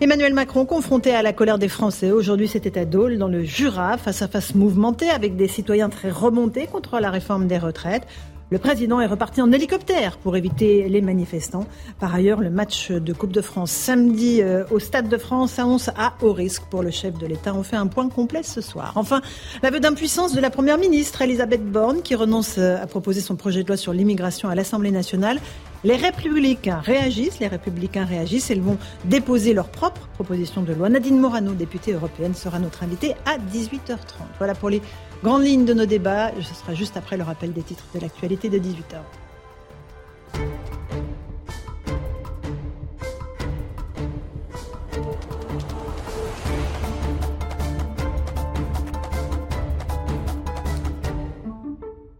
Emmanuel 0.00 0.32
Macron 0.34 0.66
confronté 0.66 1.12
à 1.12 1.22
la 1.22 1.32
colère 1.32 1.58
des 1.58 1.68
Français. 1.68 2.12
Aujourd'hui, 2.12 2.46
c'était 2.46 2.78
à 2.78 2.84
Dole, 2.84 3.18
dans 3.18 3.26
le 3.26 3.42
Jura, 3.42 3.98
face 3.98 4.22
à 4.22 4.28
face 4.28 4.54
mouvementé 4.54 5.10
avec 5.10 5.34
des 5.34 5.48
citoyens 5.48 5.88
très 5.88 6.10
remontés 6.10 6.68
contre 6.68 7.00
la 7.00 7.10
réforme 7.10 7.48
des 7.48 7.58
retraites. 7.58 8.06
Le 8.50 8.58
président 8.58 8.98
est 9.02 9.06
reparti 9.06 9.42
en 9.42 9.52
hélicoptère 9.52 10.16
pour 10.16 10.34
éviter 10.34 10.88
les 10.88 11.02
manifestants. 11.02 11.66
Par 12.00 12.14
ailleurs, 12.14 12.40
le 12.40 12.48
match 12.48 12.90
de 12.90 13.12
Coupe 13.12 13.32
de 13.32 13.42
France 13.42 13.70
samedi 13.70 14.40
euh, 14.40 14.64
au 14.70 14.78
Stade 14.78 15.10
de 15.10 15.18
France 15.18 15.52
s'annonce 15.52 15.88
à 15.88 16.14
haut 16.22 16.32
risque 16.32 16.62
pour 16.70 16.82
le 16.82 16.90
chef 16.90 17.18
de 17.18 17.26
l'État. 17.26 17.52
On 17.54 17.62
fait 17.62 17.76
un 17.76 17.88
point 17.88 18.08
complet 18.08 18.42
ce 18.42 18.62
soir. 18.62 18.92
Enfin, 18.94 19.20
l'aveu 19.62 19.80
d'impuissance 19.80 20.32
de 20.34 20.40
la 20.40 20.48
Première 20.48 20.78
ministre 20.78 21.20
Elisabeth 21.20 21.62
Borne 21.70 22.00
qui 22.00 22.14
renonce 22.14 22.56
euh, 22.56 22.82
à 22.82 22.86
proposer 22.86 23.20
son 23.20 23.36
projet 23.36 23.62
de 23.62 23.68
loi 23.68 23.76
sur 23.76 23.92
l'immigration 23.92 24.48
à 24.48 24.54
l'Assemblée 24.54 24.92
nationale. 24.92 25.38
Les 25.84 25.96
républicains 25.96 26.80
réagissent, 26.80 27.38
les 27.40 27.46
républicains 27.48 28.04
réagissent, 28.04 28.50
elles 28.50 28.62
vont 28.62 28.78
déposer 29.04 29.52
leur 29.52 29.68
propre 29.68 30.08
proposition 30.14 30.62
de 30.62 30.72
loi. 30.72 30.88
Nadine 30.88 31.20
Morano, 31.20 31.52
députée 31.52 31.92
européenne, 31.92 32.34
sera 32.34 32.58
notre 32.58 32.82
invitée 32.82 33.14
à 33.26 33.36
18h30. 33.38 33.98
Voilà 34.38 34.54
pour 34.54 34.70
les 34.70 34.82
Grande 35.24 35.42
ligne 35.42 35.64
de 35.64 35.74
nos 35.74 35.84
débats, 35.84 36.30
ce 36.40 36.54
sera 36.54 36.74
juste 36.74 36.96
après 36.96 37.16
le 37.16 37.24
rappel 37.24 37.52
des 37.52 37.62
titres 37.62 37.84
de 37.92 37.98
l'actualité 37.98 38.48
de 38.48 38.58
18h. 38.58 39.02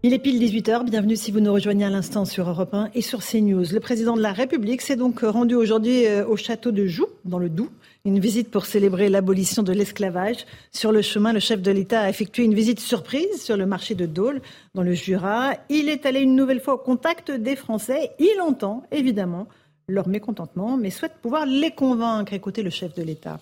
Il 0.03 0.13
est 0.13 0.19
pile 0.19 0.41
18h, 0.41 0.89
bienvenue 0.89 1.15
si 1.15 1.31
vous 1.31 1.39
nous 1.39 1.53
rejoignez 1.53 1.85
à 1.85 1.89
l'instant 1.89 2.25
sur 2.25 2.49
Europe 2.49 2.73
1 2.73 2.89
et 2.95 3.01
sur 3.01 3.23
CNews. 3.23 3.63
Le 3.71 3.79
président 3.79 4.17
de 4.17 4.21
la 4.21 4.33
République 4.33 4.81
s'est 4.81 4.97
donc 4.97 5.21
rendu 5.21 5.55
aujourd'hui 5.55 6.05
euh, 6.05 6.25
au 6.27 6.35
château 6.35 6.71
de 6.71 6.85
Joux, 6.85 7.07
dans 7.23 7.39
le 7.39 7.47
Doubs, 7.47 7.69
une 8.05 8.19
visite 8.19 8.49
pour 8.49 8.65
célébrer 8.65 9.09
l'abolition 9.09 9.63
de 9.63 9.73
l'esclavage. 9.73 10.45
Sur 10.71 10.91
le 10.91 11.01
chemin, 11.01 11.33
le 11.33 11.39
chef 11.39 11.61
de 11.61 11.71
l'État 11.71 12.01
a 12.01 12.09
effectué 12.09 12.43
une 12.43 12.53
visite 12.53 12.79
surprise 12.79 13.41
sur 13.41 13.57
le 13.57 13.65
marché 13.65 13.95
de 13.95 14.05
Dole, 14.05 14.41
dans 14.73 14.83
le 14.83 14.93
Jura. 14.93 15.53
Il 15.69 15.89
est 15.89 16.05
allé 16.05 16.21
une 16.21 16.35
nouvelle 16.35 16.61
fois 16.61 16.75
au 16.75 16.77
contact 16.77 17.31
des 17.31 17.55
Français. 17.55 18.11
Il 18.19 18.39
entend, 18.41 18.83
évidemment, 18.91 19.47
leur 19.87 20.07
mécontentement, 20.07 20.77
mais 20.77 20.89
souhaite 20.89 21.15
pouvoir 21.21 21.45
les 21.45 21.71
convaincre. 21.71 22.33
Écoutez 22.33 22.63
le 22.63 22.69
chef 22.69 22.93
de 22.95 23.03
l'État. 23.03 23.39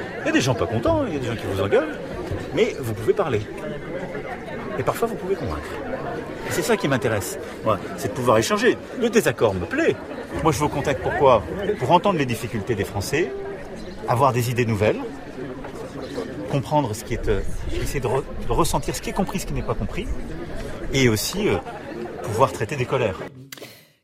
Il 0.00 0.26
y 0.26 0.28
a 0.30 0.32
des 0.32 0.40
gens 0.40 0.54
pas 0.54 0.66
contents, 0.66 1.06
il 1.06 1.14
y 1.14 1.16
a 1.16 1.20
des 1.20 1.26
gens 1.26 1.36
qui 1.36 1.46
vous 1.46 1.60
engueulent, 1.60 1.96
mais 2.54 2.74
vous 2.80 2.94
pouvez 2.94 3.12
parler. 3.12 3.40
Et 4.78 4.82
parfois, 4.82 5.06
vous 5.06 5.16
pouvez 5.16 5.34
convaincre. 5.34 5.68
C'est 6.50 6.62
ça 6.62 6.76
qui 6.76 6.88
m'intéresse, 6.88 7.38
c'est 7.96 8.08
de 8.08 8.12
pouvoir 8.12 8.38
échanger. 8.38 8.76
Le 9.00 9.10
désaccord 9.10 9.54
me 9.54 9.66
plaît, 9.66 9.96
moi, 10.42 10.52
je 10.52 10.58
vous 10.58 10.68
contacte 10.68 11.02
pourquoi 11.02 11.42
Pour 11.78 11.90
entendre 11.92 12.18
les 12.18 12.26
difficultés 12.26 12.74
des 12.74 12.84
Français, 12.84 13.32
avoir 14.08 14.32
des 14.32 14.50
idées 14.50 14.66
nouvelles, 14.66 15.00
comprendre 16.50 16.94
ce 16.94 17.04
qui 17.04 17.14
est, 17.14 17.28
euh, 17.28 17.40
essayer 17.72 18.00
de, 18.00 18.08
ressentir 18.48 18.94
ce 18.94 19.00
qui 19.00 19.10
est 19.10 19.14
compris, 19.14 19.40
ce 19.40 19.46
qui 19.46 19.54
n'est 19.54 19.62
pas 19.62 19.74
compris, 19.74 20.06
et 20.92 21.08
aussi 21.08 21.48
euh, 21.48 21.56
pouvoir 22.22 22.52
traiter 22.52 22.76
des 22.76 22.84
colères. 22.84 23.18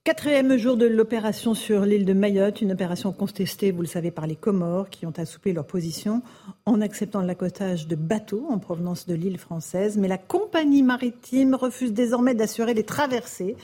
Quatrième 0.02 0.56
jour 0.56 0.78
de 0.78 0.86
l'opération 0.86 1.52
sur 1.52 1.84
l'île 1.84 2.06
de 2.06 2.14
Mayotte, 2.14 2.62
une 2.62 2.72
opération 2.72 3.12
contestée, 3.12 3.70
vous 3.70 3.82
le 3.82 3.86
savez, 3.86 4.10
par 4.10 4.26
les 4.26 4.34
Comores 4.34 4.88
qui 4.88 5.04
ont 5.04 5.12
assoupli 5.18 5.52
leur 5.52 5.66
position 5.66 6.22
en 6.64 6.80
acceptant 6.80 7.20
l'accotage 7.20 7.86
de 7.86 7.96
bateaux 7.96 8.46
en 8.48 8.58
provenance 8.58 9.06
de 9.06 9.14
l'île 9.14 9.36
française. 9.36 9.98
Mais 9.98 10.08
la 10.08 10.16
compagnie 10.16 10.82
maritime 10.82 11.54
refuse 11.54 11.92
désormais 11.92 12.34
d'assurer 12.34 12.72
les 12.72 12.84
traversées 12.84 13.56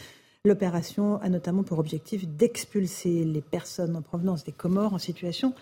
L'opération 0.47 1.21
a 1.23 1.29
notamment 1.29 1.65
pour 1.65 1.81
objectif 1.81 2.25
d'expulser 2.29 3.25
les 3.25 3.41
personnes 3.41 3.97
en 3.97 4.01
provenance 4.01 4.45
des 4.45 4.53
Comores 4.53 4.95
en 4.95 4.99
situation 4.99 5.55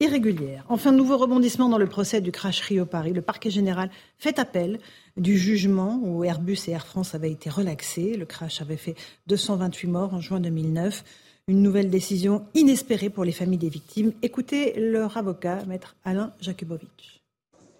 irrégulière. 0.00 0.64
Enfin, 0.68 0.92
nouveau 0.92 1.16
rebondissement 1.16 1.68
dans 1.68 1.78
le 1.78 1.86
procès 1.86 2.20
du 2.20 2.30
crash 2.30 2.60
Rio 2.60 2.86
Paris. 2.86 3.12
Le 3.12 3.22
parquet 3.22 3.50
général 3.50 3.90
fait 4.18 4.38
appel 4.38 4.78
du 5.16 5.36
jugement 5.36 6.00
où 6.02 6.22
Airbus 6.22 6.58
et 6.68 6.72
Air 6.72 6.86
France 6.86 7.14
avaient 7.14 7.32
été 7.32 7.50
relaxés. 7.50 8.16
Le 8.16 8.24
crash 8.24 8.60
avait 8.62 8.76
fait 8.76 8.94
228 9.26 9.88
morts 9.88 10.14
en 10.14 10.20
juin 10.20 10.40
2009. 10.40 11.04
Une 11.48 11.62
nouvelle 11.62 11.90
décision 11.90 12.46
inespérée 12.54 13.10
pour 13.10 13.24
les 13.24 13.32
familles 13.32 13.58
des 13.58 13.70
victimes. 13.70 14.12
Écoutez 14.22 14.74
leur 14.78 15.16
avocat, 15.16 15.64
maître 15.66 15.96
Alain 16.04 16.32
Jakubowicz. 16.40 17.20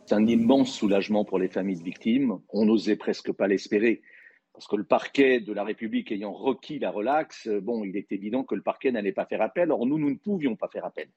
C'est 0.06 0.14
un 0.14 0.26
immense 0.26 0.72
soulagement 0.72 1.24
pour 1.24 1.38
les 1.38 1.48
familles 1.48 1.76
de 1.76 1.84
victimes. 1.84 2.40
On 2.48 2.64
n'osait 2.64 2.96
presque 2.96 3.30
pas 3.30 3.46
l'espérer 3.46 4.00
parce 4.54 4.66
que 4.66 4.76
le 4.76 4.84
parquet 4.84 5.38
de 5.38 5.52
la 5.52 5.62
République 5.62 6.10
ayant 6.10 6.32
requis 6.32 6.80
la 6.80 6.90
relaxe, 6.90 7.46
bon, 7.46 7.84
il 7.84 7.96
est 7.96 8.10
évident 8.10 8.42
que 8.42 8.56
le 8.56 8.62
parquet 8.62 8.90
n'allait 8.90 9.12
pas 9.12 9.26
faire 9.26 9.42
appel. 9.42 9.70
Or, 9.70 9.86
nous, 9.86 9.98
nous 9.98 10.10
ne 10.10 10.16
pouvions 10.16 10.56
pas 10.56 10.66
faire 10.66 10.84
appel. 10.84 11.08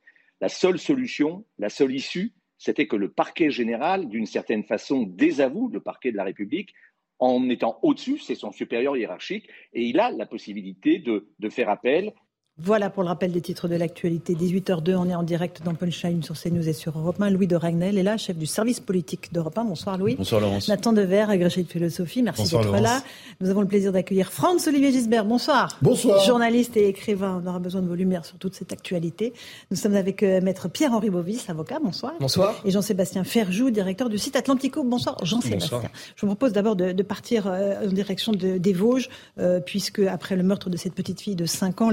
La 0.42 0.50
seule 0.50 0.80
solution, 0.80 1.46
la 1.60 1.70
seule 1.70 1.96
issue, 1.96 2.34
c'était 2.58 2.88
que 2.88 2.96
le 2.96 3.12
parquet 3.12 3.52
général, 3.52 4.10
d'une 4.10 4.26
certaine 4.26 4.64
façon, 4.64 5.04
désavoue 5.04 5.70
le 5.70 5.80
parquet 5.80 6.12
de 6.12 6.18
la 6.18 6.24
République 6.24 6.74
en 7.20 7.48
étant 7.50 7.78
au-dessus, 7.84 8.18
c'est 8.18 8.36
son 8.36 8.52
supérieur 8.52 8.98
hiérarchique, 8.98 9.48
et 9.74 9.84
il 9.84 10.00
a 10.00 10.10
la 10.10 10.26
possibilité 10.26 10.98
de, 10.98 11.30
de 11.38 11.50
faire 11.50 11.70
appel 11.70 12.14
voilà 12.58 12.90
pour 12.90 13.02
le 13.02 13.10
rappel 13.10 13.32
des 13.32 13.42
titres 13.42 13.68
de 13.68 13.76
l'actualité. 13.76 14.36
18h02, 14.36 14.96
on 14.96 15.10
est 15.10 15.16
en 15.16 15.24
direct 15.24 15.64
dans 15.64 15.74
Punchline 15.74 16.22
sur 16.22 16.40
CNews 16.40 16.68
et 16.68 16.74
sur 16.74 16.98
Europe 16.98 17.20
1. 17.20 17.30
Louis 17.32 17.48
de 17.48 17.56
Ragnel 17.56 17.98
est 17.98 18.04
là, 18.04 18.18
chef 18.18 18.38
du 18.38 18.46
service 18.46 18.80
politique 18.80 19.34
d'Europe 19.34 19.58
1. 19.58 19.64
Bonsoir 19.64 19.98
Louis. 19.98 20.16
Bonsoir 20.16 20.42
Laurence. 20.42 20.68
Nathan 20.68 20.94
Dever, 20.94 21.26
agrégé 21.30 21.64
de 21.64 21.68
philosophie, 21.68 22.22
merci 22.22 22.44
d'être 22.44 22.72
là. 22.74 23.02
Nous 23.40 23.50
avons 23.50 23.62
le 23.62 23.68
plaisir 23.68 23.92
d'accueillir 23.92 24.32
Franz 24.32 24.68
Olivier 24.68 24.92
Gisbert. 24.92 25.26
Bonsoir. 25.26 25.78
Bonsoir. 25.82 26.24
Journaliste 26.24 26.78
et 26.78 26.88
écrivain, 26.88 27.42
on 27.44 27.48
aura 27.48 27.60
besoin 27.60 27.82
de 27.82 27.88
vos 27.88 27.96
lumières 27.96 28.26
sur 28.26 28.38
toute 28.38 28.54
cette 28.54 28.72
actualité. 28.74 29.34
Nous 29.72 29.78
sommes 29.78 29.96
avec 29.96 30.22
euh, 30.22 30.40
maître 30.42 30.68
Pierre-Henri 30.68 31.10
Bovis, 31.10 31.50
avocat. 31.50 31.80
Bonsoir. 31.82 32.14
Bonsoir. 32.20 32.62
Et 32.66 32.72
Jean-Sébastien 32.72 33.24
Ferjou, 33.24 33.72
directeur 33.72 34.10
du 34.10 34.20
site 34.20 34.36
Atlantico. 34.36 34.84
Bonsoir 34.84 35.18
Jean-Sébastien. 35.24 35.82
Je 36.16 36.22
vous 36.22 36.28
propose 36.28 36.52
d'abord 36.52 36.76
de, 36.76 37.02
partir 37.02 37.48
euh, 37.48 37.88
en 37.88 37.92
direction 37.92 38.34
des 38.34 38.74
Vosges, 38.74 39.10
euh, 39.40 39.60
puisque 39.60 40.00
après 40.00 40.36
le 40.36 40.44
meurtre 40.44 40.70
de 40.70 40.78
cette 40.78 40.94
petite 40.94 41.22
fille 41.22 41.36
de 41.36 41.46
5 41.46 41.82
ans, 41.82 41.90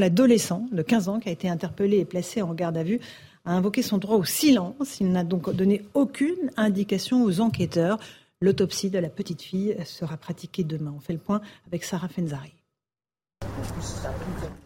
l'adolescent 0.49 0.66
de 0.70 0.82
15 0.82 1.09
ans 1.09 1.20
qui 1.20 1.28
a 1.28 1.32
été 1.32 1.49
interpellé 1.49 1.99
et 1.99 2.05
placé 2.05 2.42
en 2.42 2.55
garde 2.55 2.76
à 2.76 2.82
vue, 2.82 3.01
a 3.44 3.53
invoqué 3.53 3.82
son 3.82 3.99
droit 3.99 4.16
au 4.16 4.24
silence. 4.24 5.01
Il 5.01 5.12
n'a 5.12 5.24
donc 5.24 5.51
donné 5.55 5.82
aucune 5.94 6.51
indication 6.57 7.24
aux 7.24 7.40
enquêteurs. 7.40 7.99
L'autopsie 8.40 8.90
de 8.90 8.99
la 8.99 9.09
petite 9.09 9.42
fille 9.42 9.76
sera 9.84 10.16
pratiquée 10.16 10.64
demain. 10.64 10.94
On 10.96 11.01
fait 11.01 11.12
le 11.12 11.18
point 11.18 11.40
avec 11.66 11.84
Sarah 11.84 12.09
Fenzari. 12.09 12.53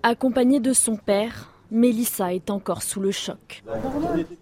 Accompagnée 0.03 0.61
de 0.61 0.73
son 0.73 0.97
père, 0.97 1.51
Mélissa 1.71 2.35
est 2.35 2.51
encore 2.51 2.83
sous 2.83 3.01
le 3.01 3.13
choc. 3.13 3.63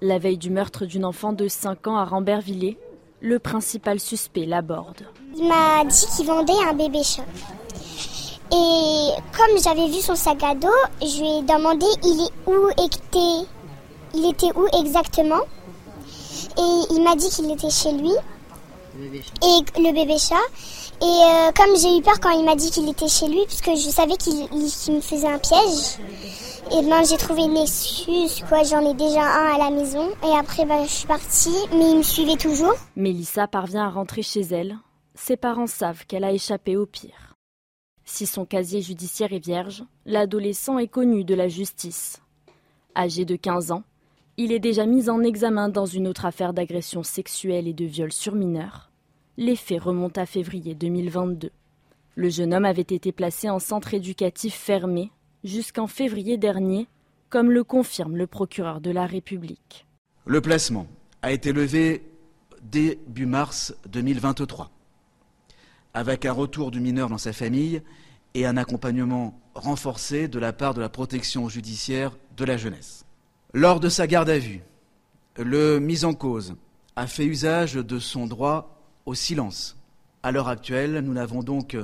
La 0.00 0.18
veille 0.18 0.38
du 0.38 0.50
meurtre 0.50 0.84
d'une 0.84 1.04
enfant 1.04 1.32
de 1.32 1.46
5 1.46 1.86
ans 1.86 1.96
à 1.96 2.04
Rambervillers, 2.04 2.78
le 3.20 3.38
principal 3.38 4.00
suspect 4.00 4.46
l'aborde. 4.46 5.06
Il 5.36 5.46
m'a 5.46 5.84
dit 5.84 6.06
qu'il 6.16 6.26
vendait 6.26 6.52
un 6.68 6.74
bébé 6.74 7.02
chat. 7.04 7.24
Et 8.52 9.10
comme 9.36 9.62
j'avais 9.62 9.86
vu 9.88 10.00
son 10.00 10.14
sac 10.14 10.42
à 10.42 10.54
dos, 10.54 10.68
je 11.00 11.20
lui 11.20 11.38
ai 11.38 11.42
demandé 11.42 11.86
il 12.04 12.28
où 12.46 12.68
était, 12.70 13.48
il 14.14 14.30
était 14.30 14.52
où 14.56 14.66
exactement? 14.78 15.42
Et 16.58 16.94
il 16.94 17.02
m'a 17.02 17.14
dit 17.14 17.28
qu'il 17.30 17.50
était 17.50 17.70
chez 17.70 17.92
lui. 17.92 18.12
Et 18.98 19.80
le 19.80 19.92
bébé 19.92 20.18
chat. 20.18 20.34
Et 21.00 21.04
euh, 21.04 21.52
comme 21.56 21.76
j'ai 21.76 21.96
eu 21.96 22.02
peur 22.02 22.20
quand 22.20 22.30
il 22.30 22.44
m'a 22.44 22.56
dit 22.56 22.70
qu'il 22.70 22.88
était 22.88 23.08
chez 23.08 23.28
lui, 23.28 23.46
puisque 23.46 23.70
je 23.70 23.88
savais 23.88 24.16
qu'il 24.16 24.34
me 24.52 25.00
faisait 25.00 25.28
un 25.28 25.38
piège, 25.38 25.98
et 26.72 26.82
ben 26.82 27.02
j'ai 27.04 27.16
trouvé 27.16 27.42
une 27.42 27.56
excuse, 27.56 28.44
quoi. 28.48 28.62
J'en 28.62 28.88
ai 28.88 28.94
déjà 28.94 29.22
un 29.22 29.54
à 29.54 29.58
la 29.58 29.70
maison. 29.70 30.08
Et 30.22 30.36
après, 30.38 30.64
ben, 30.64 30.84
je 30.84 30.90
suis 30.90 31.06
partie, 31.06 31.56
mais 31.72 31.90
il 31.90 31.96
me 31.98 32.02
suivait 32.02 32.36
toujours. 32.36 32.74
Mélissa 32.96 33.48
parvient 33.48 33.86
à 33.86 33.90
rentrer 33.90 34.22
chez 34.22 34.42
elle. 34.42 34.78
Ses 35.14 35.36
parents 35.36 35.66
savent 35.66 36.06
qu'elle 36.06 36.24
a 36.24 36.32
échappé 36.32 36.76
au 36.76 36.86
pire. 36.86 37.29
Si 38.12 38.26
son 38.26 38.44
casier 38.44 38.82
judiciaire 38.82 39.32
est 39.32 39.42
vierge, 39.42 39.84
l'adolescent 40.04 40.80
est 40.80 40.88
connu 40.88 41.22
de 41.22 41.32
la 41.32 41.46
justice. 41.46 42.20
Âgé 42.96 43.24
de 43.24 43.36
15 43.36 43.70
ans, 43.70 43.84
il 44.36 44.50
est 44.50 44.58
déjà 44.58 44.84
mis 44.84 45.08
en 45.08 45.22
examen 45.22 45.68
dans 45.68 45.86
une 45.86 46.08
autre 46.08 46.24
affaire 46.26 46.52
d'agression 46.52 47.04
sexuelle 47.04 47.68
et 47.68 47.72
de 47.72 47.84
viol 47.84 48.12
sur 48.12 48.34
mineurs. 48.34 48.90
Les 49.36 49.54
faits 49.54 49.84
remontent 49.84 50.20
à 50.20 50.26
février 50.26 50.74
2022. 50.74 51.52
Le 52.16 52.28
jeune 52.28 52.52
homme 52.52 52.64
avait 52.64 52.82
été 52.82 53.12
placé 53.12 53.48
en 53.48 53.60
centre 53.60 53.94
éducatif 53.94 54.56
fermé 54.56 55.12
jusqu'en 55.44 55.86
février 55.86 56.36
dernier, 56.36 56.88
comme 57.28 57.52
le 57.52 57.62
confirme 57.62 58.16
le 58.16 58.26
procureur 58.26 58.80
de 58.80 58.90
la 58.90 59.06
République. 59.06 59.86
Le 60.26 60.40
placement 60.40 60.88
a 61.22 61.30
été 61.30 61.52
levé 61.52 62.02
début 62.60 63.26
mars 63.26 63.72
2023 63.88 64.68
avec 65.94 66.24
un 66.26 66.32
retour 66.32 66.70
du 66.70 66.80
mineur 66.80 67.08
dans 67.08 67.18
sa 67.18 67.32
famille 67.32 67.82
et 68.34 68.46
un 68.46 68.56
accompagnement 68.56 69.38
renforcée 69.54 70.28
de 70.28 70.38
la 70.38 70.52
part 70.52 70.74
de 70.74 70.80
la 70.80 70.88
protection 70.88 71.48
judiciaire 71.48 72.16
de 72.36 72.44
la 72.44 72.56
jeunesse. 72.56 73.04
Lors 73.52 73.80
de 73.80 73.88
sa 73.88 74.06
garde 74.06 74.30
à 74.30 74.38
vue, 74.38 74.62
le 75.36 75.78
mis 75.80 76.04
en 76.04 76.14
cause 76.14 76.54
a 76.96 77.06
fait 77.06 77.24
usage 77.24 77.74
de 77.74 77.98
son 77.98 78.26
droit 78.26 78.80
au 79.06 79.14
silence. 79.14 79.76
À 80.22 80.30
l'heure 80.30 80.48
actuelle, 80.48 81.00
nous 81.00 81.12
n'avons 81.12 81.42
donc 81.42 81.76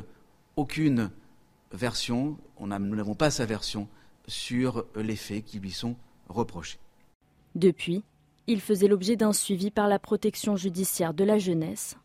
aucune 0.56 1.10
version, 1.72 2.36
nous 2.60 2.66
n'avons 2.66 3.14
pas 3.14 3.30
sa 3.30 3.46
version 3.46 3.88
sur 4.28 4.84
les 4.94 5.16
faits 5.16 5.44
qui 5.44 5.58
lui 5.58 5.72
sont 5.72 5.96
reprochés. 6.28 6.78
Depuis, 7.54 8.04
il 8.46 8.60
faisait 8.60 8.88
l'objet 8.88 9.16
d'un 9.16 9.32
suivi 9.32 9.70
par 9.70 9.88
la 9.88 9.98
protection 9.98 10.56
judiciaire 10.56 11.14
de 11.14 11.24
la 11.24 11.38
jeunesse. 11.38 11.96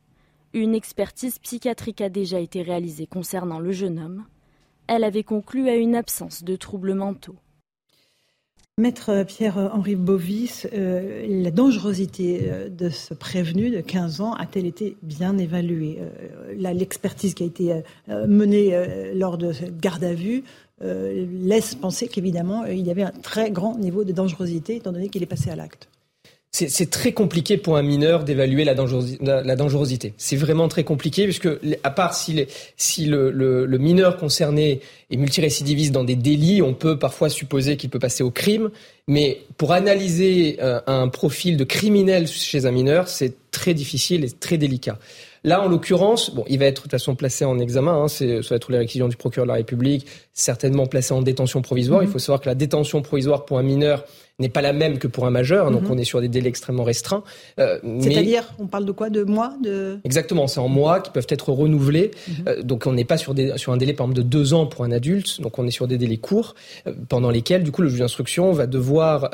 Une 0.53 0.75
expertise 0.75 1.39
psychiatrique 1.39 2.01
a 2.01 2.09
déjà 2.09 2.39
été 2.39 2.61
réalisée 2.61 3.07
concernant 3.07 3.59
le 3.59 3.71
jeune 3.71 3.99
homme. 3.99 4.25
Elle 4.87 5.05
avait 5.05 5.23
conclu 5.23 5.69
à 5.69 5.75
une 5.75 5.95
absence 5.95 6.43
de 6.43 6.57
troubles 6.57 6.93
mentaux. 6.93 7.37
Maître 8.77 9.23
Pierre-Henri 9.25 9.95
Bovis, 9.95 10.67
euh, 10.73 11.25
la 11.43 11.51
dangerosité 11.51 12.49
euh, 12.49 12.67
de 12.67 12.89
ce 12.89 13.13
prévenu 13.13 13.69
de 13.69 13.79
15 13.79 14.21
ans 14.21 14.33
a-t-elle 14.33 14.65
été 14.65 14.97
bien 15.03 15.37
évaluée 15.37 15.99
euh, 16.01 16.53
L'expertise 16.73 17.33
qui 17.33 17.43
a 17.43 17.45
été 17.45 17.83
menée 18.07 19.13
lors 19.13 19.37
de 19.37 19.53
cette 19.53 19.79
garde 19.79 20.03
à 20.03 20.13
vue 20.13 20.43
laisse 20.81 21.75
penser 21.75 22.07
qu'évidemment, 22.07 22.65
il 22.65 22.85
y 22.85 22.91
avait 22.91 23.03
un 23.03 23.11
très 23.11 23.51
grand 23.51 23.77
niveau 23.77 24.03
de 24.03 24.11
dangerosité 24.11 24.77
étant 24.77 24.91
donné 24.91 25.09
qu'il 25.09 25.23
est 25.23 25.27
passé 25.27 25.49
à 25.49 25.55
l'acte 25.55 25.87
c'est 26.53 26.89
très 26.89 27.13
compliqué 27.13 27.55
pour 27.55 27.77
un 27.77 27.81
mineur 27.81 28.25
d'évaluer 28.25 28.65
la, 28.65 28.75
dangerosité. 28.75 30.13
C'est 30.17 30.35
vraiment 30.35 30.67
très 30.67 30.83
compliqué 30.83 31.23
puisque, 31.23 31.47
à 31.83 31.91
part 31.91 32.13
si, 32.13 32.45
si 32.75 33.05
le, 33.05 33.31
le, 33.31 33.77
mineur 33.77 34.17
concerné 34.17 34.81
est 35.09 35.15
multirécidiviste 35.15 35.93
dans 35.93 36.03
des 36.03 36.17
délits, 36.17 36.61
on 36.61 36.73
peut 36.73 36.99
parfois 36.99 37.29
supposer 37.29 37.77
qu'il 37.77 37.89
peut 37.89 37.99
passer 37.99 38.21
au 38.21 38.31
crime. 38.31 38.69
Mais 39.07 39.39
pour 39.57 39.71
analyser 39.71 40.57
euh, 40.61 40.81
un 40.87 41.07
profil 41.07 41.55
de 41.55 41.63
criminel 41.63 42.27
chez 42.27 42.65
un 42.65 42.71
mineur, 42.71 43.07
c'est 43.07 43.33
très 43.51 43.73
difficile 43.73 44.25
et 44.25 44.29
très 44.29 44.57
délicat. 44.57 44.99
Là, 45.45 45.61
en 45.61 45.69
l'occurrence, 45.69 46.35
bon, 46.35 46.43
il 46.49 46.59
va 46.59 46.65
être 46.65 46.75
de 46.75 46.81
toute 46.83 46.91
façon 46.91 47.15
placé 47.15 47.45
en 47.45 47.59
examen. 47.59 47.93
Hein, 47.93 48.07
c'est, 48.09 48.43
ça 48.43 48.49
va 48.49 48.55
être 48.57 48.71
les 48.73 48.77
réquisitions 48.77 49.07
du 49.07 49.15
procureur 49.15 49.45
de 49.45 49.51
la 49.51 49.55
République, 49.57 50.05
certainement 50.33 50.85
placé 50.85 51.13
en 51.13 51.21
détention 51.21 51.61
provisoire. 51.61 52.03
Il 52.03 52.07
mhm. 52.07 52.11
faut 52.11 52.19
savoir 52.19 52.41
que 52.41 52.49
la 52.49 52.55
détention 52.55 53.01
provisoire 53.01 53.45
pour 53.45 53.57
un 53.57 53.63
mineur 53.63 54.03
n'est 54.39 54.49
pas 54.49 54.61
la 54.61 54.73
même 54.73 54.97
que 54.97 55.07
pour 55.07 55.25
un 55.25 55.29
majeur, 55.29 55.71
donc 55.71 55.83
mhm. 55.83 55.91
on 55.91 55.97
est 55.97 56.03
sur 56.03 56.21
des 56.21 56.27
délais 56.27 56.49
extrêmement 56.49 56.83
restreints. 56.83 57.23
Euh, 57.59 57.79
C'est-à-dire, 57.99 58.53
on 58.59 58.67
parle 58.67 58.85
de 58.85 58.91
quoi 58.91 59.09
De 59.09 59.23
mois 59.23 59.53
de... 59.63 59.99
Exactement, 60.03 60.47
c'est 60.47 60.59
en 60.59 60.67
mois 60.67 60.99
qui 60.99 61.11
peuvent 61.11 61.27
être 61.29 61.51
renouvelés. 61.51 62.11
Mhm. 62.27 62.33
Euh, 62.47 62.61
donc 62.63 62.85
on 62.87 62.93
n'est 62.93 63.05
pas 63.05 63.17
sur, 63.17 63.33
des, 63.33 63.57
sur 63.57 63.71
un 63.71 63.77
délai 63.77 63.93
par 63.93 64.05
exemple 64.05 64.23
de 64.23 64.27
deux 64.27 64.53
ans 64.53 64.65
pour 64.65 64.83
un 64.83 64.91
adulte, 64.91 65.41
donc 65.41 65.57
on 65.59 65.67
est 65.67 65.71
sur 65.71 65.87
des 65.87 65.97
délais 65.97 66.17
courts, 66.17 66.55
euh, 66.87 66.93
pendant 67.07 67.29
lesquels 67.29 67.63
du 67.63 67.71
coup 67.71 67.81
le 67.81 67.89
juge 67.89 67.99
d'instruction 67.99 68.51
va 68.51 68.67
devoir 68.67 69.29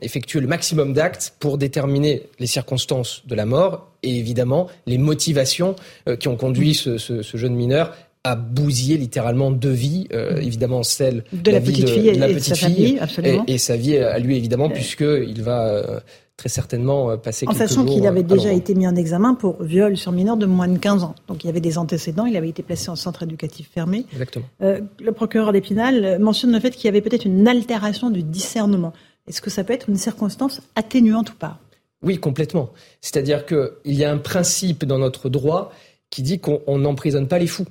effectuer 0.00 0.40
le 0.40 0.46
maximum 0.46 0.92
d'actes 0.92 1.34
pour 1.38 1.58
déterminer 1.58 2.22
les 2.38 2.46
circonstances 2.46 3.22
de 3.26 3.34
la 3.34 3.46
mort 3.46 3.90
et 4.02 4.18
évidemment 4.18 4.68
les 4.86 4.98
motivations 4.98 5.76
qui 6.18 6.28
ont 6.28 6.36
conduit 6.36 6.74
ce, 6.74 6.98
ce, 6.98 7.22
ce 7.22 7.36
jeune 7.36 7.54
mineur 7.54 7.92
a 8.24 8.36
bousillé 8.36 8.96
littéralement 8.96 9.50
deux 9.50 9.70
vies, 9.72 10.06
euh, 10.12 10.36
mm. 10.36 10.42
évidemment 10.42 10.82
celle 10.82 11.24
de 11.32 11.50
la, 11.50 11.60
petite 11.60 11.88
fille, 11.88 12.08
et, 12.08 12.14
la 12.14 12.28
petite 12.28 12.56
fille, 12.56 13.00
et, 13.46 13.58
sa 13.58 13.76
vie 13.76 13.96
à 13.96 14.18
lui 14.18 14.36
évidemment, 14.36 14.68
puisque 14.68 15.00
il 15.00 15.42
va 15.42 15.66
euh, 15.66 16.00
très 16.36 16.48
certainement 16.48 17.10
euh, 17.10 17.16
passer 17.16 17.46
en 17.48 17.52
sachant 17.52 17.84
qu'il 17.84 18.06
avait 18.06 18.22
déjà 18.22 18.52
été 18.52 18.74
mis 18.74 18.86
en 18.86 18.94
examen 18.94 19.34
pour 19.34 19.62
viol 19.62 19.96
sur 19.96 20.12
mineur 20.12 20.36
de 20.36 20.46
moins 20.46 20.68
de 20.68 20.78
15 20.78 21.02
ans. 21.02 21.14
Donc 21.26 21.42
il 21.42 21.48
y 21.48 21.50
avait 21.50 21.60
des 21.60 21.78
antécédents, 21.78 22.26
il 22.26 22.36
avait 22.36 22.48
été 22.48 22.62
placé 22.62 22.90
en 22.90 22.96
centre 22.96 23.24
éducatif 23.24 23.68
fermé. 23.74 24.06
Exactement. 24.12 24.46
le 24.60 25.12
procureur 25.12 25.52
d'Épinal 25.52 26.18
mentionne 26.20 26.52
le 26.52 26.60
fait 26.60 26.70
qu'il 26.70 26.84
y 26.84 26.88
avait 26.88 27.00
peut-être 27.00 27.24
une 27.24 27.48
altération 27.48 28.10
du 28.10 28.22
discernement. 28.22 28.92
Est-ce 29.28 29.40
que 29.40 29.50
ça 29.50 29.64
peut 29.64 29.72
être 29.72 29.88
une 29.88 29.96
circonstance 29.96 30.60
atténuante 30.74 31.30
ou 31.30 31.36
pas? 31.36 31.58
Oui, 32.02 32.18
complètement. 32.18 32.70
C'est-à-dire 33.00 33.46
qu'il 33.46 33.70
y 33.84 34.04
a 34.04 34.10
un 34.10 34.18
principe 34.18 34.84
dans 34.84 34.98
notre 34.98 35.28
droit 35.28 35.72
qui 36.10 36.22
dit 36.22 36.40
qu'on 36.40 36.78
n'emprisonne 36.78 37.28
pas 37.28 37.38
les 37.38 37.46
fous. 37.46 37.66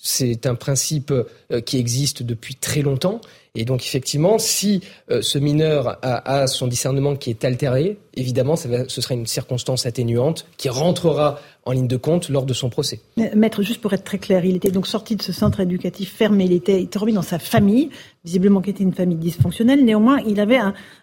C'est 0.00 0.46
un 0.46 0.54
principe 0.54 1.10
euh, 1.10 1.60
qui 1.60 1.78
existe 1.78 2.22
depuis 2.22 2.54
très 2.54 2.82
longtemps. 2.82 3.20
Et 3.54 3.64
donc, 3.64 3.82
effectivement, 3.82 4.38
si 4.38 4.82
euh, 5.10 5.20
ce 5.20 5.38
mineur 5.38 5.98
a, 6.02 6.46
son 6.46 6.68
discernement 6.68 7.16
qui 7.16 7.30
est 7.30 7.44
altéré, 7.44 7.98
évidemment, 8.14 8.54
ce 8.54 9.00
sera 9.00 9.14
une 9.14 9.26
circonstance 9.26 9.84
atténuante 9.86 10.46
qui 10.56 10.68
rentrera 10.68 11.40
en 11.64 11.72
ligne 11.72 11.88
de 11.88 11.96
compte 11.96 12.28
lors 12.28 12.46
de 12.46 12.54
son 12.54 12.70
procès. 12.70 13.00
Maître, 13.34 13.62
juste 13.62 13.80
pour 13.80 13.92
être 13.92 14.04
très 14.04 14.18
clair, 14.18 14.44
il 14.44 14.54
était 14.54 14.70
donc 14.70 14.86
sorti 14.86 15.16
de 15.16 15.22
ce 15.22 15.32
centre 15.32 15.60
éducatif 15.60 16.14
fermé, 16.14 16.44
il 16.44 16.52
était, 16.52 16.82
il 16.82 16.98
remis 16.98 17.12
dans 17.12 17.22
sa 17.22 17.40
famille, 17.40 17.90
visiblement 18.24 18.60
qui 18.60 18.70
était 18.70 18.84
une 18.84 18.94
famille 18.94 19.18
dysfonctionnelle. 19.18 19.84
Néanmoins, 19.84 20.20
il 20.20 20.38
avait 20.38 20.60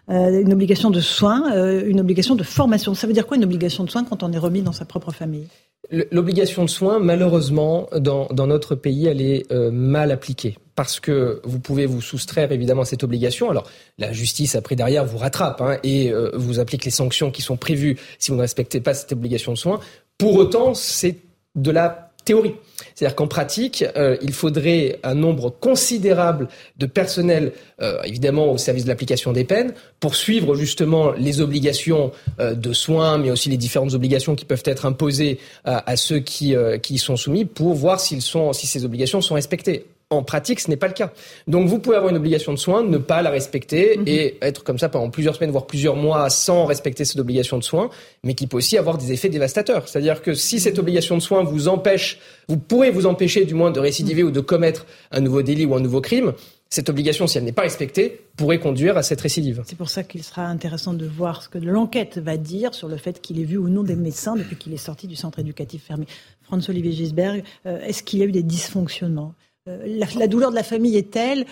euh, 0.08 0.40
une 0.40 0.52
obligation 0.52 0.90
de 0.90 1.00
soins, 1.00 1.52
une 1.84 2.00
obligation 2.00 2.36
de 2.36 2.42
formation. 2.42 2.94
Ça 2.94 3.06
veut 3.06 3.12
dire 3.12 3.26
quoi 3.26 3.36
une 3.36 3.44
obligation 3.44 3.84
de 3.84 3.90
soins 3.90 4.04
quand 4.04 4.22
on 4.22 4.32
est 4.32 4.38
remis 4.38 4.62
dans 4.62 4.72
sa 4.72 4.86
propre 4.86 5.10
famille? 5.10 5.48
L'obligation 5.90 6.64
de 6.64 6.70
soins, 6.70 6.98
malheureusement, 6.98 7.88
dans, 7.96 8.28
notre 8.46 8.74
pays, 8.74 9.06
elle 9.06 9.20
est 9.20 9.50
euh, 9.52 9.70
mal 9.70 10.10
appliquée. 10.10 10.58
Parce 10.74 11.00
que 11.00 11.40
vous 11.44 11.58
pouvez 11.58 11.86
vous 11.86 12.02
soustraire 12.02 12.52
évidemment 12.52 12.82
à 12.82 12.84
cette 12.84 13.04
obligation. 13.04 13.50
Alors, 13.50 13.70
la 13.98 14.12
justice, 14.12 14.56
après, 14.56 14.76
derrière, 14.76 15.04
vous 15.06 15.18
rattrape 15.18 15.60
hein, 15.60 15.78
et 15.82 16.12
euh, 16.12 16.30
vous 16.34 16.60
applique 16.60 16.84
les 16.84 16.90
sanctions 16.90 17.30
qui 17.30 17.40
sont 17.40 17.56
prévues 17.56 17.98
si 18.18 18.30
vous 18.30 18.36
ne 18.36 18.42
respectez 18.42 18.80
pas 18.80 18.94
cette 18.94 19.12
obligation 19.12 19.52
de 19.52 19.58
soins. 19.58 19.80
Pour 20.18 20.34
autant, 20.36 20.74
c'est 20.74 21.16
de 21.54 21.70
la 21.70 22.05
théorie. 22.26 22.54
C'est-à-dire 22.94 23.16
qu'en 23.16 23.26
pratique, 23.26 23.84
euh, 23.96 24.18
il 24.20 24.34
faudrait 24.34 24.98
un 25.02 25.14
nombre 25.14 25.48
considérable 25.48 26.48
de 26.76 26.84
personnel, 26.84 27.52
euh, 27.80 28.02
évidemment 28.04 28.52
au 28.52 28.58
service 28.58 28.84
de 28.84 28.88
l'application 28.88 29.32
des 29.32 29.44
peines, 29.44 29.72
pour 30.00 30.14
suivre 30.14 30.54
justement 30.54 31.12
les 31.12 31.40
obligations 31.40 32.12
euh, 32.40 32.54
de 32.54 32.72
soins, 32.74 33.16
mais 33.16 33.30
aussi 33.30 33.48
les 33.48 33.56
différentes 33.56 33.94
obligations 33.94 34.34
qui 34.34 34.44
peuvent 34.44 34.62
être 34.66 34.84
imposées 34.84 35.38
à, 35.64 35.96
ceux 35.96 36.18
qui, 36.18 36.54
qui 36.82 36.94
y 36.94 36.98
sont 36.98 37.16
soumis, 37.16 37.44
pour 37.44 37.74
voir 37.74 38.00
sont, 38.00 38.52
si 38.52 38.66
ces 38.66 38.84
obligations 38.84 39.20
sont 39.20 39.34
respectées. 39.34 39.86
En 40.10 40.22
pratique, 40.22 40.60
ce 40.60 40.70
n'est 40.70 40.76
pas 40.76 40.86
le 40.86 40.92
cas. 40.92 41.12
Donc 41.48 41.66
vous 41.66 41.80
pouvez 41.80 41.96
avoir 41.96 42.12
une 42.12 42.16
obligation 42.16 42.52
de 42.52 42.58
soins, 42.58 42.84
ne 42.84 42.96
pas 42.96 43.22
la 43.22 43.30
respecter 43.30 43.96
mhm. 43.96 44.04
et 44.06 44.36
être 44.40 44.62
comme 44.62 44.78
ça 44.78 44.88
pendant 44.88 45.10
plusieurs 45.10 45.34
semaines, 45.34 45.50
voire 45.50 45.66
plusieurs 45.66 45.96
mois 45.96 46.30
sans 46.30 46.64
respecter 46.64 47.04
cette 47.04 47.18
obligation 47.18 47.58
de 47.58 47.64
soins, 47.64 47.90
mais 48.22 48.34
qui 48.34 48.46
peut 48.46 48.56
aussi 48.56 48.78
avoir 48.78 48.98
des 48.98 49.12
effets 49.12 49.30
dévastateurs. 49.30 49.88
C'est-à-dire 49.88 50.22
que 50.22 50.32
si 50.34 50.60
cette 50.60 50.78
obligation 50.78 51.16
de 51.16 51.22
soins 51.22 51.42
vous 51.42 51.66
empêche, 51.66 52.20
vous 52.46 52.56
pourrez 52.56 52.92
vous 52.92 53.06
empêcher 53.06 53.46
du 53.46 53.54
moins 53.54 53.72
de 53.72 53.80
récidiver 53.80 54.22
ou 54.22 54.30
de 54.30 54.38
commettre 54.38 54.86
un 55.10 55.20
nouveau 55.20 55.42
délit 55.42 55.64
ou 55.64 55.74
un 55.74 55.80
nouveau 55.80 56.00
crime, 56.00 56.34
cette 56.68 56.88
obligation, 56.88 57.26
si 57.26 57.38
elle 57.38 57.44
n'est 57.44 57.50
pas 57.50 57.62
respectée, 57.62 58.20
pourrait 58.36 58.60
conduire 58.60 58.96
à 58.96 59.02
cette 59.02 59.20
récidive. 59.20 59.64
C'est 59.66 59.78
pour 59.78 59.88
ça 59.88 60.04
qu'il 60.04 60.22
sera 60.22 60.42
intéressant 60.42 60.94
de 60.94 61.06
voir 61.06 61.42
ce 61.42 61.48
que 61.48 61.58
l'enquête 61.58 62.18
va 62.18 62.36
dire 62.36 62.74
sur 62.74 62.86
le 62.86 62.96
fait 62.96 63.20
qu'il 63.20 63.40
ait 63.40 63.44
vu 63.44 63.56
ou 63.56 63.68
non 63.68 63.82
des 63.82 63.96
médecins 63.96 64.36
depuis 64.36 64.54
qu'il 64.54 64.72
est 64.72 64.76
sorti 64.76 65.08
du 65.08 65.16
centre 65.16 65.40
éducatif 65.40 65.82
fermé. 65.84 66.06
François-Olivier 66.42 66.92
Gisberg, 66.92 67.42
euh, 67.66 67.80
est-ce 67.80 68.04
qu'il 68.04 68.20
y 68.20 68.22
a 68.22 68.26
eu 68.26 68.32
des 68.32 68.44
dysfonctionnements? 68.44 69.34
Euh, 69.68 69.98
la, 70.16 70.28
douleur 70.28 70.50
de 70.50 70.54
la 70.54 70.62
famille 70.62 70.96
est 70.96 71.10
telle. 71.10 71.44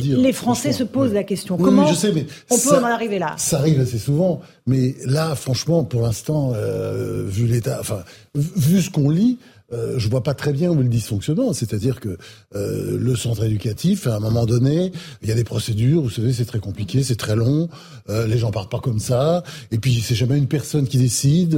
les 0.00 0.32
Français 0.32 0.72
se 0.72 0.84
posent 0.84 1.12
la 1.12 1.22
question. 1.22 1.58
Comment 1.58 1.86
je 1.86 1.94
sais, 1.94 2.10
mais 2.12 2.26
on 2.50 2.56
peut 2.56 2.76
en 2.76 2.84
arriver 2.84 3.18
là? 3.18 3.34
Ça 3.36 3.58
arrive 3.58 3.78
assez 3.78 3.98
souvent, 3.98 4.40
mais 4.66 4.94
là, 5.04 5.34
franchement, 5.34 5.84
pour 5.84 6.00
l'instant, 6.00 6.52
euh, 6.54 7.24
vu 7.26 7.46
l'état, 7.46 7.78
enfin, 7.80 8.04
vu 8.34 8.80
ce 8.80 8.88
qu'on 8.88 9.10
lit, 9.10 9.38
euh, 9.72 9.98
je 9.98 10.08
vois 10.08 10.22
pas 10.22 10.34
très 10.34 10.52
bien 10.52 10.70
où 10.70 10.80
est 10.80 10.82
le 10.82 10.88
dysfonctionnement. 10.88 11.52
C'est-à-dire 11.52 12.00
que 12.00 12.16
euh, 12.54 12.96
le 12.98 13.16
centre 13.16 13.44
éducatif, 13.44 14.06
à 14.06 14.16
un 14.16 14.20
moment 14.20 14.46
donné, 14.46 14.92
il 15.22 15.28
y 15.28 15.32
a 15.32 15.34
des 15.34 15.44
procédures. 15.44 16.02
Vous 16.02 16.10
savez, 16.10 16.32
c'est 16.32 16.44
très 16.44 16.58
compliqué, 16.58 17.02
c'est 17.02 17.16
très 17.16 17.36
long. 17.36 17.68
Euh, 18.10 18.26
les 18.26 18.38
gens 18.38 18.50
partent 18.50 18.70
pas 18.70 18.80
comme 18.80 18.98
ça. 18.98 19.42
Et 19.70 19.78
puis 19.78 19.94
c'est 20.00 20.14
jamais 20.14 20.36
une 20.36 20.48
personne 20.48 20.86
qui 20.86 20.98
décide. 20.98 21.54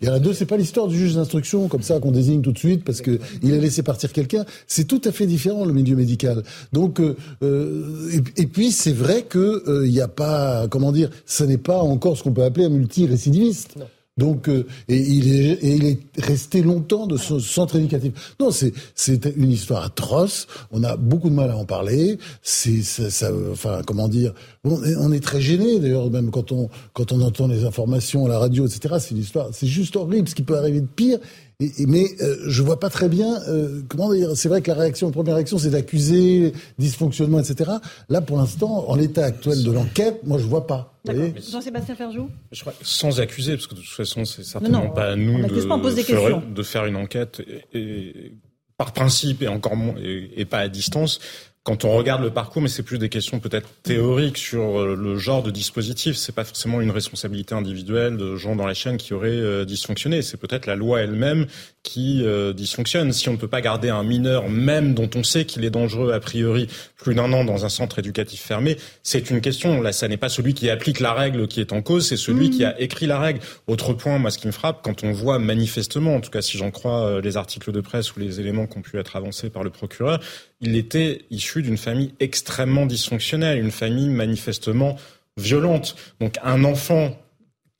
Il 0.00 0.06
y 0.06 0.10
en 0.10 0.14
a 0.14 0.18
deux. 0.18 0.32
C'est 0.32 0.46
pas 0.46 0.56
l'histoire 0.56 0.88
du 0.88 0.98
juge 0.98 1.14
d'instruction 1.14 1.68
comme 1.68 1.82
ça 1.82 1.98
qu'on 2.00 2.12
désigne 2.12 2.42
tout 2.42 2.52
de 2.52 2.58
suite 2.58 2.84
parce 2.84 3.00
que 3.00 3.18
il 3.42 3.54
a 3.54 3.58
laissé 3.58 3.82
partir 3.82 4.12
quelqu'un. 4.12 4.44
C'est 4.66 4.84
tout 4.84 5.00
à 5.04 5.12
fait 5.12 5.26
différent 5.26 5.64
le 5.64 5.72
milieu 5.72 5.96
médical. 5.96 6.42
Donc 6.72 7.00
et, 7.40 8.46
puis 8.46 8.72
c'est 8.72 8.92
vrai 8.92 9.22
que 9.22 9.84
il 9.84 9.90
n'y 9.90 10.00
a 10.00 10.08
pas 10.08 10.66
comment 10.68 10.92
dire, 10.92 11.10
ce 11.24 11.44
n'est 11.44 11.58
pas 11.58 11.78
encore 11.78 12.16
ce 12.16 12.22
qu'on 12.22 12.32
peut 12.32 12.44
appeler 12.44 12.66
un 12.66 12.70
multirécidiviste. 12.70 13.76
Donc, 14.16 14.48
euh, 14.48 14.66
et, 14.88 14.96
il 14.96 15.30
est, 15.30 15.52
et 15.62 15.74
il 15.76 15.84
est 15.84 16.00
resté 16.18 16.62
longtemps 16.62 17.06
de 17.06 17.18
ce 17.18 17.38
centre 17.38 17.76
éducatif. 17.76 18.34
Non, 18.40 18.50
c'est 18.50 19.36
une 19.36 19.50
histoire 19.50 19.84
atroce. 19.84 20.46
On 20.72 20.82
a 20.84 20.96
beaucoup 20.96 21.28
de 21.28 21.34
mal 21.34 21.50
à 21.50 21.56
en 21.56 21.66
parler. 21.66 22.18
C'est 22.42 22.82
ça, 22.82 23.10
ça, 23.10 23.30
enfin, 23.52 23.82
comment 23.86 24.08
dire 24.08 24.32
on 24.64 25.12
est, 25.12 25.20
très 25.20 25.40
gêné 25.40 25.78
d'ailleurs, 25.78 26.10
même 26.10 26.30
quand 26.30 26.52
on 26.52 26.68
quand 26.92 27.12
on 27.12 27.20
entend 27.20 27.46
les 27.46 27.64
informations 27.64 28.26
à 28.26 28.28
la 28.28 28.38
radio, 28.38 28.66
etc. 28.66 28.96
C'est 28.98 29.12
une 29.12 29.20
histoire, 29.20 29.48
c'est 29.52 29.66
juste 29.66 29.96
horrible 29.96 30.28
ce 30.28 30.34
qui 30.34 30.42
peut 30.42 30.56
arriver 30.56 30.80
de 30.80 30.86
pire. 30.86 31.18
Et, 31.58 31.86
mais 31.86 32.04
euh, 32.20 32.36
je 32.46 32.62
vois 32.62 32.78
pas 32.78 32.90
très 32.90 33.08
bien 33.08 33.40
euh, 33.48 33.80
comment 33.88 34.12
dire. 34.12 34.36
C'est 34.36 34.50
vrai 34.50 34.60
que 34.60 34.70
la 34.70 34.76
réaction, 34.76 35.06
la 35.06 35.12
première 35.12 35.36
réaction, 35.36 35.56
c'est 35.56 35.70
d'accuser 35.70 36.52
dysfonctionnement, 36.78 37.38
etc. 37.38 37.70
Là, 38.10 38.20
pour 38.20 38.36
l'instant, 38.36 38.84
en 38.88 38.94
l'état 38.94 39.24
actuel 39.24 39.62
de 39.62 39.72
l'enquête, 39.72 40.20
moi, 40.24 40.36
je 40.38 40.44
vois 40.44 40.66
pas. 40.66 40.92
Jean-Sébastien 41.06 41.94
Ferjou 41.94 42.28
Je 42.52 42.60
crois, 42.60 42.74
sans 42.82 43.20
accuser, 43.20 43.54
parce 43.54 43.68
que 43.68 43.74
de 43.74 43.80
toute 43.80 43.88
façon, 43.88 44.26
c'est 44.26 44.44
certainement 44.44 44.90
pas 44.90 45.12
à 45.12 45.16
nous 45.16 45.46
de, 45.46 45.60
faire, 45.60 46.42
de, 46.42 46.62
faire, 46.62 46.84
une 46.84 46.96
enquête 46.96 47.40
et, 47.72 48.32
par 48.76 48.92
principe 48.92 49.42
et 49.42 49.48
encore 49.48 49.76
moins 49.76 49.94
et, 49.98 50.44
pas 50.44 50.58
à 50.58 50.68
distance 50.68 51.20
quand 51.66 51.84
on 51.84 51.96
regarde 51.96 52.22
le 52.22 52.30
parcours, 52.30 52.62
mais 52.62 52.68
c'est 52.68 52.84
plus 52.84 52.96
des 52.96 53.08
questions 53.08 53.40
peut-être 53.40 53.68
théoriques 53.82 54.38
sur 54.38 54.80
euh, 54.80 54.94
le 54.94 55.18
genre 55.18 55.42
de 55.42 55.50
dispositif. 55.50 56.14
C'est 56.16 56.32
pas 56.32 56.44
forcément 56.44 56.80
une 56.80 56.92
responsabilité 56.92 57.56
individuelle 57.56 58.16
de 58.16 58.36
gens 58.36 58.54
dans 58.54 58.68
la 58.68 58.72
chaîne 58.72 58.98
qui 58.98 59.12
auraient 59.12 59.30
euh, 59.30 59.64
dysfonctionné. 59.64 60.22
C'est 60.22 60.36
peut-être 60.36 60.66
la 60.66 60.76
loi 60.76 61.00
elle-même 61.00 61.46
qui 61.86 62.24
euh, 62.24 62.52
dysfonctionne. 62.52 63.12
Si 63.12 63.28
on 63.28 63.32
ne 63.32 63.36
peut 63.36 63.46
pas 63.46 63.60
garder 63.60 63.90
un 63.90 64.02
mineur, 64.02 64.48
même 64.48 64.92
dont 64.92 65.08
on 65.14 65.22
sait 65.22 65.44
qu'il 65.44 65.64
est 65.64 65.70
dangereux 65.70 66.12
a 66.12 66.18
priori, 66.18 66.66
plus 66.96 67.14
d'un 67.14 67.32
an 67.32 67.44
dans 67.44 67.64
un 67.64 67.68
centre 67.68 68.00
éducatif 68.00 68.42
fermé, 68.42 68.76
c'est 69.04 69.30
une 69.30 69.40
question. 69.40 69.80
Là, 69.80 69.92
ça 69.92 70.08
n'est 70.08 70.16
pas 70.16 70.28
celui 70.28 70.52
qui 70.52 70.68
applique 70.68 70.98
la 70.98 71.12
règle 71.12 71.46
qui 71.46 71.60
est 71.60 71.72
en 71.72 71.82
cause, 71.82 72.08
c'est 72.08 72.16
celui 72.16 72.50
qui 72.50 72.64
a 72.64 72.78
écrit 72.80 73.06
la 73.06 73.20
règle. 73.20 73.38
Autre 73.68 73.92
point, 73.92 74.18
moi, 74.18 74.32
ce 74.32 74.38
qui 74.38 74.48
me 74.48 74.52
frappe, 74.52 74.82
quand 74.82 75.04
on 75.04 75.12
voit 75.12 75.38
manifestement, 75.38 76.16
en 76.16 76.20
tout 76.20 76.30
cas 76.30 76.42
si 76.42 76.58
j'en 76.58 76.72
crois 76.72 77.20
les 77.20 77.36
articles 77.36 77.70
de 77.70 77.80
presse 77.80 78.16
ou 78.16 78.20
les 78.20 78.40
éléments 78.40 78.66
qui 78.66 78.78
ont 78.78 78.82
pu 78.82 78.98
être 78.98 79.14
avancés 79.14 79.48
par 79.48 79.62
le 79.62 79.70
procureur, 79.70 80.18
il 80.60 80.76
était 80.76 81.22
issu 81.30 81.62
d'une 81.62 81.78
famille 81.78 82.14
extrêmement 82.18 82.86
dysfonctionnelle, 82.86 83.60
une 83.60 83.70
famille 83.70 84.08
manifestement 84.08 84.96
violente. 85.36 85.94
Donc 86.20 86.36
un 86.42 86.64
enfant 86.64 87.16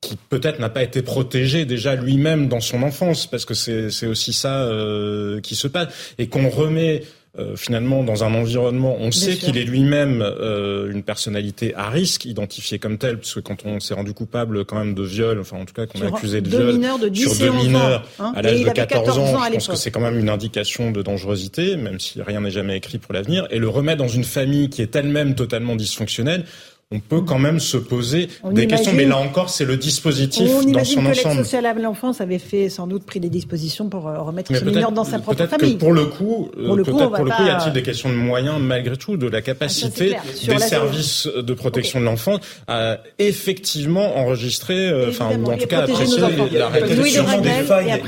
qui 0.07 0.17
peut-être 0.29 0.61
n'a 0.61 0.69
pas 0.69 0.83
été 0.83 1.03
protégé 1.03 1.65
déjà 1.65 1.97
lui-même 1.97 2.49
dans 2.49 2.61
son 2.61 2.83
enfance, 2.83 3.27
parce 3.27 3.45
que 3.45 3.55
c'est 3.55 4.07
aussi 4.07 4.33
ça 4.33 4.63
euh, 4.63 5.41
qui 5.41 5.57
se 5.57 5.67
passe, 5.67 5.89
et 6.19 6.29
qu'on 6.29 6.49
remet 6.49 7.03
euh, 7.39 7.57
finalement 7.57 8.03
dans 8.03 8.25
un 8.25 8.33
environnement, 8.33 8.97
on 8.99 9.11
sait 9.11 9.35
qu'il 9.35 9.59
est 9.59 9.65
lui-même 9.65 10.23
euh, 10.23 10.91
une 10.91 11.03
personnalité 11.03 11.75
à 11.75 11.91
risque, 11.91 12.25
identifiée 12.25 12.79
comme 12.79 12.99
telle, 12.99 13.19
parce 13.19 13.35
que 13.35 13.41
quand 13.41 13.67
on 13.67 13.81
s'est 13.81 13.95
rendu 13.95 14.15
coupable 14.15 14.65
quand 14.65 14.79
même 14.79 14.95
de 14.95 15.03
viol, 15.03 15.41
enfin 15.41 15.59
en 15.59 15.65
tout 15.65 15.75
cas 15.75 15.87
qu'on 15.87 16.01
a 16.01 16.07
accusé 16.07 16.41
de 16.41 16.49
viol 16.49 16.81
sur 17.15 17.35
deux 17.35 17.51
mineurs 17.51 18.09
hein, 18.21 18.33
à 18.35 18.43
l'âge 18.43 18.63
de 18.63 18.71
14, 18.71 19.19
ans, 19.19 19.27
je 19.49 19.55
pense 19.55 19.69
que 19.69 19.77
c'est 19.77 19.91
quand 19.91 20.01
même 20.01 20.19
une 20.19 20.31
indication 20.31 20.93
de 20.93 21.03
dangerosité, 21.03 21.77
même 21.77 22.01
si 22.01 22.23
rien 22.23 22.41
n'est 22.41 22.51
jamais 22.51 22.77
écrit 22.77 22.99
pour 22.99 23.13
l'avenir, 23.13 23.47
et 23.51 23.59
le 23.59 23.69
remettre 23.69 23.99
dans 23.99 24.09
une 24.09 24.25
famille 24.25 24.71
qui 24.71 24.81
est 24.81 24.95
elle-même 24.95 25.35
totalement 25.35 25.75
dysfonctionnelle, 25.77 26.45
on 26.93 27.01
peut 27.01 27.21
quand 27.21 27.41
même 27.41 27.59
se 27.59 27.77
poser 27.77 28.29
des 28.53 28.69
questions. 28.69 28.93
Mais 28.93 29.07
là 29.07 29.17
encore, 29.17 29.51
c'est 29.51 29.65
le 29.65 29.77
dispositif 29.77 30.49
on 30.49 30.63
dans 30.71 30.85
son 30.85 31.03
que 31.03 31.09
ensemble. 31.11 31.35
l'aide 31.35 31.45
sociale 31.45 31.67
à 31.67 31.75
l'enfance 31.75 32.21
avait 32.21 32.39
fait 32.39 32.69
sans 32.69 32.87
doute 32.87 33.05
pris 33.05 33.19
des 33.19 33.29
dispositions 33.29 33.89
pour 33.89 34.07
euh, 34.07 34.21
remettre 34.21 34.57
ce 34.57 34.65
mineur 34.65 34.93
dans 34.93 35.03
sa 35.03 35.19
propre 35.19 35.47
famille. 35.47 35.75
Que 35.75 35.81
pour 35.81 35.93
le 35.93 36.05
coup, 36.05 36.49
pour 36.55 36.77
le 36.77 36.85
coup, 36.85 36.93
pour 36.93 37.25
le 37.25 37.31
coup, 37.33 37.45
y 37.45 37.51
a-t-il 37.51 37.73
des 37.73 37.83
questions 37.83 38.09
de 38.09 38.15
moyens 38.15 38.61
malgré 38.61 38.97
tout, 38.97 39.17
de 39.17 39.27
la 39.27 39.43
capacité 39.43 40.15
ah, 40.17 40.55
des 40.55 40.59
services 40.61 41.27
de 41.27 41.55
protection 41.55 41.99
de 41.99 42.05
l'enfant 42.05 42.39
à 42.69 42.99
effectivement 43.19 44.17
enregistrer, 44.19 44.89
euh, 44.89 45.09
enfin 45.09 45.31
ou 45.37 45.51
en 45.51 45.57
tout 45.57 45.67
cas 45.67 45.81
apprécier 45.81 46.21
la 46.21 46.69
réalité 46.69 46.95
des 47.41 47.65
failles. 47.65 48.01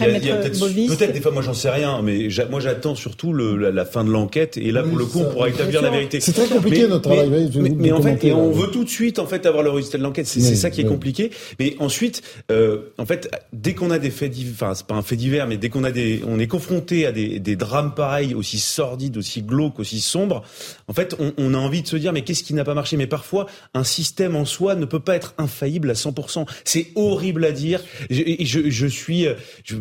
Peut-être 0.87 1.13
des 1.13 1.21
fois, 1.21 1.33
moi 1.33 1.43
j'en 1.43 1.55
sais 1.55 1.71
rien, 1.71 2.01
mais 2.01 2.29
moi 2.49 2.61
j'attends 2.61 2.95
surtout 2.95 3.35
la 3.35 3.85
fin 3.85 4.05
de 4.05 4.11
l'enquête 4.11 4.57
et 4.57 4.71
là 4.71 4.85
pour 4.85 4.97
le 4.97 5.05
coup, 5.05 5.19
on 5.19 5.33
pourra 5.33 5.49
établir 5.49 5.83
la 5.83 5.91
vérité. 5.91 6.21
C'est 6.21 6.33
très 6.33 6.47
compliqué 6.47 6.87
notre 6.87 7.11
travail. 7.11 7.29
Mais 7.77 7.91
en 7.91 8.01
fait, 8.01 8.33
on 8.33 8.53
veut 8.53 8.68
tout 8.69 8.85
de 8.85 8.89
suite 8.89 9.19
en 9.19 9.27
fait 9.27 9.47
avoir 9.47 9.63
le 9.63 9.71
résultat 9.71 9.99
de 9.99 10.03
l'enquête. 10.03 10.27
C'est 10.27 10.41
ça 10.41 10.71
qui 10.71 10.81
est 10.81 10.87
compliqué. 10.87 11.31
Mais 11.59 11.77
ensuite, 11.79 12.23
euh, 12.51 12.93
en 12.99 13.07
fait, 13.07 13.31
dès 13.53 13.75
qu'on 13.75 13.91
a 13.91 13.99
des 13.99 14.11
faits 14.11 14.31
divers, 14.31 14.53
enfin 14.55 14.75
c'est 14.75 14.87
pas 14.87 14.95
un 14.95 15.03
fait 15.03 15.17
divers, 15.17 15.47
mais 15.47 15.57
dès 15.57 15.69
qu'on 15.69 15.85
a 15.85 15.91
des, 15.91 16.23
on 16.27 16.39
est 16.39 16.47
confronté 16.47 17.07
à 17.07 17.13
des, 17.13 17.39
des, 17.39 17.57
drames 17.57 17.95
pareils, 17.95 18.35
aussi 18.35 18.59
sordides, 18.59 19.17
aussi 19.17 19.43
glauques, 19.43 19.79
aussi 19.79 20.01
sombres, 20.01 20.43
en 20.87 20.93
fait, 20.93 21.17
on, 21.19 21.33
on 21.39 21.55
a 21.55 21.59
envie 21.59 21.83
de 21.83 21.89
se 21.89 21.97
dire 21.97 22.13
mais 22.13 22.23
qu'est-ce 22.23 22.43
qui 22.43 22.55
n'a 22.55 22.65
pas 22.65 22.75
marché? 22.75 22.97
Mais 22.97 23.07
parfois, 23.07 23.47
un 23.75 23.85
système 23.85 24.37
en 24.37 24.45
soi 24.45 24.75
ne 24.75 24.85
peut 24.85 25.01
pas 25.01 25.17
être 25.17 25.35
infaillible 25.39 25.91
à 25.91 25.95
100%. 25.95 26.47
C'est 26.65 26.89
horrible 26.95 27.45
à 27.45 27.53
dire. 27.53 27.81
Je, 28.11 28.23
je, 28.41 28.71
je 28.71 28.87
suis, 28.87 29.27
je, 29.65 29.77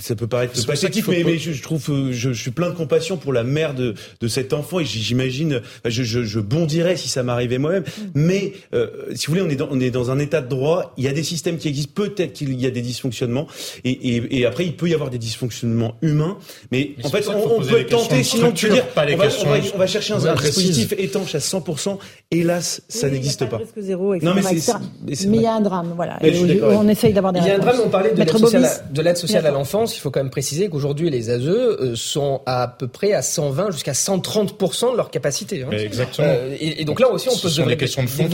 ça 0.00 0.14
peut 0.14 0.26
paraître 0.26 0.54
pathétique, 0.66 1.06
mais, 1.08 1.24
mais 1.24 1.38
je, 1.38 1.62
trouve, 1.62 2.10
je, 2.10 2.32
suis 2.32 2.50
plein 2.50 2.70
de 2.70 2.74
compassion 2.74 3.16
pour 3.16 3.32
la 3.32 3.44
mère 3.44 3.74
de, 3.74 3.94
de 4.20 4.28
cet 4.28 4.52
enfant 4.52 4.80
et 4.80 4.84
j'imagine, 4.84 5.62
je, 5.84 6.02
je, 6.02 6.22
je 6.22 6.40
bondirais 6.40 6.96
si 6.96 7.08
ça 7.08 7.22
m'arrivait 7.22 7.58
moi-même. 7.58 7.84
Mais 8.26 8.52
euh, 8.74 8.88
si 9.14 9.26
vous 9.26 9.34
voulez, 9.34 9.42
on 9.42 9.48
est, 9.48 9.56
dans, 9.56 9.68
on 9.70 9.80
est 9.80 9.90
dans 9.90 10.10
un 10.10 10.18
état 10.18 10.40
de 10.40 10.48
droit. 10.48 10.92
Il 10.96 11.04
y 11.04 11.08
a 11.08 11.12
des 11.12 11.22
systèmes 11.22 11.58
qui 11.58 11.68
existent. 11.68 11.92
Peut-être 11.94 12.32
qu'il 12.32 12.60
y 12.60 12.66
a 12.66 12.70
des 12.70 12.82
dysfonctionnements. 12.82 13.46
Et, 13.84 13.90
et, 13.90 14.38
et, 14.38 14.46
après, 14.46 14.64
il 14.64 14.76
peut 14.76 14.88
y 14.88 14.94
avoir 14.94 15.10
des 15.10 15.18
dysfonctionnements 15.18 15.94
humains. 16.02 16.38
Mais, 16.72 16.94
en 17.04 17.08
fait, 17.08 17.28
on, 17.28 17.60
peut 17.60 17.84
tenter, 17.84 18.22
sinon 18.22 18.52
tu 18.52 18.68
dire, 18.68 18.84
on 18.96 19.00
va, 19.00 19.12
on, 19.12 19.16
va, 19.16 19.56
on 19.74 19.78
va, 19.78 19.86
chercher 19.86 20.14
un, 20.14 20.34
dispositif 20.34 20.92
étanche 20.98 21.34
à 21.34 21.38
100%. 21.38 21.98
Hélas, 22.30 22.82
ça 22.88 23.08
n'existe 23.08 23.46
pas. 23.46 23.60
Zéro, 23.76 24.16
non, 24.16 24.34
mais, 24.34 24.42
mais 24.42 25.36
il 25.36 25.42
y 25.42 25.46
a 25.46 25.54
un 25.54 25.60
drame. 25.60 25.92
Voilà. 25.94 26.18
on 26.22 26.88
essaye 26.88 27.12
d'avoir 27.12 27.32
des 27.32 27.40
Il 27.40 27.46
y 27.46 27.50
a 27.50 27.56
un 27.56 27.58
drame. 27.58 27.80
On 27.84 27.88
parlait 27.88 28.12
de 28.12 29.02
l'aide 29.02 29.16
sociale, 29.16 29.46
à 29.46 29.50
l'enfance. 29.50 29.96
Il 29.96 30.00
faut 30.00 30.10
quand 30.10 30.20
même 30.20 30.30
préciser 30.30 30.68
qu'aujourd'hui, 30.68 31.10
les 31.10 31.30
ASE 31.30 31.46
euh, 31.46 31.94
sont 31.94 32.40
à 32.46 32.68
peu 32.68 32.88
près 32.88 33.12
à 33.12 33.22
120 33.22 33.70
jusqu'à 33.70 33.92
130% 33.92 34.92
de 34.92 34.96
leur 34.96 35.10
capacité. 35.10 35.62
Hein. 35.62 35.70
Exactement. 35.70 36.28
Euh, 36.28 36.56
et, 36.58 36.84
donc 36.84 37.00
là 37.00 37.10
aussi, 37.10 37.28
on 37.28 37.32
peut 37.32 37.48
se 37.48 37.60
poser 37.60 37.64
des 37.64 37.76
questions 37.76 38.02
de 38.02 38.08
fond 38.16 38.28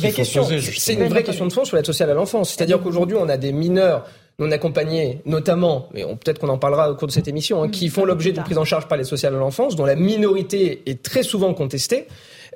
c'est 0.76 0.94
une 0.94 1.08
vraie 1.08 1.22
question 1.22 1.46
de 1.46 1.52
fond 1.52 1.64
sur 1.64 1.76
l'aide 1.76 1.86
sociale 1.86 2.10
à 2.10 2.14
l'enfance. 2.14 2.54
C'est-à-dire 2.54 2.80
qu'aujourd'hui, 2.80 3.16
on 3.20 3.28
a 3.28 3.36
des 3.36 3.52
mineurs 3.52 4.04
non 4.38 4.50
accompagnés, 4.50 5.20
notamment, 5.26 5.88
mais 5.92 6.04
peut-être 6.04 6.38
qu'on 6.38 6.48
en 6.48 6.58
parlera 6.58 6.90
au 6.90 6.94
cours 6.94 7.06
de 7.06 7.12
cette 7.12 7.28
émission, 7.28 7.62
hein, 7.62 7.68
qui 7.68 7.88
font 7.88 8.04
l'objet 8.04 8.32
d'une 8.32 8.42
prise 8.42 8.58
en 8.58 8.64
charge 8.64 8.88
par 8.88 8.96
l'aide 8.96 9.06
sociale 9.06 9.34
à 9.34 9.38
l'enfance, 9.38 9.76
dont 9.76 9.84
la 9.84 9.94
minorité 9.94 10.82
est 10.86 11.02
très 11.02 11.22
souvent 11.22 11.54
contestée. 11.54 12.06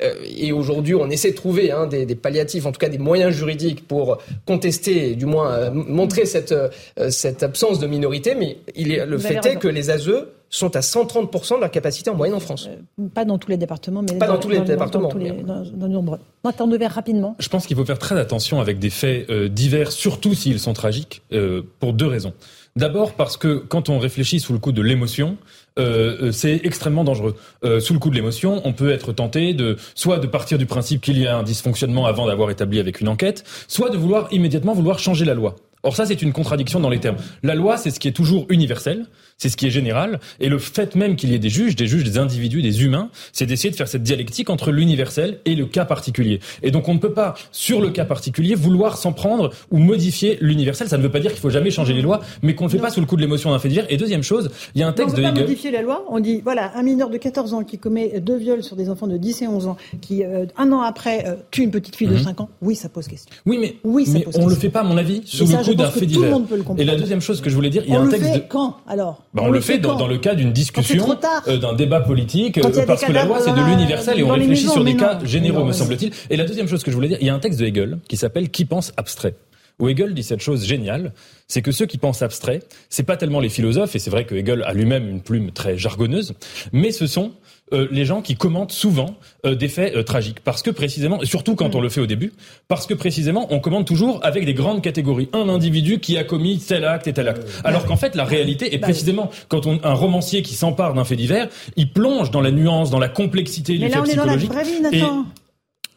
Euh, 0.02 0.14
et 0.24 0.52
aujourd'hui, 0.52 0.94
on 0.94 1.08
essaie 1.10 1.30
de 1.30 1.36
trouver 1.36 1.70
hein, 1.72 1.86
des, 1.86 2.06
palliatifs, 2.14 2.66
en 2.66 2.72
tout 2.72 2.78
cas 2.78 2.88
des 2.88 2.98
moyens 2.98 3.32
juridiques 3.34 3.86
pour 3.86 4.18
contester, 4.46 5.14
du 5.14 5.26
moins 5.26 5.52
euh, 5.52 5.70
montrer 5.70 6.26
cette, 6.26 6.52
euh, 6.52 6.68
cette 7.10 7.42
absence 7.42 7.78
de 7.78 7.86
minorité. 7.86 8.34
Mais 8.34 8.58
il 8.74 8.92
est, 8.92 9.06
le 9.06 9.18
fait 9.18 9.44
est 9.46 9.56
que 9.56 9.68
les 9.68 9.90
ASE 9.90 10.10
sont 10.50 10.74
à 10.76 10.80
130% 10.80 11.56
de 11.56 11.60
leur 11.60 11.70
capacité 11.70 12.10
en 12.10 12.14
moyenne 12.14 12.36
en 12.36 12.40
France. 12.40 12.68
Euh, 12.68 13.08
pas 13.14 13.24
dans 13.24 13.38
tous 13.38 13.50
les 13.50 13.56
départements, 13.56 14.02
mais 14.02 14.18
pas 14.18 14.26
dans, 14.26 14.38
tous 14.38 14.48
les 14.48 14.60
départements. 14.60 15.08
Dans, 15.08 15.62
dans, 15.62 15.88
nombreux. 15.88 16.18
Moi, 16.44 16.52
de 16.52 16.76
verre 16.76 16.92
rapidement. 16.92 17.36
Je 17.38 17.48
pense 17.48 17.66
qu'il 17.66 17.76
faut 17.76 17.84
faire 17.84 17.98
très 17.98 18.18
attention 18.18 18.60
avec 18.60 18.78
des 18.78 18.90
faits 18.90 19.28
euh, 19.30 19.48
divers, 19.48 19.92
surtout 19.92 20.34
s'ils 20.34 20.60
sont 20.60 20.72
tragiques, 20.72 21.22
euh, 21.32 21.62
pour 21.80 21.92
deux 21.92 22.06
raisons. 22.06 22.32
D'abord 22.76 23.14
parce 23.14 23.38
que 23.38 23.56
quand 23.56 23.88
on 23.88 23.98
réfléchit 23.98 24.38
sous 24.38 24.52
le 24.52 24.58
coup 24.58 24.72
de 24.72 24.82
l'émotion, 24.82 25.38
euh, 25.78 26.30
c'est 26.30 26.60
extrêmement 26.62 27.04
dangereux. 27.04 27.34
Euh, 27.64 27.80
sous 27.80 27.94
le 27.94 27.98
coup 27.98 28.10
de 28.10 28.14
l'émotion, 28.14 28.60
on 28.64 28.74
peut 28.74 28.90
être 28.90 29.14
tenté 29.14 29.54
de 29.54 29.76
soit 29.94 30.18
de 30.18 30.26
partir 30.26 30.58
du 30.58 30.66
principe 30.66 31.00
qu'il 31.00 31.18
y 31.18 31.26
a 31.26 31.38
un 31.38 31.42
dysfonctionnement 31.42 32.04
avant 32.04 32.26
d'avoir 32.26 32.50
établi 32.50 32.78
avec 32.78 33.00
une 33.00 33.08
enquête, 33.08 33.44
soit 33.66 33.88
de 33.88 33.96
vouloir 33.96 34.28
immédiatement 34.30 34.74
vouloir 34.74 34.98
changer 34.98 35.24
la 35.24 35.32
loi. 35.32 35.56
Or 35.82 35.96
ça, 35.96 36.04
c'est 36.04 36.20
une 36.20 36.34
contradiction 36.34 36.78
dans 36.78 36.90
les 36.90 37.00
termes. 37.00 37.16
La 37.42 37.54
loi, 37.54 37.78
c'est 37.78 37.90
ce 37.90 37.98
qui 37.98 38.08
est 38.08 38.12
toujours 38.12 38.44
universel, 38.50 39.06
c'est 39.38 39.48
ce 39.48 39.56
qui 39.56 39.66
est 39.66 39.70
général, 39.70 40.18
et 40.40 40.48
le 40.48 40.58
fait 40.58 40.94
même 40.94 41.16
qu'il 41.16 41.30
y 41.30 41.34
ait 41.34 41.38
des 41.38 41.50
juges, 41.50 41.76
des 41.76 41.86
juges, 41.86 42.04
des 42.04 42.18
individus, 42.18 42.62
des 42.62 42.84
humains, 42.84 43.10
c'est 43.32 43.46
d'essayer 43.46 43.70
de 43.70 43.76
faire 43.76 43.88
cette 43.88 44.02
dialectique 44.02 44.48
entre 44.48 44.70
l'universel 44.70 45.40
et 45.44 45.54
le 45.54 45.66
cas 45.66 45.84
particulier. 45.84 46.40
Et 46.62 46.70
donc 46.70 46.88
on 46.88 46.94
ne 46.94 46.98
peut 46.98 47.12
pas, 47.12 47.34
sur 47.52 47.80
le 47.80 47.90
cas 47.90 48.04
particulier, 48.04 48.54
vouloir 48.54 48.96
s'en 48.96 49.12
prendre 49.12 49.52
ou 49.70 49.78
modifier 49.78 50.38
l'universel. 50.40 50.88
Ça 50.88 50.96
ne 50.96 51.02
veut 51.02 51.10
pas 51.10 51.20
dire 51.20 51.32
qu'il 51.32 51.40
faut 51.40 51.50
jamais 51.50 51.70
changer 51.70 51.92
les 51.92 52.02
lois, 52.02 52.20
mais 52.42 52.54
qu'on 52.54 52.64
ne 52.64 52.70
fait 52.70 52.78
pas 52.78 52.90
sous 52.90 53.00
le 53.00 53.06
coup 53.06 53.16
de 53.16 53.20
l'émotion 53.20 53.50
d'un 53.50 53.58
fait 53.58 53.68
divers. 53.68 53.86
Et 53.90 53.96
deuxième 53.96 54.22
chose, 54.22 54.50
il 54.74 54.80
y 54.80 54.84
a 54.84 54.88
un 54.88 54.92
texte 54.92 55.16
de. 55.16 55.22
On 55.22 55.28
ne 55.28 55.34
pas 55.34 55.40
modifier 55.40 55.70
la 55.70 55.82
loi. 55.82 56.04
On 56.08 56.18
dit 56.20 56.40
voilà, 56.42 56.72
un 56.74 56.82
mineur 56.82 57.10
de 57.10 57.18
14 57.18 57.52
ans 57.52 57.64
qui 57.64 57.78
commet 57.78 58.20
deux 58.20 58.36
viols 58.36 58.62
sur 58.62 58.76
des 58.76 58.88
enfants 58.88 59.06
de 59.06 59.18
10 59.18 59.42
et 59.42 59.48
11 59.48 59.66
ans, 59.66 59.76
qui 60.00 60.24
euh, 60.24 60.46
un 60.56 60.72
an 60.72 60.80
après 60.80 61.24
euh, 61.26 61.34
tue 61.50 61.62
une 61.62 61.70
petite 61.70 61.96
fille 61.96 62.08
de 62.08 62.16
5 62.16 62.38
mhm. 62.38 62.44
ans. 62.44 62.48
Oui, 62.62 62.74
ça 62.74 62.88
pose 62.88 63.06
question. 63.06 63.30
Oui, 63.44 63.58
mais, 63.60 63.76
oui, 63.84 64.06
ça 64.06 64.18
on 64.36 64.46
ne 64.46 64.50
le 64.50 64.56
fait 64.56 64.70
pas, 64.70 64.80
à 64.80 64.84
mon 64.84 64.96
avis, 64.96 65.22
sous 65.26 65.46
le 65.46 65.64
coup 65.64 65.74
d'un 65.74 65.90
fait 65.90 66.06
divers. 66.06 66.40
Et 66.78 66.84
la 66.84 66.96
deuxième 66.96 67.20
chose 67.20 67.42
que 67.42 67.50
je 67.50 67.54
voulais 67.54 67.70
dire, 67.70 67.82
il 67.86 67.92
y 67.92 67.96
a 67.96 68.00
un 68.00 68.08
texte. 68.08 68.28
Le 68.28 68.32
fait 68.32 68.48
quand 68.48 68.78
alors? 68.86 69.25
Bah, 69.36 69.42
On, 69.44 69.50
le 69.50 69.60
fait, 69.60 69.78
dans, 69.78 70.08
le 70.08 70.16
cas 70.16 70.34
d'une 70.34 70.52
discussion, 70.52 71.16
euh, 71.46 71.58
d'un 71.58 71.74
débat 71.74 72.00
politique, 72.00 72.56
euh, 72.56 72.86
parce 72.86 73.04
que 73.04 73.12
la 73.12 73.26
loi 73.26 73.38
c'est 73.40 73.52
de 73.52 73.60
l'universel 73.60 74.18
et 74.18 74.22
on 74.22 74.30
réfléchit 74.30 74.68
sur 74.68 74.82
des 74.82 74.96
cas 74.96 75.18
généraux, 75.24 75.64
me 75.64 75.72
semble-t-il. 75.72 76.10
Et 76.30 76.36
la 76.36 76.44
deuxième 76.44 76.68
chose 76.68 76.82
que 76.82 76.90
je 76.90 76.96
voulais 76.96 77.08
dire, 77.08 77.18
il 77.20 77.26
y 77.26 77.30
a 77.30 77.34
un 77.34 77.38
texte 77.38 77.60
de 77.60 77.66
Hegel 77.66 77.98
qui 78.08 78.16
s'appelle 78.16 78.48
Qui 78.48 78.64
pense 78.64 78.92
abstrait 78.96 79.34
où 79.78 79.88
Hegel 79.88 80.14
dit 80.14 80.22
cette 80.22 80.40
chose 80.40 80.64
géniale, 80.64 81.12
c'est 81.48 81.60
que 81.60 81.70
ceux 81.70 81.84
qui 81.84 81.98
pensent 81.98 82.22
abstrait, 82.22 82.60
c'est 82.88 83.02
pas 83.02 83.18
tellement 83.18 83.40
les 83.40 83.50
philosophes, 83.50 83.94
et 83.94 83.98
c'est 83.98 84.08
vrai 84.10 84.24
que 84.24 84.34
Hegel 84.34 84.62
a 84.62 84.72
lui-même 84.72 85.06
une 85.06 85.20
plume 85.20 85.50
très 85.50 85.76
jargonneuse, 85.76 86.32
mais 86.72 86.92
ce 86.92 87.06
sont 87.06 87.32
euh, 87.72 87.88
les 87.90 88.04
gens 88.04 88.22
qui 88.22 88.36
commentent 88.36 88.70
souvent 88.70 89.16
euh, 89.44 89.56
des 89.56 89.66
faits 89.66 89.96
euh, 89.96 90.04
tragiques. 90.04 90.38
Parce 90.40 90.62
que 90.62 90.70
précisément, 90.70 91.18
surtout 91.24 91.56
quand 91.56 91.74
on 91.74 91.80
le 91.80 91.88
fait 91.88 92.00
au 92.00 92.06
début, 92.06 92.32
parce 92.68 92.86
que 92.86 92.94
précisément, 92.94 93.48
on 93.50 93.58
commente 93.58 93.86
toujours 93.88 94.20
avec 94.22 94.44
des 94.44 94.54
grandes 94.54 94.82
catégories. 94.82 95.28
Un 95.32 95.48
individu 95.48 95.98
qui 95.98 96.16
a 96.16 96.22
commis 96.22 96.58
tel 96.58 96.84
acte 96.84 97.08
et 97.08 97.12
tel 97.12 97.26
acte. 97.26 97.42
Alors 97.64 97.84
qu'en 97.84 97.96
fait, 97.96 98.14
la 98.14 98.24
réalité 98.24 98.72
est 98.72 98.78
précisément 98.78 99.30
quand 99.48 99.66
on, 99.66 99.80
un 99.82 99.94
romancier 99.94 100.42
qui 100.42 100.54
s'empare 100.54 100.94
d'un 100.94 101.04
fait 101.04 101.16
divers, 101.16 101.48
il 101.76 101.90
plonge 101.92 102.30
dans 102.30 102.40
la 102.40 102.52
nuance, 102.52 102.90
dans 102.90 103.00
la 103.00 103.08
complexité 103.08 103.78
du 103.78 103.88
fait 103.88 104.02
psychologique. 104.02 104.50
Mais 104.92 105.02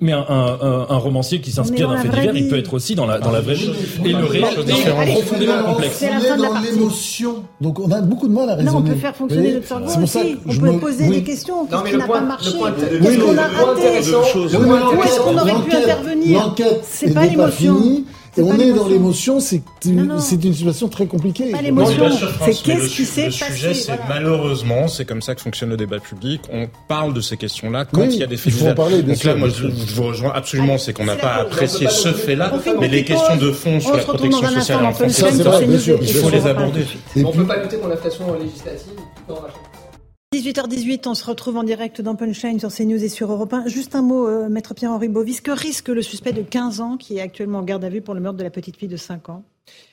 un, 0.01 0.25
un, 0.29 0.85
un, 0.89 0.97
romancier 0.97 1.41
qui 1.41 1.51
s'inspire 1.51 1.89
d'un 1.89 1.97
fait 1.97 2.07
divers, 2.07 2.35
il 2.35 2.47
peut 2.47 2.57
être 2.57 2.73
aussi 2.73 2.95
dans 2.95 3.05
la, 3.05 3.19
dans 3.19 3.31
la 3.31 3.41
vraie 3.41 3.55
vie. 3.55 3.71
Et 4.05 4.13
le 4.13 4.25
réel 4.25 4.45
est 4.45 5.11
profondément 5.11 5.63
complexe. 5.63 5.97
C'est 5.97 6.37
dans 6.37 6.59
l'émotion. 6.59 7.43
Donc 7.59 7.79
on 7.79 7.91
a 7.91 8.01
beaucoup 8.01 8.27
de 8.27 8.33
mal 8.33 8.49
à 8.49 8.55
raisonner. 8.55 8.71
Non, 8.71 8.77
on 8.79 8.83
peut 8.83 8.95
faire 8.95 9.15
fonctionner 9.15 9.53
notre 9.53 9.67
cerveau 9.67 10.03
aussi. 10.03 10.37
On 10.47 10.53
peut 10.53 10.79
poser 10.79 11.09
des 11.09 11.23
questions. 11.23 11.65
Qu'est-ce 11.65 11.91
qui 11.91 11.97
n'a 11.97 12.07
pas 12.07 12.21
marché 12.21 12.51
Qu'est-ce 13.01 13.19
qu'on 13.19 13.37
a 13.37 13.47
raté 13.47 13.81
Où 14.97 15.03
est-ce 15.03 15.19
qu'on 15.19 15.37
aurait 15.37 15.63
pu 15.65 15.75
intervenir 15.75 16.39
L'enquête 16.39 17.03
n'est 17.05 17.35
pas 17.35 17.51
finie. 17.51 18.05
On 18.41 18.59
est 18.59 18.73
dans 18.73 18.87
l'émotion, 18.87 19.39
c'est 19.39 19.61
une, 19.85 20.11
une 20.11 20.19
situation 20.19 20.87
très 20.87 21.05
compliquée. 21.05 21.51
Pas 21.51 21.61
l'émotion, 21.61 22.09
c'est 22.45 22.61
qu'est-ce 22.61 22.89
qui 22.95 23.05
s'est 23.05 23.25
passé. 23.25 23.45
Le 23.49 23.55
sujet, 23.55 23.73
c'est 23.73 23.99
malheureusement, 24.07 24.87
c'est 24.87 25.05
comme 25.05 25.21
ça 25.21 25.35
que 25.35 25.41
fonctionne 25.41 25.69
le 25.69 25.77
débat 25.77 25.99
public. 25.99 26.41
On 26.51 26.67
parle 26.87 27.13
de 27.13 27.21
ces 27.21 27.37
questions-là 27.37 27.85
quand 27.85 28.03
il 28.03 28.15
y 28.15 28.23
a 28.23 28.27
des 28.27 28.37
faits 28.37 28.53
divers. 28.53 28.75
Parler, 28.75 29.01
Donc 29.01 29.23
là, 29.23 29.35
moi, 29.35 29.49
je, 29.49 29.67
vous 29.67 30.03
rejoins 30.03 30.31
absolument, 30.33 30.77
c'est 30.77 30.93
qu'on 30.93 31.05
n'a 31.05 31.15
pas 31.15 31.33
apprécié 31.33 31.87
ce 31.89 32.13
fait-là, 32.13 32.53
mais 32.79 32.87
les 32.87 33.03
questions 33.03 33.37
de 33.37 33.51
fond 33.51 33.79
sur 33.79 33.95
la 33.95 34.03
protection 34.03 34.47
sociale 34.47 34.85
en 34.85 34.93
France, 34.93 35.23
il 36.01 36.13
faut 36.13 36.29
les 36.29 36.47
aborder. 36.47 36.85
On 37.17 37.19
ne 37.19 37.31
peut 37.33 37.45
pas 37.45 37.57
lutter 37.61 37.77
contre 37.77 37.89
l'inflation 37.89 38.25
législative. 38.39 38.93
18h18, 40.31 41.07
on 41.07 41.15
se 41.15 41.25
retrouve 41.25 41.57
en 41.57 41.63
direct 41.63 42.01
dans 42.01 42.15
Punchline 42.15 42.59
sur 42.59 42.71
CNews 42.71 43.03
et 43.03 43.09
sur 43.09 43.31
Europe 43.31 43.51
1. 43.51 43.67
Juste 43.67 43.95
un 43.95 44.03
mot, 44.03 44.27
euh, 44.27 44.47
Maître 44.47 44.75
Pierre-Henri 44.75 45.09
Bovis, 45.09 45.41
que 45.41 45.49
risque 45.49 45.87
le 45.87 46.03
suspect 46.03 46.33
de 46.33 46.43
15 46.43 46.81
ans 46.81 46.97
qui 46.97 47.17
est 47.17 47.21
actuellement 47.21 47.57
en 47.57 47.63
garde 47.63 47.83
à 47.83 47.89
vue 47.89 48.01
pour 48.01 48.13
le 48.13 48.19
meurtre 48.19 48.37
de 48.37 48.43
la 48.43 48.51
petite 48.51 48.77
fille 48.77 48.87
de 48.87 48.95
5 48.95 49.29
ans? 49.29 49.43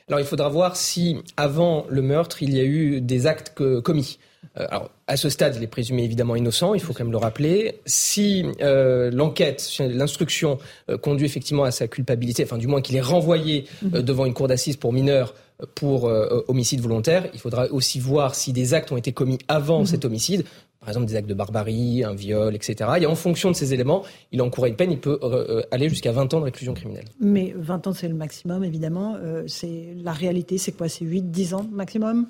Alors 0.08 0.20
il 0.20 0.26
faudra 0.26 0.50
voir 0.50 0.76
si, 0.76 1.16
avant 1.38 1.86
le 1.88 2.02
meurtre, 2.02 2.42
il 2.42 2.54
y 2.54 2.60
a 2.60 2.64
eu 2.64 3.00
des 3.00 3.26
actes 3.26 3.54
commis. 3.82 4.18
Euh, 4.58 4.66
alors, 4.68 4.90
à 5.06 5.16
ce 5.16 5.30
stade, 5.30 5.56
il 5.56 5.62
est 5.62 5.68
présumé 5.68 6.04
évidemment 6.04 6.36
innocent, 6.36 6.74
il 6.74 6.80
faut 6.80 6.92
quand 6.92 7.04
même 7.04 7.12
le 7.12 7.16
rappeler. 7.16 7.80
Si 7.86 8.44
euh, 8.60 9.10
l'enquête, 9.10 9.66
l'instruction 9.78 10.58
conduit 11.00 11.24
effectivement 11.24 11.64
à 11.64 11.70
sa 11.70 11.88
culpabilité, 11.88 12.44
enfin 12.44 12.58
du 12.58 12.66
moins 12.66 12.82
qu'il 12.82 12.96
est 12.96 13.00
renvoyé 13.00 13.64
mhm. 13.80 14.02
devant 14.02 14.26
une 14.26 14.34
cour 14.34 14.48
d'assises 14.48 14.76
pour 14.76 14.92
mineurs, 14.92 15.32
pour 15.74 16.06
euh, 16.06 16.44
homicide 16.48 16.80
volontaire, 16.80 17.28
il 17.32 17.40
faudra 17.40 17.66
aussi 17.70 17.98
voir 17.98 18.34
si 18.34 18.52
des 18.52 18.74
actes 18.74 18.92
ont 18.92 18.96
été 18.96 19.12
commis 19.12 19.38
avant 19.48 19.80
mhm. 19.80 19.86
cet 19.86 20.04
homicide, 20.04 20.44
par 20.80 20.90
exemple 20.90 21.06
des 21.06 21.16
actes 21.16 21.28
de 21.28 21.34
barbarie, 21.34 22.04
un 22.04 22.14
viol, 22.14 22.54
etc. 22.54 22.90
Et 23.00 23.06
en 23.06 23.14
fonction 23.14 23.50
de 23.50 23.56
ces 23.56 23.72
éléments, 23.72 24.04
il 24.32 24.42
encourra 24.42 24.68
une 24.68 24.76
peine, 24.76 24.92
il 24.92 25.00
peut 25.00 25.18
euh, 25.22 25.62
aller 25.70 25.88
jusqu'à 25.88 26.12
20 26.12 26.34
ans 26.34 26.40
de 26.40 26.44
réclusion 26.44 26.74
criminelle. 26.74 27.06
Mais 27.20 27.54
20 27.56 27.86
ans, 27.86 27.92
c'est 27.92 28.08
le 28.08 28.14
maximum, 28.14 28.64
évidemment. 28.64 29.16
Euh, 29.16 29.44
c'est 29.46 29.94
la 29.96 30.12
réalité, 30.12 30.58
c'est 30.58 30.72
quoi? 30.72 30.88
C'est 30.88 31.04
8, 31.04 31.30
10 31.30 31.54
ans 31.54 31.66
maximum? 31.72 32.26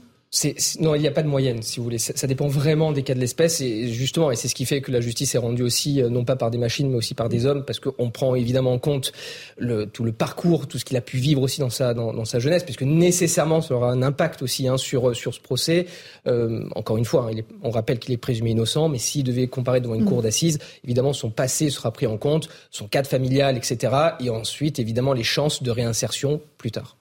Non, 0.80 0.94
il 0.94 1.00
n'y 1.00 1.08
a 1.08 1.12
pas 1.12 1.22
de 1.22 1.28
moyenne, 1.28 1.62
si 1.62 1.78
vous 1.78 1.84
voulez. 1.84 1.98
Ça, 1.98 2.26
dépend 2.26 2.48
vraiment 2.48 2.92
des 2.92 3.02
cas 3.02 3.14
de 3.14 3.20
l'espèce. 3.20 3.60
Et 3.60 3.88
justement, 3.88 4.30
et 4.30 4.36
c'est 4.36 4.48
ce 4.48 4.54
qui 4.54 4.66
fait 4.66 4.80
que 4.80 4.90
la 4.90 5.00
justice 5.00 5.34
est 5.34 5.38
rendue 5.38 5.62
aussi, 5.62 6.02
euh, 6.02 6.08
non 6.08 6.24
pas 6.24 6.36
par 6.36 6.50
des 6.50 6.58
machines, 6.58 6.90
mais 6.90 6.96
aussi 6.96 7.14
par 7.14 7.28
des 7.28 7.46
hommes, 7.46 7.64
parce 7.64 7.80
qu'on 7.80 8.10
prend 8.10 8.34
évidemment 8.34 8.72
en 8.72 8.78
compte 8.78 9.12
le, 9.56 9.86
tout 9.86 10.04
le 10.04 10.12
parcours, 10.12 10.66
tout 10.66 10.78
ce 10.78 10.84
qu'il 10.84 10.96
a 10.96 11.00
pu 11.00 11.18
vivre 11.18 11.42
aussi 11.42 11.60
dans 11.60 11.70
sa, 11.70 11.94
dans, 11.94 12.24
sa 12.24 12.38
jeunesse, 12.38 12.64
puisque 12.64 12.82
nécessairement, 12.82 13.60
ça 13.60 13.74
aura 13.74 13.90
un 13.90 14.02
impact 14.02 14.42
aussi 14.42 14.68
hein, 14.68 14.76
sur, 14.76 15.14
sur 15.14 15.32
ce 15.32 15.40
procès. 15.40 15.86
Euh, 16.26 16.68
encore 16.74 16.96
une 16.96 17.04
fois, 17.04 17.30
hein, 17.30 17.40
on 17.62 17.70
rappelle 17.70 17.98
qu'il 17.98 18.12
est 18.12 18.18
présumé 18.18 18.50
innocent, 18.50 18.88
mais 18.88 18.98
s'il 18.98 19.24
devait 19.24 19.46
comparaître 19.46 19.84
devant 19.84 19.94
une 19.94 20.02
mm. 20.02 20.08
cour 20.08 20.22
d'assises, 20.22 20.58
évidemment, 20.84 21.12
son 21.12 21.30
passé 21.30 21.70
sera 21.70 21.92
pris 21.92 22.06
en 22.06 22.18
compte, 22.18 22.48
son 22.70 22.88
cadre 22.88 23.08
familial, 23.08 23.56
etc. 23.56 23.94
Et 24.20 24.30
ensuite, 24.30 24.78
évidemment, 24.78 25.12
les 25.12 25.24
chances 25.24 25.62
de 25.62 25.70
réinsertion 25.70 26.40
plus 26.58 26.72
tard. 26.72 26.96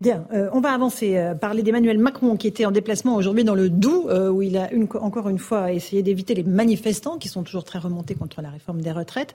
Bien, 0.00 0.26
euh, 0.32 0.48
on 0.54 0.60
va 0.60 0.72
avancer, 0.72 1.18
euh, 1.18 1.34
parler 1.34 1.62
d'Emmanuel 1.62 1.98
Macron 1.98 2.38
qui 2.38 2.46
était 2.46 2.64
en 2.64 2.70
déplacement 2.70 3.16
aujourd'hui 3.16 3.44
dans 3.44 3.54
le 3.54 3.68
Doubs, 3.68 4.08
euh, 4.08 4.30
où 4.30 4.40
il 4.40 4.56
a 4.56 4.70
encore 4.94 5.28
une 5.28 5.38
fois 5.38 5.72
essayé 5.72 6.02
d'éviter 6.02 6.34
les 6.34 6.42
manifestants 6.42 7.18
qui 7.18 7.28
sont 7.28 7.42
toujours 7.42 7.64
très 7.64 7.78
remontés 7.78 8.14
contre 8.14 8.40
la 8.40 8.48
réforme 8.48 8.80
des 8.80 8.92
retraites. 8.92 9.34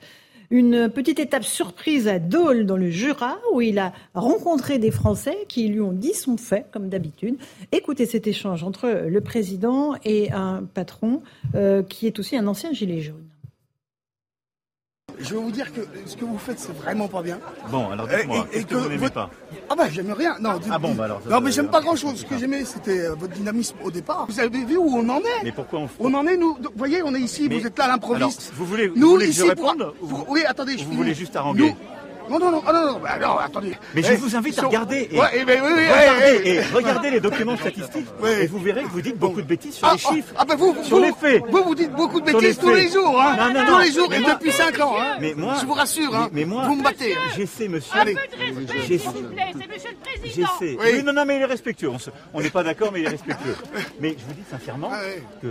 Une 0.49 0.89
petite 0.89 1.19
étape 1.19 1.43
surprise 1.43 2.07
à 2.07 2.17
Dole 2.17 2.65
dans 2.65 2.77
le 2.77 2.89
Jura, 2.89 3.37
où 3.53 3.61
il 3.61 3.77
a 3.77 3.93
rencontré 4.15 4.79
des 4.79 4.89
Français 4.89 5.37
qui 5.47 5.67
lui 5.67 5.81
ont 5.81 5.93
dit 5.93 6.15
son 6.15 6.35
fait, 6.35 6.65
comme 6.71 6.89
d'habitude. 6.89 7.35
Écoutez 7.71 8.07
cet 8.07 8.25
échange 8.25 8.63
entre 8.63 8.87
le 9.07 9.21
président 9.21 9.93
et 10.03 10.31
un 10.31 10.63
patron 10.71 11.21
qui 11.89 12.05
est 12.05 12.19
aussi 12.19 12.37
un 12.37 12.45
ancien 12.45 12.73
gilet 12.73 13.01
jaune. 13.01 13.23
Je 15.19 15.35
vais 15.35 15.41
vous 15.41 15.51
dire 15.51 15.71
que 15.73 15.81
ce 16.05 16.15
que 16.15 16.25
vous 16.25 16.37
faites, 16.37 16.59
c'est 16.59 16.75
vraiment 16.75 17.07
pas 17.07 17.21
bien. 17.21 17.39
Bon, 17.69 17.89
alors 17.89 18.07
dites-moi, 18.07 18.47
et, 18.53 18.63
que, 18.63 18.75
vous 18.75 18.89
n'aimez 18.89 19.09
pas 19.09 19.29
Ah 19.69 19.75
bah 19.75 19.85
j'aime 19.89 20.11
rien. 20.11 20.35
Non, 20.39 20.59
ah 20.69 20.79
bon, 20.79 20.93
bah 20.93 21.05
alors. 21.05 21.21
non, 21.29 21.41
mais 21.41 21.51
j'aime 21.51 21.69
pas 21.69 21.81
grand-chose. 21.81 22.19
Ce 22.19 22.25
que 22.25 22.37
j'aimais, 22.37 22.65
c'était 22.65 23.07
euh, 23.07 23.15
votre 23.15 23.33
dynamisme 23.33 23.75
au 23.83 23.91
départ. 23.91 24.25
Vous 24.27 24.39
avez 24.39 24.65
vu 24.65 24.77
où 24.77 24.97
on 24.97 25.07
en 25.09 25.19
est 25.19 25.43
Mais 25.43 25.51
pourquoi 25.51 25.79
on 25.79 25.89
On 25.99 26.13
en 26.13 26.25
est, 26.27 26.37
nous. 26.37 26.55
Vous 26.55 26.69
voyez, 26.75 27.01
on 27.03 27.13
est 27.15 27.21
ici, 27.21 27.47
vous 27.47 27.65
êtes 27.65 27.77
là 27.77 27.85
à 27.85 27.87
l'improviste. 27.89 28.51
Vous 28.55 28.65
voulez, 28.65 28.87
vous 28.87 28.99
nous, 28.99 29.09
voulez 29.11 29.27
que 29.27 29.33
je 29.33 29.43
réponde 29.43 29.93
Oui, 30.27 30.43
attendez. 30.45 30.75
Vous 30.77 30.93
voulez 30.93 31.13
juste 31.13 31.35
haranguer 31.35 31.75
non, 32.29 32.39
non, 32.39 32.51
non, 32.51 32.63
ah, 32.65 32.73
non, 32.73 32.85
non, 32.93 32.99
bah, 32.99 33.17
non, 33.19 33.37
attendez. 33.37 33.73
Mais 33.93 34.03
je 34.03 34.13
vous 34.13 34.35
invite 34.35 34.59
à 34.59 34.63
regarder. 34.63 35.09
Et, 35.11 35.19
ouais, 35.19 35.45
mais, 35.45 35.61
oui, 35.61 35.69
oui, 35.73 35.87
regardez, 35.87 36.49
et 36.49 36.61
regardez 36.73 37.09
les 37.11 37.19
documents 37.19 37.57
statistiques. 37.57 38.07
Et 38.41 38.47
vous 38.47 38.59
verrez 38.59 38.83
que 38.83 38.89
vous 38.89 39.01
dites 39.01 39.17
beaucoup 39.17 39.41
de 39.41 39.47
bêtises 39.47 39.75
sur 39.75 39.87
ah, 39.87 39.93
les 39.93 39.99
chiffres. 39.99 40.33
Ah, 40.37 40.45
ben 40.45 40.55
vous, 40.55 40.75
sur 40.83 40.99
les 40.99 41.11
faits. 41.13 41.43
Vous, 41.49 41.63
vous 41.63 41.75
dites 41.75 41.91
beaucoup 41.91 42.19
de 42.19 42.25
bêtises 42.25 42.57
tous 42.57 42.73
les 42.73 42.89
jours, 42.89 43.21
hein. 43.21 43.35
Non, 43.37 43.53
non, 43.53 43.65
tous 43.65 43.79
les 43.79 43.91
jours 43.91 44.13
et 44.13 44.19
depuis 44.19 44.51
5 44.51 44.79
ans, 44.79 44.95
hein. 44.99 45.17
Mais 45.21 45.33
moi. 45.33 45.55
Je 45.61 45.65
vous 45.65 45.73
rassure, 45.73 46.15
hein. 46.15 46.29
Mais 46.31 46.45
moi. 46.45 46.65
Vous 46.67 46.75
me 46.75 46.83
battez. 46.83 47.15
Hein. 47.15 47.31
J'essaie, 47.35 47.67
monsieur. 47.67 47.99
Allez. 47.99 48.15
J'essaie. 48.87 49.09
J'essaie. 50.23 50.77
Oui, 50.79 51.03
non, 51.03 51.13
non, 51.13 51.25
mais 51.25 51.37
il 51.37 51.41
est 51.41 51.45
respectueux. 51.45 51.91
On 52.33 52.41
n'est 52.41 52.49
pas 52.49 52.63
d'accord, 52.63 52.91
mais 52.91 53.01
il 53.01 53.05
est 53.05 53.09
respectueux. 53.09 53.55
Mais 53.99 54.15
je 54.17 54.25
vous 54.25 54.33
dis 54.33 54.43
sincèrement 54.49 54.91
que 55.41 55.47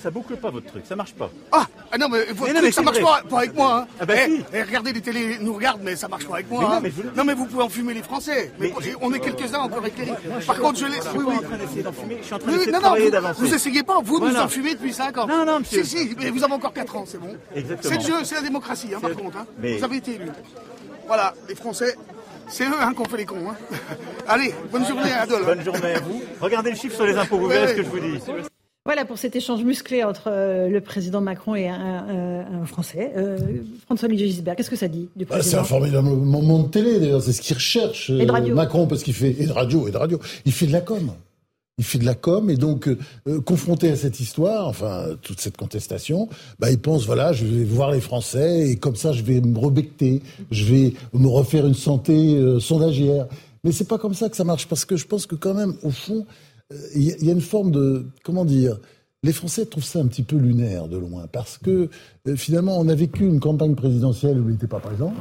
ça, 0.00 0.10
boucle 0.10 0.36
pas 0.36 0.50
votre 0.50 0.66
truc, 0.66 0.84
ça 0.86 0.96
marche 0.96 1.14
pas. 1.14 1.30
Ah, 1.52 1.66
ah 1.92 1.98
non, 1.98 2.08
mais 2.08 2.24
votre 2.32 2.54
truc, 2.54 2.72
ça 2.72 2.82
marche 2.82 3.00
pas, 3.00 3.22
pas 3.28 3.38
avec 3.38 3.54
moi. 3.54 3.80
Hein. 3.80 3.86
Ah 4.00 4.06
bah 4.06 4.14
eh, 4.16 4.26
si. 4.26 4.44
Eh, 4.52 4.62
regardez 4.62 4.92
les 4.92 5.00
télés 5.00 5.38
nous 5.46 5.54
regardent, 5.54 5.82
mais 5.82 5.96
ça 5.96 6.08
marche 6.08 6.26
pas 6.26 6.34
avec 6.34 6.50
moi. 6.50 6.80
Mais 6.82 6.92
non, 7.16 7.24
mais 7.24 7.34
vous... 7.34 7.46
pouvez 7.46 7.62
enfumer 7.62 7.94
les 7.94 8.02
Français. 8.02 8.52
Mais, 8.58 8.72
on 9.00 9.12
est 9.12 9.20
quelques-uns 9.20 9.60
encore 9.60 9.86
éclairés. 9.86 10.12
Par 10.46 10.58
contre, 10.58 10.78
je 10.78 10.86
laisse. 10.86 11.06
Oui, 11.14 11.24
oui. 11.26 11.36
en 11.36 11.42
train 11.42 11.56
d'essayer 11.56 11.82
d'enfumer. 11.82 12.18
Je 12.20 12.26
suis 12.26 12.34
en 12.34 12.38
train 12.38 12.52
d'essayer 12.52 12.72
de 12.72 12.78
travailler 12.78 13.10
d'avancer. 13.10 13.40
Vous 13.40 13.54
essayez 13.54 13.82
pas, 13.82 14.00
vous 14.02 14.20
nous 14.20 14.36
enfumez 14.36 14.74
depuis 14.74 14.92
5 14.92 15.16
ans. 15.18 15.26
Non, 15.26 15.44
non, 15.44 15.60
monsieur. 15.60 15.84
Si, 15.84 16.08
si, 16.08 16.16
mais 16.18 16.30
vous 16.30 16.44
avez 16.44 16.52
encore 16.52 16.72
4 16.72 16.96
ans, 16.96 17.04
c'est 17.06 17.18
bon. 17.18 17.34
Exactement. 17.54 17.94
C'est 17.94 18.08
le 18.08 18.16
jeu, 18.16 18.24
c'est 18.24 18.34
la 18.34 18.42
démocratie, 18.42 18.88
hein, 18.94 19.00
par 19.00 19.12
contre. 19.12 19.38
Hein. 19.38 19.46
Vous 19.58 19.84
avez 19.84 19.96
été 19.96 20.14
élu. 20.14 20.30
Voilà, 21.06 21.34
les 21.48 21.54
Français. 21.54 21.96
C'est 22.48 22.64
eux 22.64 22.80
hein, 22.80 22.92
qu'on 22.94 23.04
fait 23.04 23.16
les 23.16 23.24
cons. 23.24 23.50
Hein. 23.50 23.56
Allez, 24.28 24.54
bonne 24.70 24.86
journée 24.86 25.12
à 25.12 25.22
Adolphe. 25.22 25.46
Bonne 25.46 25.64
journée 25.64 25.94
à 25.94 26.00
vous. 26.00 26.22
Regardez 26.40 26.70
le 26.70 26.76
chiffre 26.76 26.94
sur 26.94 27.04
les 27.04 27.16
impôts, 27.16 27.38
vous 27.38 27.48
verrez 27.48 27.68
ce 27.68 27.74
que 27.74 27.82
je 27.82 27.88
vous 27.88 27.98
dis. 27.98 28.20
Voilà 28.86 29.04
pour 29.04 29.18
cet 29.18 29.34
échange 29.34 29.64
musclé 29.64 30.04
entre 30.04 30.28
euh, 30.28 30.68
le 30.68 30.80
président 30.80 31.20
Macron 31.20 31.56
et 31.56 31.66
un, 31.66 32.64
Français. 32.66 33.12
Euh, 33.16 33.36
François-Olivier 33.84 34.28
Gisbert, 34.28 34.54
qu'est-ce 34.54 34.70
que 34.70 34.76
ça 34.76 34.86
dit 34.86 35.08
du 35.16 35.26
président 35.26 35.50
C'est 35.50 35.56
un 35.56 35.64
formidable 35.64 36.08
moment 36.08 36.60
de 36.60 36.68
télé, 36.68 37.00
d'ailleurs. 37.00 37.20
C'est 37.20 37.32
ce 37.32 37.42
qu'il 37.42 37.56
recherche, 37.56 38.10
euh, 38.10 38.54
Macron, 38.54 38.86
parce 38.86 39.02
qu'il 39.02 39.14
fait, 39.14 39.34
et 39.40 39.46
de 39.46 39.52
radio, 39.52 39.88
et 39.88 39.90
de 39.90 39.96
radio. 39.96 40.20
Il 40.44 40.52
fait 40.52 40.66
de 40.66 40.72
la 40.72 40.80
com. 40.80 41.10
Il 41.78 41.84
fait 41.84 41.98
de 41.98 42.04
la 42.04 42.14
com, 42.14 42.48
et 42.48 42.54
donc, 42.56 42.88
confronté 43.44 43.90
à 43.90 43.96
cette 43.96 44.20
histoire, 44.20 44.68
enfin, 44.68 45.08
toute 45.20 45.40
cette 45.40 45.56
contestation, 45.56 46.28
bah, 46.58 46.70
il 46.70 46.78
pense, 46.78 47.04
voilà, 47.06 47.32
je 47.32 47.44
vais 47.44 47.64
voir 47.64 47.90
les 47.90 48.00
Français, 48.00 48.70
et 48.70 48.76
comme 48.76 48.96
ça, 48.96 49.12
je 49.12 49.22
vais 49.22 49.40
me 49.40 49.58
rebecter, 49.58 50.22
je 50.50 50.64
vais 50.64 50.92
me 51.12 51.26
refaire 51.26 51.66
une 51.66 51.74
santé 51.74 52.40
sondagière. 52.60 53.26
Mais 53.64 53.72
c'est 53.72 53.88
pas 53.88 53.98
comme 53.98 54.14
ça 54.14 54.28
que 54.28 54.36
ça 54.36 54.44
marche, 54.44 54.68
parce 54.68 54.84
que 54.84 54.96
je 54.96 55.06
pense 55.06 55.26
que 55.26 55.34
quand 55.34 55.54
même, 55.54 55.74
au 55.82 55.90
fond, 55.90 56.24
il 56.94 57.24
y, 57.24 57.30
a 57.30 57.32
une 57.32 57.40
forme 57.40 57.70
de, 57.70 58.06
comment 58.24 58.44
dire, 58.44 58.78
les 59.22 59.32
Français 59.32 59.66
trouvent 59.66 59.84
ça 59.84 59.98
un 60.00 60.06
petit 60.06 60.22
peu 60.22 60.36
lunaire 60.36 60.88
de 60.88 60.96
loin, 60.96 61.26
parce 61.30 61.58
que 61.58 61.88
euh, 62.28 62.36
finalement, 62.36 62.78
on 62.78 62.88
a 62.88 62.94
vécu 62.94 63.24
une 63.24 63.40
campagne 63.40 63.74
présidentielle 63.74 64.38
où 64.38 64.48
il 64.48 64.52
n'était 64.52 64.66
pas 64.66 64.80
présent. 64.80 65.12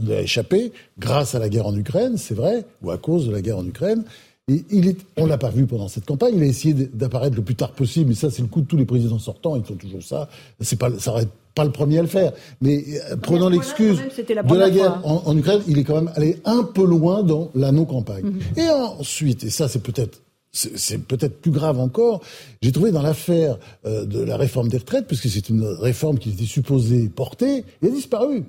Il 0.00 0.12
a 0.12 0.20
échappé 0.20 0.72
grâce 0.98 1.34
à 1.34 1.38
la 1.38 1.48
guerre 1.48 1.66
en 1.66 1.76
Ukraine, 1.76 2.16
c'est 2.16 2.34
vrai, 2.34 2.64
ou 2.82 2.90
à 2.90 2.98
cause 2.98 3.26
de 3.26 3.32
la 3.32 3.40
guerre 3.40 3.58
en 3.58 3.66
Ukraine. 3.66 4.04
Et 4.48 4.64
il 4.70 4.88
est, 4.88 4.98
on 5.16 5.26
l'a 5.26 5.38
pas 5.38 5.50
vu 5.50 5.66
pendant 5.66 5.86
cette 5.86 6.04
campagne. 6.04 6.34
Il 6.36 6.42
a 6.42 6.46
essayé 6.46 6.74
d'apparaître 6.74 7.36
le 7.36 7.42
plus 7.42 7.54
tard 7.54 7.70
possible. 7.70 8.10
Et 8.10 8.14
ça, 8.16 8.28
c'est 8.28 8.42
le 8.42 8.48
coup 8.48 8.60
de 8.60 8.66
tous 8.66 8.76
les 8.76 8.84
présidents 8.84 9.20
sortants. 9.20 9.54
Ils 9.54 9.62
font 9.62 9.76
toujours 9.76 10.02
ça. 10.02 10.28
C'est 10.60 10.78
pas, 10.78 10.90
ça 10.98 11.12
aurait 11.12 11.28
pas 11.54 11.64
le 11.64 11.70
premier 11.70 12.00
à 12.00 12.02
le 12.02 12.08
faire. 12.08 12.32
Mais 12.60 12.84
euh, 13.12 13.16
prenant 13.16 13.48
l'excuse 13.48 13.98
de 13.98 14.54
la 14.56 14.70
guerre 14.70 15.00
en, 15.04 15.36
Ukraine, 15.36 15.60
il 15.68 15.78
est 15.78 15.84
quand 15.84 15.94
même 15.94 16.10
allé 16.16 16.40
un 16.44 16.64
peu 16.64 16.84
loin 16.84 17.22
dans 17.22 17.50
la 17.54 17.70
non-campagne. 17.70 18.24
Mhm. 18.24 18.40
Et 18.56 18.68
ensuite, 18.68 19.44
et 19.44 19.50
ça, 19.50 19.68
c'est 19.68 19.82
peut-être 19.82 20.20
c'est 20.52 20.98
peut-être 20.98 21.40
plus 21.40 21.50
grave 21.50 21.80
encore, 21.80 22.20
j'ai 22.60 22.72
trouvé 22.72 22.92
dans 22.92 23.02
l'affaire 23.02 23.58
euh, 23.86 24.04
de 24.04 24.22
la 24.22 24.36
réforme 24.36 24.68
des 24.68 24.76
retraites, 24.76 25.06
puisque 25.06 25.28
c'est 25.28 25.48
une 25.48 25.64
réforme 25.64 26.18
qui 26.18 26.30
était 26.30 26.44
supposée 26.44 27.08
porter, 27.08 27.64
il 27.80 27.88
a 27.88 27.90
disparu 27.90 28.44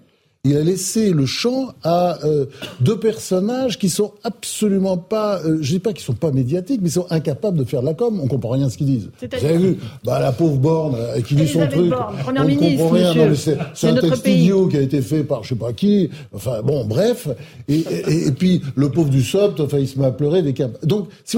il 0.45 0.57
a 0.57 0.61
laissé 0.61 1.11
le 1.11 1.25
champ 1.25 1.69
à 1.85 2.17
euh, 2.25 2.47
deux 2.81 2.99
personnages 2.99 3.79
qui 3.79 3.89
sont 3.89 4.11
absolument 4.25 4.97
pas, 4.97 5.39
euh, 5.45 5.59
je 5.61 5.71
dis 5.71 5.79
pas 5.79 5.93
qu'ils 5.93 6.03
sont 6.03 6.11
pas 6.11 6.31
médiatiques, 6.33 6.81
mais 6.81 6.89
ils 6.89 6.93
sont 6.93 7.07
incapables 7.11 7.57
de 7.57 7.63
faire 7.63 7.79
de 7.79 7.85
la 7.85 7.93
com. 7.93 8.19
On 8.21 8.27
comprend 8.27 8.49
rien 8.49 8.67
à 8.67 8.69
ce 8.69 8.77
qu'ils 8.77 8.87
disent. 8.87 9.09
Vous 9.21 9.45
avez 9.45 9.57
vu, 9.57 9.77
bah, 10.03 10.19
la 10.19 10.33
pauvre 10.33 10.57
Borne 10.57 10.97
euh, 10.99 11.21
qui 11.21 11.35
dit 11.35 11.47
son 11.47 11.65
truc, 11.65 11.93
on 12.27 12.31
ne 12.33 12.55
comprend 12.55 12.89
rien. 12.89 13.33
C'est 13.73 13.87
un 13.87 13.95
texte 13.95 14.27
idiot 14.27 14.67
qui 14.67 14.75
a 14.75 14.81
été 14.81 15.01
fait 15.01 15.23
par 15.23 15.45
je 15.45 15.49
sais 15.49 15.55
pas 15.55 15.71
qui. 15.71 16.09
Enfin 16.33 16.61
bon, 16.61 16.83
bref. 16.83 17.29
Et, 17.69 17.85
et, 18.27 18.31
puis 18.31 18.61
le 18.75 18.89
pauvre 18.89 19.09
du 19.09 19.23
SOPT, 19.23 19.61
enfin 19.61 19.77
il 19.77 19.87
se 19.87 19.97
met 19.97 20.07
à 20.07 20.11
pleurer 20.11 20.41
des 20.41 20.51
câbles. 20.51 20.77
Donc 20.83 21.07
c'est 21.23 21.37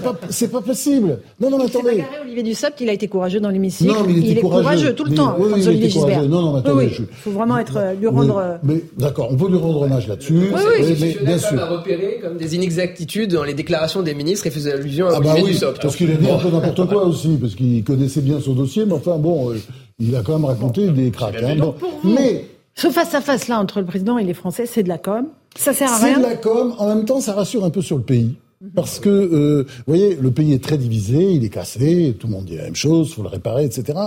pas 0.00 0.14
c'est 0.30 0.52
pas 0.52 0.60
possible. 0.60 1.18
Non 1.40 1.50
non 1.50 1.58
mais 1.58 1.64
attendez. 1.64 2.04
Olivier 2.22 2.44
Dussopt, 2.44 2.80
il 2.80 2.88
a 2.88 2.92
été 2.92 3.08
courageux 3.08 3.40
dans 3.40 3.50
l'hémicycle. 3.50 3.92
il, 4.08 4.18
il 4.18 4.38
est 4.38 4.40
courageux. 4.40 4.94
tout 4.94 5.06
le 5.06 5.14
temps. 5.16 5.34
Oui, 5.40 5.50
oui, 5.52 5.66
Olivier 5.66 5.90
Gisbert. 5.90 6.22
Non 6.28 6.40
non 6.40 6.52
mais 6.52 6.58
attendez. 6.60 6.92
Il 6.96 7.06
faut 7.16 7.32
vraiment 7.32 7.58
être 7.58 7.80
lui 7.98 8.06
rendre 8.06 8.43
euh, 8.43 8.43
mais 8.62 8.82
d'accord, 8.96 9.28
on 9.30 9.36
peut 9.36 9.48
lui 9.48 9.56
rendre 9.56 9.82
hommage 9.82 10.08
là-dessus. 10.08 10.50
Oui, 10.52 10.60
oui, 10.80 10.96
mais, 11.00 11.24
bien 11.24 11.38
sûr. 11.38 11.60
a 11.60 11.66
repéré 11.66 12.18
comme 12.22 12.36
des 12.36 12.54
inexactitudes 12.54 13.32
dans 13.32 13.44
les 13.44 13.54
déclarations 13.54 14.02
des 14.02 14.14
ministres 14.14 14.46
et 14.46 14.50
faisait 14.50 14.72
allusion 14.72 15.08
à 15.08 15.16
ah 15.16 15.20
bah 15.20 15.34
oui, 15.42 15.58
Parce 15.80 15.96
qu'il 15.96 16.10
a 16.10 16.14
dit 16.14 16.30
un 16.30 16.38
peu 16.38 16.50
n'importe 16.50 16.88
quoi 16.88 17.04
aussi, 17.06 17.36
parce 17.40 17.54
qu'il 17.54 17.82
connaissait 17.84 18.20
bien 18.20 18.40
son 18.40 18.54
dossier, 18.54 18.84
mais 18.86 18.94
enfin 18.94 19.18
bon, 19.18 19.50
euh, 19.50 19.56
il 19.98 20.14
a 20.16 20.22
quand 20.22 20.32
même 20.32 20.44
raconté 20.44 20.88
des 20.88 21.10
craques. 21.10 21.42
Hein, 21.42 21.56
mais 22.04 22.44
ce 22.74 22.90
face 22.90 23.14
à 23.14 23.20
face 23.20 23.48
là 23.48 23.60
entre 23.60 23.80
le 23.80 23.86
président 23.86 24.18
et 24.18 24.24
les 24.24 24.34
Français, 24.34 24.66
c'est 24.66 24.82
de 24.82 24.88
la 24.88 24.98
com. 24.98 25.26
Ça 25.56 25.72
sert 25.72 25.92
à 25.92 25.98
rien. 25.98 26.14
C'est 26.14 26.20
de 26.20 26.26
la 26.26 26.36
com. 26.36 26.74
En 26.78 26.88
même 26.88 27.04
temps, 27.04 27.20
ça 27.20 27.32
rassure 27.32 27.64
un 27.64 27.70
peu 27.70 27.82
sur 27.82 27.96
le 27.96 28.02
pays. 28.02 28.34
Parce 28.74 28.98
que, 28.98 29.10
euh, 29.10 29.64
vous 29.66 29.82
voyez, 29.86 30.16
le 30.16 30.30
pays 30.30 30.52
est 30.52 30.62
très 30.62 30.78
divisé, 30.78 31.32
il 31.32 31.44
est 31.44 31.50
cassé, 31.50 32.16
tout 32.18 32.28
le 32.28 32.32
monde 32.32 32.46
dit 32.46 32.56
la 32.56 32.64
même 32.64 32.74
chose, 32.74 33.12
faut 33.12 33.22
le 33.22 33.28
réparer, 33.28 33.64
etc. 33.64 33.98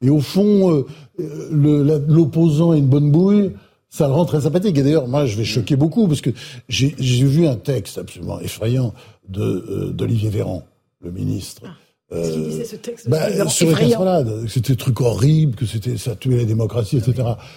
Et 0.00 0.10
au 0.10 0.20
fond, 0.20 0.84
euh, 1.18 2.00
l'opposant 2.08 2.72
est 2.72 2.78
une 2.78 2.86
bonne 2.86 3.10
bouille, 3.10 3.52
ça 3.90 4.06
le 4.06 4.12
rend 4.12 4.24
très 4.24 4.42
sympathique. 4.42 4.76
Et 4.78 4.82
d'ailleurs, 4.82 5.08
moi, 5.08 5.26
je 5.26 5.36
vais 5.36 5.44
choquer 5.44 5.76
beaucoup, 5.76 6.06
parce 6.08 6.20
que 6.20 6.30
j'ai 6.68 6.94
vu 7.24 7.46
un 7.46 7.56
texte 7.56 7.98
absolument 7.98 8.40
effrayant 8.40 8.94
d'Olivier 9.28 10.30
Véran, 10.30 10.64
le 11.00 11.10
ministre. 11.10 11.62
Ah. 11.64 11.70
Euh, 12.10 12.64
ce 12.64 12.76
texte 12.76 13.10
bah, 13.10 13.46
sur 13.48 13.68
les 13.68 14.48
c'était 14.48 14.76
truc 14.76 14.98
horrible, 15.02 15.54
que 15.54 15.66
c'était 15.66 15.98
ça 15.98 16.16
tuait 16.16 16.38
la 16.38 16.44
démocratie, 16.46 16.96
etc. 16.96 17.16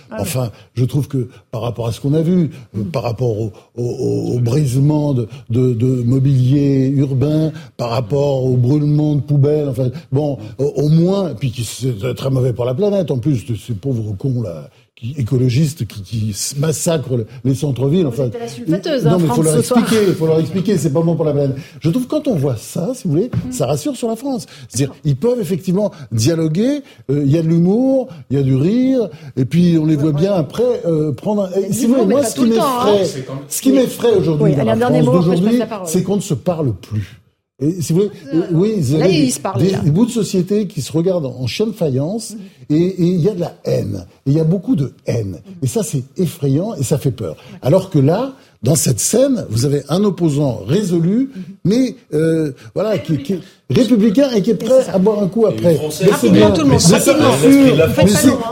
Ah 0.10 0.18
enfin, 0.20 0.52
je 0.74 0.84
trouve 0.84 1.08
que 1.08 1.30
par 1.52 1.62
rapport 1.62 1.88
à 1.88 1.94
ce 1.94 2.02
qu'on 2.02 2.14
a 2.14 2.22
vu, 2.22 2.50
euh, 2.78 2.84
par 2.84 3.04
rapport 3.04 3.40
au, 3.40 3.54
au, 3.78 4.36
au 4.36 4.40
brisement 4.40 5.14
de, 5.14 5.30
de, 5.50 5.74
de, 5.74 6.04
mobilier 6.04 6.90
urbain, 6.90 7.54
par 7.78 7.92
rapport 7.92 8.44
au 8.44 8.58
brûlement 8.58 9.16
de 9.16 9.22
poubelles, 9.22 9.70
enfin, 9.70 9.90
bon, 10.12 10.38
au, 10.58 10.90
moins, 10.90 11.34
puis 11.34 11.54
c'est 11.64 12.14
très 12.16 12.30
mauvais 12.30 12.52
pour 12.52 12.66
la 12.66 12.74
planète 12.74 13.10
en 13.10 13.20
plus, 13.20 13.46
de 13.46 13.56
ces 13.56 13.74
pauvres 13.74 14.14
cons 14.18 14.42
là 14.42 14.70
écologistes 15.18 15.88
qui, 15.88 16.02
qui 16.04 16.36
massacrent 16.58 17.26
les 17.44 17.56
centres-villes. 17.56 18.06
Enfin, 18.06 18.30
la 18.68 18.78
non, 19.02 19.18
mais 19.18 19.26
il 19.26 19.32
faut 19.32 19.42
leur 19.42 19.58
expliquer, 19.58 19.96
il 20.08 20.14
faut 20.14 20.28
leur 20.28 20.40
expliquer, 20.40 20.78
c'est 20.78 20.94
pas 20.94 21.02
bon 21.02 21.16
pour 21.16 21.26
la 21.26 21.34
planète. 21.34 21.56
Je 21.80 21.90
trouve 21.90 22.06
que 22.06 22.10
quand 22.10 22.28
on 22.28 22.36
voit 22.36 22.56
ça, 22.56 22.92
si 22.94 23.06
vous 23.06 23.12
voulez, 23.12 23.32
mm. 23.34 23.52
ça 23.52 23.66
rassure 23.66 23.96
sur 23.96 24.08
la 24.08 24.16
France. 24.16 24.46
C'est-à-dire, 24.70 24.94
ils 25.04 25.16
peuvent 25.16 25.40
effectivement 25.40 25.92
dialoguer, 26.12 26.82
euh, 27.10 27.24
il 27.26 27.32
y 27.32 27.38
a 27.38 27.42
de 27.42 27.48
l'humour, 27.48 28.10
il 28.30 28.38
y 28.38 28.40
a 28.40 28.44
du 28.44 28.56
rire, 28.56 29.10
et 29.36 29.46
puis 29.46 29.78
on 29.80 29.86
les 29.86 29.96
voit 29.96 30.14
bien 30.14 30.34
après 30.34 30.82
euh, 30.86 31.12
prendre. 31.12 31.50
Si 31.72 31.88
vous 31.88 31.96
voulez, 31.96 32.06
moi, 32.06 32.24
ce 32.24 32.36
qui 32.36 32.46
m'effraie, 32.46 33.02
hein. 33.30 33.40
ce 33.48 33.62
qui 33.62 33.72
m'effraie 33.72 34.14
aujourd'hui 34.14 34.56
dans 34.56 34.64
la 34.64 34.76
France 34.76 35.06
d'aujourd'hui, 35.06 35.62
c'est 35.86 36.04
qu'on 36.04 36.18
ne 36.18 36.22
se 36.22 36.34
parle 36.36 36.74
plus. 36.74 37.21
Et 37.62 37.82
si 37.82 37.94
vous 37.94 38.00
voulez, 38.00 38.12
euh, 38.34 38.48
oui, 38.52 38.74
ils 38.78 38.98
là, 38.98 39.08
ils 39.08 39.32
se 39.32 39.40
parlent, 39.40 39.62
des, 39.62 39.72
des, 39.72 39.92
bouts 39.92 40.08
de 40.08 40.12
société 40.12 40.68
qui 40.68 40.82
se 40.82 40.92
regardent 40.92 41.28
en 41.28 41.46
chien 41.46 41.68
de 41.68 41.72
faïence, 41.72 42.34
mm. 42.34 42.74
et 42.74 42.96
il 42.98 43.22
y 43.22 43.30
a 43.30 43.36
de 43.36 43.40
la 43.40 43.56
haine. 43.64 44.06
Et 44.26 44.32
il 44.32 44.34
y 44.34 44.40
a 44.40 44.44
beaucoup 44.44 44.76
de 44.76 44.94
haine. 45.06 45.40
Et 45.62 45.68
ça, 45.68 45.84
c'est 45.84 46.04
effrayant 46.18 46.74
et 46.74 46.84
ça 46.84 46.98
fait 46.98 47.12
peur. 47.12 47.38
Alors 47.62 47.92
que 47.92 48.00
là, 48.00 48.34
dans 48.64 48.76
cette 48.76 49.00
scène, 49.00 49.46
vous 49.50 49.66
avez 49.66 49.82
un 49.90 50.04
opposant 50.04 50.64
résolu, 50.68 51.30
mm-hmm. 51.30 51.42
mais 51.66 51.96
euh, 52.14 52.52
voilà, 52.76 53.00
qui, 53.00 53.18
qui, 53.18 53.40
républicain 53.72 54.30
et 54.32 54.42
qui 54.42 54.52
est 54.52 54.56
prêt 54.56 54.88
à 54.92 55.00
boire 55.00 55.22
un 55.22 55.28
coup 55.28 55.46
après. 55.48 55.80
Rapidement, 56.10 56.52
tout 56.52 56.62
le 56.62 56.68
monde. 56.68 56.80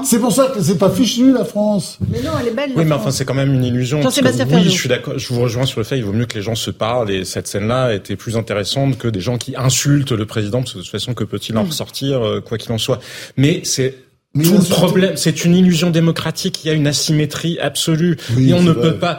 C'est 0.04 0.20
pour 0.20 0.32
ça 0.32 0.48
que 0.48 0.62
c'est 0.62 0.78
pas 0.78 0.90
fichu 0.90 1.32
la 1.32 1.46
France. 1.46 2.00
Mais 2.12 2.22
non, 2.22 2.32
elle 2.42 2.48
est 2.48 2.56
belle. 2.56 2.72
Oui, 2.76 2.86
mais 2.86 2.96
enfin, 2.96 3.12
c'est 3.12 3.26
quand 3.26 3.34
même 3.34 3.54
une 3.54 3.64
illusion. 3.64 4.00
oui, 4.00 4.64
je 4.64 4.70
suis 4.70 4.90
d'accord. 4.90 5.18
Je 5.18 5.34
vous 5.34 5.42
rejoins 5.42 5.66
sur 5.66 5.80
le 5.80 5.84
fait. 5.84 5.98
Il 5.98 6.06
vaut 6.06 6.14
mieux 6.14 6.26
que 6.26 6.36
les 6.36 6.44
gens 6.44 6.56
se 6.56 6.72
parlent 6.72 7.12
et 7.12 7.26
cette 7.26 7.48
scène-là 7.48 7.94
était 7.94 8.16
plus 8.16 8.38
intéressante 8.38 8.98
que 8.98 9.08
des 9.08 9.22
gens 9.22 9.38
qui 9.38 9.56
insultent 9.56 10.12
le 10.12 10.26
président. 10.26 10.60
Parce 10.60 10.74
que 10.74 10.78
de 10.80 10.84
toute 10.84 10.92
façon, 10.92 11.14
que 11.14 11.24
peut-il 11.24 11.58
en 11.58 11.64
mm. 11.64 11.68
ressortir, 11.68 12.26
euh, 12.26 12.42
quoi 12.42 12.58
qu'il 12.58 12.72
en 12.72 12.78
soit. 12.78 13.00
Mais 13.38 13.62
c'est 13.64 13.96
tout 14.36 14.54
le 14.54 14.70
problème, 14.70 15.14
c'est 15.16 15.44
une 15.44 15.56
illusion 15.56 15.90
démocratique. 15.90 16.64
Il 16.64 16.68
y 16.68 16.70
a 16.70 16.74
une 16.74 16.86
asymétrie 16.86 17.58
absolue. 17.60 18.16
et 18.38 18.54
on 18.54 18.62
ne 18.62 18.74
peut 18.74 18.94
pas. 18.94 19.18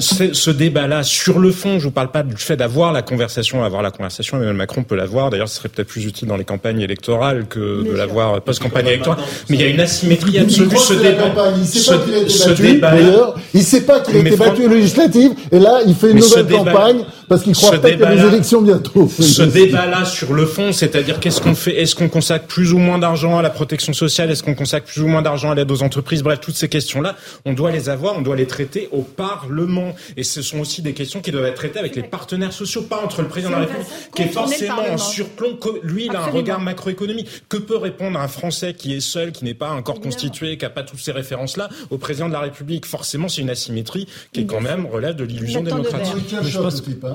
ce, 0.00 0.50
débat-là, 0.50 1.04
sur 1.04 1.38
le 1.38 1.52
fond, 1.52 1.78
je 1.78 1.84
vous 1.84 1.92
parle 1.92 2.10
pas 2.10 2.24
du 2.24 2.36
fait 2.36 2.56
d'avoir 2.56 2.92
la 2.92 3.02
conversation, 3.02 3.62
avoir 3.62 3.82
la 3.82 3.92
conversation. 3.92 4.36
Emmanuel 4.36 4.56
Macron 4.56 4.82
peut 4.82 4.96
l'avoir. 4.96 5.30
D'ailleurs, 5.30 5.48
ce 5.48 5.58
serait 5.58 5.68
peut-être 5.68 5.86
plus 5.86 6.06
utile 6.06 6.26
dans 6.26 6.36
les 6.36 6.44
campagnes 6.44 6.80
électorales 6.80 7.46
que 7.46 7.84
de 7.88 7.92
l'avoir 7.92 8.40
post-campagne 8.40 8.88
électorale. 8.88 9.22
Mais 9.48 9.58
il 9.58 9.62
y 9.62 9.64
a 9.64 9.68
une 9.68 9.80
asymétrie 9.80 10.38
absolue. 10.40 10.76
Ce 10.76 10.94
débat, 10.94 11.32
il 11.56 11.64
sait 11.64 11.92
pas 11.92 11.98
qu'il 12.00 12.14
a 12.14 12.18
été 12.18 12.78
battu. 12.80 12.80
D'ailleurs, 12.80 13.34
il 13.54 13.62
sait 13.62 13.82
pas 13.82 14.00
qu'il 14.00 14.16
a 14.16 14.18
été 14.18 14.36
battu 14.36 14.66
aux 14.66 14.70
législatives. 14.70 15.32
Et 15.52 15.60
là, 15.60 15.82
il 15.86 15.94
fait 15.94 16.10
une 16.10 16.18
nouvelle 16.18 16.46
campagne 16.46 17.04
parce 17.28 17.42
qu'il 17.42 17.54
croit 17.54 17.78
peut-être 17.78 17.98
qu'il 17.98 18.00
y 18.00 18.04
a 18.04 18.16
des 18.16 18.26
élections 18.26 18.62
bientôt. 18.62 19.08
Ce 19.08 19.42
débat-là, 19.42 20.04
sur 20.04 20.32
le 20.32 20.46
fond, 20.46 20.72
c'est-à-dire 20.72 21.20
qu'est-ce 21.20 21.40
qu'on 21.40 21.54
fait? 21.54 21.80
Est-ce 21.80 21.94
qu'on 21.94 22.08
consacre 22.08 22.46
plus 22.46 22.72
ou 22.72 22.78
moins 22.78 22.98
d'argent 22.98 23.38
à 23.38 23.42
la 23.42 23.50
protection 23.50 23.92
sociale? 23.92 24.32
Est-ce 24.32 24.42
qu'on 24.48 24.54
consacre 24.54 24.86
plus 24.86 25.02
ou 25.02 25.08
moins 25.08 25.22
d'argent 25.22 25.50
à 25.50 25.54
l'aide 25.54 25.70
aux 25.70 25.82
entreprises. 25.82 26.22
Bref, 26.22 26.40
toutes 26.40 26.56
ces 26.56 26.68
questions-là, 26.68 27.16
on 27.44 27.52
doit 27.52 27.70
les 27.70 27.88
avoir, 27.88 28.16
on 28.16 28.22
doit 28.22 28.36
les 28.36 28.46
traiter 28.46 28.88
au 28.92 29.02
Parlement. 29.02 29.94
Et 30.16 30.22
ce 30.22 30.42
sont 30.42 30.60
aussi 30.60 30.82
des 30.82 30.94
questions 30.94 31.20
qui 31.20 31.30
doivent 31.30 31.46
être 31.46 31.56
traitées 31.56 31.78
avec 31.78 31.96
les 31.96 32.02
partenaires 32.02 32.52
sociaux, 32.52 32.82
pas 32.82 33.02
entre 33.02 33.22
le 33.22 33.28
président 33.28 33.50
de 33.50 33.54
la 33.54 33.60
République, 33.62 33.86
qui 34.14 34.22
est 34.22 34.28
forcément 34.28 34.82
en 34.90 34.98
surplomb. 34.98 35.58
Lui, 35.82 36.06
il 36.06 36.16
a 36.16 36.22
un 36.22 36.30
regard 36.30 36.60
macroéconomique. 36.60 37.28
Que 37.48 37.56
peut 37.56 37.76
répondre 37.76 38.18
un 38.18 38.28
Français 38.28 38.74
qui 38.74 38.94
est 38.94 39.00
seul, 39.00 39.32
qui 39.32 39.44
n'est 39.44 39.54
pas 39.54 39.70
encore 39.70 40.00
constitué, 40.00 40.56
qui 40.56 40.64
n'a 40.64 40.70
pas 40.70 40.82
toutes 40.82 41.00
ces 41.00 41.12
références-là, 41.12 41.68
au 41.90 41.98
président 41.98 42.28
de 42.28 42.32
la 42.32 42.40
République? 42.40 42.86
Forcément, 42.86 43.28
c'est 43.28 43.42
une 43.42 43.50
asymétrie 43.50 44.06
qui 44.32 44.40
est 44.40 44.46
quand 44.46 44.60
même 44.60 44.86
relève 44.86 45.16
de 45.16 45.24
l'illusion 45.24 45.62
démocratique. 45.62 46.34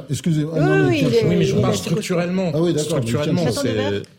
Excusez-moi. 0.10 0.54
Oui, 0.90 1.06
mais 1.28 1.44
je 1.44 1.56
parle 1.56 1.76
structurellement. 1.76 2.52
Ah 2.54 2.80
structurellement, 2.80 3.46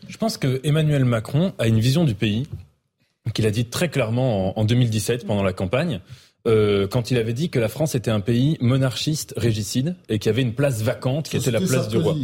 je 0.07 0.17
pense 0.17 0.37
que 0.37 0.59
Emmanuel 0.63 1.05
Macron 1.05 1.53
a 1.59 1.67
une 1.67 1.79
vision 1.79 2.03
du 2.03 2.15
pays 2.15 2.47
qu'il 3.33 3.45
a 3.45 3.51
dit 3.51 3.65
très 3.65 3.89
clairement 3.89 4.57
en, 4.57 4.65
2017 4.65 5.25
pendant 5.25 5.43
la 5.43 5.53
campagne. 5.53 6.01
Euh, 6.47 6.87
quand 6.87 7.09
il 7.09 7.17
avait 7.17 7.33
dit 7.33 7.49
que 7.49 7.59
la 7.59 7.69
France 7.69 7.95
était 7.95 8.11
un 8.11 8.19
pays 8.19 8.57
monarchiste, 8.61 9.33
régicide, 9.35 9.95
et 10.09 10.19
qu'il 10.19 10.29
y 10.29 10.33
avait 10.33 10.43
une 10.43 10.53
place 10.53 10.83
vacante 10.83 11.27
qui 11.29 11.37
était 11.37 11.51
la 11.51 11.61
place 11.61 11.87
du 11.87 11.97
roi. 11.97 12.15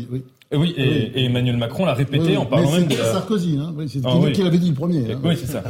Et 0.53 0.57
oui, 0.57 0.73
et, 0.77 1.25
Emmanuel 1.25 1.55
Macron 1.55 1.85
l'a 1.85 1.93
répété 1.93 2.35
en 2.35 2.45
parlant 2.45 2.71
même 2.71 2.87
de 2.87 2.97
la... 2.97 3.05
Sarkozy, 3.05 3.57
hein. 3.57 3.73
oui, 3.77 3.87
c'est 3.87 4.01
ah, 4.03 4.17
qui 4.33 4.43
l'avait 4.43 4.57
dit 4.57 4.69
le 4.69 4.75
premier. 4.75 5.13
Hein. 5.13 5.19
Oui, 5.23 5.37
c'est 5.39 5.49
ça. 5.49 5.63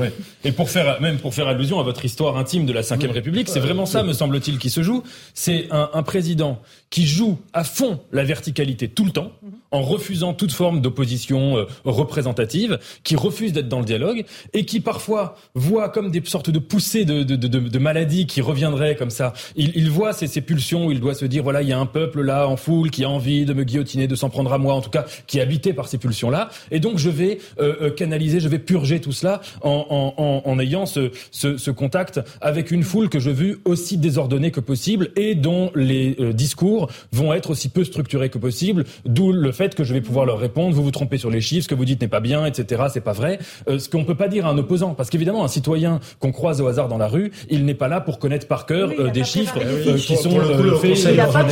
Et 0.43 0.51
pour 0.51 0.71
faire 0.71 0.99
même 0.99 1.19
pour 1.19 1.35
faire 1.35 1.47
allusion 1.47 1.79
à 1.79 1.83
votre 1.83 2.03
histoire 2.03 2.35
intime 2.35 2.65
de 2.65 2.73
la 2.73 2.81
Ve 2.81 3.11
République, 3.11 3.47
c'est 3.47 3.59
vraiment 3.59 3.85
ça, 3.85 4.01
me 4.01 4.13
semble-t-il, 4.13 4.57
qui 4.57 4.71
se 4.71 4.81
joue. 4.81 5.03
C'est 5.35 5.67
un, 5.69 5.91
un, 5.93 6.01
président 6.01 6.59
qui 6.89 7.05
joue 7.05 7.37
à 7.53 7.63
fond 7.63 7.99
la 8.11 8.23
verticalité 8.23 8.87
tout 8.87 9.05
le 9.05 9.11
temps, 9.11 9.31
en 9.69 9.81
refusant 9.81 10.33
toute 10.33 10.51
forme 10.51 10.81
d'opposition 10.81 11.57
euh, 11.57 11.65
représentative, 11.85 12.79
qui 13.03 13.15
refuse 13.15 13.53
d'être 13.53 13.69
dans 13.69 13.79
le 13.79 13.85
dialogue 13.85 14.25
et 14.53 14.65
qui 14.65 14.79
parfois 14.79 15.35
voit 15.53 15.89
comme 15.89 16.09
des 16.09 16.23
sortes 16.25 16.49
de 16.49 16.59
poussées 16.59 17.05
de, 17.05 17.23
de, 17.23 17.35
de, 17.35 17.47
de 17.47 17.79
maladies 17.79 18.25
qui 18.25 18.41
reviendraient 18.41 18.95
comme 18.95 19.11
ça. 19.11 19.33
Il, 19.55 19.71
il 19.75 19.89
voit 19.91 20.11
ces, 20.11 20.27
ces 20.27 20.41
pulsions 20.41 20.87
où 20.87 20.91
il 20.91 20.99
doit 20.99 21.13
se 21.13 21.25
dire 21.25 21.43
voilà, 21.43 21.61
il 21.61 21.69
y 21.69 21.73
a 21.73 21.79
un 21.79 21.85
peuple 21.85 22.21
là 22.21 22.47
en 22.47 22.57
foule 22.57 22.89
qui 22.89 23.03
a 23.03 23.09
envie 23.09 23.45
de 23.45 23.53
me 23.53 23.63
guillotiner, 23.63 24.07
de 24.07 24.15
s'en 24.15 24.29
prendre 24.29 24.51
à 24.51 24.57
moi 24.57 24.70
en 24.73 24.81
tout 24.81 24.89
cas, 24.89 25.05
qui 25.27 25.39
est 25.39 25.41
habité 25.41 25.73
par 25.73 25.87
ces 25.87 25.97
pulsions-là. 25.97 26.49
Et 26.71 26.79
donc, 26.79 26.97
je 26.97 27.09
vais 27.09 27.39
euh, 27.59 27.75
euh, 27.81 27.89
canaliser, 27.91 28.39
je 28.39 28.49
vais 28.49 28.59
purger 28.59 28.99
tout 28.99 29.11
cela 29.11 29.41
en, 29.61 30.13
en, 30.17 30.41
en, 30.49 30.59
ayant 30.59 30.85
ce, 30.85 31.11
ce, 31.31 31.57
ce, 31.57 31.71
contact 31.71 32.19
avec 32.41 32.71
une 32.71 32.83
foule 32.83 33.09
que 33.09 33.19
je 33.19 33.29
veux 33.29 33.59
aussi 33.65 33.97
désordonnée 33.97 34.51
que 34.51 34.59
possible 34.59 35.09
et 35.15 35.35
dont 35.35 35.71
les 35.75 36.15
euh, 36.19 36.33
discours 36.33 36.89
vont 37.11 37.33
être 37.33 37.51
aussi 37.51 37.69
peu 37.69 37.83
structurés 37.83 38.29
que 38.29 38.37
possible. 38.37 38.85
D'où 39.05 39.31
le 39.31 39.51
fait 39.51 39.75
que 39.75 39.83
je 39.83 39.93
vais 39.93 40.01
pouvoir 40.01 40.25
leur 40.25 40.39
répondre, 40.39 40.75
vous 40.75 40.83
vous 40.83 40.91
trompez 40.91 41.17
sur 41.17 41.29
les 41.29 41.41
chiffres, 41.41 41.63
ce 41.63 41.69
que 41.69 41.75
vous 41.75 41.85
dites 41.85 42.01
n'est 42.01 42.07
pas 42.07 42.19
bien, 42.19 42.45
etc. 42.45 42.83
C'est 42.91 43.01
pas 43.01 43.13
vrai. 43.13 43.39
ce 43.67 43.89
qu'on 43.89 44.03
peut 44.03 44.15
pas 44.15 44.27
dire 44.27 44.45
à 44.45 44.49
un 44.49 44.57
opposant, 44.57 44.93
parce 44.93 45.09
qu'évidemment, 45.09 45.43
un 45.43 45.47
citoyen 45.47 45.99
qu'on 46.19 46.31
croise 46.31 46.61
au 46.61 46.67
hasard 46.67 46.87
dans 46.87 46.97
la 46.97 47.07
rue, 47.07 47.31
il 47.49 47.65
n'est 47.65 47.73
pas 47.73 47.87
là 47.87 48.01
pour 48.01 48.19
connaître 48.19 48.47
par 48.47 48.65
cœur 48.65 48.89
des 49.11 49.23
chiffres 49.23 49.59
qui 49.95 50.15
sont 50.15 50.39
faits 50.79 50.95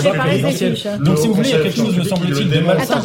débat 0.01 0.23
présidentiel. 0.23 0.77
Donc, 1.03 1.17
si 1.17 1.27
vous 1.27 1.33
voulez, 1.33 1.49
il 1.49 1.55
y 1.55 1.59
a 1.59 1.63
quelque 1.63 1.77
chose, 1.77 1.97
me 1.97 2.03
semble-t-il, 2.03 2.49
de 2.49 2.59
malsain. 2.59 3.01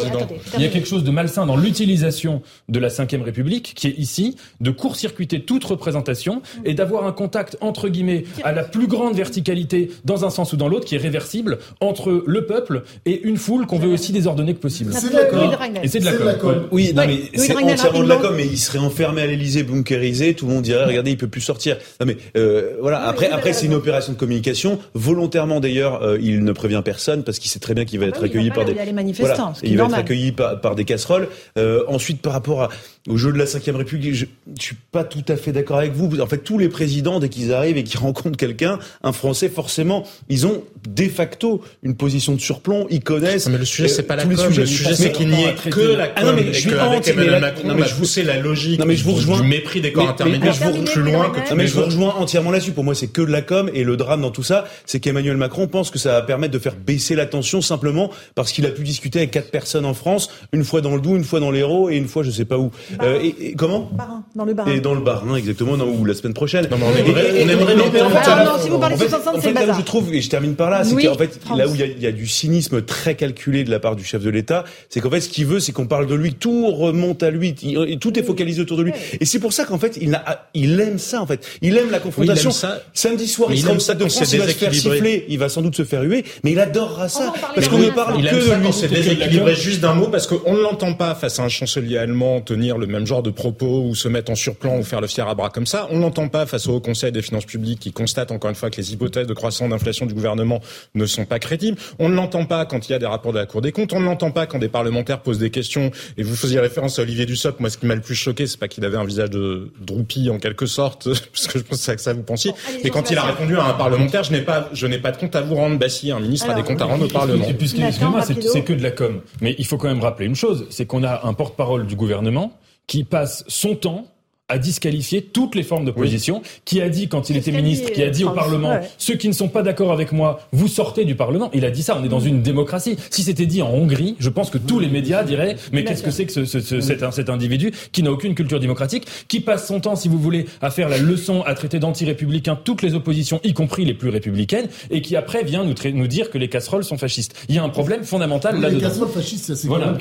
Il 0.55 0.61
y 0.61 0.65
a 0.65 0.69
quelque 0.69 0.87
chose 0.87 1.03
de 1.03 1.11
malsain 1.11 1.45
dans 1.45 1.57
l'utilisation 1.57 2.41
de 2.69 2.79
la 2.79 2.89
Ve 2.89 3.23
République, 3.23 3.73
qui 3.75 3.87
est 3.87 3.97
ici, 3.97 4.35
de 4.61 4.71
court-circuiter 4.71 5.41
toute 5.41 5.63
représentation 5.63 6.41
et 6.63 6.73
d'avoir 6.73 7.05
un 7.05 7.11
contact, 7.11 7.57
entre 7.61 7.89
guillemets, 7.89 8.25
à 8.43 8.51
la 8.51 8.63
plus 8.63 8.87
grande 8.87 9.15
verticalité, 9.15 9.91
dans 10.03 10.25
un 10.25 10.29
sens 10.29 10.53
ou 10.53 10.57
dans 10.57 10.67
l'autre, 10.67 10.85
qui 10.85 10.95
est 10.95 10.99
réversible, 10.99 11.59
entre 11.79 12.23
le 12.25 12.45
peuple 12.45 12.83
et 13.05 13.21
une 13.23 13.37
foule 13.37 13.65
qu'on 13.65 13.79
veut 13.79 13.91
aussi 13.91 14.11
désordonner 14.11 14.53
que 14.53 14.59
possible. 14.59 14.93
C'est 14.93 15.11
d'accord. 15.11 15.53
Et 15.83 15.87
c'est 15.87 15.99
de 15.99 16.05
la 16.05 16.33
com. 16.33 16.67
Oui, 16.71 16.93
non, 16.95 17.03
mais 17.07 17.19
c'est 17.35 17.55
entièrement 17.55 18.03
de 18.03 18.09
la 18.09 18.17
com, 18.17 18.33
mais 18.35 18.45
il 18.45 18.57
serait 18.57 18.79
enfermé 18.79 19.21
à 19.21 19.27
l'Elysée, 19.27 19.63
bunkérisé, 19.63 20.33
tout 20.33 20.47
le 20.47 20.53
monde 20.53 20.63
dirait, 20.63 20.85
regardez, 20.85 21.11
il 21.11 21.17
peut 21.17 21.27
plus 21.27 21.41
sortir. 21.41 21.77
Non, 21.99 22.05
mais 22.05 22.17
euh, 22.37 22.77
voilà, 22.81 23.01
après, 23.07 23.29
après 23.29 23.53
c'est 23.53 23.65
une 23.65 23.73
opération 23.73 24.13
de 24.13 24.17
communication. 24.17 24.79
Volontairement, 24.93 25.59
d'ailleurs, 25.59 26.01
euh, 26.01 26.17
il 26.21 26.43
ne 26.43 26.51
prévient 26.51 26.81
personne 26.83 27.23
parce 27.23 27.39
qu'il 27.39 27.49
sait 27.51 27.59
très 27.59 27.73
bien 27.73 27.85
qu'il 27.85 27.99
va 27.99 28.07
être 28.07 28.23
accueilli 28.23 28.49
par 28.51 28.65
des... 28.65 28.73
manifestants, 28.93 29.53
il 29.95 30.01
va 30.01 30.01
être 30.01 30.05
accueilli 30.05 30.31
par, 30.31 30.75
des 30.75 30.85
casseroles. 30.85 31.29
Euh, 31.57 31.83
ensuite, 31.87 32.21
par 32.21 32.33
rapport 32.33 32.69
au 33.09 33.17
jeu 33.17 33.31
de 33.31 33.37
la 33.37 33.45
Ve 33.45 33.75
République, 33.75 34.15
je, 34.15 34.25
je 34.57 34.63
suis 34.63 34.75
pas 34.91 35.03
tout 35.03 35.23
à 35.27 35.35
fait 35.35 35.51
d'accord 35.51 35.77
avec 35.77 35.93
vous. 35.93 36.19
En 36.19 36.27
fait, 36.27 36.39
tous 36.39 36.57
les 36.57 36.69
présidents, 36.69 37.19
dès 37.19 37.29
qu'ils 37.29 37.53
arrivent 37.53 37.77
et 37.77 37.83
qu'ils 37.83 37.99
rencontrent 38.07 38.37
quelqu'un, 38.37 38.79
un 39.03 39.11
Français, 39.11 39.49
forcément, 39.49 40.05
ils 40.29 40.47
ont 40.47 40.63
de 40.87 41.09
facto 41.09 41.61
une 41.83 41.95
position 41.95 42.33
de 42.33 42.39
surplomb. 42.39 42.87
Ils 42.89 43.01
connaissent. 43.01 43.47
mais 43.49 43.57
le 43.57 43.65
sujet, 43.65 43.87
c'est 43.87 44.03
pas 44.03 44.15
la 44.15 44.23
com. 44.23 44.31
Le 44.31 44.65
sujet, 44.65 44.95
c'est 44.95 45.11
qu'il 45.11 45.29
n'y 45.29 45.43
ait 45.43 45.53
que 45.53 45.81
la 45.81 46.07
com. 46.07 46.13
Ah 46.15 46.23
non, 46.23 46.33
mais 46.33 46.53
je 46.53 46.59
suis 46.59 46.73
avec 46.73 47.07
Emmanuel 47.07 47.41
Macron, 47.41 47.63
on 47.65 47.81
a 47.81 47.85
poussé 47.85 48.23
la 48.23 48.39
logique 48.39 48.79
non, 48.79 48.85
mais 48.85 48.95
je 48.95 49.03
vous 49.03 49.13
rejoins, 49.13 49.41
du 49.41 49.47
mépris 49.47 49.81
des 49.81 49.91
corps 49.91 50.09
intermédiaires 50.09 50.53
je 50.53 50.63
vous 50.63 50.83
plus 50.83 51.01
loin 51.01 51.29
que 51.29 51.49
non, 51.49 51.55
mais 51.55 51.67
je 51.67 51.73
vous 51.73 51.85
rejoins 51.85 52.15
entièrement 52.15 52.51
là-dessus. 52.51 52.71
Pour 52.71 52.83
moi, 52.83 52.95
c'est 52.95 53.07
que 53.07 53.21
de 53.21 53.31
la 53.31 53.41
com. 53.41 53.69
Et 53.73 53.83
le 53.83 53.97
drame 53.97 54.21
dans 54.21 54.31
tout 54.31 54.43
ça, 54.43 54.65
c'est 54.85 54.99
qu'Emmanuel 54.99 55.37
Macron 55.37 55.67
pense 55.67 55.91
que 55.91 55.99
ça 55.99 56.13
va 56.13 56.21
permettre 56.21 56.53
de 56.53 56.59
faire 56.59 56.75
baisser 56.75 57.15
la 57.15 57.25
tension 57.25 57.61
simplement 57.61 58.11
parce 58.35 58.51
qu'il 58.51 58.65
a 58.65 58.69
pu 58.69 58.83
discuter 58.83 59.19
avec 59.19 59.31
quatre 59.31 59.51
personnes 59.51 59.65
personnes 59.65 59.85
en 59.85 59.95
France, 59.95 60.29
une 60.53 60.63
fois 60.63 60.81
dans 60.81 60.93
le 60.93 61.01
Doubs, 61.01 61.15
une 61.15 61.23
fois 61.23 61.39
dans 61.39 61.49
l'Hérault 61.49 61.89
et 61.89 61.97
une 61.97 62.07
fois 62.07 62.21
je 62.21 62.29
sais 62.29 62.45
pas 62.45 62.59
où. 62.59 62.69
Euh, 63.01 63.19
et, 63.21 63.53
comment 63.55 63.89
dans 64.35 64.45
le 64.45 64.53
Barin. 64.53 64.71
Et 64.71 64.79
dans 64.79 64.93
le 64.93 65.01
Barin, 65.01 65.35
exactement, 65.35 65.77
non, 65.77 65.87
ou 65.87 66.05
la 66.05 66.13
semaine 66.13 66.33
prochaine. 66.33 66.67
Non, 66.69 66.77
mais 66.77 66.85
on 66.85 66.97
aimerait, 66.97 67.43
on 67.43 67.49
aimerait 67.49 67.75
non, 67.75 68.51
si 68.61 68.69
vous 68.69 68.79
parlez 68.79 68.97
tous 68.97 69.13
ensemble, 69.13 69.39
c'est 69.41 69.49
le 69.49 69.53
bazar. 69.53 69.79
je 69.79 69.85
trouve, 69.85 70.13
et 70.13 70.21
je 70.21 70.29
termine 70.29 70.55
par 70.55 70.69
là, 70.69 70.83
c'est 70.83 70.95
qu'en 70.95 71.15
fait, 71.15 71.39
là 71.55 71.67
où 71.67 71.75
il 71.75 72.01
y, 72.01 72.07
a, 72.07 72.11
du 72.11 72.27
cynisme 72.27 72.81
très 72.81 73.15
calculé 73.15 73.63
de 73.63 73.71
la 73.71 73.79
part 73.79 73.95
du 73.95 74.03
chef 74.03 74.21
de 74.21 74.29
l'État, 74.29 74.65
c'est 74.89 74.99
qu'en 74.99 75.09
fait, 75.09 75.21
ce 75.21 75.29
qu'il 75.29 75.45
veut, 75.45 75.59
c'est 75.59 75.71
qu'on 75.71 75.87
parle 75.87 76.07
de 76.07 76.15
lui, 76.15 76.33
tout 76.33 76.71
remonte 76.71 77.23
à 77.23 77.31
lui, 77.31 77.55
tout 77.99 78.19
est 78.19 78.23
focalisé 78.23 78.61
autour 78.61 78.77
de 78.77 78.83
lui. 78.83 78.93
Et 79.19 79.25
c'est 79.25 79.39
pour 79.39 79.53
ça 79.53 79.65
qu'en 79.65 79.79
fait, 79.79 79.97
il, 80.01 80.13
a, 80.15 80.49
il 80.53 80.79
aime 80.79 80.99
ça, 80.99 81.21
en 81.21 81.27
fait. 81.27 81.45
Il 81.61 81.77
aime 81.77 81.91
la 81.91 81.99
confrontation. 81.99 82.51
Samedi 82.93 83.27
soir, 83.27 83.49
il, 83.51 83.59
sera 83.59 83.73
au 83.73 83.79
Stade 83.79 83.97
de 83.97 84.09
France, 84.09 84.31
il 84.31 84.39
va 84.39 84.47
se 84.47 84.53
faire 84.53 84.73
siffler, 84.73 85.25
il 85.29 85.39
va 85.39 85.49
sans 85.49 85.61
doute 85.61 85.75
se 85.75 85.83
faire 85.83 86.03
huer, 86.03 86.25
mais 86.43 86.51
il 86.51 86.59
adorera 86.59 87.09
ça. 87.09 87.33
Parce 87.53 87.67
qu'on 87.67 87.79
ne 87.79 87.89
parle 87.89 88.17
que 88.17 88.21
de 88.21 88.65
lui. 88.65 88.73
C'est 88.73 88.87
déséquilibré 88.87 89.55
juste 89.55 89.81
d'un 89.81 89.93
mot, 89.93 90.07
parce 90.07 90.27
qu'on 90.27 90.53
ne 90.53 90.61
l'entend 90.61 90.93
pas 90.93 91.15
face 91.15 91.39
à 91.39 91.43
un 91.43 91.49
chancelier 91.49 91.97
allemand 91.97 92.41
tenir 92.41 92.77
le 92.77 92.84
même 92.85 93.05
genre 93.05 93.23
de 93.23 93.29
propos 93.29 93.83
ou 93.83 93.95
se 93.95 94.07
mettre 94.07 94.31
en 94.31 94.35
surplan 94.35 94.77
ou 94.77 94.83
faire 94.83 95.01
le 95.01 95.07
fier 95.07 95.27
à 95.27 95.35
bras 95.35 95.49
comme 95.49 95.65
ça. 95.65 95.87
On 95.91 95.99
l'entend 95.99 96.27
pas 96.27 96.45
face 96.45 96.67
au 96.67 96.75
Haut 96.75 96.79
Conseil 96.79 97.11
des 97.11 97.21
finances 97.21 97.45
publiques 97.45 97.79
qui 97.79 97.91
constate 97.91 98.31
encore 98.31 98.49
une 98.49 98.55
fois 98.55 98.69
que 98.69 98.77
les 98.77 98.93
hypothèses 98.93 99.27
de 99.27 99.33
croissance 99.33 99.69
d'inflation 99.69 100.05
du 100.05 100.13
gouvernement 100.13 100.61
ne 100.93 101.05
sont 101.05 101.25
pas 101.25 101.39
crédibles. 101.39 101.77
On 101.99 102.09
ne 102.09 102.15
l'entend 102.15 102.45
pas 102.45 102.65
quand 102.65 102.87
il 102.87 102.91
y 102.91 102.95
a 102.95 102.99
des 102.99 103.05
rapports 103.05 103.33
de 103.33 103.39
la 103.39 103.45
Cour 103.45 103.61
des 103.61 103.71
comptes. 103.71 103.93
On 103.93 103.99
ne 103.99 104.05
l'entend 104.05 104.31
pas 104.31 104.45
quand 104.45 104.59
des 104.59 104.69
parlementaires 104.69 105.21
posent 105.21 105.39
des 105.39 105.49
questions. 105.49 105.91
Et 106.17 106.23
vous 106.23 106.35
faisiez 106.35 106.59
référence 106.59 106.99
à 106.99 107.03
Olivier 107.03 107.25
Dussopt. 107.25 107.59
Moi, 107.59 107.69
ce 107.69 107.77
qui 107.77 107.85
m'a 107.85 107.95
le 107.95 108.01
plus 108.01 108.15
choqué, 108.15 108.47
c'est 108.47 108.59
pas 108.59 108.67
qu'il 108.67 108.85
avait 108.85 108.97
un 108.97 109.05
visage 109.05 109.29
de 109.29 109.71
droupi 109.79 110.29
en 110.29 110.39
quelque 110.39 110.65
sorte, 110.65 111.05
parce 111.33 111.47
que 111.47 111.59
je 111.59 111.63
pense 111.63 111.85
que 111.85 112.01
ça 112.01 112.13
vous 112.13 112.23
pensiez. 112.23 112.51
mais 112.83 112.89
quand 112.89 113.09
il 113.11 113.17
a 113.17 113.23
répondu 113.23 113.57
à 113.57 113.65
un 113.65 113.73
parlementaire, 113.73 114.23
je 114.23 114.31
n'ai 114.31 114.41
pas, 114.41 114.69
je 114.73 114.87
n'ai 114.87 114.99
pas 114.99 115.11
de 115.11 115.17
compte 115.17 115.35
à 115.35 115.41
vous 115.41 115.55
rendre. 115.55 115.77
Bah 115.77 115.89
si, 115.89 116.11
un 116.11 116.19
ministre 116.19 116.49
a 116.49 116.53
des 116.53 116.63
comptes 116.63 116.81
à 116.81 116.85
rendre 116.85 117.05
au 117.05 117.09
Parlement. 117.09 117.45
Excusez-moi, 117.47 118.21
c'est 118.21 118.63
que 118.63 118.73
de 118.73 118.83
la 118.83 118.91
com. 118.91 119.21
Mais 119.41 119.55
il 119.57 119.65
faut 119.65 119.77
quand 119.77 119.87
même 119.87 120.01
rappeler 120.01 120.25
une 120.25 120.35
chose, 120.35 120.67
c'est 120.69 120.85
qu'on 120.85 121.03
a 121.03 121.25
un 121.25 121.33
porte-parole 121.33 121.85
du 121.87 121.95
gouvernement 121.95 122.57
qui 122.87 123.03
passe 123.03 123.43
son 123.47 123.75
temps 123.75 124.14
a 124.47 124.59
disqualifié 124.59 125.23
toutes 125.23 125.55
les 125.55 125.63
formes 125.63 125.85
d'opposition, 125.85 126.43
qui 126.65 126.79
a 126.79 126.87
dit, 126.87 127.07
quand 127.07 127.31
il 127.31 127.37
était 127.37 127.51
ministre, 127.51 127.91
qui 127.91 128.03
a 128.03 128.11
dit 128.11 128.23
au 128.23 128.29
Parlement, 128.29 128.79
ceux 128.99 129.15
qui 129.15 129.27
ne 129.27 129.33
sont 129.33 129.47
pas 129.47 129.63
d'accord 129.63 129.91
avec 129.91 130.11
moi, 130.11 130.39
vous 130.51 130.67
sortez 130.67 131.03
du 131.03 131.15
Parlement. 131.15 131.49
Il 131.55 131.65
a 131.65 131.71
dit 131.71 131.81
ça, 131.81 131.97
on 131.99 132.03
est 132.03 132.09
dans 132.09 132.19
une 132.19 132.43
démocratie. 132.43 132.95
Si 133.09 133.23
c'était 133.23 133.47
dit 133.47 133.63
en 133.63 133.69
Hongrie, 133.69 134.15
je 134.19 134.29
pense 134.29 134.51
que 134.51 134.59
tous 134.59 134.79
les 134.79 134.87
médias 134.87 135.23
diraient, 135.23 135.55
mais 135.71 135.83
qu'est-ce 135.83 136.03
que 136.03 136.11
c'est 136.11 136.25
que 136.25 136.31
ce, 136.31 136.45
ce, 136.45 136.79
cet, 136.79 137.03
cet, 137.11 137.29
individu 137.29 137.71
qui 137.91 138.03
n'a 138.03 138.11
aucune 138.11 138.35
culture 138.35 138.59
démocratique, 138.59 139.07
qui 139.27 139.39
passe 139.39 139.67
son 139.67 139.79
temps, 139.79 139.95
si 139.95 140.09
vous 140.09 140.19
voulez, 140.19 140.45
à 140.61 140.69
faire 140.69 140.89
la 140.89 140.99
leçon, 140.99 141.41
à 141.41 141.55
traiter 141.55 141.79
d'anti-républicains 141.79 142.55
toutes 142.63 142.83
les 142.83 142.93
oppositions, 142.93 143.39
y 143.43 143.53
compris 143.53 143.83
les 143.83 143.95
plus 143.95 144.09
républicaines, 144.09 144.67
et 144.91 145.01
qui 145.01 145.15
après 145.15 145.43
vient 145.43 145.63
nous, 145.63 145.73
nous 145.93 146.07
dire 146.07 146.29
que 146.29 146.37
les 146.37 146.49
casseroles 146.49 146.83
sont 146.83 146.99
fascistes. 146.99 147.33
Il 147.49 147.55
y 147.55 147.57
a 147.57 147.63
un 147.63 147.69
problème 147.69 148.03
fondamental 148.03 148.61
là-dedans. 148.61 148.77
Les 148.77 148.83
casseroles 148.83 149.09
fascistes, 149.09 149.55
c'est 149.55 149.67
voilà. 149.67 149.97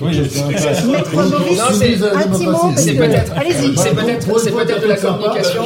c'est 2.76 3.94
peut-être 3.94 4.33
c'est 4.38 4.52
peut-être 4.52 4.82
de 4.82 4.88
la 4.88 4.96
communication. 4.96 5.64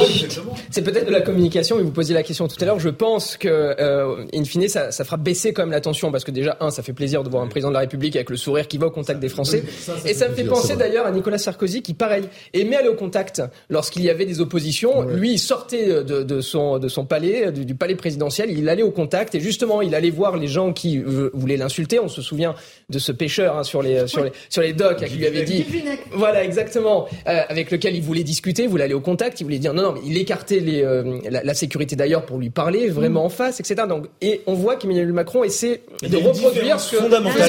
C'est 0.71 0.81
peut-être 0.81 1.05
de 1.05 1.11
la 1.11 1.21
communication, 1.21 1.77
mais 1.77 1.83
vous 1.83 1.91
posiez 1.91 2.13
la 2.13 2.23
question 2.23 2.47
tout 2.47 2.55
à 2.61 2.65
l'heure. 2.65 2.79
Je 2.79 2.89
pense 2.89 3.37
que, 3.37 3.47
euh, 3.47 4.25
in 4.33 4.43
fine, 4.43 4.67
ça, 4.67 4.91
ça 4.91 5.03
fera 5.03 5.17
baisser 5.17 5.53
quand 5.53 5.63
même 5.63 5.71
la 5.71 5.81
tension 5.81 6.11
parce 6.11 6.23
que 6.23 6.31
déjà, 6.31 6.57
un, 6.59 6.69
ça 6.69 6.83
fait 6.83 6.93
plaisir 6.93 7.23
de 7.23 7.29
voir 7.29 7.43
un 7.43 7.47
président 7.47 7.69
de 7.69 7.73
la 7.73 7.81
République 7.81 8.15
avec 8.15 8.29
le 8.29 8.37
sourire 8.37 8.67
qui 8.67 8.77
va 8.77 8.87
au 8.87 8.91
contact 8.91 9.19
des 9.19 9.29
Français. 9.29 9.63
Et 10.05 10.13
ça 10.13 10.29
me 10.29 10.35
fait 10.35 10.43
penser 10.43 10.75
d'ailleurs 10.75 11.05
à 11.05 11.11
Nicolas 11.11 11.37
Sarkozy 11.37 11.81
qui, 11.81 11.93
pareil, 11.93 12.25
aimait 12.53 12.75
aller 12.75 12.89
au 12.89 12.95
contact 12.95 13.41
lorsqu'il 13.69 14.03
y 14.03 14.09
avait 14.09 14.25
des 14.25 14.41
oppositions. 14.41 15.03
Lui, 15.03 15.33
il 15.33 15.39
sortait 15.39 16.03
de, 16.03 16.23
de, 16.23 16.41
son, 16.41 16.79
de 16.79 16.87
son 16.87 17.05
palais, 17.05 17.51
du, 17.51 17.75
palais 17.75 17.95
présidentiel, 17.95 18.51
il 18.51 18.67
allait 18.69 18.83
au 18.83 18.91
contact 18.91 19.35
et 19.35 19.39
justement, 19.39 19.81
il 19.81 19.95
allait 19.95 20.09
voir 20.09 20.37
les 20.37 20.47
gens 20.47 20.73
qui 20.73 20.97
euh, 20.97 21.29
voulaient 21.33 21.57
l'insulter. 21.57 21.99
On 21.99 22.07
se 22.07 22.21
souvient 22.21 22.55
de 22.89 22.99
ce 22.99 23.11
pêcheur 23.11 23.57
hein, 23.57 23.63
sur 23.63 23.81
les 23.81 24.07
sur 24.07 24.23
les 24.23 24.31
sur 24.49 24.61
les 24.61 24.73
docks 24.73 25.03
qui 25.03 25.15
lui 25.15 25.27
avait 25.27 25.43
dit, 25.43 25.65
voilà 26.11 26.43
exactement, 26.43 27.07
euh, 27.27 27.41
avec 27.47 27.71
lequel 27.71 27.95
il 27.95 28.01
voulait 28.01 28.23
discuter 28.23 28.58
voulait 28.67 28.83
aller 28.83 28.93
au 28.93 29.01
contact, 29.01 29.39
il 29.41 29.43
voulait 29.43 29.59
dire 29.59 29.73
non, 29.73 29.83
non, 29.83 29.93
mais 29.93 30.01
il 30.05 30.17
écartait 30.17 30.59
les, 30.59 30.83
euh, 30.83 31.19
la, 31.29 31.53
sécurité 31.53 31.95
d'ailleurs 31.95 32.25
pour 32.25 32.37
lui 32.37 32.49
parler 32.49 32.89
vraiment 32.89 33.25
en 33.25 33.29
face, 33.29 33.59
etc. 33.59 33.83
Donc, 33.87 34.05
et 34.21 34.41
on 34.47 34.53
voit 34.53 34.75
qu'Emmanuel 34.75 35.11
Macron 35.13 35.43
essaie 35.43 35.81
de 36.01 36.17
reproduire 36.17 36.79
ce 36.79 36.95
que 36.95 37.01
fondamental. 37.01 37.41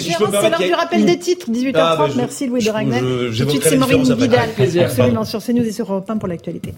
C'est 0.00 0.50
l'heure 0.50 0.58
du 0.58 0.74
rappel 0.74 1.04
des 1.04 1.18
titres, 1.18 1.50
18h30. 1.50 1.72
Ah, 1.76 1.96
bah, 1.98 2.08
Merci 2.16 2.46
Louis 2.46 2.64
de 2.64 2.70
Ragnel. 2.70 3.00
Tout 3.00 3.44
de 3.44 3.50
suite, 3.50 3.62
c'est 3.64 3.76
Maureen 3.76 4.02
Vidal, 4.14 4.50
absolument 4.80 5.24
sur 5.24 5.42
CNews 5.42 5.66
et 5.66 5.72
sur 5.72 5.90
Europe 5.92 6.08
1 6.08 6.18
pour 6.18 6.28
l'actualité. 6.28 6.74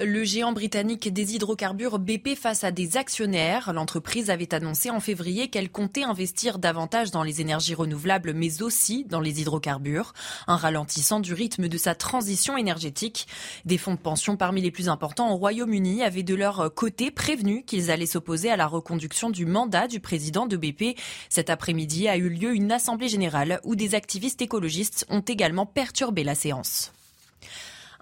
Le 0.00 0.24
géant 0.24 0.52
britannique 0.52 1.12
des 1.12 1.36
hydrocarbures 1.36 2.00
BP 2.00 2.34
face 2.34 2.64
à 2.64 2.72
des 2.72 2.96
actionnaires. 2.96 3.72
L'entreprise 3.72 4.28
avait 4.28 4.52
annoncé 4.52 4.90
en 4.90 4.98
février 4.98 5.46
qu'elle 5.46 5.70
comptait 5.70 6.02
investir 6.02 6.58
davantage 6.58 7.12
dans 7.12 7.22
les 7.22 7.40
énergies 7.40 7.76
renouvelables, 7.76 8.32
mais 8.34 8.60
aussi 8.60 9.04
dans 9.04 9.20
les 9.20 9.40
hydrocarbures, 9.40 10.12
un 10.48 10.56
ralentissant 10.56 11.20
du 11.20 11.32
rythme 11.32 11.68
de 11.68 11.78
sa 11.78 11.94
transition 11.94 12.56
énergétique. 12.56 13.28
Des 13.66 13.78
fonds 13.78 13.94
de 13.94 14.00
pension 14.00 14.36
parmi 14.36 14.60
les 14.62 14.72
plus 14.72 14.88
importants 14.88 15.32
au 15.32 15.36
Royaume-Uni 15.36 16.02
avaient 16.02 16.24
de 16.24 16.34
leur 16.34 16.74
côté 16.74 17.12
prévenu 17.12 17.62
qu'ils 17.62 17.92
allaient 17.92 18.04
s'opposer 18.04 18.50
à 18.50 18.56
la 18.56 18.66
reconduction 18.66 19.30
du 19.30 19.46
mandat 19.46 19.86
du 19.86 20.00
président 20.00 20.46
de 20.46 20.56
BP. 20.56 20.98
Cet 21.28 21.50
après-midi 21.50 22.08
a 22.08 22.16
eu 22.16 22.30
lieu 22.30 22.52
une 22.52 22.72
assemblée 22.72 23.08
générale 23.08 23.60
où 23.62 23.76
des 23.76 23.94
activistes 23.94 24.42
écologistes 24.42 25.06
ont 25.08 25.20
également 25.20 25.66
perturbé 25.66 26.24
la 26.24 26.34
séance. 26.34 26.90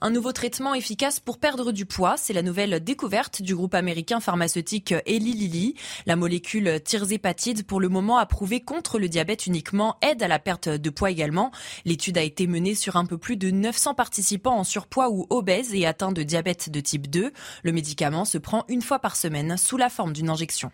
Un 0.05 0.11
nouveau 0.11 0.33
traitement 0.33 0.75
efficace 0.75 1.21
pour 1.21 1.39
perdre 1.39 1.71
du 1.71 1.87
poids, 1.87 2.17
c'est 2.17 2.33
la 2.33 2.43
nouvelle 2.43 2.83
découverte 2.83 3.41
du 3.41 3.55
groupe 3.55 3.73
américain 3.73 4.19
pharmaceutique 4.19 4.93
Eli 5.07 5.33
Lilly. 5.33 5.77
La 6.07 6.17
molécule 6.17 6.81
tirzépatide, 6.83 7.65
pour 7.65 7.79
le 7.79 7.89
moment 7.89 8.19
approuvée 8.19 8.61
contre 8.61 8.99
le 8.99 9.09
diabète 9.09 9.47
uniquement, 9.47 9.99
aide 10.03 10.21
à 10.25 10.27
la 10.27 10.41
perte 10.41 10.69
de 10.69 10.91
poids 10.91 11.13
également. 11.13 11.53
L'étude 11.85 12.19
a 12.19 12.23
été 12.23 12.49
menée 12.49 12.75
sur 12.75 12.97
un 12.97 13.07
peu 13.07 13.17
plus 13.17 13.37
de 13.37 13.53
900 13.53 13.95
participants 13.95 14.59
en 14.59 14.65
surpoids 14.65 15.09
ou 15.09 15.29
obèses 15.31 15.73
et 15.73 15.87
atteints 15.87 16.11
de 16.11 16.25
diabète 16.25 16.69
de 16.69 16.81
type 16.81 17.09
2. 17.09 17.31
Le 17.63 17.73
médicament 17.73 18.25
se 18.25 18.39
prend 18.39 18.65
une 18.67 18.83
fois 18.83 18.99
par 18.99 19.15
semaine 19.15 19.57
sous 19.57 19.77
la 19.77 19.89
forme 19.89 20.13
d'une 20.13 20.31
injection. 20.31 20.73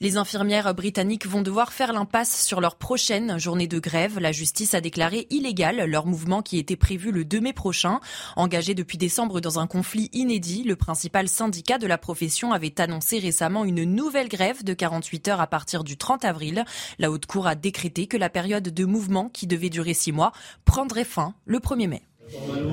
Les 0.00 0.16
infirmières 0.16 0.72
britanniques 0.74 1.26
vont 1.26 1.42
devoir 1.42 1.72
faire 1.72 1.92
l'impasse 1.92 2.44
sur 2.44 2.60
leur 2.60 2.76
prochaine 2.76 3.36
journée 3.36 3.66
de 3.66 3.80
grève. 3.80 4.20
La 4.20 4.30
justice 4.30 4.74
a 4.74 4.80
déclaré 4.80 5.26
illégal 5.30 5.84
leur 5.90 6.06
mouvement 6.06 6.40
qui 6.40 6.58
était 6.58 6.76
prévu 6.76 7.10
le 7.10 7.24
2 7.24 7.40
mai 7.40 7.52
prochain. 7.52 7.98
Engagé 8.36 8.74
depuis 8.74 8.96
décembre 8.96 9.40
dans 9.40 9.58
un 9.58 9.66
conflit 9.66 10.08
inédit, 10.12 10.62
le 10.62 10.76
principal 10.76 11.26
syndicat 11.26 11.78
de 11.78 11.88
la 11.88 11.98
profession 11.98 12.52
avait 12.52 12.80
annoncé 12.80 13.18
récemment 13.18 13.64
une 13.64 13.82
nouvelle 13.82 14.28
grève 14.28 14.62
de 14.62 14.72
48 14.72 15.26
heures 15.26 15.40
à 15.40 15.48
partir 15.48 15.82
du 15.82 15.96
30 15.96 16.24
avril. 16.24 16.64
La 17.00 17.10
Haute 17.10 17.26
Cour 17.26 17.48
a 17.48 17.56
décrété 17.56 18.06
que 18.06 18.16
la 18.16 18.30
période 18.30 18.68
de 18.68 18.84
mouvement, 18.84 19.28
qui 19.28 19.48
devait 19.48 19.68
durer 19.68 19.94
six 19.94 20.12
mois, 20.12 20.30
prendrait 20.64 21.02
fin 21.02 21.34
le 21.44 21.58
1er 21.58 21.88
mai. 21.88 22.07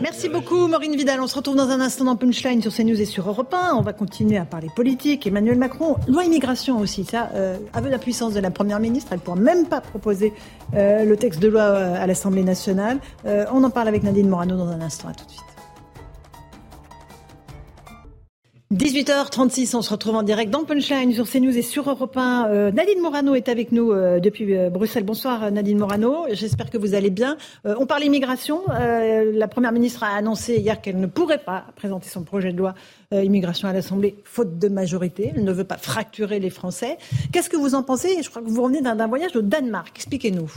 Merci 0.02 0.30
beaucoup 0.30 0.68
Maureen 0.68 0.96
Vidal. 0.96 1.22
On 1.22 1.28
se 1.28 1.36
retrouve 1.36 1.56
dans 1.56 1.70
un 1.70 1.80
instant 1.80 2.06
dans 2.06 2.16
Punchline 2.16 2.62
sur 2.62 2.74
CNews 2.74 3.00
et 3.00 3.06
sur 3.06 3.28
Europe 3.28 3.54
1. 3.54 3.76
On 3.76 3.82
va 3.82 3.94
continuer 3.94 4.38
à 4.38 4.46
parler 4.46 4.68
politique. 4.76 5.26
Emmanuel 5.28 5.58
Macron, 5.58 5.96
loi 6.08 6.24
immigration 6.26 6.80
aussi. 6.80 7.06
Ça, 7.06 7.30
euh, 7.34 7.58
avec 7.74 7.92
la 7.92 7.98
puissance 7.98 8.34
de 8.34 8.40
la 8.40 8.52
Première 8.52 8.80
ministre, 8.80 9.12
elle 9.12 9.20
ne 9.20 9.24
pourra 9.24 9.38
même 9.38 9.68
pas 9.68 9.82
proposer 9.82 10.34
euh, 10.76 11.06
le 11.06 11.18
texte 11.18 11.40
de 11.40 11.48
loi 11.48 11.62
euh, 11.62 11.96
à 12.04 12.08
l'Assemblée 12.08 12.44
nationale. 12.44 13.00
on 13.26 13.64
en 13.64 13.70
parle 13.70 13.88
avec 13.88 14.04
Nadine 14.04 14.28
Morano 14.28 14.58
dans 14.58 14.68
un 14.68 14.82
instant. 14.82 15.10
À 15.10 15.14
tout 15.14 15.26
de 15.26 15.32
suite. 15.32 15.55
18h36, 18.74 19.76
on 19.76 19.84
se 19.84 19.92
retrouve 19.92 20.16
en 20.16 20.24
direct 20.24 20.50
dans 20.50 20.64
Punchline 20.64 21.14
sur 21.14 21.30
CNews 21.30 21.56
et 21.56 21.62
sur 21.62 21.88
Europe 21.88 22.18
1. 22.18 22.48
Euh, 22.50 22.72
Nadine 22.72 23.00
Morano 23.00 23.36
est 23.36 23.48
avec 23.48 23.72
nous 23.72 23.92
euh, 23.92 24.20
depuis 24.20 24.58
euh, 24.58 24.72
Bruxelles. 24.72 25.04
Bonsoir 25.04 25.52
Nadine 25.52 25.78
Morano, 25.78 26.26
j'espère 26.32 26.72
que 26.72 26.80
vous 26.80 26.96
allez 26.96 27.12
bien. 27.12 27.38
on 27.64 27.86
parle 27.86 28.04
immigration. 28.04 28.64
la 28.68 29.48
Première 29.48 29.72
ministre 29.72 30.04
a 30.04 30.16
annoncé 30.16 30.58
hier 30.58 30.82
qu'elle 30.82 31.00
ne 31.00 31.06
pourrait 31.06 31.38
pas 31.38 31.66
présenter 31.76 32.10
son 32.10 32.24
projet 32.24 32.52
de 32.54 32.58
loi 32.58 32.74
immigration 33.12 33.68
à 33.68 33.74
l'Assemblée 33.74 34.16
faute 34.24 34.58
de 34.58 34.68
majorité. 34.68 35.32
Elle 35.36 35.44
ne 35.44 35.54
veut 35.54 35.64
pas 35.64 35.78
fracturer 35.78 36.40
les 36.40 36.50
Français. 36.50 36.98
Qu'est-ce 37.32 37.52
que 37.52 37.58
vous 37.58 37.76
en 37.76 37.84
pensez? 37.84 38.24
Je 38.24 38.30
crois 38.32 38.42
que 38.42 38.50
vous 38.50 38.64
revenez 38.64 38.82
d'un 38.82 39.08
voyage 39.08 39.36
au 39.36 39.44
Danemark. 39.44 39.92
Expliquez-nous. 39.96 40.50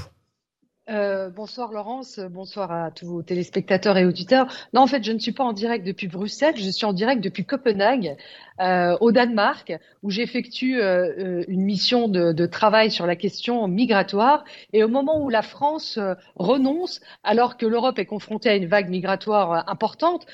Euh, 0.90 1.28
bonsoir 1.28 1.70
Laurence, 1.70 2.18
bonsoir 2.18 2.72
à 2.72 2.90
tous 2.90 3.06
vos 3.06 3.22
téléspectateurs 3.22 3.98
et 3.98 4.06
auditeurs. 4.06 4.46
Non, 4.72 4.80
en 4.80 4.86
fait, 4.86 5.04
je 5.04 5.12
ne 5.12 5.18
suis 5.18 5.32
pas 5.32 5.44
en 5.44 5.52
direct 5.52 5.86
depuis 5.86 6.08
Bruxelles, 6.08 6.56
je 6.56 6.70
suis 6.70 6.86
en 6.86 6.94
direct 6.94 7.22
depuis 7.22 7.44
Copenhague, 7.44 8.16
euh, 8.60 8.96
au 9.00 9.12
Danemark, 9.12 9.72
où 10.02 10.10
j'effectue 10.10 10.80
euh, 10.80 11.12
euh, 11.18 11.44
une 11.48 11.62
mission 11.62 12.08
de, 12.08 12.32
de, 12.32 12.46
travail 12.46 12.90
sur 12.90 13.06
la 13.06 13.16
question 13.16 13.68
migratoire. 13.68 14.44
Et 14.72 14.82
au 14.82 14.88
moment 14.88 15.22
où 15.22 15.28
la 15.28 15.42
France 15.42 15.98
euh, 15.98 16.14
renonce, 16.36 17.00
alors 17.24 17.56
que 17.56 17.66
l'Europe 17.66 17.98
est 17.98 18.06
confrontée 18.06 18.48
à 18.48 18.56
une 18.56 18.66
vague 18.66 18.88
migratoire 18.88 19.68
importante, 19.68 20.26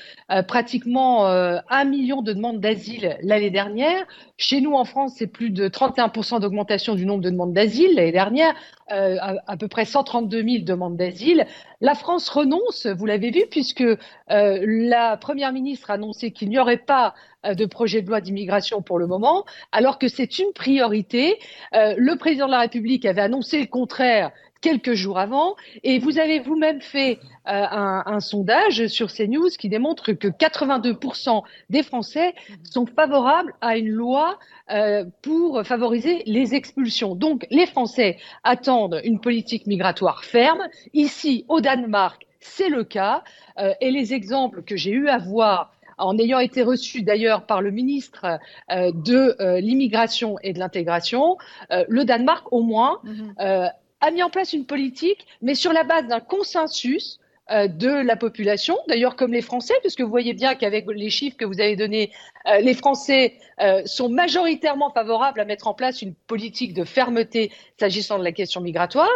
pratiquement 0.47 1.25
un 1.25 1.85
million 1.85 2.21
de 2.21 2.33
demandes 2.33 2.59
d'asile 2.59 3.17
l'année 3.21 3.49
dernière. 3.49 4.05
Chez 4.37 4.61
nous, 4.61 4.73
en 4.73 4.85
France, 4.85 5.13
c'est 5.17 5.27
plus 5.27 5.49
de 5.49 5.67
31% 5.67 6.39
d'augmentation 6.39 6.95
du 6.95 7.05
nombre 7.05 7.23
de 7.23 7.29
demandes 7.29 7.53
d'asile 7.53 7.95
l'année 7.95 8.11
dernière. 8.11 8.53
euh, 8.91 9.17
à, 9.47 9.57
peu 9.57 9.67
près 9.67 9.85
132 9.85 10.43
000 10.43 10.63
demandes 10.63 10.97
d'asile. 10.97 11.47
La 11.81 11.95
France 11.95 12.29
renonce, 12.29 12.87
vous 12.87 13.05
l'avez 13.05 13.31
vu, 13.31 13.43
puisque 13.49 13.81
euh, 13.81 13.97
la 14.29 15.17
Première 15.17 15.51
ministre 15.51 15.91
a 15.91 15.93
annoncé 15.93 16.31
qu'il 16.31 16.49
n'y 16.49 16.59
aurait 16.59 16.77
pas 16.77 17.13
de 17.43 17.67
projet 17.67 18.01
de 18.01 18.07
loi 18.07 18.21
d'immigration 18.21 18.81
pour 18.81 18.97
le 18.97 19.05
moment, 19.05 19.45
alors 19.71 19.99
que 19.99 20.07
c'est 20.07 20.39
une 20.39 20.51
priorité. 20.51 21.37
le 21.73 22.15
président 22.15 22.47
de 22.47 22.51
la 22.51 22.61
République 22.61 23.05
avait 23.05 23.21
annoncé 23.21 23.59
le 23.59 23.67
contraire 23.67 24.31
quelques 24.61 24.93
jours 24.93 25.19
avant. 25.19 25.55
Et 25.83 25.99
vous 25.99 26.17
avez 26.17 26.39
vous-même 26.39 26.81
fait 26.81 27.19
euh, 27.47 27.65
un, 27.69 28.19
sondage 28.19 28.87
sur 28.87 29.11
CNews 29.11 29.49
qui 29.59 29.69
démontre 29.69 30.13
que 30.13 30.27
82% 30.27 31.43
des 31.69 31.83
Français 31.83 32.33
sont 32.63 32.87
favorables 32.87 33.53
à 33.61 33.77
une 33.77 33.89
loi 33.89 34.39
euh, 34.71 35.05
pour 35.21 35.63
favoriser 35.63 36.23
les 36.25 36.55
expulsions. 36.55 37.13
Donc 37.13 37.45
les 37.51 37.67
Français 37.67 38.17
attendent 38.43 38.99
une 39.03 39.19
politique 39.19 39.67
migratoire 39.67 40.23
ferme. 40.23 40.63
Ici, 40.93 41.45
au 41.47 41.61
Danemark, 41.61 42.25
c'est 42.39 42.69
le 42.69 42.83
cas. 42.83 43.23
Euh, 43.59 43.73
et 43.81 43.91
les 43.91 44.15
exemples 44.15 44.63
que 44.63 44.75
j'ai 44.75 44.91
eu 44.91 45.07
à 45.09 45.19
voir 45.19 45.71
en 45.97 46.17
ayant 46.17 46.39
été 46.39 46.61
reçu 46.61 47.03
d'ailleurs 47.03 47.45
par 47.45 47.61
le 47.61 47.71
ministre 47.71 48.37
de 48.69 49.59
l'immigration 49.61 50.37
et 50.43 50.51
de 50.51 50.59
l'intégration, 50.59 51.37
le 51.69 52.03
Danemark 52.03 52.51
au 52.51 52.63
moins 52.63 52.99
mhm 53.05 53.71
a 54.05 54.11
mis 54.11 54.21
en 54.21 54.29
place 54.29 54.53
une 54.53 54.65
politique, 54.65 55.25
mais 55.41 55.55
sur 55.55 55.73
la 55.73 55.83
base 55.83 56.07
d'un 56.07 56.19
consensus 56.19 57.19
euh, 57.51 57.67
de 57.67 57.89
la 57.89 58.15
population, 58.15 58.77
d'ailleurs 58.87 59.15
comme 59.15 59.31
les 59.31 59.41
Français, 59.41 59.73
puisque 59.81 60.01
vous 60.01 60.09
voyez 60.09 60.33
bien 60.33 60.55
qu'avec 60.55 60.85
les 60.87 61.09
chiffres 61.09 61.37
que 61.37 61.45
vous 61.45 61.59
avez 61.59 61.75
donnés, 61.75 62.11
euh, 62.47 62.57
les 62.57 62.73
Français 62.73 63.35
euh, 63.61 63.81
sont 63.85 64.09
majoritairement 64.09 64.91
favorables 64.91 65.39
à 65.39 65.45
mettre 65.45 65.67
en 65.67 65.73
place 65.73 66.03
une 66.03 66.13
politique 66.13 66.73
de 66.73 66.83
fermeté 66.83 67.51
s'agissant 67.79 68.19
de 68.19 68.23
la 68.23 68.31
question 68.31 68.61
migratoire. 68.61 69.09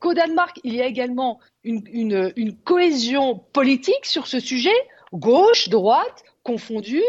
Qu'au 0.00 0.14
Danemark, 0.14 0.58
il 0.64 0.74
y 0.74 0.82
a 0.82 0.86
également 0.86 1.38
une, 1.64 1.82
une, 2.36 2.56
cohésion 2.56 3.40
politique 3.52 4.06
sur 4.06 4.26
ce 4.26 4.40
sujet, 4.40 4.76
gauche, 5.12 5.68
droite, 5.68 6.24
confondus, 6.42 7.02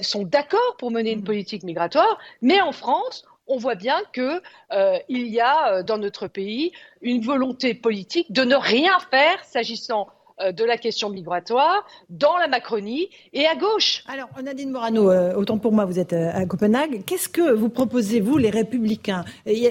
sont 0.00 0.24
d'accord 0.24 0.76
pour 0.78 0.90
mener 0.90 1.12
une 1.12 1.20
mmh. 1.20 1.24
politique 1.24 1.62
migratoire, 1.62 2.18
mais 2.42 2.60
en 2.60 2.72
France, 2.72 3.24
on 3.50 3.58
voit 3.58 3.74
bien 3.74 3.96
qu'il 4.14 4.40
euh, 4.72 4.98
y 5.08 5.40
a 5.40 5.74
euh, 5.74 5.82
dans 5.82 5.98
notre 5.98 6.28
pays 6.28 6.72
une 7.02 7.20
volonté 7.20 7.74
politique 7.74 8.32
de 8.32 8.42
ne 8.42 8.54
rien 8.54 8.92
faire 9.10 9.44
s'agissant 9.44 10.06
euh, 10.40 10.52
de 10.52 10.64
la 10.64 10.78
question 10.78 11.10
migratoire 11.10 11.84
dans 12.08 12.36
la 12.38 12.46
Macronie 12.46 13.08
et 13.32 13.46
à 13.46 13.56
gauche. 13.56 14.04
Alors, 14.06 14.28
Nadine 14.42 14.70
Morano, 14.70 15.12
autant 15.36 15.58
pour 15.58 15.72
moi, 15.72 15.84
vous 15.84 15.98
êtes 15.98 16.12
à 16.12 16.46
Copenhague. 16.46 17.02
Qu'est-ce 17.04 17.28
que 17.28 17.52
vous 17.52 17.68
proposez, 17.68 18.20
vous, 18.20 18.38
les 18.38 18.50
Républicains? 18.50 19.24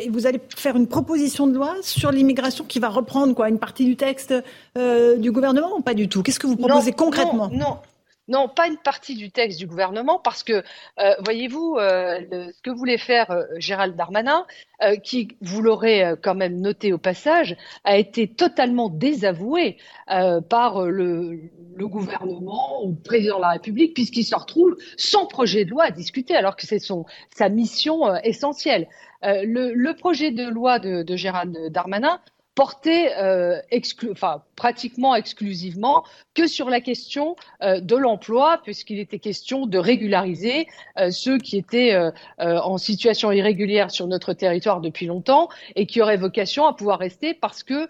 Vous 0.10 0.28
allez 0.28 0.42
faire 0.56 0.76
une 0.76 0.88
proposition 0.88 1.48
de 1.48 1.56
loi 1.56 1.76
sur 1.82 2.12
l'immigration 2.12 2.66
qui 2.66 2.80
va 2.80 2.90
reprendre 2.90 3.34
quoi, 3.34 3.50
une 3.50 3.60
partie 3.60 3.86
du 3.86 3.96
texte 3.96 4.34
du 4.76 5.32
gouvernement 5.32 5.78
ou 5.78 5.82
pas 5.82 5.94
du 5.94 6.10
tout? 6.10 6.22
Qu'est-ce 6.22 6.40
que 6.40 6.48
vous 6.48 6.58
proposez 6.58 6.92
concrètement 6.92 7.50
non, 7.50 7.58
non, 7.58 7.78
pas 8.56 8.68
une 8.68 8.78
partie 8.78 9.16
du 9.16 9.32
texte 9.32 9.60
du 9.60 9.68
gouvernement, 9.68 10.20
parce 10.20 10.44
que, 10.44 10.64
euh, 11.00 11.16
voyez-vous, 11.26 11.78
euh, 11.78 12.20
ce 12.54 12.62
que 12.62 12.70
voulait 12.70 12.98
faire 12.98 13.32
euh, 13.32 13.44
Gérald 13.58 13.96
Darmanin, 13.96 14.46
qui, 15.04 15.38
vous 15.42 15.62
l'aurez 15.62 16.14
quand 16.24 16.36
même 16.36 16.62
noté 16.62 16.94
au 16.94 16.98
passage, 16.98 17.58
a 17.84 17.98
été 17.98 18.30
totalement 18.30 18.88
désavoué 18.88 19.76
par 20.50 20.86
le, 20.86 21.52
gouvernement 21.76 22.86
ou 22.86 22.92
le 22.92 23.04
président 23.04 23.38
de 23.38 23.42
la 23.42 23.50
République, 23.50 23.94
puisqu'il 23.94 24.24
se 24.24 24.36
retrouve 24.36 24.78
sans 24.96 25.26
projet 25.26 25.66
de 25.66 25.72
loi 25.72 25.84
à 25.84 25.92
discuter, 25.92 26.34
alors 26.34 26.56
que 26.56 26.66
c'est 26.66 26.80
sa 26.80 27.50
mission 27.50 28.16
essentielle. 28.24 28.88
Le, 29.22 29.92
projet 29.92 30.32
de 30.32 30.48
loi 30.48 30.80
de, 30.80 31.04
de 31.04 31.16
Gérald 31.18 31.58
Darmanin 31.74 32.22
porté 32.60 33.16
euh, 33.16 33.62
pratiquement 34.58 35.16
exclusivement 35.16 36.04
que 36.34 36.46
sur 36.46 36.70
la 36.70 36.82
question 36.82 37.38
euh, 37.62 37.80
de 37.80 37.96
l'emploi, 37.96 38.60
puisqu'il 38.66 39.00
était 39.00 39.18
question 39.18 39.66
de 39.66 39.78
régulariser 39.78 40.68
euh, 40.98 41.10
ceux 41.10 41.38
qui 41.38 41.56
étaient 41.56 41.96
en 42.38 42.78
situation 42.78 43.32
irrégulière 43.32 43.92
sur 43.92 44.08
notre 44.08 44.34
territoire 44.34 44.82
depuis 44.82 45.06
longtemps 45.06 45.48
et 45.78 45.86
qui 45.86 46.02
auraient 46.02 46.18
vocation 46.18 46.66
à 46.66 46.74
pouvoir 46.74 47.00
rester 47.00 47.34
parce 47.34 47.64
que 47.64 47.88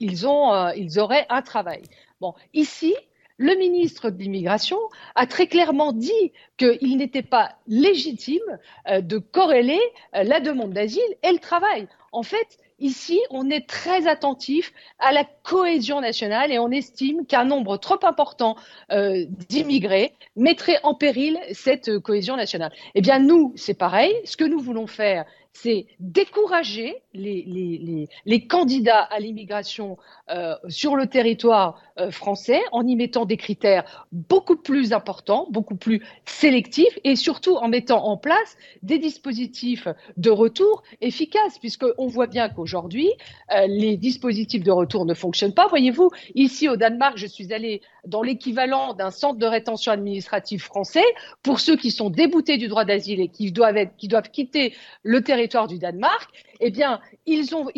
ils, 0.00 0.26
ont, 0.26 0.68
ils 0.76 0.98
auraient 0.98 1.26
un 1.30 1.40
travail. 1.40 1.80
Bon, 2.20 2.34
ici, 2.52 2.94
le 3.38 3.54
ministre 3.56 4.10
de 4.10 4.18
l'Immigration 4.18 4.78
a 5.14 5.26
très 5.26 5.46
clairement 5.46 5.92
dit 5.92 6.32
qu'il 6.58 6.98
n'était 6.98 7.22
pas 7.22 7.56
légitime 7.66 8.58
de 8.90 9.18
corréler 9.18 9.80
la 10.12 10.40
demande 10.40 10.72
d'asile 10.72 11.00
et 11.22 11.32
le 11.32 11.38
travail. 11.38 11.88
En 12.12 12.22
fait, 12.22 12.58
Ici, 12.82 13.20
on 13.30 13.48
est 13.48 13.68
très 13.68 14.08
attentif 14.08 14.72
à 14.98 15.12
la 15.12 15.24
cohésion 15.44 16.00
nationale 16.00 16.50
et 16.50 16.58
on 16.58 16.72
estime 16.72 17.24
qu'un 17.26 17.44
nombre 17.44 17.76
trop 17.76 18.04
important 18.04 18.56
euh, 18.90 19.24
d'immigrés 19.48 20.14
mettrait 20.34 20.80
en 20.82 20.92
péril 20.92 21.38
cette 21.52 22.00
cohésion 22.00 22.36
nationale. 22.36 22.72
Eh 22.96 23.00
bien, 23.00 23.20
nous, 23.20 23.52
c'est 23.54 23.78
pareil. 23.78 24.12
Ce 24.24 24.36
que 24.36 24.42
nous 24.42 24.58
voulons 24.58 24.88
faire, 24.88 25.26
c'est 25.52 25.86
décourager 26.00 26.96
les, 27.14 28.08
candidats 28.48 29.02
à 29.02 29.20
l'immigration 29.20 29.98
euh, 30.30 30.54
sur 30.68 30.96
le 30.96 31.06
territoire 31.06 31.80
euh, 31.98 32.10
français 32.10 32.60
en 32.72 32.86
y 32.86 32.96
mettant 32.96 33.26
des 33.26 33.36
critères 33.36 34.06
beaucoup 34.12 34.56
plus 34.56 34.92
importants, 34.92 35.46
beaucoup 35.50 35.76
plus 35.76 36.02
sélectifs 36.24 36.98
et 37.04 37.16
surtout 37.16 37.56
en 37.56 37.68
mettant 37.68 38.04
en 38.06 38.16
place 38.16 38.56
des 38.82 38.98
dispositifs 38.98 39.88
de 40.16 40.30
retour 40.30 40.82
efficaces, 41.00 41.58
puisqu'on 41.58 42.06
voit 42.06 42.26
bien 42.26 42.48
qu'aujourd'hui, 42.48 43.10
euh, 43.54 43.66
les 43.68 43.96
dispositifs 43.96 44.64
de 44.64 44.72
retour 44.72 45.04
ne 45.04 45.14
fonctionnent 45.14 45.54
pas. 45.54 45.68
Voyez-vous, 45.68 46.10
ici 46.34 46.68
au 46.68 46.76
Danemark, 46.76 47.18
je 47.18 47.26
suis 47.26 47.52
allée 47.52 47.82
dans 48.06 48.22
l'équivalent 48.22 48.94
d'un 48.94 49.10
centre 49.10 49.38
de 49.38 49.46
rétention 49.46 49.92
administrative 49.92 50.62
français 50.62 51.04
pour 51.42 51.60
ceux 51.60 51.76
qui 51.76 51.90
sont 51.90 52.10
déboutés 52.10 52.56
du 52.56 52.68
droit 52.68 52.84
d'asile 52.84 53.20
et 53.20 53.28
qui 53.28 53.52
doivent, 53.52 53.76
être, 53.76 53.96
qui 53.96 54.08
doivent 54.08 54.30
quitter 54.30 54.74
le 55.02 55.22
territoire 55.22 55.66
du 55.66 55.78
Danemark. 55.78 56.30
Eh 56.60 56.70
bien, 56.70 57.00
ils 57.26 57.54
ont, 57.54 57.68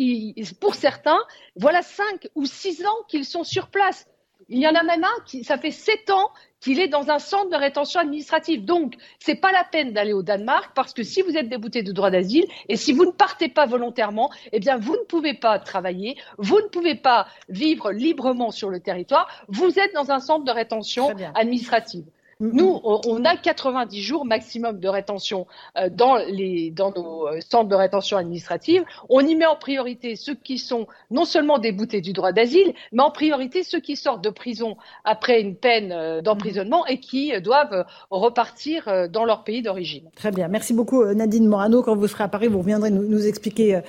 pour 0.59 0.75
certains, 0.75 1.19
voilà 1.55 1.81
cinq 1.81 2.27
ou 2.35 2.45
six 2.45 2.85
ans 2.85 3.03
qu'ils 3.07 3.25
sont 3.25 3.43
sur 3.43 3.67
place. 3.67 4.07
Il 4.49 4.59
y 4.59 4.67
en 4.67 4.75
a 4.75 4.83
même 4.83 5.03
un 5.03 5.23
qui, 5.25 5.43
ça 5.43 5.57
fait 5.57 5.71
sept 5.71 6.09
ans 6.09 6.29
qu'il 6.59 6.79
est 6.79 6.87
dans 6.87 7.09
un 7.09 7.19
centre 7.19 7.49
de 7.49 7.55
rétention 7.55 7.99
administrative. 7.99 8.65
Donc, 8.65 8.95
c'est 9.19 9.35
pas 9.35 9.51
la 9.51 9.63
peine 9.63 9.93
d'aller 9.93 10.13
au 10.13 10.23
Danemark 10.23 10.71
parce 10.75 10.93
que 10.93 11.03
si 11.03 11.21
vous 11.21 11.35
êtes 11.35 11.49
débouté 11.49 11.83
de 11.83 11.91
droit 11.91 12.11
d'asile 12.11 12.45
et 12.69 12.75
si 12.75 12.93
vous 12.93 13.05
ne 13.05 13.11
partez 13.11 13.49
pas 13.49 13.65
volontairement, 13.65 14.31
eh 14.51 14.59
bien, 14.59 14.77
vous 14.77 14.93
ne 14.93 15.03
pouvez 15.07 15.33
pas 15.33 15.59
travailler, 15.59 16.17
vous 16.37 16.59
ne 16.59 16.67
pouvez 16.67 16.95
pas 16.95 17.27
vivre 17.49 17.91
librement 17.91 18.51
sur 18.51 18.69
le 18.69 18.79
territoire. 18.79 19.27
Vous 19.47 19.79
êtes 19.79 19.93
dans 19.93 20.11
un 20.11 20.19
centre 20.19 20.45
de 20.45 20.51
rétention 20.51 21.13
administrative. 21.35 22.05
Nous, 22.41 22.81
on 22.83 23.23
a 23.23 23.37
90 23.37 24.01
jours 24.01 24.25
maximum 24.25 24.81
de 24.81 24.89
rétention 24.89 25.47
euh, 25.77 25.89
dans, 25.89 26.17
les, 26.17 26.69
dans 26.69 26.91
nos 26.91 27.29
euh, 27.29 27.39
centres 27.39 27.69
de 27.69 27.75
rétention 27.75 28.17
administrative. 28.17 28.83
On 29.07 29.21
y 29.21 29.35
met 29.35 29.45
en 29.45 29.55
priorité 29.55 30.17
ceux 30.17 30.35
qui 30.35 30.57
sont 30.57 30.85
non 31.09 31.23
seulement 31.23 31.59
déboutés 31.59 32.01
du 32.01 32.11
droit 32.11 32.33
d'asile, 32.33 32.73
mais 32.91 33.03
en 33.03 33.11
priorité 33.11 33.63
ceux 33.63 33.79
qui 33.79 33.95
sortent 33.95 34.21
de 34.21 34.29
prison 34.29 34.75
après 35.05 35.39
une 35.39 35.55
peine 35.55 35.93
euh, 35.93 36.21
d'emprisonnement 36.21 36.85
et 36.87 36.99
qui 36.99 37.31
doivent 37.39 37.85
repartir 38.11 39.09
dans 39.09 39.23
leur 39.23 39.45
pays 39.45 39.61
d'origine. 39.61 40.09
Très 40.15 40.31
bien. 40.31 40.49
Merci 40.49 40.73
beaucoup 40.73 41.05
Nadine 41.05 41.47
Morano. 41.47 41.83
Quand 41.83 41.95
vous 41.95 42.07
serez 42.07 42.25
à 42.25 42.27
Paris, 42.27 42.47
vous 42.47 42.59
reviendrez 42.59 42.91
nous, 42.91 43.25
expliquer 43.25 43.79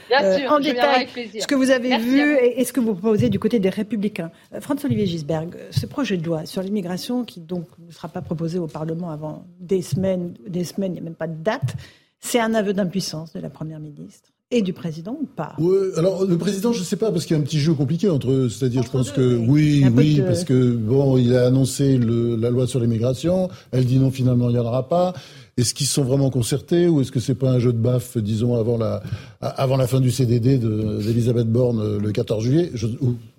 en 0.49 0.61
détail 0.61 1.09
ce 1.41 1.47
que 1.49 1.57
vous 1.57 1.71
avez 1.71 1.99
vu 1.99 2.37
et, 2.37 2.65
ce 2.65 2.73
que 2.73 2.79
vous 2.81 2.95
proposez 2.95 3.29
du 3.29 3.41
côté 3.41 3.59
des 3.59 3.71
Républicains. 3.71 4.31
François-Olivier 4.61 5.07
Gisberg, 5.07 5.57
ce 5.71 5.87
projet 5.87 6.17
de 6.17 6.25
loi 6.25 6.47
sur 6.47 6.63
l'immigration 6.63 7.25
qui 7.25 7.41
donc 7.41 7.65
ne 7.85 7.93
sera 7.93 8.09
pas 8.09 8.21
proposé 8.21 8.36
posé 8.37 8.59
au 8.59 8.67
Parlement 8.67 9.11
avant 9.11 9.47
des 9.59 9.83
semaines, 9.83 10.35
des 10.49 10.65
semaines, 10.65 10.93
il 10.93 10.95
n'y 10.95 11.01
a 11.01 11.05
même 11.05 11.15
pas 11.15 11.27
de 11.27 11.43
date. 11.43 11.75
C'est 12.21 12.41
un 12.41 12.55
aveu 12.55 12.73
d'impuissance 12.73 13.33
de 13.33 13.41
la 13.41 13.51
Première 13.51 13.81
ministre 13.81 14.31
et 14.51 14.63
du 14.63 14.73
président 14.73 15.19
ou 15.21 15.27
pas? 15.27 15.57
Alors 15.97 16.25
le 16.25 16.39
président, 16.39 16.73
je 16.73 16.81
ne 16.81 16.85
sais 16.85 16.97
pas 16.97 17.11
parce 17.11 17.27
qu'il 17.27 17.37
y 17.37 17.39
a 17.39 17.43
un 17.43 17.45
petit 17.45 17.59
jeu 17.59 17.75
compliqué 17.75 18.09
entre 18.09 18.31
eux. 18.31 18.49
C'est-à-dire, 18.49 18.83
je 18.85 18.91
pense 18.91 19.11
que 19.11 19.37
oui, 19.37 19.85
oui, 19.95 20.23
parce 20.25 20.45
que 20.45 20.73
bon, 20.73 21.17
il 21.17 21.35
a 21.35 21.47
annoncé 21.47 21.97
le, 21.97 22.37
la 22.37 22.51
loi 22.51 22.67
sur 22.67 22.81
l'immigration. 22.81 23.49
Elle 23.73 23.87
dit 23.87 23.99
non, 23.99 24.11
finalement, 24.11 24.49
il 24.49 24.53
n'y 24.53 24.59
en 24.59 24.67
aura 24.67 24.89
pas. 24.89 25.15
Est-ce 25.57 25.73
qu'ils 25.73 25.87
sont 25.87 26.05
vraiment 26.05 26.29
concertés 26.29 26.87
ou 26.87 27.01
est-ce 27.01 27.11
que 27.11 27.19
c'est 27.19 27.35
pas 27.35 27.51
un 27.51 27.59
jeu 27.59 27.73
de 27.73 27.79
baffe, 27.79 28.19
disons, 28.19 28.57
avant 28.57 28.77
la, 28.77 29.03
avant 29.41 29.79
la 29.79 29.87
fin 29.87 30.01
du 30.01 30.11
CDD 30.11 30.59
d'Elisabeth 30.59 31.51
Borne 31.51 31.81
euh, 31.81 31.99
le 31.99 32.13
14 32.13 32.45
juillet, 32.45 32.71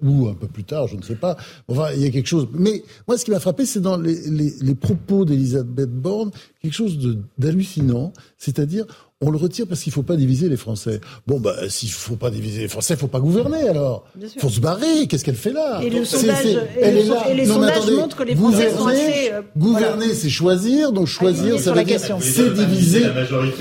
ou, 0.02 0.28
un 0.28 0.34
peu 0.34 0.48
plus 0.48 0.64
tard, 0.64 0.88
je 0.88 0.96
ne 0.96 1.04
sais 1.04 1.16
pas. 1.16 1.38
Enfin, 1.68 1.90
il 1.96 2.02
y 2.02 2.06
a 2.06 2.10
quelque 2.10 2.26
chose. 2.26 2.48
Mais 2.54 2.84
moi, 3.08 3.20
ce 3.20 3.26
qui 3.26 3.30
m'a 3.30 3.40
frappé, 3.40 3.68
c'est 3.68 3.82
dans 3.82 3.98
les, 3.98 4.20
les, 4.32 4.52
les 4.60 4.76
propos 4.76 5.26
d'Elisabeth 5.26 5.92
Borne, 5.92 6.32
quelque 6.64 6.74
chose 6.74 6.98
d'hallucinant, 7.38 8.14
c'est-à-dire 8.40 8.86
on 9.20 9.32
le 9.32 9.38
retire 9.38 9.66
parce 9.66 9.82
qu'il 9.82 9.90
ne 9.90 9.96
faut 9.96 10.04
pas 10.04 10.16
diviser 10.16 10.48
les 10.48 10.58
Français. 10.58 11.02
Bon, 11.26 11.40
bah, 11.40 11.56
s'il 11.70 11.90
ne 11.90 11.94
faut 11.94 12.18
pas 12.18 12.30
diviser 12.30 12.62
les 12.62 12.68
Français, 12.68 12.94
il 12.94 12.98
ne 12.98 13.02
faut 13.02 13.08
pas 13.08 13.20
gouverner 13.20 13.68
alors. 13.68 14.06
Il 14.22 14.40
faut 14.40 14.50
se 14.50 14.60
barrer. 14.60 15.08
Qu'est-ce 15.08 15.26
qu'elle 15.26 15.36
fait 15.36 15.54
là 15.54 15.82
Et 15.82 15.90
le 15.90 16.06
sondage, 16.06 16.46
et 16.80 17.34
les 17.34 17.46
sondages 17.48 17.90
montrent 17.90 18.16
que 18.16 18.24
les 18.24 18.36
Français 18.36 18.72
sont 18.78 18.86
assez 18.86 19.32
gouverner, 19.58 20.14
c'est 20.14 20.30
choisir. 20.30 20.92
Donc 20.92 21.08
choisir, 21.08 21.60
ça 21.60 21.74
veut 21.74 21.84
dire 21.84 22.00
c'est 22.00 22.54
diviser. 22.54 23.06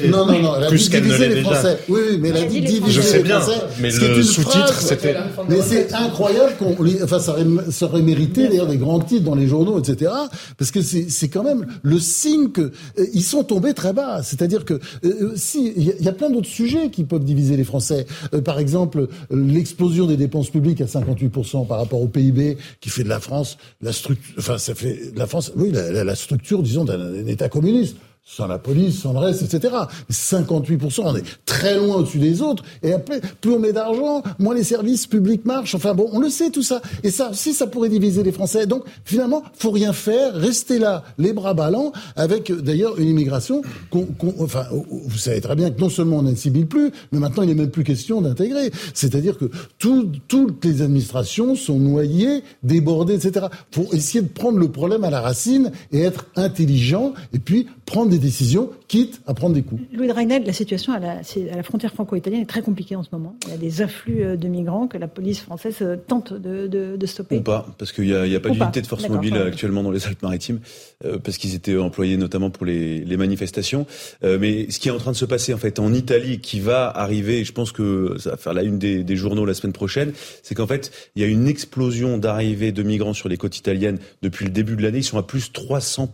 Non, 0.09 0.27
non, 0.27 0.39
non. 0.41 0.57
Elle 0.57 0.65
a 0.65 0.71
dit 0.71 0.89
diviser 0.91 1.29
les 1.29 1.43
Français. 1.43 1.79
Oui, 1.89 2.01
oui, 2.11 2.19
mais 2.21 2.29
elle 2.29 2.37
a 2.37 2.45
dit 2.45 2.61
diviser 2.61 3.23
les 3.23 3.31
Français. 3.31 3.61
Mais 3.81 3.91
le 3.91 4.23
sous-titre, 4.23 4.81
c'était. 4.81 5.17
Mais 5.49 5.63
c'est 5.63 5.95
incroyable 5.95 6.57
qu'on. 6.59 6.77
Enfin, 7.03 7.19
ça 7.19 7.87
aurait 7.87 8.03
mérité 8.03 8.49
d'ailleurs 8.49 8.67
des 8.67 8.77
grands 8.77 9.01
titres 9.01 9.25
dans 9.25 9.35
les 9.35 9.47
journaux, 9.47 9.79
etc. 9.79 10.13
Parce 10.59 10.71
que 10.71 10.83
c'est 10.83 11.29
quand 11.29 11.43
même 11.43 11.67
le 11.83 11.99
signe 11.99 12.51
que 12.51 12.61
euh, 12.61 13.07
ils 13.15 13.23
sont 13.23 13.43
tombés 13.43 13.73
très 13.73 13.95
bas. 13.95 14.23
C'est-à-dire 14.23 14.65
que 14.65 14.75
euh, 15.05 15.33
si 15.47 15.73
il 15.77 15.85
y, 15.85 16.09
a 16.09 16.13
plein 16.13 16.31
d'autres 16.31 16.49
sujets 16.49 16.91
qui 16.91 17.05
peuvent 17.05 17.25
diviser 17.25 17.57
les 17.57 17.65
Français. 17.65 18.07
par 18.45 18.59
exemple, 18.59 19.09
l'explosion 19.31 20.07
des 20.07 20.17
dépenses 20.17 20.51
publiques 20.51 20.81
à 20.81 20.87
58% 20.87 21.67
par 21.67 21.79
rapport 21.79 22.01
au 22.01 22.09
PIB 22.09 22.57
qui 22.81 22.91
fait 22.91 23.05
de 23.05 23.09
la 23.09 23.21
France 23.21 23.59
la 23.81 23.93
structure. 23.93 24.35
Enfin, 24.39 24.59
ça 24.59 24.75
fait 24.75 25.13
de 25.13 25.19
la 25.19 25.27
France. 25.27 25.53
Oui, 25.57 25.71
la 25.73 26.15
structure, 26.15 26.63
disons, 26.63 26.85
d'un 26.85 27.27
État 27.27 27.49
communiste 27.49 27.97
sans 28.29 28.49
la 28.49 28.59
police, 28.59 29.01
sans 29.03 29.13
le 29.13 29.21
reste, 29.21 29.43
etc. 29.43 29.73
58%, 30.11 31.03
on 31.05 31.17
est 31.17 31.23
très 31.47 31.77
loin 31.77 31.99
au-dessus 31.99 32.19
des 32.19 32.43
autres. 32.43 32.65
Et 32.83 32.93
après, 32.93 33.21
plus 33.41 33.53
on 33.53 33.61
met 33.61 33.73
d'argent, 33.73 34.23
moins 34.41 34.55
les 34.55 34.65
services 34.65 35.07
publics 35.07 35.45
marchent. 35.45 35.77
Enfin 35.77 35.95
bon, 35.95 36.11
on 36.13 36.19
le 36.19 36.29
sait 36.29 36.51
tout 36.51 36.65
ça. 36.65 36.83
Et 37.05 37.11
ça 37.13 37.31
si 37.33 37.55
ça 37.55 37.69
pourrait 37.69 37.89
diviser 37.89 38.25
les 38.25 38.33
Français. 38.33 38.67
Donc 38.67 38.83
finalement, 39.05 39.45
faut 39.55 39.71
rien 39.71 39.93
faire, 39.93 40.35
rester 40.35 40.81
là, 40.81 41.05
les 41.19 41.33
bras 41.33 41.55
ballants, 41.55 41.93
avec 42.17 42.51
d'ailleurs 42.51 42.99
une 42.99 43.09
immigration 43.09 43.63
qu'on, 43.91 44.09
enfin, 44.41 44.65
vous 44.73 45.19
savez 45.19 45.41
très 45.41 45.55
bien 45.55 45.71
que 45.71 45.81
non 45.81 45.89
seulement 45.89 46.19
on 46.19 46.23
n'assimile 46.23 46.67
plus, 46.67 46.91
mais 47.13 47.21
maintenant 47.21 47.45
il 47.45 47.49
n'est 47.49 47.55
même 47.55 47.71
plus 47.71 47.85
question 47.85 48.21
d'intégrer. 48.21 48.73
C'est-à-dire 48.93 49.39
que 49.39 49.49
toutes 49.79 50.65
les 50.65 50.83
administrations 50.83 51.55
sont 51.55 51.79
noyées, 51.79 52.43
débordées, 52.65 53.15
etc. 53.15 53.47
Faut 53.71 53.87
essayer 53.93 54.23
de 54.23 54.29
prendre 54.29 54.59
le 54.59 54.69
problème 54.69 55.05
à 55.05 55.11
la 55.11 55.21
racine 55.21 55.71
et 55.93 56.01
être 56.01 56.27
intelligent, 56.35 57.15
et 57.33 57.39
puis 57.39 57.69
prendre 57.85 58.16
décisions, 58.19 58.71
quitte 58.89 59.21
à 59.27 59.35
prendre 59.35 59.55
des 59.55 59.63
coups. 59.63 59.83
Louis 59.93 60.07
de 60.07 60.47
la 60.47 60.53
situation 60.53 60.93
à 60.93 60.99
la, 60.99 61.13
à 61.13 61.57
la 61.57 61.63
frontière 61.63 61.93
franco-italienne 61.93 62.43
est 62.43 62.47
très 62.47 62.63
compliquée 62.63 62.97
en 62.97 63.03
ce 63.03 63.09
moment. 63.13 63.37
Il 63.47 63.53
y 63.53 63.55
a 63.55 63.59
des 63.59 63.83
afflux 63.83 64.23
euh, 64.23 64.37
de 64.37 64.49
migrants 64.49 64.87
que 64.87 64.99
la 64.99 65.09
police 65.09 65.41
française 65.41 65.77
euh, 65.83 65.97
tente 65.97 66.33
de, 66.33 66.67
de, 66.67 66.97
de 66.97 67.07
stopper. 67.07 67.39
Ou 67.39 67.43
pas, 67.43 67.67
parce 67.79 67.93
qu'il 67.93 68.05
n'y 68.05 68.15
a, 68.15 68.23
a, 68.23 68.41
pas 68.41 68.51
d'unité 68.51 68.81
de 68.81 68.87
force 68.87 69.09
mobile 69.09 69.37
actuellement 69.37 69.83
dans 69.83 69.91
les 69.91 70.07
Alpes-Maritimes, 70.07 70.61
euh, 71.05 71.19
parce 71.19 71.39
qu'ils 71.39 71.55
étaient 71.55 71.77
employés 71.77 72.17
notamment 72.17 72.51
pour 72.51 72.67
les, 72.67 73.05
les 73.05 73.17
manifestations. 73.17 73.87
mais 74.23 74.71
ce 74.71 74.79
qui 74.79 74.89
est 74.89 74.93
en 74.93 74.99
train 74.99 75.13
de 75.13 75.17
se 75.17 75.25
passer 75.25 75.55
en 75.55 75.59
fait 75.59 75.79
en 75.79 75.93
Italie, 75.93 76.41
qui 76.41 76.61
va 76.61 76.89
arriver, 76.89 77.45
je 77.45 77.53
pense 77.53 77.73
que 77.73 78.17
ça 78.19 78.31
va 78.31 78.37
faire 78.37 78.55
la 78.55 78.63
une 78.63 78.79
des, 78.79 79.05
des 79.05 79.17
journaux 79.17 79.45
la 79.45 79.55
semaine 79.55 79.73
prochaine, 79.73 80.13
c'est 80.43 80.55
qu'en 80.55 80.67
fait 80.67 80.91
il 81.15 81.23
y 81.23 81.25
a 81.25 81.29
une 81.29 81.49
explosion 81.49 82.19
d'arrivées 82.19 82.73
de 82.73 82.83
migrants 82.83 83.15
sur 83.15 83.29
les 83.29 83.37
côtes 83.37 83.59
italiennes 83.59 83.99
depuis 84.23 84.45
le 84.45 84.51
début 84.51 84.77
de 84.77 84.83
l'année. 84.83 84.99
Ils 84.99 85.05
sont 85.05 85.19
à 85.19 85.23
plus 85.23 85.53
300 85.53 86.07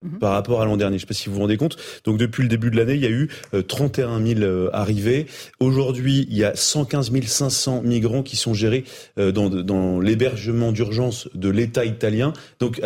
Mhm. 0.00 0.20
par 0.20 0.30
rapport 0.30 0.62
à 0.62 0.64
l'an 0.64 0.76
dernier. 0.76 0.96
Je 0.96 1.02
ne 1.02 1.06
sais 1.06 1.06
pas 1.06 1.14
si 1.14 1.28
vous 1.28 1.34
vous 1.34 1.40
rendez 1.40 1.56
compte. 1.56 1.76
Donc 2.04 2.18
depuis 2.18 2.44
le 2.44 2.48
début 2.48 2.70
de 2.70 2.76
l'année, 2.76 2.94
il 2.94 3.00
y 3.00 3.06
a 3.06 3.10
eu 3.10 3.28
31 3.66 4.20
euh, 4.20 4.34
000 4.34 4.40
euh, 4.42 4.70
arrivées. 4.72 5.26
Aujourd'hui, 5.58 6.24
il 6.30 6.36
y 6.36 6.44
a 6.44 6.54
115 6.54 7.10
500 7.26 7.82
migrants 7.82 8.22
qui 8.22 8.36
sont 8.36 8.54
gérés 8.54 8.84
euh, 9.18 9.32
dans, 9.32 9.98
l'hébergement 9.98 10.70
d'urgence 10.70 11.28
de 11.34 11.48
l'État 11.48 11.84
italien. 11.84 12.32
Donc 12.60 12.80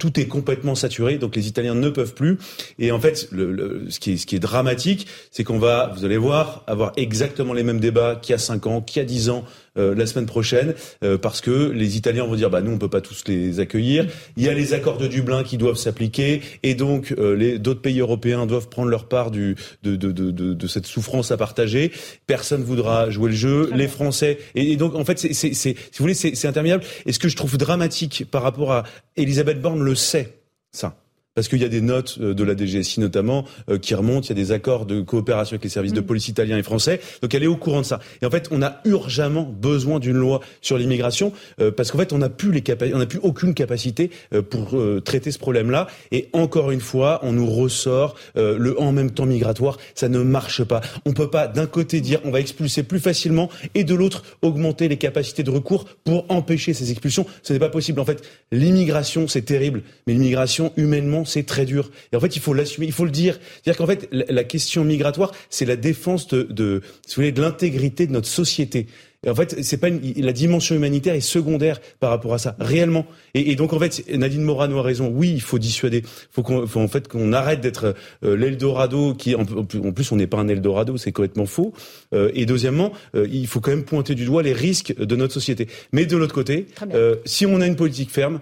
tout 0.00 0.18
est 0.18 0.26
complètement 0.26 0.74
saturé. 0.74 1.18
Donc 1.18 1.36
les 1.36 1.46
Italiens 1.46 1.76
ne 1.76 1.90
peuvent 1.90 2.14
plus. 2.14 2.38
Et 2.80 2.90
en 2.90 2.98
fait, 2.98 3.28
le, 3.30 3.86
ce, 3.88 4.00
qui 4.00 4.14
est, 4.14 4.16
ce 4.16 4.26
qui 4.26 4.34
est 4.34 4.40
dramatique, 4.40 5.06
c'est 5.30 5.44
qu'on 5.44 5.60
va, 5.60 5.92
vous 5.96 6.04
allez 6.04 6.16
voir, 6.16 6.64
avoir 6.66 6.92
exactement 6.96 7.52
les 7.52 7.62
mêmes 7.62 7.78
débats 7.78 8.18
qu'il 8.20 8.32
y 8.32 8.34
a 8.34 8.38
5 8.38 8.66
ans, 8.66 8.80
qu'il 8.80 9.00
y 9.00 9.04
a 9.04 9.06
10 9.06 9.30
ans 9.30 9.44
euh, 9.76 9.94
la 9.94 10.06
semaine 10.06 10.26
prochaine, 10.26 10.74
euh, 11.04 11.18
parce 11.18 11.40
que 11.40 11.70
les 11.70 11.96
Italiens 11.96 12.24
vont 12.24 12.34
dire 12.34 12.50
bah 12.50 12.60
nous 12.60 12.72
on 12.72 12.78
peut 12.78 12.88
pas 12.88 13.00
tous 13.00 13.24
les 13.26 13.60
accueillir. 13.60 14.06
Il 14.36 14.44
y 14.44 14.48
a 14.48 14.54
les 14.54 14.74
accords 14.74 14.98
de 14.98 15.06
Dublin 15.06 15.42
qui 15.44 15.58
doivent 15.58 15.76
s'appliquer, 15.76 16.42
et 16.62 16.74
donc 16.74 17.14
euh, 17.18 17.34
les 17.34 17.58
d'autres 17.58 17.82
pays 17.82 18.00
européens 18.00 18.46
doivent 18.46 18.68
prendre 18.68 18.88
leur 18.88 19.08
part 19.08 19.30
du 19.30 19.56
de, 19.82 19.96
de, 19.96 20.12
de, 20.12 20.30
de, 20.30 20.66
cette 20.66 20.86
souffrance 20.86 21.30
à 21.30 21.36
partager. 21.36 21.92
Personne 22.26 22.62
voudra 22.62 23.10
jouer 23.10 23.30
le 23.30 23.36
jeu. 23.36 23.70
Les 23.74 23.88
Français 23.88 24.38
et, 24.54 24.76
donc 24.76 24.94
en 24.94 25.04
fait 25.04 25.18
c'est 25.18 25.54
si 25.54 25.72
vous 25.74 26.04
voulez 26.04 26.14
c'est 26.14 26.46
interminable. 26.46 26.84
Et 27.06 27.12
ce 27.12 27.18
que 27.18 27.28
je 27.28 27.36
trouve 27.36 27.56
dramatique 27.56 28.24
par 28.30 28.42
rapport 28.42 28.72
à 28.72 28.84
Elisabeth 29.16 29.60
Borne 29.60 29.82
le 29.82 29.94
sait 29.94 30.38
ça 30.72 30.96
parce 31.38 31.46
qu'il 31.46 31.62
y 31.62 31.64
a 31.64 31.68
des 31.68 31.80
notes 31.80 32.18
euh, 32.20 32.34
de 32.34 32.42
la 32.42 32.56
DGSI 32.56 32.98
notamment 32.98 33.44
euh, 33.70 33.78
qui 33.78 33.94
remontent, 33.94 34.22
il 34.22 34.30
y 34.30 34.32
a 34.32 34.34
des 34.34 34.50
accords 34.50 34.86
de 34.86 35.02
coopération 35.02 35.54
avec 35.54 35.62
les 35.62 35.70
services 35.70 35.92
de 35.92 36.00
mm. 36.00 36.04
police 36.04 36.26
italiens 36.26 36.58
et 36.58 36.64
français, 36.64 36.98
donc 37.22 37.32
elle 37.32 37.44
est 37.44 37.46
au 37.46 37.54
courant 37.54 37.82
de 37.82 37.86
ça. 37.86 38.00
Et 38.20 38.26
en 38.26 38.30
fait, 38.30 38.48
on 38.50 38.60
a 38.60 38.80
urgemment 38.84 39.44
besoin 39.44 40.00
d'une 40.00 40.16
loi 40.16 40.40
sur 40.62 40.78
l'immigration 40.78 41.32
euh, 41.60 41.70
parce 41.70 41.92
qu'en 41.92 41.98
fait, 41.98 42.12
on 42.12 42.18
n'a 42.18 42.28
plus 42.28 42.50
les 42.50 42.64
on 42.92 42.98
n'a 42.98 43.06
plus 43.06 43.20
aucune 43.22 43.54
capacité 43.54 44.10
pour 44.50 44.76
traiter 45.04 45.30
ce 45.30 45.38
problème-là. 45.38 45.86
Et 46.10 46.28
encore 46.32 46.70
une 46.72 46.80
fois, 46.80 47.20
on 47.22 47.32
nous 47.32 47.46
ressort 47.46 48.16
le 48.34 48.80
en 48.80 48.92
même 48.92 49.10
temps 49.10 49.26
migratoire, 49.26 49.78
ça 49.94 50.08
ne 50.08 50.22
marche 50.22 50.64
pas. 50.64 50.80
On 51.06 51.12
peut 51.12 51.30
pas 51.30 51.46
d'un 51.46 51.66
côté 51.66 52.00
dire 52.00 52.20
on 52.24 52.30
va 52.30 52.40
expulser 52.40 52.82
plus 52.82 53.00
facilement 53.00 53.48
et 53.74 53.84
de 53.84 53.94
l'autre 53.94 54.24
augmenter 54.42 54.88
les 54.88 54.96
capacités 54.96 55.42
de 55.42 55.50
recours 55.50 55.84
pour 56.04 56.26
empêcher 56.28 56.74
ces 56.74 56.90
expulsions. 56.90 57.26
Ce 57.42 57.52
n'est 57.52 57.58
pas 57.58 57.68
possible. 57.68 58.00
En 58.00 58.04
fait, 58.04 58.22
l'immigration 58.52 59.28
c'est 59.28 59.42
terrible, 59.42 59.82
mais 60.06 60.14
l'immigration 60.14 60.72
humainement 60.76 61.24
c'est 61.28 61.44
très 61.44 61.64
dur. 61.64 61.90
Et 62.12 62.16
en 62.16 62.20
fait, 62.20 62.34
il 62.36 62.40
faut 62.40 62.54
l'assumer, 62.54 62.86
il 62.86 62.92
faut 62.92 63.04
le 63.04 63.10
dire. 63.10 63.38
C'est-à-dire 63.62 63.78
qu'en 63.78 63.86
fait, 63.86 64.08
la, 64.10 64.44
question 64.44 64.84
migratoire, 64.84 65.32
c'est 65.50 65.64
la 65.64 65.76
défense 65.76 66.26
de, 66.28 66.42
de, 66.42 66.82
si 67.06 67.14
vous 67.14 67.22
voulez, 67.22 67.32
de 67.32 67.42
l'intégrité 67.42 68.06
de 68.06 68.12
notre 68.12 68.28
société. 68.28 68.86
Et 69.26 69.30
en 69.30 69.34
fait, 69.34 69.64
c'est 69.64 69.78
pas 69.78 69.88
une, 69.88 70.00
la 70.16 70.32
dimension 70.32 70.76
humanitaire 70.76 71.14
est 71.14 71.20
secondaire 71.20 71.80
par 71.98 72.10
rapport 72.10 72.34
à 72.34 72.38
ça, 72.38 72.54
réellement. 72.60 73.04
Et, 73.34 73.50
et 73.50 73.56
donc 73.56 73.72
en 73.72 73.78
fait, 73.80 74.04
Nadine 74.16 74.42
Morano 74.42 74.78
a 74.78 74.82
raison. 74.82 75.12
Oui, 75.12 75.32
il 75.34 75.40
faut 75.40 75.58
dissuader. 75.58 76.04
Faut 76.30 76.44
qu'on, 76.44 76.68
faut 76.68 76.78
en 76.78 76.86
fait 76.86 77.08
qu'on 77.08 77.32
arrête 77.32 77.60
d'être 77.60 77.96
euh, 78.22 78.36
l'Eldorado 78.36 79.14
qui, 79.14 79.34
en, 79.34 79.44
plus, 79.44 80.12
on 80.12 80.16
n'est 80.16 80.28
pas 80.28 80.38
un 80.38 80.46
Eldorado, 80.46 80.96
c'est 80.98 81.10
complètement 81.10 81.46
faux. 81.46 81.72
Euh, 82.14 82.30
et 82.34 82.46
deuxièmement, 82.46 82.92
euh, 83.16 83.26
il 83.28 83.48
faut 83.48 83.58
quand 83.58 83.72
même 83.72 83.84
pointer 83.84 84.14
du 84.14 84.24
doigt 84.24 84.44
les 84.44 84.52
risques 84.52 84.96
de 84.96 85.16
notre 85.16 85.34
société. 85.34 85.66
Mais 85.92 86.06
de 86.06 86.16
l'autre 86.16 86.34
côté, 86.34 86.66
euh, 86.94 87.16
si 87.24 87.44
on 87.44 87.60
a 87.60 87.66
une 87.66 87.76
politique 87.76 88.10
ferme, 88.10 88.40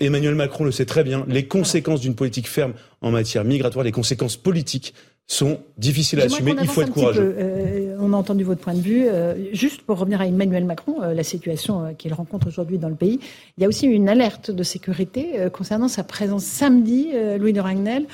Emmanuel 0.00 0.34
Macron 0.36 0.64
le 0.64 0.70
sait 0.70 0.84
très 0.84 1.02
bien, 1.02 1.24
les 1.26 1.46
conséquences 1.46 2.00
d'une 2.00 2.14
politique 2.14 2.46
ferme 2.46 2.74
en 3.00 3.10
matière 3.10 3.42
migratoire, 3.42 3.84
les 3.84 3.92
conséquences 3.92 4.36
politiques 4.36 4.94
sont 5.30 5.60
difficiles 5.78 6.20
à 6.20 6.24
assumer. 6.24 6.56
Il 6.60 6.66
faut 6.66 6.82
être 6.82 6.90
courageux. 6.90 7.36
Euh, 7.38 7.96
on 8.00 8.12
a 8.12 8.16
entendu 8.16 8.42
votre 8.42 8.60
point 8.60 8.74
de 8.74 8.80
vue. 8.80 9.06
Euh, 9.06 9.54
juste 9.54 9.82
pour 9.82 9.98
revenir 9.98 10.20
à 10.20 10.26
Emmanuel 10.26 10.64
Macron, 10.64 11.02
euh, 11.02 11.14
la 11.14 11.22
situation 11.22 11.94
qu'il 11.96 12.12
rencontre 12.12 12.48
aujourd'hui 12.48 12.78
dans 12.78 12.88
le 12.88 12.96
pays, 12.96 13.20
il 13.56 13.62
y 13.62 13.64
a 13.64 13.68
aussi 13.68 13.86
une 13.86 14.08
alerte 14.08 14.50
de 14.50 14.62
sécurité 14.64 15.48
concernant 15.52 15.86
sa 15.86 16.02
présence 16.02 16.44
samedi, 16.44 17.10
Louis 17.38 17.52
de 17.52 17.60
Ragnel, 17.60 18.06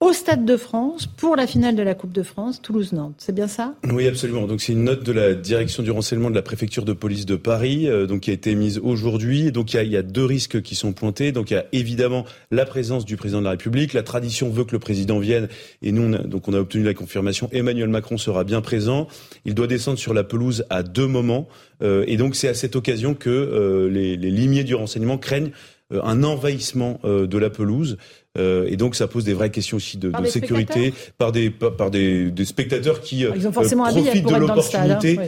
au 0.00 0.14
Stade 0.14 0.46
de 0.46 0.56
France 0.56 1.06
pour 1.06 1.36
la 1.36 1.46
finale 1.46 1.76
de 1.76 1.82
la 1.82 1.94
Coupe 1.94 2.12
de 2.12 2.22
France, 2.22 2.62
Toulouse-Nantes. 2.62 3.16
C'est 3.18 3.34
bien 3.34 3.48
ça? 3.48 3.74
Oui, 3.92 4.08
absolument. 4.08 4.46
Donc 4.46 4.62
c'est 4.62 4.72
une 4.72 4.84
note 4.84 5.04
de 5.04 5.12
la 5.12 5.34
direction 5.34 5.82
du 5.82 5.90
renseignement 5.90 6.30
de 6.30 6.34
la 6.34 6.40
préfecture 6.40 6.86
de 6.86 6.94
police 6.94 7.26
de 7.26 7.36
Paris, 7.36 7.86
euh, 7.86 8.06
donc 8.06 8.20
qui 8.20 8.30
a 8.30 8.32
été 8.32 8.54
mise 8.54 8.78
aujourd'hui. 8.78 9.52
Donc 9.52 9.74
il 9.74 9.76
y, 9.76 9.78
a, 9.96 10.00
il 10.00 10.02
deux 10.02 10.24
risques 10.24 10.62
qui 10.62 10.74
sont 10.74 10.94
pointés. 10.94 11.32
Donc 11.32 11.50
il 11.50 11.54
y 11.54 11.56
a 11.58 11.66
évidemment 11.72 12.24
la 12.50 12.64
présence 12.64 13.04
du 13.04 13.18
président 13.18 13.40
de 13.40 13.44
la 13.44 13.50
République. 13.50 13.92
La 13.92 14.02
tradition 14.02 14.48
veut 14.48 14.64
que 14.64 14.72
le 14.72 14.78
président 14.78 15.18
vienne, 15.18 15.48
et 15.82 15.92
nous, 15.92 16.02
on 16.02 16.12
a, 16.14 16.18
donc 16.18 16.48
on 16.48 16.54
a 16.54 16.58
obtenu 16.58 16.82
la 16.82 16.94
confirmation. 16.94 17.50
Emmanuel 17.52 17.90
Macron 17.90 18.16
sera 18.16 18.42
bien 18.42 18.62
présent. 18.62 19.06
Il 19.44 19.54
doit 19.54 19.66
descendre 19.66 19.98
sur 19.98 20.14
la 20.14 20.24
pelouse 20.24 20.64
à 20.70 20.82
deux 20.82 21.06
moments, 21.06 21.46
euh, 21.82 22.04
et 22.06 22.16
donc 22.16 22.36
c'est 22.36 22.48
à 22.48 22.54
cette 22.54 22.74
occasion 22.74 23.12
que 23.12 23.28
euh, 23.28 23.90
les, 23.90 24.16
les 24.16 24.30
limiers 24.30 24.64
du 24.64 24.74
renseignement 24.74 25.18
craignent 25.18 25.50
euh, 25.92 26.00
un 26.04 26.22
envahissement 26.22 27.00
de 27.04 27.38
la 27.38 27.50
pelouse. 27.50 27.98
Euh, 28.38 28.68
et 28.68 28.76
donc 28.76 28.94
ça 28.94 29.08
pose 29.08 29.24
des 29.24 29.34
vraies 29.34 29.50
questions 29.50 29.78
aussi 29.78 29.98
de, 29.98 30.10
de 30.10 30.26
sécurité 30.26 30.94
par 31.18 31.32
des 31.32 31.50
par, 31.50 31.90
des, 31.90 32.30
des, 32.30 32.44
spectateurs 32.44 33.00
qui 33.00 33.24
Ils 33.34 33.48
ont 33.48 33.52
forcément 33.52 33.84
profitent 33.84 34.26
de 34.26 34.36
l'opportunité 34.36 35.18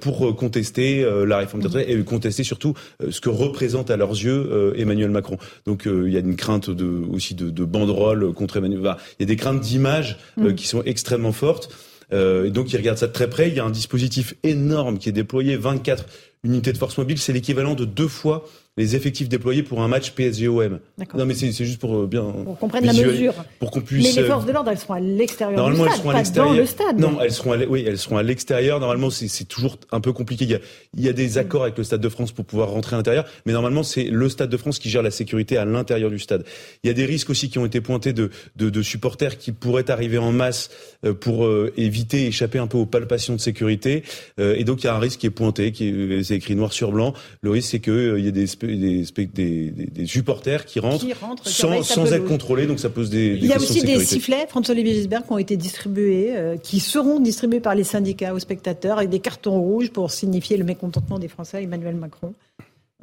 pour 0.00 0.34
contester 0.36 1.06
la 1.26 1.36
réforme 1.38 1.60
des 1.60 1.68
retraites 1.68 1.90
et 1.90 2.02
contester 2.02 2.44
surtout 2.44 2.72
ce 3.10 3.20
que 3.20 3.28
représente 3.28 3.90
à 3.90 3.98
leurs 3.98 4.12
yeux 4.12 4.72
Emmanuel 4.76 5.10
Macron. 5.10 5.36
Donc 5.66 5.82
il 5.86 6.08
y 6.08 6.16
a 6.16 6.20
une 6.20 6.36
crainte 6.36 6.70
de, 6.70 6.86
aussi 7.12 7.34
de, 7.34 7.50
de 7.50 7.64
banderoles 7.64 8.32
contre 8.32 8.56
Emmanuel. 8.56 8.80
il 9.18 9.20
y 9.20 9.24
a 9.24 9.26
des 9.26 9.36
craintes 9.36 9.60
d'image 9.60 10.18
mm. 10.38 10.54
qui 10.54 10.66
sont 10.66 10.82
extrêmement 10.84 11.32
fortes. 11.32 11.68
et 12.10 12.50
donc 12.50 12.72
ils 12.72 12.76
regardent 12.78 12.98
ça 12.98 13.08
de 13.08 13.12
très 13.12 13.28
près. 13.28 13.48
Il 13.48 13.54
y 13.54 13.60
a 13.60 13.64
un 13.64 13.70
dispositif 13.70 14.34
énorme 14.44 14.96
qui 14.96 15.10
est 15.10 15.12
déployé, 15.12 15.56
24 15.56 16.06
unités 16.42 16.72
de 16.72 16.78
force 16.78 16.96
mobile, 16.96 17.18
c'est 17.18 17.32
l'équivalent 17.32 17.74
de 17.74 17.84
deux 17.84 18.08
fois 18.08 18.46
les 18.76 18.94
effectifs 18.94 19.28
déployés 19.28 19.62
pour 19.62 19.82
un 19.82 19.88
match 19.88 20.10
PSG-OM. 20.12 20.80
Non, 21.14 21.24
mais 21.24 21.34
c'est 21.34 21.52
juste 21.64 21.80
pour 21.80 21.96
euh, 21.96 22.06
bien. 22.06 22.22
Pour 22.22 22.58
qu'on 22.58 22.68
prenne 22.68 22.84
la 22.84 22.92
mesure. 22.92 23.32
Pour 23.58 23.70
qu'on 23.70 23.80
puisse. 23.80 24.14
Mais 24.14 24.22
les 24.22 24.28
forces 24.28 24.44
de 24.44 24.52
l'ordre, 24.52 24.70
elles 24.70 24.78
seront 24.78 24.94
à 24.94 25.00
l'extérieur 25.00 25.70
du 25.70 25.76
stade, 25.76 25.88
elles 25.88 25.96
seront 25.96 26.10
à 26.10 26.16
l'extérieur. 26.16 26.52
dans 26.52 26.60
le 26.60 26.66
stade. 26.66 26.98
Non, 26.98 27.18
elles 27.22 27.32
seront 27.32 27.52
à, 27.52 27.56
oui, 27.64 27.84
elles 27.86 27.98
seront 27.98 28.18
à 28.18 28.22
l'extérieur. 28.22 28.78
Normalement, 28.78 29.08
c'est 29.08 29.44
toujours 29.44 29.78
un 29.92 30.00
peu 30.00 30.12
compliqué. 30.12 30.44
Il 30.44 30.50
y, 30.50 30.54
a, 30.54 30.58
il 30.94 31.02
y 31.02 31.08
a 31.08 31.14
des 31.14 31.38
accords 31.38 31.62
avec 31.62 31.78
le 31.78 31.84
Stade 31.84 32.02
de 32.02 32.08
France 32.08 32.32
pour 32.32 32.44
pouvoir 32.44 32.68
rentrer 32.68 32.96
à 32.96 32.98
l'intérieur, 32.98 33.24
mais 33.46 33.52
normalement, 33.52 33.82
c'est 33.82 34.04
le 34.04 34.28
Stade 34.28 34.50
de 34.50 34.56
France 34.56 34.78
qui 34.78 34.90
gère 34.90 35.02
la 35.02 35.10
sécurité 35.10 35.56
à 35.56 35.64
l'intérieur 35.64 36.10
du 36.10 36.18
stade. 36.18 36.44
Il 36.84 36.88
y 36.88 36.90
a 36.90 36.94
des 36.94 37.06
risques 37.06 37.30
aussi 37.30 37.48
qui 37.48 37.58
ont 37.58 37.66
été 37.66 37.80
pointés 37.80 38.12
de, 38.12 38.30
de, 38.56 38.68
de 38.68 38.82
supporters 38.82 39.38
qui 39.38 39.52
pourraient 39.52 39.90
arriver 39.90 40.18
en 40.18 40.32
masse 40.32 40.70
euh, 41.04 41.14
pour 41.14 41.46
euh, 41.46 41.72
éviter, 41.76 42.26
échapper 42.26 42.58
un 42.58 42.66
peu 42.66 42.76
aux 42.76 42.86
palpations 42.86 43.34
de 43.34 43.40
sécurité. 43.40 44.02
Et 44.38 44.64
donc, 44.64 44.82
il 44.82 44.86
y 44.86 44.88
a 44.88 44.94
un 44.94 44.98
risque 44.98 45.20
qui 45.20 45.26
est 45.26 45.30
pointé, 45.30 45.72
qui 45.72 45.88
est, 45.88 46.22
c'est 46.24 46.34
écrit 46.34 46.54
noir 46.56 46.72
sur 46.72 46.92
blanc. 46.92 47.14
Le 47.40 47.50
risque, 47.50 47.70
c'est 47.70 47.80
qu'il 47.80 48.18
y 48.18 48.28
ait 48.28 48.32
des, 48.32 48.46
des, 48.66 49.70
des, 49.70 50.06
supporters 50.06 50.64
qui 50.64 50.80
rentrent, 50.80 51.06
sans, 51.44 51.82
sans 51.82 52.12
être 52.12 52.24
contrôlés, 52.24 52.66
donc 52.66 52.80
ça 52.80 52.90
pose 52.90 53.10
des, 53.10 53.38
Il 53.40 53.46
y 53.46 53.52
a 53.52 53.56
aussi 53.56 53.82
des 53.82 54.04
sifflets, 54.04 54.46
François-Olivier 54.48 54.94
Gisbert, 54.94 55.24
qui 55.24 55.32
ont 55.32 55.38
été 55.38 55.56
distribués, 55.56 56.36
euh, 56.36 56.56
qui 56.56 56.80
seront 56.80 57.20
distribués 57.20 57.60
par 57.60 57.74
les 57.74 57.84
syndicats 57.84 58.34
aux 58.34 58.38
spectateurs, 58.38 58.98
avec 58.98 59.10
des 59.10 59.20
cartons 59.20 59.60
rouges 59.60 59.90
pour 59.90 60.10
signifier 60.10 60.56
le 60.56 60.64
mécontentement 60.64 61.18
des 61.18 61.28
Français 61.28 61.58
à 61.58 61.60
Emmanuel 61.60 61.96
Macron. 61.96 62.34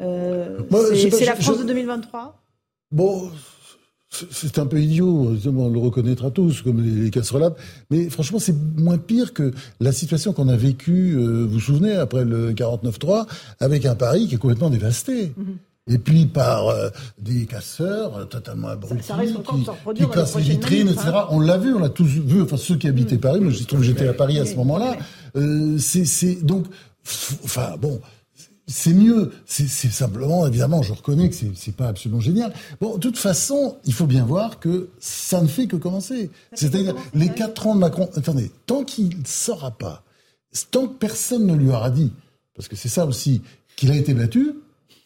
Euh, 0.02 0.60
c'est 0.95 1.26
la 1.26 1.35
France 1.35 1.60
de 1.60 1.64
2023 1.64 2.40
Bon, 2.91 3.31
c'est 4.31 4.60
un 4.60 4.65
peu 4.65 4.80
idiot, 4.80 5.35
on 5.45 5.69
le 5.69 5.80
reconnaîtra 5.80 6.31
tous, 6.31 6.61
comme 6.61 6.81
les, 6.81 7.10
casserolades. 7.10 7.56
Mais 7.90 8.10
franchement, 8.10 8.40
c'est 8.40 8.56
moins 8.77 8.98
pire 8.98 9.34
que 9.34 9.52
la 9.80 9.91
situation 9.91 10.34
qu'on 10.34 10.48
a 10.49 10.56
vécue, 10.56 11.15
euh, 11.15 11.45
vous 11.45 11.53
vous 11.53 11.60
souvenez, 11.60 11.95
après 11.95 12.23
le 12.23 12.53
49-3, 12.53 13.26
avec 13.60 13.85
un 13.85 13.95
Paris 13.95 14.27
qui 14.27 14.35
est 14.35 14.38
complètement 14.38 14.69
dévasté. 14.69 15.27
Mm-hmm. 15.27 15.94
Et 15.94 15.98
puis 15.98 16.27
par 16.27 16.69
euh, 16.69 16.90
des 17.19 17.45
casseurs 17.45 18.15
euh, 18.15 18.23
totalement 18.23 18.69
abrutis, 18.69 19.03
qui, 19.95 20.07
cassent 20.07 20.35
les 20.38 20.41
vitrines, 20.41 20.88
etc. 20.88 21.10
Hein. 21.14 21.26
On 21.30 21.41
l'a 21.41 21.57
vu, 21.57 21.73
on 21.73 21.80
l'a 21.80 21.90
tous 21.90 22.06
vu, 22.06 22.41
enfin 22.41 22.56
ceux 22.56 22.77
qui 22.77 22.88
habitaient 22.88 23.18
mm. 23.18 23.22
Paris, 23.22 23.41
moi 23.41 23.52
je 23.52 23.64
trouve 23.65 23.80
que 23.80 23.85
j'étais 23.85 24.07
à 24.07 24.14
Paris 24.14 24.40
à 24.40 24.45
ce 24.45 24.56
moment-là. 24.56 24.95
c'est 25.80 26.45
donc, 26.45 26.68
enfin 27.44 27.76
bon, 27.81 27.99
c'est 28.68 28.94
mieux. 28.94 29.31
C'est 29.45 29.68
simplement, 29.68 30.48
évidemment, 30.48 30.81
je 30.81 30.94
reconnais 30.94 31.30
que 31.30 31.35
c'est 31.56 31.76
pas 31.76 31.88
absolument 31.88 32.22
génial. 32.22 32.53
Bon, 32.80 32.95
de 32.95 32.99
toute 32.99 33.18
façon, 33.18 33.77
il 33.85 33.94
faut 33.94 34.06
bien 34.06 34.26
voir 34.26 34.60
que 34.60 34.90
ça 34.99 35.41
ne 35.41 35.48
fait 35.48 35.68
que 35.68 35.76
commencer. 35.76 36.31
C'est-à-dire, 36.53 36.95
les 37.14 37.30
quatre 37.30 37.68
ans 37.68 37.76
de 37.76 37.80
Macron, 37.80 38.10
attendez, 38.15 38.52
tant 38.65 38.84
qu'il 38.84 39.10
ne 39.10 39.26
saura 39.26 39.72
pas, 39.72 40.03
tant 40.72 40.88
que 40.88 40.94
personne 40.94 41.45
ne 41.45 41.56
lui 41.56 41.69
aura 41.69 41.90
dit, 41.90 42.11
parce 42.56 42.68
que 42.68 42.76
c'est 42.76 42.90
ça 42.90 43.06
aussi, 43.06 43.41
qu'il 43.76 43.91
a 43.91 43.95
été 43.95 44.14
battu, 44.14 44.53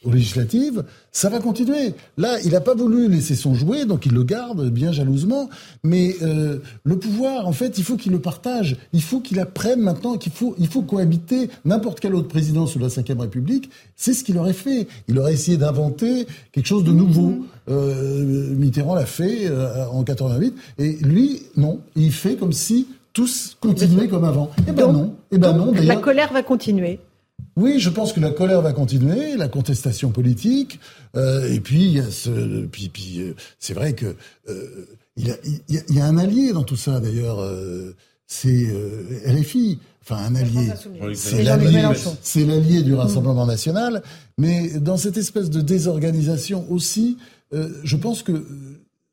aux 0.07 0.11
législatives, 0.11 0.83
ça 1.11 1.29
va 1.29 1.39
continuer. 1.39 1.93
Là, 2.17 2.39
il 2.45 2.51
n'a 2.51 2.61
pas 2.61 2.73
voulu 2.73 3.09
laisser 3.09 3.35
son 3.35 3.53
jouet, 3.53 3.85
donc 3.85 4.05
il 4.05 4.13
le 4.13 4.23
garde 4.23 4.69
bien 4.69 4.91
jalousement. 4.91 5.49
Mais 5.83 6.15
euh, 6.21 6.59
le 6.83 6.97
pouvoir, 6.97 7.47
en 7.47 7.51
fait, 7.51 7.77
il 7.77 7.83
faut 7.83 7.97
qu'il 7.97 8.13
le 8.13 8.19
partage. 8.19 8.77
Il 8.93 9.01
faut 9.01 9.19
qu'il 9.19 9.39
apprenne 9.39 9.81
maintenant 9.81 10.17
qu'il 10.17 10.31
faut, 10.31 10.55
il 10.57 10.67
faut 10.67 10.81
cohabiter. 10.81 11.49
N'importe 11.65 11.99
quel 11.99 12.15
autre 12.15 12.29
président 12.29 12.67
sous 12.67 12.79
la 12.79 12.87
Ve 12.87 13.19
République, 13.19 13.69
c'est 13.95 14.13
ce 14.13 14.23
qu'il 14.23 14.37
aurait 14.37 14.53
fait. 14.53 14.87
Il 15.09 15.19
aurait 15.19 15.33
essayé 15.33 15.57
d'inventer 15.57 16.25
quelque 16.53 16.67
chose 16.67 16.85
de 16.85 16.91
nouveau. 16.91 17.29
Mmh. 17.29 17.45
Euh, 17.69 18.53
Mitterrand 18.55 18.95
l'a 18.95 19.05
fait 19.05 19.47
euh, 19.47 19.85
en 19.87 20.03
88. 20.03 20.55
Et 20.79 20.93
lui, 21.01 21.41
non. 21.57 21.81
Il 21.97 22.13
fait 22.13 22.35
comme 22.35 22.53
si 22.53 22.87
tous 23.11 23.57
continuaient 23.59 24.07
comme 24.07 24.23
avant. 24.23 24.51
Eh 24.67 24.71
ben 24.71 24.91
non. 24.91 25.15
Eh 25.31 25.37
ben 25.37 25.51
non. 25.51 25.73
La 25.73 25.97
colère 25.97 26.31
va 26.31 26.43
continuer. 26.43 26.99
Oui, 27.57 27.79
je 27.79 27.89
pense 27.89 28.13
que 28.13 28.19
la 28.19 28.29
colère 28.29 28.61
va 28.61 28.71
continuer, 28.71 29.35
la 29.35 29.47
contestation 29.47 30.11
politique, 30.11 30.79
euh, 31.15 31.51
et 31.51 31.59
puis 31.59 31.85
il 31.85 31.91
y 31.93 31.99
a 31.99 32.11
ce, 32.11 32.65
puis, 32.67 32.87
puis 32.89 33.19
euh, 33.19 33.33
c'est 33.57 33.73
vrai 33.73 33.93
que 33.93 34.15
euh, 34.47 34.85
il, 35.15 35.27
y 35.27 35.31
a, 35.31 35.35
il, 35.67 35.95
y 35.95 35.99
a, 35.99 36.05
un 36.05 36.19
allié 36.19 36.53
dans 36.53 36.63
tout 36.63 36.75
ça 36.75 36.99
d'ailleurs, 36.99 37.39
euh, 37.39 37.95
c'est 38.27 38.67
LFI, 39.25 39.79
enfin 40.03 40.17
un 40.17 40.35
allié, 40.35 40.71
c'est 41.15 41.41
l'allié, 41.41 41.81
c'est 42.21 42.45
l'allié 42.45 42.83
du 42.83 42.93
Rassemblement 42.93 43.47
national, 43.47 44.03
mais 44.37 44.69
dans 44.79 44.97
cette 44.97 45.17
espèce 45.17 45.49
de 45.49 45.61
désorganisation 45.61 46.71
aussi, 46.71 47.17
je 47.51 47.95
pense 47.95 48.21
que 48.21 48.45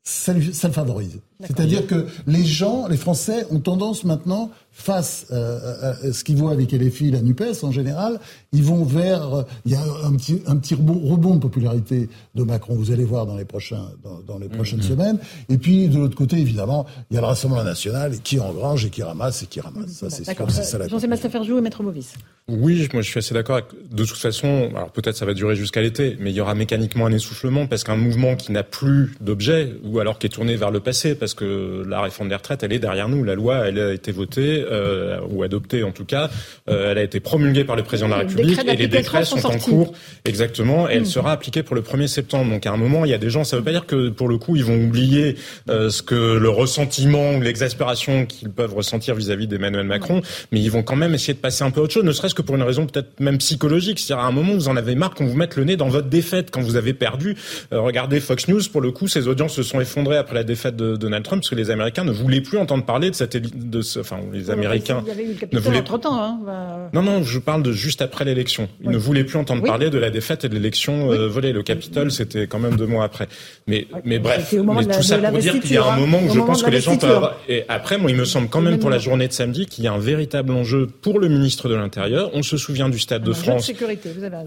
ça, 0.03 0.35
ça 0.53 0.67
le 0.67 0.73
favorise. 0.73 1.19
C'est-à-dire 1.41 1.85
que 1.87 2.05
les 2.27 2.45
gens, 2.45 2.87
les 2.87 2.97
Français, 2.97 3.45
ont 3.51 3.59
tendance 3.59 4.03
maintenant, 4.03 4.51
face 4.71 5.27
euh, 5.31 5.93
à, 6.03 6.11
ce 6.11 6.23
qu'ils 6.25 6.35
voient 6.35 6.51
avec 6.51 6.73
LFI, 6.73 7.11
la 7.11 7.21
NUPES 7.21 7.63
en 7.63 7.71
général, 7.71 8.19
ils 8.51 8.63
vont 8.63 8.83
vers... 8.83 9.45
Il 9.65 9.71
y 9.71 9.75
a 9.75 9.81
un 10.03 10.13
petit, 10.15 10.41
un 10.47 10.57
petit 10.57 10.75
rebond, 10.75 11.35
de 11.35 11.39
popularité 11.39 12.09
de 12.35 12.43
Macron, 12.43 12.75
vous 12.75 12.91
allez 12.91 13.05
voir 13.05 13.25
dans 13.25 13.37
les, 13.37 13.45
prochains, 13.45 13.89
dans, 14.27 14.37
les 14.37 14.49
prochaines 14.49 14.79
mm-hmm. 14.79 14.83
semaines. 14.87 15.17
Et 15.49 15.57
puis, 15.57 15.87
de 15.87 15.97
l'autre 15.97 16.15
côté, 16.15 16.37
évidemment, 16.37 16.85
il 17.09 17.15
y 17.15 17.17
a 17.17 17.21
le 17.21 17.27
Rassemblement 17.27 17.63
national 17.63 18.19
qui 18.21 18.39
engrange 18.39 18.85
et 18.85 18.89
qui 18.89 19.01
ramasse 19.01 19.43
et 19.43 19.45
qui 19.45 19.61
ramasse. 19.61 19.91
Ça, 19.91 20.09
c'est 20.09 20.25
sûr, 20.25 20.51
c'est 20.51 20.63
ça 20.63 20.77
la 20.77 20.87
Jean-Sébastien 20.87 21.29
Ferjou 21.29 21.57
et 21.57 21.61
Maître 21.61 21.81
Movis. 21.81 22.13
Oui, 22.47 22.87
moi 22.93 23.01
je 23.01 23.09
suis 23.09 23.17
assez 23.17 23.33
d'accord. 23.33 23.61
De 23.91 24.05
toute 24.05 24.17
façon, 24.17 24.69
alors 24.75 24.91
peut-être 24.91 25.17
ça 25.17 25.25
va 25.25 25.33
durer 25.33 25.55
jusqu'à 25.55 25.81
l'été, 25.81 26.15
mais 26.19 26.29
il 26.29 26.35
y 26.35 26.41
aura 26.41 26.53
mécaniquement 26.53 27.07
un 27.07 27.11
essoufflement 27.11 27.65
parce 27.65 27.83
qu'un 27.83 27.95
mouvement 27.95 28.35
qui 28.35 28.51
n'a 28.51 28.61
plus 28.61 29.15
d'objet 29.19 29.73
ou 29.83 29.97
alors 29.99 30.19
qui 30.19 30.27
est 30.27 30.29
tourné 30.29 30.55
vers 30.55 30.69
le 30.69 30.79
passé, 30.79 31.15
parce 31.25 31.33
que 31.33 31.83
la 31.89 32.01
réforme 32.01 32.29
des 32.29 32.35
retraites, 32.35 32.61
elle 32.61 32.71
est 32.71 32.77
derrière 32.77 33.09
nous. 33.09 33.23
La 33.23 33.33
loi, 33.33 33.67
elle 33.67 33.79
a 33.79 33.93
été 33.93 34.11
votée 34.11 34.63
euh, 34.69 35.19
ou 35.27 35.41
adoptée 35.41 35.81
en 35.81 35.89
tout 35.89 36.05
cas. 36.05 36.29
Euh, 36.69 36.91
elle 36.91 36.99
a 36.99 37.01
été 37.01 37.19
promulguée 37.19 37.63
par 37.63 37.75
le 37.75 37.81
président 37.81 38.09
de 38.09 38.13
la 38.13 38.19
République 38.19 38.59
et 38.63 38.75
les 38.75 38.87
décrets 38.87 39.25
sont, 39.25 39.43
en 39.43 39.57
cours. 39.57 39.93
Exactement. 40.23 40.87
Et 40.87 40.93
elle 40.93 41.01
hmm. 41.01 41.05
sera 41.05 41.31
appliquée 41.31 41.63
pour 41.63 41.75
le 41.75 41.81
1er 41.81 42.05
septembre. 42.05 42.51
Donc 42.51 42.67
à 42.67 42.71
un 42.71 42.77
moment, 42.77 43.05
il 43.05 43.09
y 43.09 43.13
a 43.15 43.17
des 43.17 43.31
gens. 43.31 43.43
Ça 43.43 43.55
ne 43.55 43.61
veut 43.61 43.65
pas 43.65 43.71
dire 43.71 43.87
que 43.87 44.09
pour 44.09 44.27
le 44.27 44.37
coup, 44.37 44.55
ils 44.55 44.63
vont 44.63 44.79
oublier 44.79 45.35
euh, 45.67 45.89
ce 45.89 46.03
que 46.03 46.37
le 46.37 46.49
ressentiment 46.49 47.33
ou 47.33 47.41
l'exaspération 47.41 48.27
qu'ils 48.27 48.51
peuvent 48.51 48.75
ressentir 48.75 49.15
vis-à-vis 49.15 49.47
d'Emmanuel 49.47 49.87
Macron, 49.87 50.21
mais 50.51 50.59
ils 50.59 50.69
vont 50.69 50.83
quand 50.83 50.95
même 50.95 51.15
essayer 51.15 51.33
de 51.33 51.39
passer 51.39 51.63
un 51.63 51.71
peu 51.71 51.81
autre 51.81 51.93
chose, 51.93 52.03
ne 52.03 52.11
serait-ce 52.11 52.35
que 52.35 52.43
pour 52.43 52.55
une 52.55 52.61
raison 52.61 52.85
peut-être 52.85 53.19
même 53.19 53.39
psychologique. 53.39 53.97
C'est-à-dire 53.97 54.23
à 54.23 54.27
un 54.27 54.31
moment, 54.31 54.53
vous 54.53 54.67
en 54.67 54.75
avez 54.75 54.93
marre 54.93 55.15
qu'on 55.15 55.25
vous 55.25 55.37
mette 55.37 55.55
le 55.55 55.63
nez 55.63 55.75
dans 55.75 55.89
votre 55.89 56.07
défaite 56.07 56.51
quand 56.51 56.61
vous 56.61 56.75
avez 56.75 56.93
perdu. 56.93 57.35
Regardez 57.71 58.19
Fox 58.19 58.47
News, 58.47 58.61
pour 58.71 58.81
le 58.81 58.91
coup, 58.91 59.07
ses 59.07 59.27
audiences 59.27 59.55
se 59.55 59.63
sont 59.63 59.81
effondrées 59.81 60.17
après 60.17 60.35
la 60.35 60.43
défaite 60.43 60.75
de 60.75 61.07
Donald 61.15 61.25
Trump 61.25 61.41
parce 61.41 61.49
que 61.49 61.55
les 61.55 61.71
Américains 61.71 62.03
ne 62.03 62.11
voulaient 62.11 62.41
plus 62.41 62.57
entendre 62.57 62.83
parler 62.83 63.09
de 63.09 63.15
cette 63.15 63.37
de 63.37 63.81
ce, 63.81 63.99
enfin 63.99 64.19
les 64.33 64.49
Américains 64.49 65.01
il 65.05 65.07
y 65.07 65.11
avait 65.11 65.23
eu 65.23 65.37
le 65.39 65.47
ne 65.51 65.59
voulaient 65.59 65.79
entre 65.79 65.97
temps. 65.97 66.21
Hein, 66.21 66.39
bah... 66.45 66.89
Non 66.93 67.01
non, 67.01 67.23
je 67.23 67.39
parle 67.39 67.63
de 67.63 67.71
juste 67.71 68.01
après 68.01 68.25
l'élection. 68.25 68.67
Ils 68.83 68.89
ne 68.89 68.97
voulaient 68.97 69.23
plus 69.23 69.37
entendre 69.37 69.63
parler 69.63 69.89
de 69.89 69.97
la 69.97 70.09
défaite 70.09 70.43
et 70.43 70.49
de 70.49 70.53
l'élection 70.53 71.11
euh, 71.11 71.27
volée. 71.27 71.53
Le 71.53 71.63
Capitole, 71.63 72.11
c'était 72.11 72.47
quand 72.47 72.59
même 72.59 72.75
deux 72.75 72.85
mois 72.85 73.05
après. 73.05 73.27
Mais 73.67 73.87
mais 74.03 74.19
bref, 74.19 74.53
mais 74.53 74.85
tout 74.85 75.03
ça 75.03 75.17
pour 75.17 75.37
dire 75.39 75.59
qu'il 75.61 75.71
y 75.71 75.77
a 75.77 75.85
un 75.85 75.97
moment 75.97 76.19
où 76.21 76.33
je 76.33 76.39
pense 76.39 76.63
que 76.63 76.69
les 76.69 76.81
gens 76.81 76.97
peuvent. 76.97 77.29
Et 77.47 77.63
après, 77.69 77.97
moi, 77.97 78.11
il 78.11 78.17
me 78.17 78.25
semble 78.25 78.49
quand 78.49 78.61
même 78.61 78.79
pour 78.79 78.89
la 78.89 78.99
journée 78.99 79.27
de 79.27 79.33
samedi 79.33 79.65
qu'il 79.65 79.85
y 79.85 79.87
a 79.87 79.93
un 79.93 79.99
véritable 79.99 80.51
enjeu 80.51 80.87
pour 80.87 81.19
le 81.19 81.29
ministre 81.29 81.69
de 81.69 81.75
l'Intérieur. 81.75 82.31
On 82.33 82.43
se 82.43 82.57
souvient 82.57 82.89
du 82.89 82.99
Stade 82.99 83.23
de 83.23 83.33
France 83.33 83.71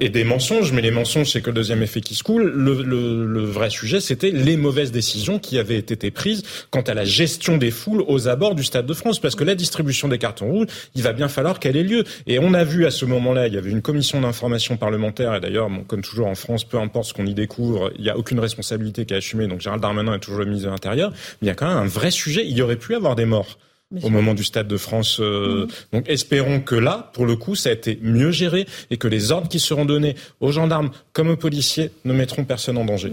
et 0.00 0.08
des 0.10 0.24
mensonges, 0.24 0.72
mais 0.72 0.82
les 0.82 0.90
mensonges, 0.90 1.30
c'est 1.30 1.40
que 1.40 1.50
le 1.50 1.54
deuxième 1.54 1.82
effet 1.82 2.00
qui 2.00 2.14
se 2.14 2.22
coule. 2.22 2.52
Le, 2.54 2.82
le, 2.82 3.26
le 3.26 3.44
vrai 3.44 3.70
sujet, 3.70 4.00
c'était 4.00 4.30
les 4.30 4.56
mauvaises 4.56 4.92
décisions 4.92 5.38
qui 5.38 5.58
avaient 5.58 5.78
été 5.78 6.10
prises 6.10 6.42
quant 6.70 6.82
à 6.82 6.94
la 6.94 7.04
gestion 7.04 7.56
des 7.56 7.70
foules 7.70 8.04
aux 8.06 8.28
abords 8.28 8.54
du 8.54 8.64
Stade 8.64 8.86
de 8.86 8.94
France, 8.94 9.20
parce 9.20 9.34
que 9.34 9.44
la 9.44 9.54
distribution 9.54 10.08
des 10.08 10.18
cartons 10.18 10.50
rouges, 10.50 10.66
il 10.94 11.02
va 11.02 11.12
bien 11.12 11.28
falloir 11.28 11.58
qu'elle 11.58 11.76
ait 11.76 11.82
lieu. 11.82 12.04
Et 12.26 12.38
on 12.38 12.54
a 12.54 12.64
vu 12.64 12.86
à 12.86 12.90
ce 12.90 13.04
moment-là, 13.04 13.46
il 13.46 13.54
y 13.54 13.58
avait 13.58 13.70
une 13.70 13.82
commission 13.82 14.20
d'information 14.20 14.76
parlementaire, 14.76 15.34
et 15.34 15.40
d'ailleurs, 15.40 15.68
comme 15.86 16.02
toujours 16.02 16.26
en 16.26 16.34
France, 16.34 16.64
peu 16.64 16.78
importe 16.78 17.08
ce 17.08 17.14
qu'on 17.14 17.26
y 17.26 17.34
découvre, 17.34 17.90
il 17.96 18.02
n'y 18.02 18.10
a 18.10 18.16
aucune 18.16 18.40
responsabilité 18.40 19.04
qui 19.04 19.14
est 19.14 19.18
assumée. 19.18 19.46
Donc 19.46 19.60
Gérald 19.60 19.82
Darmanin 19.82 20.14
est 20.14 20.20
toujours 20.20 20.38
le 20.38 20.46
ministre 20.46 20.66
de 20.66 20.72
l'Intérieur, 20.72 21.10
mais 21.10 21.16
il 21.42 21.48
y 21.48 21.50
a 21.50 21.54
quand 21.54 21.68
même 21.68 21.76
un 21.76 21.86
vrai 21.86 22.10
sujet. 22.10 22.46
Il 22.46 22.56
y 22.56 22.62
aurait 22.62 22.76
pu 22.76 22.94
avoir 22.94 23.14
des 23.16 23.24
morts 23.24 23.58
au 24.02 24.10
moment 24.10 24.34
du 24.34 24.44
Stade 24.44 24.68
de 24.68 24.76
France. 24.76 25.18
Euh, 25.20 25.62
mhm. 25.62 25.68
Donc 25.92 26.08
espérons 26.08 26.60
que 26.60 26.74
là, 26.74 27.10
pour 27.14 27.26
le 27.26 27.36
coup, 27.36 27.54
ça 27.54 27.70
a 27.70 27.72
été 27.72 27.98
mieux 28.02 28.30
géré 28.30 28.66
et 28.90 28.96
que 28.96 29.08
les 29.08 29.32
ordres 29.32 29.48
qui 29.48 29.60
seront 29.60 29.84
donnés 29.84 30.14
aux 30.40 30.52
gendarmes 30.52 30.90
comme 31.12 31.30
aux 31.30 31.36
policiers 31.36 31.90
ne 32.04 32.12
mettront 32.12 32.44
personne 32.44 32.76
en 32.76 32.84
danger. 32.84 33.10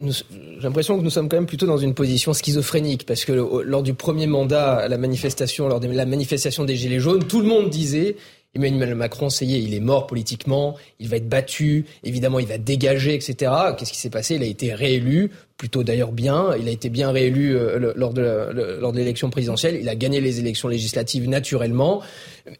J'ai 0.00 0.22
l'impression 0.62 0.98
que 0.98 1.02
nous 1.02 1.10
sommes 1.10 1.28
quand 1.28 1.36
même 1.36 1.46
plutôt 1.46 1.66
dans 1.66 1.78
une 1.78 1.94
position 1.94 2.32
schizophrénique 2.32 3.06
parce 3.06 3.24
que 3.24 3.32
lors 3.32 3.82
du 3.82 3.94
premier 3.94 4.26
mandat, 4.26 4.88
la 4.88 4.98
manifestation, 4.98 5.68
lors 5.68 5.80
de 5.80 5.88
la 5.88 6.06
manifestation 6.06 6.64
des 6.64 6.76
Gilets 6.76 7.00
jaunes, 7.00 7.24
tout 7.26 7.40
le 7.40 7.46
monde 7.46 7.70
disait 7.70 8.16
Emmanuel 8.56 8.94
Macron, 8.94 9.28
ça 9.28 9.44
y 9.44 9.54
est, 9.54 9.62
il 9.62 9.74
est 9.74 9.80
mort 9.80 10.06
politiquement, 10.06 10.76
il 10.98 11.08
va 11.08 11.16
être 11.16 11.28
battu, 11.28 11.84
évidemment, 12.04 12.38
il 12.38 12.46
va 12.46 12.58
dégager, 12.58 13.14
etc. 13.14 13.52
Qu'est-ce 13.76 13.92
qui 13.92 13.98
s'est 13.98 14.10
passé? 14.10 14.36
Il 14.36 14.42
a 14.42 14.46
été 14.46 14.74
réélu 14.74 15.30
plutôt 15.56 15.82
d'ailleurs 15.82 16.12
bien. 16.12 16.50
Il 16.60 16.68
a 16.68 16.70
été 16.70 16.88
bien 16.90 17.10
réélu 17.10 17.56
euh, 17.56 17.92
lors 17.96 18.12
de 18.12 18.78
lors 18.80 18.92
de 18.92 18.98
l'élection 18.98 19.30
présidentielle. 19.30 19.78
Il 19.80 19.88
a 19.88 19.94
gagné 19.94 20.20
les 20.20 20.38
élections 20.38 20.68
législatives 20.68 21.28
naturellement. 21.28 22.02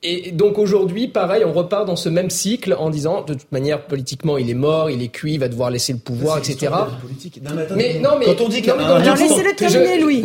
Et 0.03 0.33
donc 0.33 0.59
aujourd'hui, 0.59 1.07
pareil, 1.07 1.45
on 1.45 1.53
repart 1.53 1.87
dans 1.87 1.95
ce 1.95 2.09
même 2.09 2.31
cycle 2.31 2.75
en 2.77 2.91
disant 2.91 3.23
de 3.23 3.35
toute 3.35 3.53
manière 3.53 3.87
politiquement 3.87 4.37
il 4.37 4.51
est 4.51 4.55
mort, 4.55 4.91
il 4.91 5.01
est 5.03 5.09
cuit, 5.09 5.35
il 5.35 5.41
va 5.41 5.49
devoir 5.49 5.71
laisser 5.71 5.93
le 5.93 6.01
pouvoir, 6.01 6.39
etc. 6.39 6.73
mais 7.77 8.01
non, 8.01 8.19
mais 8.19 8.27
quand 8.27 8.41
on 8.41 8.49
dit 8.49 8.63
qu'il 8.63 8.73
laissez-le 8.73 9.55
terminer, 9.55 10.01
Louis. 10.01 10.25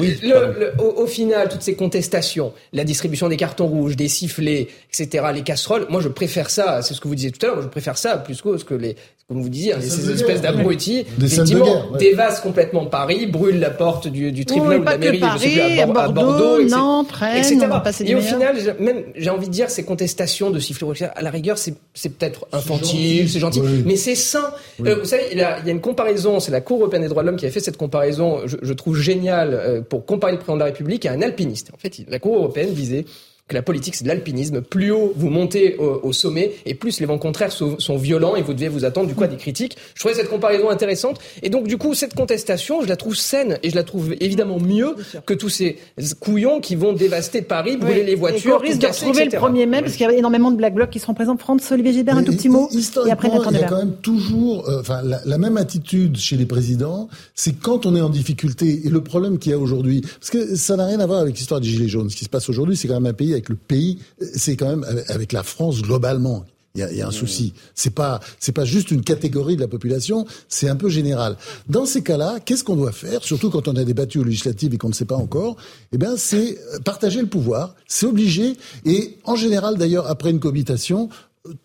au, 0.80 1.06
final, 1.06 1.50
toutes 1.50 1.62
ces 1.62 1.76
contestations, 1.76 2.54
la 2.74 2.84
distribution 2.84 3.30
des 3.30 3.38
cartons 3.38 3.68
rouges, 3.68 3.96
des 3.96 4.08
sifflets, 4.08 4.68
etc., 4.92 5.26
les 5.34 5.44
casseroles, 5.44 5.86
moi 5.90 6.02
je 6.02 6.10
préfère 6.10 6.50
ça. 6.50 6.82
C'est 6.82 6.96
ce 6.96 7.02
que 7.02 7.08
vous 7.08 7.16
disiez 7.16 7.32
tout 7.32 7.46
à 7.46 7.50
l'heure. 7.50 7.62
Je 7.62 7.68
préfère 7.68 7.98
ça 7.98 8.18
plus 8.18 8.42
que 8.42 8.58
ce 8.58 8.66
que 8.66 8.74
les 8.74 8.96
comme 9.32 9.44
vous 9.44 9.50
disiez, 9.50 9.74
ces 9.80 10.12
espèces 10.12 10.42
d'abrutis, 10.42 11.06
effectivement, 11.24 11.86
dévassent 11.98 12.42
complètement 12.42 12.61
Paris, 12.90 13.26
brûlent 13.26 13.60
la 13.60 13.70
porte 13.70 14.08
du, 14.08 14.32
du 14.32 14.46
tribunal 14.46 14.82
de 14.82 14.86
la 14.86 14.98
mairie, 14.98 15.20
Paris, 15.20 15.56
je 15.56 15.82
à, 15.82 16.08
Bordeaux, 16.08 16.64
Nantes, 16.64 17.14
etc. 17.36 17.60
Et 18.06 18.16
au 18.16 18.22
final, 18.22 18.56
même, 18.80 19.04
j'ai 19.16 19.30
envie 19.30 19.48
de 19.48 19.52
dire, 19.52 19.70
ces 19.70 19.84
contestations 19.84 20.50
de 20.50 20.60
siffler 20.60 20.88
à 21.16 21.22
la 21.22 21.30
rigueur, 21.30 21.58
c'est, 21.58 21.76
peut-être 22.18 22.48
infantile, 22.52 23.30
c'est 23.30 23.40
gentil, 23.40 23.62
mais 23.86 23.96
c'est 23.96 24.16
sain. 24.16 24.52
Euh, 24.86 24.96
vous 25.00 25.06
savez, 25.06 25.24
il 25.32 25.38
y, 25.38 25.42
a, 25.42 25.60
il 25.60 25.66
y, 25.66 25.70
a, 25.70 25.72
une 25.72 25.82
comparaison, 25.82 26.40
c'est 26.40 26.52
la 26.52 26.62
Cour 26.62 26.80
européenne 26.80 27.04
des 27.04 27.08
droits 27.08 27.24
de 27.24 27.28
l'homme 27.28 27.38
qui 27.38 27.46
a 27.46 27.52
fait 27.52 27.60
cette 27.60 27.78
comparaison, 27.78 28.42
je, 28.46 28.58
je 28.62 28.74
trouve 28.74 28.98
géniale, 28.98 29.54
euh, 29.54 29.82
pour 29.82 30.06
comparer 30.06 30.34
le 30.34 30.38
président 30.38 30.56
de 30.56 30.60
la 30.60 30.66
République 30.66 31.06
à 31.06 31.12
un 31.12 31.22
alpiniste. 31.22 31.72
En 31.74 31.78
fait, 31.78 32.02
la 32.08 32.20
Cour 32.20 32.36
européenne 32.36 32.74
disait, 32.74 33.06
que 33.52 33.56
la 33.56 33.62
politique 33.62 33.96
c'est 33.96 34.04
de 34.04 34.10
l'alpinisme. 34.10 34.62
Plus 34.62 34.92
haut 34.92 35.14
vous 35.16 35.30
montez 35.30 35.78
au, 35.78 36.14
sommet 36.14 36.54
et 36.66 36.74
plus 36.74 37.00
les 37.00 37.06
vents 37.06 37.18
contraires 37.18 37.52
sont, 37.52 37.80
sont, 37.80 37.98
violents 37.98 38.36
et 38.36 38.42
vous 38.42 38.54
devez 38.54 38.70
vous 38.70 38.86
attendre 38.86 39.08
du 39.08 39.14
coup 39.14 39.24
à 39.24 39.28
des 39.28 39.38
critiques. 39.38 39.78
Je 39.94 40.00
trouvais 40.00 40.16
cette 40.16 40.30
comparaison 40.30 40.70
intéressante 40.70 41.20
et 41.44 41.50
donc 41.50 41.68
du 41.68 41.78
coup 41.78 41.94
cette 41.94 42.16
contestation 42.16 42.82
je 42.82 42.88
la 42.88 42.96
trouve 42.96 43.16
saine 43.16 43.60
et 43.64 43.70
je 43.70 43.76
la 43.76 43.84
trouve 43.84 44.16
évidemment 44.20 44.60
mieux 44.60 44.96
que 45.26 45.34
tous 45.34 45.50
ces 45.50 45.78
couillons 46.20 46.62
qui 46.62 46.76
vont 46.76 46.94
dévaster 46.94 47.42
Paris, 47.42 47.78
brûler 47.78 48.04
les 48.04 48.16
voitures, 48.16 48.62
et 48.64 48.70
risque 48.70 48.82
de 48.82 48.88
retrouver 48.88 49.26
le 49.26 49.32
1er 49.32 49.66
mai 49.68 49.82
parce 49.82 49.94
qu'il 49.94 50.06
y 50.06 50.10
a 50.10 50.14
énormément 50.14 50.52
de 50.52 50.58
black 50.58 50.74
blocs 50.74 50.90
qui 50.90 51.00
seront 51.00 51.14
présents. 51.14 51.38
France 51.38 51.72
Olivier 51.72 51.94
Gilbert 51.94 52.18
un 52.18 52.24
tout 52.24 52.34
petit 52.34 52.50
mot 52.50 52.70
et 53.06 53.12
après 53.12 53.30
il 53.30 53.58
y 53.58 53.64
a 53.64 53.68
quand 53.68 53.78
même 53.78 53.96
toujours 54.02 54.68
euh, 54.70 54.80
enfin 54.80 55.02
la, 55.04 55.20
la, 55.26 55.38
même 55.38 55.58
attitude 55.58 56.18
chez 56.18 56.38
les 56.38 56.46
présidents, 56.46 57.10
c'est 57.36 57.54
quand 57.54 57.86
on 57.86 57.96
est 57.96 58.02
en 58.02 58.10
difficulté 58.10 58.82
et 58.86 58.90
le 58.90 59.02
problème 59.02 59.40
qu'il 59.40 59.52
y 59.52 59.56
a 59.56 59.58
aujourd'hui 59.58 60.02
parce 60.02 60.30
que 60.30 60.56
ça 60.56 60.76
n'a 60.76 60.86
rien 60.86 61.00
à 61.00 61.06
voir 61.06 61.20
avec 61.20 61.38
l'histoire 61.38 61.60
des 61.60 61.68
gilets 61.68 61.88
jaunes. 61.88 62.10
Ce 62.10 62.16
qui 62.16 62.26
se 62.26 62.30
passe 62.30 62.50
aujourd'hui, 62.50 62.78
c'est 62.78 62.88
quand 62.88 62.94
même 62.94 63.06
un 63.06 63.14
pays 63.14 63.34
avec 63.34 63.41
le 63.50 63.56
pays, 63.56 64.00
c'est 64.34 64.56
quand 64.56 64.70
même 64.70 64.86
avec 65.08 65.32
la 65.32 65.44
France 65.44 65.82
globalement. 65.82 66.46
Il 66.74 66.80
y 66.80 66.84
a, 66.84 66.92
il 66.92 66.98
y 66.98 67.02
a 67.02 67.08
un 67.08 67.12
souci. 67.12 67.54
C'est 67.76 67.94
pas, 67.94 68.22
c'est 68.40 68.54
pas 68.54 68.64
juste 68.64 68.92
une 68.92 69.02
catégorie 69.02 69.58
de 69.58 69.62
la 69.62 69.68
population, 69.68 70.26
c'est 70.48 70.70
un 70.70 70.78
peu 70.78 70.88
général. 70.88 71.36
Dans 71.68 71.86
ces 71.86 72.02
cas-là, 72.02 72.40
qu'est-ce 72.40 72.64
qu'on 72.64 72.78
doit 72.78 72.94
faire, 72.94 73.24
surtout 73.24 73.50
quand 73.50 73.68
on 73.68 73.76
a 73.76 73.84
débattu 73.84 74.20
aux 74.20 74.24
législatives 74.24 74.74
et 74.74 74.78
qu'on 74.78 74.88
ne 74.88 74.94
sait 74.94 75.04
pas 75.04 75.18
encore? 75.18 75.58
Eh 75.92 75.98
bien, 75.98 76.16
c'est 76.16 76.58
partager 76.86 77.20
le 77.20 77.28
pouvoir. 77.28 77.76
C'est 77.88 78.06
obligé. 78.06 78.56
Et 78.86 79.18
en 79.26 79.36
général, 79.36 79.78
d'ailleurs, 79.78 80.08
après 80.08 80.32
une 80.32 80.40
cohabitation, 80.40 81.10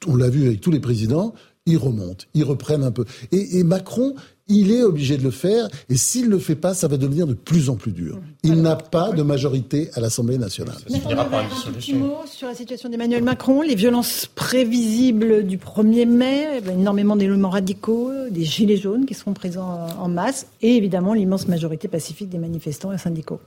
on 0.09 0.17
l'a 0.17 0.29
vu 0.29 0.47
avec 0.47 0.61
tous 0.61 0.73
les 0.73 0.81
présidents, 0.81 1.35
ils 1.67 1.79
remontent, 1.79 2.25
ils 2.35 2.45
reprennent 2.45 2.83
un 2.83 2.91
peu. 2.91 3.05
Et, 3.31 3.59
et 3.59 3.63
Macron, 3.63 4.17
il 4.49 4.71
est 4.71 4.83
obligé 4.83 5.17
de 5.17 5.23
le 5.23 5.31
faire, 5.31 5.69
et 5.89 5.97
s'il 5.97 6.27
ne 6.27 6.31
le 6.31 6.39
fait 6.39 6.55
pas, 6.55 6.73
ça 6.75 6.87
va 6.87 6.97
devenir 6.97 7.27
de 7.27 7.35
plus 7.35 7.69
en 7.69 7.77
plus 7.77 7.93
dur. 7.93 8.21
Il 8.45 8.63
n'a 8.63 8.77
pas 8.77 9.13
de 9.13 9.23
majorité 9.23 9.91
à 9.95 10.01
l'Assemblée 10.01 10.39
nationale. 10.39 10.77
Ça 10.89 11.01
finira 11.01 11.25
par 11.25 11.43
une 11.43 11.49
dissolution. 11.49 11.97
Un 11.97 12.01
mot 12.01 12.19
sur 12.27 12.47
la 12.47 12.55
situation 12.55 12.89
d'Emmanuel 12.89 13.25
Macron, 13.25 13.63
les 13.63 13.75
violences 13.75 14.27
prévisibles 14.27 15.45
du 15.45 15.59
1er 15.59 16.07
mai, 16.07 16.47
eh 16.59 16.61
ben, 16.61 16.79
énormément 16.79 17.17
d'éléments 17.17 17.51
radicaux, 17.51 18.13
des 18.31 18.45
gilets 18.45 18.77
jaunes 18.77 19.05
qui 19.07 19.15
seront 19.15 19.33
présents 19.33 19.89
en 19.99 20.09
masse, 20.09 20.47
et 20.63 20.77
évidemment 20.77 21.15
l'immense 21.15 21.49
majorité 21.49 21.89
pacifique 21.89 22.29
des 22.29 22.39
manifestants 22.39 22.93
et 22.93 22.99
syndicaux. 22.99 23.41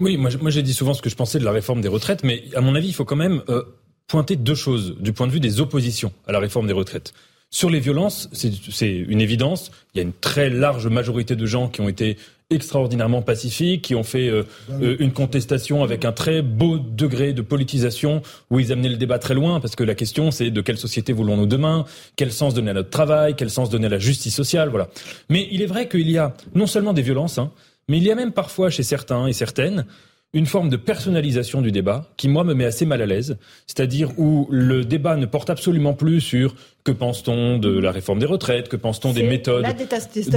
Oui, 0.00 0.16
moi, 0.16 0.30
moi 0.40 0.50
j'ai 0.50 0.62
dit 0.62 0.74
souvent 0.74 0.94
ce 0.94 1.02
que 1.02 1.10
je 1.10 1.16
pensais 1.16 1.38
de 1.38 1.44
la 1.44 1.52
réforme 1.52 1.80
des 1.80 1.88
retraites, 1.88 2.24
mais 2.24 2.44
à 2.54 2.60
mon 2.60 2.74
avis, 2.74 2.88
il 2.88 2.94
faut 2.94 3.04
quand 3.04 3.16
même 3.16 3.42
euh, 3.48 3.62
pointer 4.06 4.36
deux 4.36 4.54
choses 4.54 4.96
du 5.00 5.12
point 5.12 5.26
de 5.26 5.32
vue 5.32 5.40
des 5.40 5.60
oppositions 5.60 6.12
à 6.26 6.32
la 6.32 6.38
réforme 6.38 6.66
des 6.66 6.72
retraites. 6.72 7.12
Sur 7.50 7.70
les 7.70 7.80
violences, 7.80 8.28
c'est 8.32 8.90
une 8.90 9.20
évidence. 9.20 9.70
Il 9.94 9.98
y 9.98 10.00
a 10.00 10.02
une 10.02 10.12
très 10.12 10.50
large 10.50 10.88
majorité 10.88 11.36
de 11.36 11.46
gens 11.46 11.68
qui 11.68 11.80
ont 11.80 11.88
été 11.88 12.16
extraordinairement 12.50 13.22
pacifiques, 13.22 13.82
qui 13.82 13.94
ont 13.94 14.04
fait 14.04 14.28
euh, 14.28 14.44
euh, 14.70 14.96
une 15.00 15.12
contestation 15.12 15.82
avec 15.82 16.04
un 16.04 16.12
très 16.12 16.42
beau 16.42 16.78
degré 16.78 17.32
de 17.32 17.42
politisation, 17.42 18.22
où 18.50 18.60
ils 18.60 18.72
amenaient 18.72 18.88
le 18.88 18.96
débat 18.96 19.18
très 19.18 19.34
loin, 19.34 19.58
parce 19.58 19.74
que 19.74 19.82
la 19.82 19.96
question 19.96 20.30
c'est 20.30 20.50
de 20.50 20.60
quelle 20.60 20.78
société 20.78 21.12
voulons-nous 21.12 21.46
demain, 21.46 21.86
quel 22.14 22.30
sens 22.30 22.54
donner 22.54 22.70
à 22.70 22.74
notre 22.74 22.90
travail, 22.90 23.34
quel 23.36 23.50
sens 23.50 23.68
donner 23.68 23.86
à 23.86 23.90
la 23.90 23.98
justice 23.98 24.34
sociale, 24.34 24.68
voilà. 24.68 24.88
Mais 25.28 25.48
il 25.50 25.60
est 25.60 25.66
vrai 25.66 25.88
qu'il 25.88 26.08
y 26.08 26.18
a 26.18 26.34
non 26.54 26.68
seulement 26.68 26.92
des 26.92 27.02
violences, 27.02 27.38
hein, 27.38 27.50
mais 27.88 27.98
il 27.98 28.04
y 28.04 28.12
a 28.12 28.14
même 28.14 28.32
parfois 28.32 28.70
chez 28.70 28.84
certains 28.84 29.26
et 29.26 29.32
certaines 29.32 29.84
une 30.32 30.46
forme 30.46 30.68
de 30.68 30.76
personnalisation 30.76 31.62
du 31.62 31.72
débat 31.72 32.10
qui, 32.16 32.28
moi, 32.28 32.44
me 32.44 32.52
met 32.52 32.66
assez 32.66 32.84
mal 32.84 33.00
à 33.00 33.06
l'aise. 33.06 33.38
C'est-à-dire 33.66 34.10
où 34.18 34.46
le 34.50 34.84
débat 34.84 35.16
ne 35.16 35.24
porte 35.24 35.48
absolument 35.48 35.94
plus 35.94 36.20
sur 36.20 36.54
que 36.86 36.92
pense-t-on 36.92 37.58
de 37.58 37.80
la 37.80 37.90
réforme 37.90 38.20
des 38.20 38.26
retraites? 38.26 38.68
Que 38.68 38.76
pense-t-on 38.76 39.12
des 39.12 39.24
méthodes 39.24 39.64
La 39.64 39.72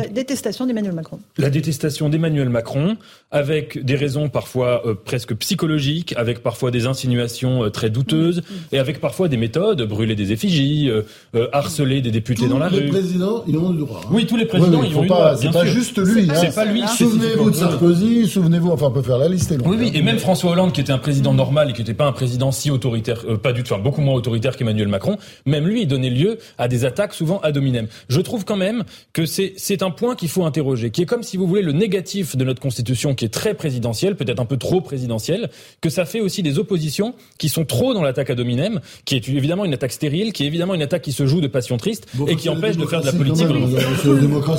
détestation 0.08 0.66
d'Emmanuel 0.66 0.96
Macron. 0.96 1.20
La 1.38 1.52
détestation 1.52 2.10
d'Emmanuel 2.10 2.50
Macron, 2.50 2.98
avec 3.30 3.86
des 3.86 3.96
raisons 3.96 4.30
parfois 4.30 4.82
euh, 4.88 4.96
presque 4.96 5.36
psychologiques, 5.36 6.16
avec 6.18 6.42
parfois 6.42 6.72
des 6.72 6.88
insinuations 6.88 7.64
euh, 7.64 7.70
très 7.70 7.92
douteuses, 7.92 8.38
mm, 8.38 8.42
mm. 8.42 8.76
et 8.76 8.80
avec 8.80 9.00
parfois 9.00 9.28
des 9.28 9.38
méthodes, 9.38 9.84
brûler 9.84 10.16
des 10.16 10.32
effigies, 10.32 10.90
euh, 10.90 11.48
harceler 11.54 12.02
des 12.02 12.10
députés 12.10 12.48
dans 12.48 12.58
la 12.58 12.68
rue. 12.68 12.78
Tous 12.78 12.84
les 12.84 12.90
présidents, 12.90 13.44
ils 13.48 13.58
ont 13.58 13.70
le 13.70 13.78
droit. 13.78 14.02
Oui, 14.10 14.26
tous 14.26 14.36
les 14.36 14.46
présidents, 14.46 14.82
ils 14.82 14.98
ont 14.98 15.04
le 15.04 15.08
droit. 15.08 15.36
C'est 15.36 15.52
pas 15.52 15.66
juste 15.66 16.00
lui. 16.00 16.28
C'est 16.34 16.48
hein. 16.48 16.52
pas 16.56 16.66
lui. 16.66 16.82
Souvenez-vous 16.88 17.52
de 17.52 17.56
Sarkozy, 17.56 18.28
souvenez-vous, 18.28 18.72
enfin, 18.72 18.88
on 18.88 18.92
peut 18.92 19.04
faire 19.04 19.20
la 19.20 19.30
liste. 19.30 19.54
oui, 19.64 19.78
oui, 19.80 19.92
et 19.94 20.02
même 20.02 20.18
François 20.18 20.54
Hollande, 20.54 20.74
qui 20.74 20.82
était 20.82 20.94
un 20.94 20.98
président 20.98 21.36
normal 21.36 21.70
et 21.70 21.74
qui 21.74 21.82
n'était 21.82 21.94
pas 21.94 22.08
un 22.08 22.12
président 22.12 22.52
si 22.52 22.72
autoritaire, 22.72 23.24
pas 23.44 23.54
du 23.54 23.62
tout, 23.62 23.72
enfin, 23.72 23.84
beaucoup 23.84 24.02
moins 24.02 24.16
autoritaire 24.16 24.58
qu'Emmanuel 24.58 24.88
Macron, 24.88 25.18
même 25.46 25.68
lui, 25.68 25.84
il 25.84 25.88
donnait 25.88 26.10
lieu 26.10 26.39
à 26.58 26.68
des 26.68 26.86
attaques 26.86 27.14
souvent 27.14 27.40
ad 27.42 27.58
hominem. 27.58 27.88
Je 28.10 28.22
trouve 28.22 28.46
quand 28.46 28.58
même 28.58 28.84
que 29.14 29.26
c'est 29.26 29.84
un 29.84 29.92
point 29.92 30.16
qu'il 30.16 30.30
faut 30.30 30.46
interroger, 30.46 30.92
qui 30.92 31.02
est 31.02 31.06
comme 31.06 31.24
si 31.24 31.38
vous 31.38 31.48
voulez 31.48 31.62
le 31.62 31.72
négatif 31.72 32.36
de 32.36 32.44
notre 32.44 32.62
constitution, 32.62 33.16
qui 33.16 33.26
est 33.26 33.34
très 33.34 33.54
présidentielle, 33.54 34.16
peut-être 34.16 34.40
un 34.40 34.46
peu 34.46 34.58
trop 34.58 34.82
présidentielle, 34.82 35.50
que 35.82 35.90
ça 35.90 36.06
fait 36.06 36.20
aussi 36.20 36.44
des 36.44 36.60
oppositions 36.60 37.16
qui 37.38 37.50
sont 37.50 37.66
trop 37.66 37.94
dans 37.94 38.02
l'attaque 38.02 38.30
ad 38.30 38.40
hominem, 38.40 38.80
qui 39.06 39.16
est 39.16 39.28
évidemment 39.30 39.66
une 39.66 39.74
attaque 39.74 39.92
stérile, 39.92 40.34
qui 40.34 40.44
est 40.44 40.48
évidemment 40.48 40.74
une 40.74 40.82
attaque 40.82 41.02
qui 41.02 41.12
se 41.12 41.26
joue 41.26 41.42
de 41.42 41.48
passion 41.48 41.78
triste 41.78 42.08
et 42.28 42.36
qui 42.36 42.50
empêche 42.50 42.78
de 42.78 42.86
faire 42.86 43.02
de 43.02 43.06
la 43.06 43.14
politique. 43.14 43.48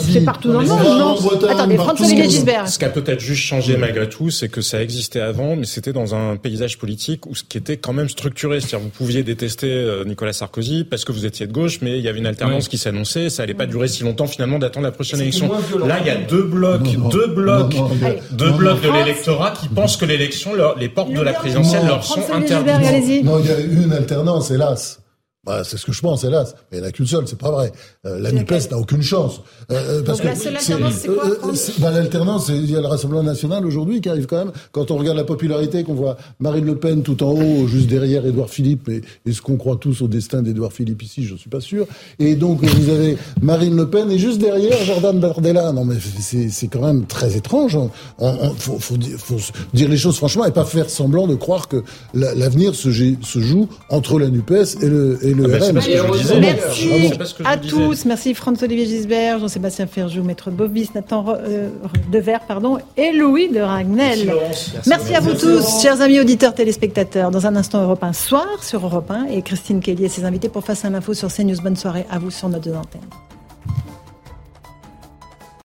C'est 0.01 0.25
partout 0.25 0.53
dans 0.53 0.61
le 0.61 0.67
monde, 0.67 0.99
non 0.99 1.17
Attendez, 1.49 1.77
Gisbert. 2.29 2.69
Ce 2.69 2.79
qui 2.79 2.85
a 2.85 2.91
peut-être 2.91 3.21
juste 3.21 3.43
changé 3.43 3.77
malgré 3.77 4.09
tout, 4.09 4.31
c'est 4.31 4.49
que 4.49 4.61
ça 4.61 4.83
existait 4.83 5.21
avant, 5.21 5.57
mais 5.57 5.67
c'était 5.67 5.93
dans 5.93 6.15
un 6.15 6.37
paysage 6.37 6.79
politique 6.79 7.27
où 7.27 7.35
ce 7.35 7.45
qui 7.45 7.59
était 7.59 7.77
quand 7.77 7.93
même 7.93 8.09
structuré. 8.09 8.61
C'est-à-dire, 8.61 8.81
vous 8.81 8.89
pouviez 8.89 9.23
détester 9.23 9.71
euh, 9.71 10.05
Nicolas 10.05 10.33
Sarkozy 10.33 10.85
parce 10.85 11.05
que 11.05 11.13
vous 11.13 11.27
étiez 11.27 11.47
de 11.47 11.53
gauche, 11.53 11.70
mais 11.81 11.99
il 11.99 12.05
y 12.05 12.09
avait 12.09 12.19
une 12.19 12.27
alternance 12.27 12.69
qui 12.69 12.79
s'annonçait. 12.79 13.31
Ça 13.31 13.43
allait 13.45 13.55
pas 13.55 13.67
durer 13.67 13.89
si 13.89 14.03
longtemps 14.03 14.27
finalement 14.27 14.59
d'attendre 14.59 14.87
la 14.87 14.93
prochaine 14.93 15.21
élection. 15.21 15.51
Là, 15.87 15.99
il 16.01 16.07
y 16.07 16.11
a 16.11 16.17
deux 16.17 16.43
blocs, 16.43 16.83
deux 17.11 17.29
blocs, 17.29 17.75
deux 18.33 18.51
blocs 18.51 18.83
de 18.83 18.91
l'électorat 18.93 19.53
qui 19.53 19.69
pensent 19.69 19.97
que 19.97 20.05
l'élection, 20.05 20.53
les 20.79 20.89
portes 20.89 21.13
de 21.13 21.21
la 21.21 21.33
présidentielle 21.33 21.87
leur 21.87 22.05
sont 22.05 22.21
interdites. 22.33 23.25
Non, 23.25 23.39
il 23.39 23.47
y 23.47 23.51
a 23.51 23.61
une 23.61 23.93
alternance, 23.93 24.51
hélas. 24.51 25.01
Bah, 25.43 25.65
c'est 25.65 25.79
ce 25.79 25.87
que 25.87 25.93
je 25.93 26.03
pense, 26.03 26.23
hélas. 26.23 26.55
Mais 26.71 26.77
il 26.77 26.81
n'y 26.83 26.87
en 26.87 26.91
a 26.91 26.93
qu'une 26.93 27.07
seule, 27.07 27.27
c'est 27.27 27.39
pas 27.39 27.51
vrai. 27.51 27.73
Euh, 28.05 28.19
la 28.21 28.31
NUPES 28.31 28.71
n'a 28.71 28.77
aucune 28.77 29.01
chance. 29.01 29.41
Euh, 29.73 30.01
euh 30.01 30.03
parce 30.03 30.21
Donc, 30.21 30.35
que 30.35 30.49
la 30.51 30.59
alternance, 30.59 30.95
c'est 31.01 31.09
quoi 31.09 31.25
euh, 31.25 31.53
bah, 31.79 31.91
L'alternance, 31.93 32.49
il 32.51 32.71
y 32.71 32.77
a 32.77 32.81
le 32.83 32.87
Rassemblement 32.87 33.23
National 33.23 33.65
aujourd'hui 33.65 34.03
qui 34.03 34.11
arrive 34.11 34.27
quand 34.27 34.37
même. 34.37 34.53
Quand 34.71 34.91
on 34.91 34.99
regarde 34.99 35.17
la 35.17 35.25
popularité, 35.25 35.83
qu'on 35.83 35.95
voit 35.95 36.19
Marine 36.41 36.67
Le 36.67 36.77
Pen 36.77 37.03
tout 37.03 37.23
en 37.23 37.31
haut, 37.31 37.67
juste 37.67 37.87
derrière 37.87 38.27
Édouard 38.27 38.51
Philippe, 38.51 38.91
et 38.91 39.01
est-ce 39.25 39.41
qu'on 39.41 39.57
croit 39.57 39.77
tous 39.77 40.03
au 40.03 40.09
destin 40.09 40.43
d'Édouard 40.43 40.75
Philippe 40.75 41.03
ici? 41.03 41.25
Je 41.25 41.33
ne 41.33 41.39
suis 41.39 41.49
pas 41.49 41.63
sûr. 41.63 41.87
Et 42.19 42.35
donc, 42.35 42.63
vous 42.63 42.91
avez 42.91 43.17
Marine 43.41 43.77
Le 43.77 43.89
Pen, 43.89 44.11
et 44.11 44.19
juste 44.19 44.43
derrière, 44.43 44.77
Jordan 44.85 45.19
Bardella. 45.21 45.73
Non, 45.73 45.87
mais 45.87 45.97
c'est 46.21 46.69
quand 46.69 46.83
même 46.83 47.07
très 47.07 47.35
étrange. 47.35 47.79
Il 48.21 48.51
faut, 48.59 48.79
faut, 48.79 48.99
dire, 48.99 49.17
faut, 49.17 49.39
dire 49.73 49.89
les 49.89 49.97
choses 49.97 50.19
franchement 50.19 50.45
et 50.45 50.53
pas 50.53 50.67
faire 50.67 50.91
semblant 50.91 51.27
de 51.27 51.35
croire 51.35 51.67
que 51.67 51.83
l'avenir 52.13 52.75
se, 52.75 52.91
se, 52.93 53.41
joue 53.41 53.69
entre 53.89 54.19
la 54.19 54.29
NUPES 54.29 54.83
et 54.83 54.87
le... 54.87 55.19
Et 55.30 55.30
le 55.35 55.55
ah 55.55 55.73
bah, 55.73 55.83
Merci 56.41 57.13
à 57.45 57.57
tous. 57.57 58.05
Merci 58.05 58.35
François-Olivier 58.35 58.87
Gisbert, 58.87 59.39
Jean-Sébastien 59.39 59.87
Ferjou, 59.87 60.23
Maître 60.23 60.51
Bobis, 60.51 60.91
Nathan 60.95 61.25
euh, 61.29 61.69
Devers, 62.11 62.41
pardon, 62.47 62.79
et 62.97 63.13
Louis 63.13 63.49
de 63.49 63.61
Ragnel. 63.61 64.33
Merci, 64.87 65.15
à 65.15 65.21
vous 65.21 65.35
tous, 65.35 65.83
chers 65.83 66.01
amis 66.01 66.21
auditeurs, 66.21 66.55
téléspectateurs. 66.55 67.31
Dans 67.31 67.47
un 67.47 67.57
instant, 67.57 67.83
Europe 67.83 68.03
1 68.03 68.13
soir 68.13 68.63
sur 68.63 68.85
Europe 68.85 69.11
1 69.11 69.27
et 69.27 69.43
Christine 69.43 69.81
Kelly 69.81 70.05
et 70.05 70.09
ses 70.09 70.25
invités 70.25 70.49
pour 70.49 70.65
Face 70.65 70.85
à 70.85 70.91
l'info 70.91 71.15
sur 71.15 71.33
CNews. 71.33 71.61
Bonne 71.63 71.77
soirée 71.77 72.07
à 72.11 72.19
vous 72.19 72.31
sur 72.31 72.49
notre 72.49 72.71
antenne. 72.71 73.01